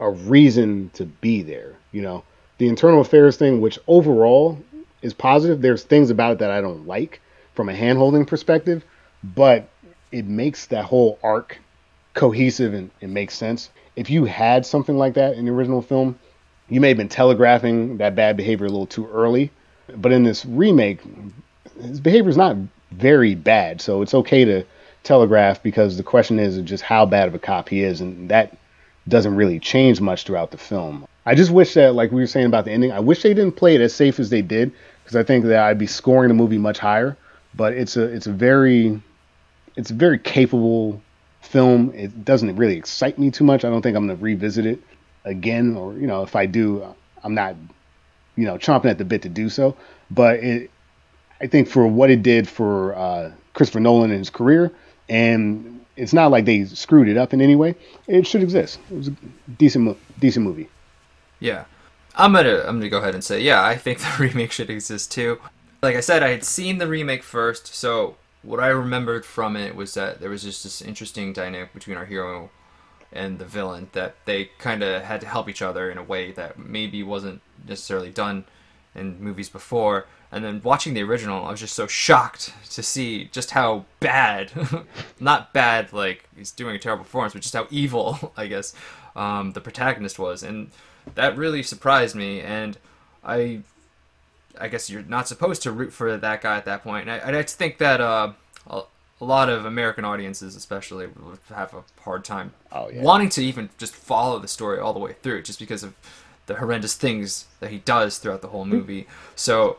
a 0.00 0.10
reason 0.10 0.90
to 0.94 1.06
be 1.06 1.42
there. 1.42 1.76
You 1.92 2.02
know, 2.02 2.24
the 2.58 2.68
internal 2.68 3.00
affairs 3.00 3.36
thing, 3.36 3.60
which 3.60 3.78
overall 3.86 4.58
is 5.00 5.14
positive, 5.14 5.62
there's 5.62 5.84
things 5.84 6.10
about 6.10 6.32
it 6.32 6.38
that 6.40 6.50
I 6.50 6.60
don't 6.60 6.86
like 6.86 7.20
from 7.54 7.68
a 7.68 7.74
hand 7.74 7.98
holding 7.98 8.24
perspective, 8.24 8.84
but 9.22 9.68
it 10.12 10.26
makes 10.26 10.66
that 10.66 10.84
whole 10.84 11.18
arc 11.22 11.58
cohesive 12.14 12.74
and 12.74 12.90
it 13.00 13.08
makes 13.08 13.34
sense. 13.34 13.70
If 13.96 14.10
you 14.10 14.24
had 14.24 14.64
something 14.64 14.96
like 14.96 15.14
that 15.14 15.34
in 15.34 15.46
the 15.46 15.52
original 15.52 15.82
film, 15.82 16.18
you 16.68 16.80
may 16.80 16.88
have 16.88 16.96
been 16.96 17.08
telegraphing 17.08 17.98
that 17.98 18.14
bad 18.14 18.36
behavior 18.36 18.66
a 18.66 18.70
little 18.70 18.86
too 18.86 19.08
early. 19.08 19.50
But 19.96 20.12
in 20.12 20.22
this 20.22 20.44
remake, 20.44 21.00
his 21.80 22.00
behavior 22.00 22.30
is 22.30 22.36
not 22.36 22.56
very 22.92 23.34
bad, 23.34 23.80
so 23.80 24.02
it's 24.02 24.14
okay 24.14 24.44
to 24.44 24.64
telegraph 25.02 25.62
because 25.62 25.96
the 25.96 26.02
question 26.02 26.38
is 26.38 26.58
just 26.62 26.84
how 26.84 27.04
bad 27.04 27.28
of 27.28 27.34
a 27.34 27.38
cop 27.38 27.68
he 27.68 27.82
is, 27.82 28.00
and 28.00 28.30
that 28.30 28.56
doesn't 29.08 29.34
really 29.34 29.58
change 29.58 30.00
much 30.00 30.24
throughout 30.24 30.50
the 30.50 30.58
film. 30.58 31.06
I 31.26 31.34
just 31.34 31.50
wish 31.50 31.74
that, 31.74 31.94
like 31.94 32.12
we 32.12 32.20
were 32.20 32.26
saying 32.26 32.46
about 32.46 32.64
the 32.64 32.72
ending, 32.72 32.92
I 32.92 33.00
wish 33.00 33.22
they 33.22 33.34
didn't 33.34 33.56
play 33.56 33.74
it 33.74 33.80
as 33.80 33.94
safe 33.94 34.20
as 34.20 34.30
they 34.30 34.42
did 34.42 34.72
because 35.02 35.16
I 35.16 35.22
think 35.22 35.44
that 35.46 35.58
I'd 35.58 35.78
be 35.78 35.86
scoring 35.86 36.28
the 36.28 36.34
movie 36.34 36.58
much 36.58 36.78
higher. 36.78 37.16
But 37.54 37.74
it's 37.74 37.96
a 37.96 38.04
it's 38.04 38.26
a 38.26 38.32
very 38.32 39.00
it's 39.76 39.90
a 39.90 39.94
very 39.94 40.18
capable 40.18 41.00
film. 41.40 41.92
It 41.94 42.24
doesn't 42.24 42.56
really 42.56 42.76
excite 42.76 43.18
me 43.18 43.30
too 43.30 43.44
much. 43.44 43.64
I 43.64 43.70
don't 43.70 43.82
think 43.82 43.96
I'm 43.96 44.06
going 44.06 44.18
to 44.18 44.22
revisit 44.22 44.66
it 44.66 44.80
again, 45.24 45.76
or 45.76 45.94
you 45.94 46.06
know, 46.06 46.22
if 46.22 46.36
I 46.36 46.46
do, 46.46 46.84
I'm 47.22 47.34
not 47.34 47.56
you 48.36 48.44
know 48.44 48.56
chomping 48.58 48.90
at 48.90 48.98
the 48.98 49.04
bit 49.04 49.22
to 49.22 49.28
do 49.28 49.48
so. 49.48 49.76
But 50.10 50.40
it, 50.40 50.70
I 51.40 51.46
think 51.46 51.68
for 51.68 51.86
what 51.86 52.10
it 52.10 52.22
did 52.22 52.48
for 52.48 52.94
uh, 52.94 53.32
Christopher 53.54 53.80
Nolan 53.80 54.10
and 54.10 54.18
his 54.18 54.30
career, 54.30 54.72
and 55.08 55.84
it's 55.96 56.12
not 56.12 56.30
like 56.30 56.44
they 56.44 56.64
screwed 56.64 57.08
it 57.08 57.16
up 57.16 57.32
in 57.32 57.40
any 57.40 57.56
way. 57.56 57.74
It 58.06 58.26
should 58.26 58.42
exist. 58.42 58.78
It 58.90 58.96
was 58.96 59.08
a 59.08 59.16
decent, 59.58 59.98
decent 60.20 60.44
movie. 60.44 60.68
Yeah, 61.40 61.64
I'm 62.14 62.32
gonna 62.32 62.58
I'm 62.66 62.78
gonna 62.78 62.88
go 62.88 62.98
ahead 62.98 63.14
and 63.14 63.24
say 63.24 63.40
yeah. 63.40 63.64
I 63.64 63.76
think 63.76 63.98
the 64.00 64.14
remake 64.18 64.52
should 64.52 64.70
exist 64.70 65.10
too. 65.12 65.40
Like 65.82 65.96
I 65.96 66.00
said, 66.00 66.22
I 66.22 66.28
had 66.28 66.44
seen 66.44 66.78
the 66.78 66.86
remake 66.86 67.24
first, 67.24 67.74
so 67.74 68.16
what 68.42 68.60
I 68.60 68.68
remembered 68.68 69.24
from 69.24 69.56
it 69.56 69.74
was 69.74 69.94
that 69.94 70.20
there 70.20 70.30
was 70.30 70.42
just 70.42 70.64
this 70.64 70.82
interesting 70.82 71.32
dynamic 71.32 71.72
between 71.72 71.96
our 71.96 72.06
hero 72.06 72.50
and 73.12 73.38
the 73.38 73.44
villain 73.44 73.88
that 73.92 74.16
they 74.24 74.46
kind 74.58 74.82
of 74.82 75.02
had 75.02 75.20
to 75.20 75.26
help 75.26 75.48
each 75.48 75.62
other 75.62 75.90
in 75.90 75.98
a 75.98 76.02
way 76.02 76.32
that 76.32 76.58
maybe 76.58 77.02
wasn't 77.02 77.40
necessarily 77.66 78.10
done 78.10 78.44
in 78.94 79.22
movies 79.22 79.48
before. 79.48 80.06
And 80.30 80.42
then 80.42 80.62
watching 80.64 80.94
the 80.94 81.02
original, 81.02 81.44
I 81.44 81.50
was 81.50 81.60
just 81.60 81.74
so 81.74 81.86
shocked 81.86 82.54
to 82.70 82.82
see 82.82 83.26
just 83.32 83.50
how 83.50 83.84
bad, 84.00 84.50
not 85.20 85.52
bad 85.52 85.92
like 85.92 86.28
he's 86.36 86.50
doing 86.50 86.74
a 86.74 86.78
terrible 86.78 87.04
performance, 87.04 87.34
but 87.34 87.42
just 87.42 87.54
how 87.54 87.66
evil, 87.70 88.32
I 88.36 88.46
guess, 88.46 88.74
um, 89.14 89.52
the 89.52 89.60
protagonist 89.60 90.18
was. 90.18 90.42
And 90.42 90.70
that 91.14 91.36
really 91.36 91.62
surprised 91.62 92.16
me. 92.16 92.40
And 92.40 92.78
I, 93.22 93.60
I 94.60 94.68
guess 94.68 94.90
you're 94.90 95.02
not 95.02 95.28
supposed 95.28 95.62
to 95.62 95.72
root 95.72 95.92
for 95.92 96.16
that 96.16 96.40
guy 96.42 96.56
at 96.56 96.64
that 96.66 96.82
point. 96.82 97.08
And 97.08 97.36
I, 97.36 97.38
I 97.38 97.42
think 97.42 97.78
that 97.78 98.00
uh, 98.00 98.32
a, 98.68 98.82
a 99.20 99.24
lot 99.24 99.48
of 99.48 99.64
American 99.64 100.04
audiences, 100.04 100.56
especially, 100.56 101.06
would 101.06 101.38
have 101.48 101.72
a 101.74 101.82
hard 102.02 102.24
time 102.24 102.52
Oh, 102.70 102.90
yeah. 102.90 103.02
wanting 103.02 103.28
to 103.30 103.44
even 103.44 103.70
just 103.78 103.94
follow 103.94 104.38
the 104.38 104.48
story 104.48 104.78
all 104.78 104.92
the 104.92 104.98
way 105.00 105.14
through, 105.22 105.42
just 105.42 105.58
because 105.58 105.82
of 105.82 105.94
the 106.46 106.56
horrendous 106.56 106.94
things 106.96 107.46
that 107.60 107.70
he 107.70 107.78
does 107.78 108.18
throughout 108.18 108.42
the 108.42 108.48
whole 108.48 108.64
movie. 108.64 109.06
So, 109.36 109.78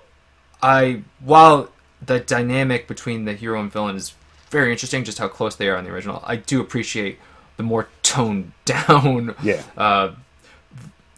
I 0.62 1.04
while 1.20 1.70
the 2.06 2.20
dynamic 2.20 2.88
between 2.88 3.26
the 3.26 3.34
hero 3.34 3.60
and 3.60 3.72
villain 3.72 3.96
is 3.96 4.14
very 4.50 4.72
interesting, 4.72 5.04
just 5.04 5.18
how 5.20 5.28
close 5.28 5.56
they 5.56 5.68
are 5.70 5.78
in 5.78 5.84
the 5.86 5.92
original, 5.92 6.24
I 6.26 6.36
do 6.38 6.62
appreciate 6.62 7.20
the 7.58 7.64
more 7.64 7.88
toned 8.04 8.52
down 8.66 9.36
Yeah. 9.44 9.62
uh, 9.78 10.12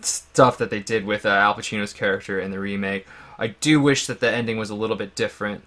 stuff 0.02 0.57
that 0.57 0.69
they 0.69 0.80
did 0.80 1.06
with 1.06 1.26
uh, 1.26 1.30
Al 1.30 1.56
Pacino's 1.56 1.94
character 1.94 2.40
in 2.40 2.52
the 2.52 2.60
remake. 2.60 3.06
I 3.38 3.48
do 3.48 3.80
wish 3.82 4.07
that 4.07 4.20
the 4.20 4.30
ending 4.32 4.57
was 4.57 4.70
a 4.70 4.76
little 4.76 4.95
bit 4.95 5.16
different, 5.16 5.64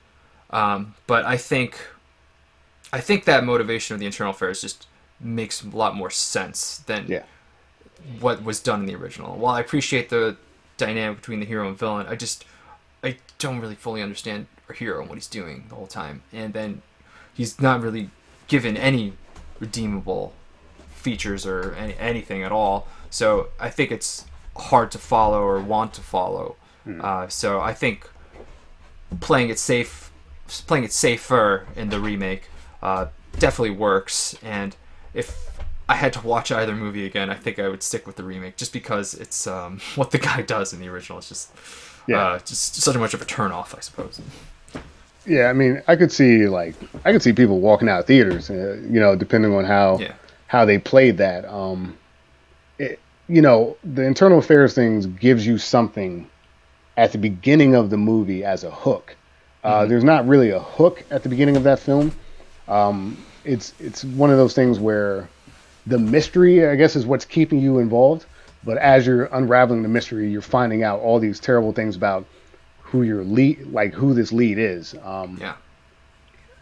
um, 0.51 0.95
but 1.07 1.25
I 1.25 1.37
think 1.37 1.79
I 2.93 3.01
think 3.01 3.25
that 3.27 3.45
motivation 3.45 3.95
of 3.95 4.01
the 4.01 4.07
internal 4.07 4.31
affairs 4.33 4.63
just 4.63 4.87
makes 5.21 5.63
a 5.63 5.69
lot 5.69 5.95
more 5.95 6.11
sense 6.11 6.79
than 6.87 7.07
Yeah. 7.09 7.25
what 8.21 8.43
was 8.43 8.61
done 8.61 8.81
in 8.81 8.87
the 8.87 8.95
original. 8.95 9.37
While 9.37 9.55
I 9.55 9.61
appreciate 9.61 10.09
the 10.09 10.37
dynamic 10.79 11.19
between 11.19 11.41
the 11.41 11.47
hero 11.47 11.69
and 11.69 11.79
villain, 11.79 12.07
I 12.09 12.15
just 12.15 12.45
I 13.05 13.19
don't 13.39 13.61
really 13.61 13.75
fully 13.75 14.03
understand 14.03 14.47
our 14.69 14.75
hero 14.75 15.01
and 15.01 15.09
what 15.09 15.17
he's 15.17 15.27
doing 15.29 15.67
the 15.69 15.75
whole 15.75 15.87
time, 15.87 16.23
and 16.33 16.53
then 16.55 16.83
he's 17.35 17.61
not 17.61 17.81
really 17.83 18.11
given 18.49 18.77
any 18.77 19.13
redeemable 19.61 20.33
features 20.95 21.45
or 21.47 21.75
any, 21.75 21.95
anything 21.99 22.43
at 22.43 22.51
all. 22.53 22.87
So 23.11 23.49
I 23.61 23.71
think 23.71 23.91
it's 23.93 24.25
hard 24.57 24.91
to 24.93 24.99
follow 24.99 25.43
or 25.43 25.61
want 25.61 25.95
to 25.95 26.01
follow. 26.01 26.57
Uh, 27.01 27.29
so 27.29 27.61
I 27.61 27.75
think 27.75 28.09
playing 29.21 29.51
it 29.51 29.59
safe, 29.59 30.11
playing 30.67 30.85
it 30.85 30.93
safer 30.93 31.67
in 31.77 31.91
the 31.91 32.01
remake, 32.01 32.45
uh, 32.83 33.07
definitely 33.39 33.77
works. 33.77 34.37
And 34.43 34.75
if 35.15 35.37
I 35.89 35.97
had 35.97 36.13
to 36.15 36.21
watch 36.27 36.51
either 36.53 36.75
movie 36.75 37.05
again, 37.07 37.31
I 37.31 37.35
think 37.35 37.59
I 37.59 37.69
would 37.69 37.83
stick 37.83 38.07
with 38.07 38.17
the 38.17 38.23
remake, 38.25 38.57
just 38.57 38.73
because 38.73 39.15
it's 39.15 39.47
um, 39.47 39.81
what 39.97 40.11
the 40.11 40.19
guy 40.19 40.43
does 40.43 40.73
in 40.73 40.81
the 40.81 40.89
original. 40.89 41.19
It's 41.19 41.29
just, 41.29 41.51
Yeah. 42.07 42.19
uh, 42.21 42.39
just 42.41 42.75
such 42.77 42.95
a 42.97 42.99
much 42.99 43.15
of 43.15 43.23
a 43.23 43.25
turn 43.27 43.53
off, 43.53 43.75
I 43.77 43.81
suppose. 43.81 44.21
Yeah, 45.27 45.51
I 45.51 45.53
mean, 45.53 45.83
I 45.87 45.95
could 45.97 46.11
see 46.11 46.47
like 46.47 46.75
I 47.05 47.13
could 47.13 47.23
see 47.23 47.35
people 47.35 47.61
walking 47.61 47.89
out 47.89 48.01
of 48.01 48.07
theaters, 48.07 48.49
uh, 48.49 48.79
you 48.91 48.99
know, 48.99 49.15
depending 49.15 49.53
on 49.55 49.65
how 49.67 49.99
Yeah. 49.99 50.13
how 50.47 50.65
they 50.65 50.79
played 50.79 51.19
that. 51.19 51.45
Um, 51.45 51.99
it, 52.79 52.99
you 53.29 53.43
know, 53.43 53.77
the 53.85 54.05
internal 54.05 54.39
affairs 54.39 54.73
things 54.75 55.05
gives 55.05 55.47
you 55.47 55.59
something 55.59 56.27
at 56.99 57.13
the 57.13 57.19
beginning 57.19 57.75
of 57.77 57.91
the 57.91 57.97
movie 57.97 58.45
as 58.45 58.65
a 58.65 58.71
hook. 58.71 59.15
Uh, 59.63 59.87
There's 59.87 60.05
not 60.05 60.27
really 60.27 60.51
a 60.51 60.59
hook 60.59 61.05
at 61.11 61.23
the 61.23 61.29
beginning 61.29 61.57
of 61.57 61.63
that 61.63 61.79
film. 61.79 62.13
Um, 62.67 63.17
it's 63.45 63.73
it's 63.81 64.05
one 64.05 64.31
of 64.31 64.37
those 64.37 64.53
things 64.55 64.79
where 64.81 65.29
the 65.87 65.99
mystery, 65.99 66.67
I 66.67 66.75
guess, 66.75 66.97
is 66.97 67.07
what's 67.07 67.25
keeping 67.25 67.61
you 67.61 67.79
involved. 67.79 68.27
But 68.65 68.79
as 68.79 69.07
you're 69.07 69.27
unraveling 69.27 69.83
the 69.83 69.89
mystery, 69.89 70.29
you're 70.31 70.43
finding 70.43 70.83
out 70.83 71.01
all 71.01 71.21
these 71.21 71.39
terrible 71.39 71.73
things 71.73 71.95
about 71.97 72.27
who 72.83 73.03
your 73.03 73.23
lead, 73.23 73.69
like 73.73 73.95
who 73.95 74.13
this 74.13 74.33
lead 74.33 74.59
is. 74.59 74.95
Um, 75.05 75.39
Yeah. 75.41 75.55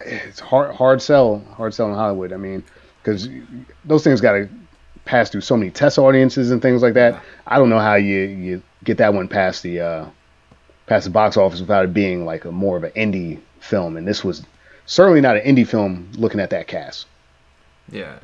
it's 0.00 0.38
hard 0.40 0.74
hard 0.74 1.00
sell 1.00 1.42
hard 1.56 1.72
sell 1.72 1.88
in 1.88 1.94
Hollywood. 1.94 2.32
I 2.32 2.36
mean, 2.36 2.62
because 3.02 3.28
those 3.86 4.04
things 4.04 4.20
got 4.20 4.32
to 4.32 4.48
pass 5.06 5.30
through 5.30 5.40
so 5.40 5.56
many 5.56 5.70
test 5.70 5.98
audiences 5.98 6.50
and 6.50 6.60
things 6.60 6.82
like 6.82 6.94
that. 6.94 7.14
Yeah. 7.14 7.20
I 7.46 7.56
don't 7.58 7.70
know 7.70 7.78
how 7.78 7.94
you 7.94 8.18
you 8.18 8.62
get 8.84 8.98
that 8.98 9.14
one 9.14 9.28
past 9.28 9.62
the 9.62 9.80
uh, 9.80 10.06
past 10.86 11.04
the 11.04 11.10
box 11.10 11.36
office 11.36 11.60
without 11.60 11.84
it 11.84 11.94
being 11.94 12.24
like 12.24 12.44
a 12.44 12.52
more 12.52 12.76
of 12.76 12.84
an 12.84 12.92
indie 12.92 13.38
film. 13.60 13.96
And 13.96 14.06
this 14.06 14.22
was 14.24 14.42
certainly 14.86 15.20
not 15.20 15.36
an 15.36 15.42
indie 15.42 15.66
film. 15.66 16.08
Looking 16.16 16.40
at 16.40 16.50
that 16.50 16.66
cast, 16.66 17.06
Yeah. 17.90 18.16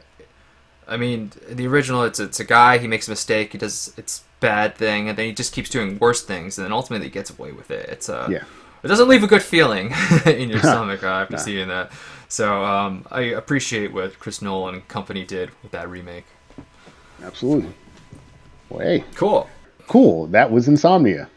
I 0.88 0.96
mean, 0.96 1.30
the 1.48 1.66
original, 1.68 2.02
it's 2.02 2.18
it's 2.20 2.40
a 2.40 2.44
guy. 2.44 2.78
He 2.78 2.88
makes 2.88 3.06
a 3.06 3.10
mistake. 3.10 3.52
He 3.52 3.58
does 3.58 3.94
it's 3.96 4.24
bad 4.40 4.74
thing, 4.74 5.08
and 5.08 5.16
then 5.16 5.26
he 5.26 5.32
just 5.32 5.52
keeps 5.52 5.70
doing 5.70 5.96
worse 6.00 6.22
things, 6.22 6.58
and 6.58 6.64
then 6.64 6.72
ultimately 6.72 7.06
he 7.06 7.10
gets 7.12 7.30
away 7.30 7.52
with 7.52 7.70
it. 7.70 7.88
It's 7.88 8.08
uh, 8.08 8.26
Yeah. 8.30 8.42
It 8.82 8.88
doesn't 8.88 9.06
leave 9.08 9.22
a 9.22 9.28
good 9.28 9.42
feeling 9.42 9.92
in 10.26 10.50
your 10.50 10.58
stomach 10.72 11.02
after 11.04 11.36
Nah. 11.36 11.40
seeing 11.40 11.68
that. 11.68 11.92
So 12.28 12.64
um, 12.64 13.06
I 13.12 13.20
appreciate 13.20 13.92
what 13.92 14.18
Chris 14.18 14.42
Nolan 14.42 14.74
and 14.74 14.88
company 14.88 15.24
did 15.24 15.50
with 15.62 15.70
that 15.72 15.88
remake. 15.88 16.24
absolutely. 17.22 17.72
Well, 18.68 18.80
hey, 18.80 19.04
Cool. 19.14 19.48
cool. 19.86 20.26
That 20.28 20.50
was 20.50 20.66
Insomnia. 20.66 21.28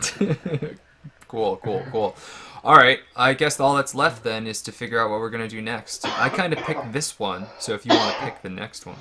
Cool, 1.28 1.58
cool, 1.62 1.84
cool. 1.92 2.16
All 2.64 2.74
right, 2.74 3.00
I 3.14 3.34
guess 3.34 3.60
all 3.60 3.76
that's 3.76 3.94
left 3.94 4.24
then 4.24 4.46
is 4.46 4.62
to 4.62 4.72
figure 4.72 4.98
out 4.98 5.10
what 5.10 5.20
we're 5.20 5.28
gonna 5.28 5.46
do 5.46 5.60
next. 5.60 6.06
I 6.06 6.30
kind 6.30 6.54
of 6.54 6.58
picked 6.60 6.90
this 6.90 7.18
one, 7.18 7.46
so 7.58 7.74
if 7.74 7.84
you 7.84 7.94
want 7.94 8.16
to 8.16 8.24
pick 8.24 8.40
the 8.40 8.48
next 8.48 8.86
one, 8.86 8.96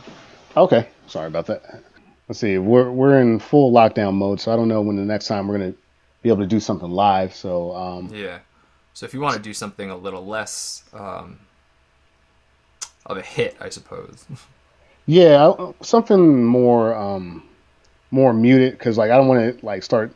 Okay, 0.57 0.89
sorry 1.05 1.27
about 1.27 1.45
that. 1.45 1.83
Let's 2.27 2.39
see. 2.39 2.57
We're 2.57 2.91
we're 2.91 3.21
in 3.21 3.39
full 3.39 3.71
lockdown 3.71 4.15
mode, 4.15 4.41
so 4.41 4.51
I 4.51 4.55
don't 4.57 4.67
know 4.67 4.81
when 4.81 4.97
the 4.97 5.05
next 5.05 5.27
time 5.27 5.47
we're 5.47 5.57
gonna 5.57 5.73
be 6.21 6.29
able 6.29 6.39
to 6.39 6.47
do 6.47 6.59
something 6.59 6.89
live. 6.89 7.33
So 7.33 7.73
um, 7.75 8.09
yeah. 8.13 8.39
So 8.93 9.05
if 9.05 9.13
you 9.13 9.21
want 9.21 9.35
to 9.35 9.41
do 9.41 9.53
something 9.53 9.89
a 9.89 9.95
little 9.95 10.25
less 10.25 10.83
um, 10.93 11.39
of 13.05 13.17
a 13.17 13.21
hit, 13.21 13.55
I 13.61 13.69
suppose. 13.69 14.25
yeah, 15.05 15.53
something 15.81 16.43
more 16.43 16.93
um, 16.95 17.43
more 18.11 18.33
muted 18.33 18.73
because 18.73 18.97
like 18.97 19.11
I 19.11 19.15
don't 19.15 19.27
want 19.27 19.59
to 19.59 19.65
like 19.65 19.83
start 19.83 20.11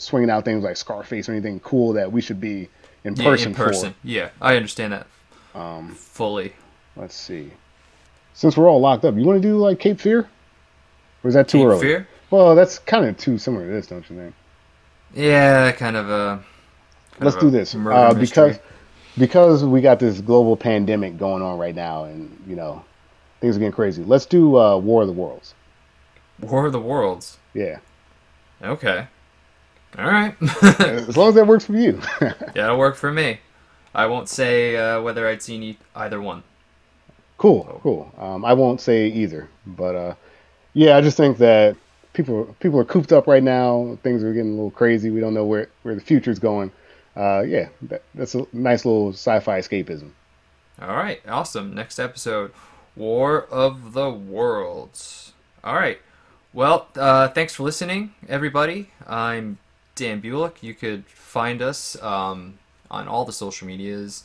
swinging 0.00 0.30
out 0.30 0.44
things 0.44 0.64
like 0.64 0.76
Scarface 0.76 1.28
or 1.28 1.32
anything 1.32 1.60
cool 1.60 1.92
that 1.92 2.10
we 2.10 2.20
should 2.20 2.40
be 2.40 2.68
in 3.04 3.14
Yeah, 3.14 3.24
person, 3.24 3.48
in 3.48 3.54
person. 3.54 3.94
Yeah, 4.02 4.30
I 4.40 4.56
understand 4.56 4.92
that. 4.92 5.06
Um, 5.54 5.94
fully. 5.94 6.52
let's 6.96 7.14
see. 7.14 7.50
Since 8.34 8.56
we're 8.56 8.68
all 8.68 8.80
locked 8.80 9.04
up, 9.04 9.14
you 9.16 9.24
want 9.24 9.40
to 9.42 9.48
do 9.48 9.58
like 9.58 9.78
Cape 9.78 10.00
Fear, 10.00 10.20
or 11.22 11.28
is 11.28 11.34
that 11.34 11.48
too 11.48 11.58
Cape 11.58 11.66
early? 11.66 11.80
Fear? 11.80 12.08
Well, 12.30 12.54
that's 12.54 12.78
kind 12.78 13.04
of 13.06 13.16
too 13.18 13.38
similar 13.38 13.66
to 13.66 13.72
this, 13.72 13.86
don't 13.86 14.08
you 14.08 14.16
think? 14.16 14.34
Yeah, 15.14 15.72
kind 15.72 15.96
of 15.96 16.08
a. 16.08 16.42
kind 17.12 17.24
Let's 17.24 17.36
of 17.36 17.42
do 17.42 17.50
this 17.50 17.74
uh, 17.74 18.14
because 18.14 18.58
because 19.18 19.64
we 19.64 19.80
got 19.80 19.98
this 19.98 20.20
global 20.20 20.56
pandemic 20.56 21.18
going 21.18 21.42
on 21.42 21.58
right 21.58 21.74
now, 21.74 22.04
and 22.04 22.42
you 22.46 22.56
know 22.56 22.84
things 23.40 23.56
are 23.56 23.58
getting 23.58 23.72
crazy. 23.72 24.04
Let's 24.04 24.26
do 24.26 24.56
uh, 24.56 24.76
War 24.78 25.02
of 25.02 25.08
the 25.08 25.12
Worlds. 25.14 25.54
War 26.40 26.66
of 26.66 26.72
the 26.72 26.80
Worlds. 26.80 27.38
Yeah, 27.52 27.78
Okay. 28.62 29.08
All 29.98 30.06
right. 30.06 30.34
as 30.80 31.16
long 31.16 31.30
as 31.30 31.34
that 31.34 31.46
works 31.46 31.64
for 31.64 31.72
you. 31.76 32.00
That'll 32.54 32.78
work 32.78 32.96
for 32.96 33.10
me. 33.12 33.40
I 33.94 34.06
won't 34.06 34.28
say 34.28 34.76
uh, 34.76 35.02
whether 35.02 35.26
I'd 35.26 35.42
seen 35.42 35.62
e- 35.62 35.78
either 35.96 36.20
one. 36.22 36.42
cool, 37.38 37.80
cool. 37.82 38.12
Um, 38.18 38.44
I 38.44 38.52
won't 38.52 38.80
say 38.80 39.08
either, 39.08 39.48
but 39.66 39.94
uh, 39.96 40.14
yeah, 40.74 40.96
I 40.96 41.00
just 41.00 41.16
think 41.16 41.38
that 41.38 41.76
people 42.12 42.54
people 42.60 42.78
are 42.78 42.84
cooped 42.84 43.12
up 43.12 43.26
right 43.26 43.42
now. 43.42 43.98
Things 44.04 44.22
are 44.22 44.32
getting 44.32 44.52
a 44.52 44.54
little 44.54 44.70
crazy. 44.70 45.10
We 45.10 45.18
don't 45.20 45.34
know 45.34 45.44
where 45.44 45.68
where 45.82 45.96
the 45.96 46.00
future's 46.00 46.38
going. 46.38 46.70
Uh, 47.16 47.40
yeah, 47.40 47.68
that, 47.82 48.02
that's 48.14 48.36
a 48.36 48.46
nice 48.52 48.84
little 48.84 49.10
sci-fi 49.12 49.58
escapism. 49.60 50.10
All 50.80 50.94
right, 50.96 51.20
awesome. 51.28 51.74
Next 51.74 51.98
episode, 51.98 52.52
War 52.94 53.42
of 53.50 53.92
the 53.92 54.08
Worlds. 54.08 55.32
All 55.64 55.74
right. 55.74 55.98
Well, 56.52 56.86
uh, 56.96 57.28
thanks 57.28 57.54
for 57.56 57.64
listening, 57.64 58.14
everybody. 58.28 58.90
I'm 59.06 59.58
Dan 60.00 60.22
Bulick. 60.22 60.62
You 60.62 60.74
could 60.74 61.04
find 61.06 61.60
us 61.60 62.00
um, 62.02 62.58
on 62.90 63.06
all 63.06 63.24
the 63.24 63.32
social 63.32 63.68
medias, 63.68 64.24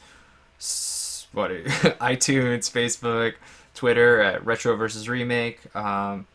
what 1.34 1.52
iTunes, 1.52 2.72
Facebook, 2.72 3.34
Twitter 3.76 4.22
at 4.22 4.46
Retro 4.46 4.76
versus 4.76 5.10
Remake. 5.10 5.76
Um, 5.76 6.28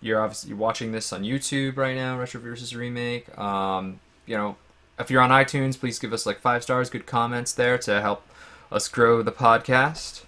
you're 0.00 0.20
obviously 0.22 0.54
watching 0.54 0.92
this 0.92 1.12
on 1.12 1.22
YouTube 1.22 1.76
right 1.76 1.94
now, 1.94 2.18
Retro 2.18 2.40
versus 2.40 2.74
Remake. 2.74 3.36
Um, 3.38 4.00
you 4.26 4.36
know, 4.36 4.56
if 4.98 5.10
you're 5.10 5.22
on 5.22 5.30
iTunes, 5.30 5.78
please 5.78 5.98
give 5.98 6.12
us 6.12 6.24
like 6.24 6.40
five 6.40 6.62
stars, 6.62 6.88
good 6.88 7.06
comments 7.06 7.52
there 7.52 7.76
to 7.78 8.00
help 8.00 8.26
us 8.72 8.88
grow 8.88 9.22
the 9.22 9.32
podcast. 9.32 10.22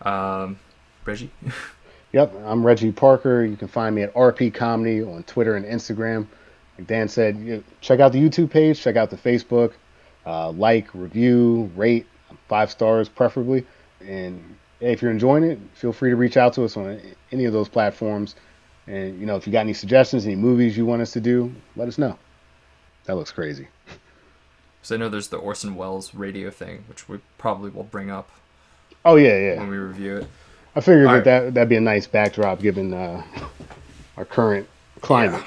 Um, 0.00 0.58
Reggie, 1.04 1.30
Yep, 2.12 2.34
I'm 2.44 2.64
Reggie 2.64 2.92
Parker. 2.92 3.44
You 3.44 3.56
can 3.56 3.68
find 3.68 3.94
me 3.94 4.02
at 4.02 4.12
RP 4.14 4.52
Comedy 4.52 5.02
on 5.02 5.22
Twitter 5.24 5.56
and 5.56 5.64
Instagram. 5.64 6.26
Like 6.78 6.86
Dan 6.86 7.08
said, 7.08 7.36
you, 7.36 7.64
check 7.80 8.00
out 8.00 8.12
the 8.12 8.18
YouTube 8.20 8.50
page, 8.50 8.80
check 8.80 8.96
out 8.96 9.10
the 9.10 9.16
Facebook, 9.16 9.72
uh, 10.26 10.50
like, 10.50 10.92
review, 10.94 11.70
rate, 11.76 12.06
five 12.48 12.70
stars 12.70 13.08
preferably. 13.08 13.66
And 14.06 14.56
if 14.80 15.02
you're 15.02 15.10
enjoying 15.10 15.44
it, 15.44 15.58
feel 15.74 15.92
free 15.92 16.10
to 16.10 16.16
reach 16.16 16.36
out 16.36 16.54
to 16.54 16.64
us 16.64 16.76
on 16.76 17.00
any 17.30 17.44
of 17.44 17.52
those 17.52 17.68
platforms. 17.68 18.34
And 18.86 19.20
you 19.20 19.26
know, 19.26 19.36
if 19.36 19.46
you 19.46 19.52
got 19.52 19.60
any 19.60 19.74
suggestions, 19.74 20.26
any 20.26 20.34
movies 20.34 20.76
you 20.76 20.84
want 20.86 21.02
us 21.02 21.12
to 21.12 21.20
do, 21.20 21.52
let 21.76 21.86
us 21.88 21.98
know. 21.98 22.18
That 23.04 23.14
looks 23.16 23.30
crazy. 23.30 23.68
so 24.82 24.94
I 24.94 24.98
know 24.98 25.08
there's 25.08 25.28
the 25.28 25.36
Orson 25.36 25.74
Welles 25.76 26.14
radio 26.14 26.50
thing, 26.50 26.84
which 26.88 27.08
we 27.08 27.18
probably 27.38 27.70
will 27.70 27.84
bring 27.84 28.10
up 28.10 28.30
Oh 29.04 29.16
yeah, 29.16 29.36
yeah. 29.38 29.58
when 29.58 29.68
we 29.68 29.76
review 29.76 30.16
it. 30.18 30.26
I 30.74 30.80
figured 30.80 31.06
All 31.06 31.12
that, 31.12 31.18
right. 31.18 31.24
that 31.44 31.54
that'd 31.54 31.68
be 31.68 31.76
a 31.76 31.80
nice 31.80 32.06
backdrop 32.06 32.60
given 32.60 32.92
uh, 32.94 33.22
our 34.16 34.24
current 34.24 34.68
climate. 35.00 35.42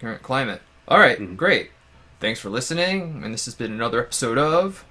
Current 0.00 0.22
climate. 0.22 0.62
All 0.88 0.98
right, 0.98 1.18
Mm-hmm. 1.18 1.34
great. 1.36 1.70
Thanks 2.20 2.40
for 2.40 2.48
listening, 2.48 3.22
and 3.24 3.32
this 3.34 3.44
has 3.44 3.54
been 3.54 3.72
another 3.72 4.00
episode 4.02 4.38
of 4.38 4.84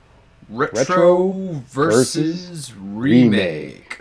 Retro, 0.49 0.79
Retro 0.79 1.63
versus, 1.67 2.69
versus 2.69 2.73
Remake. 2.75 3.31
Remake. 3.31 3.99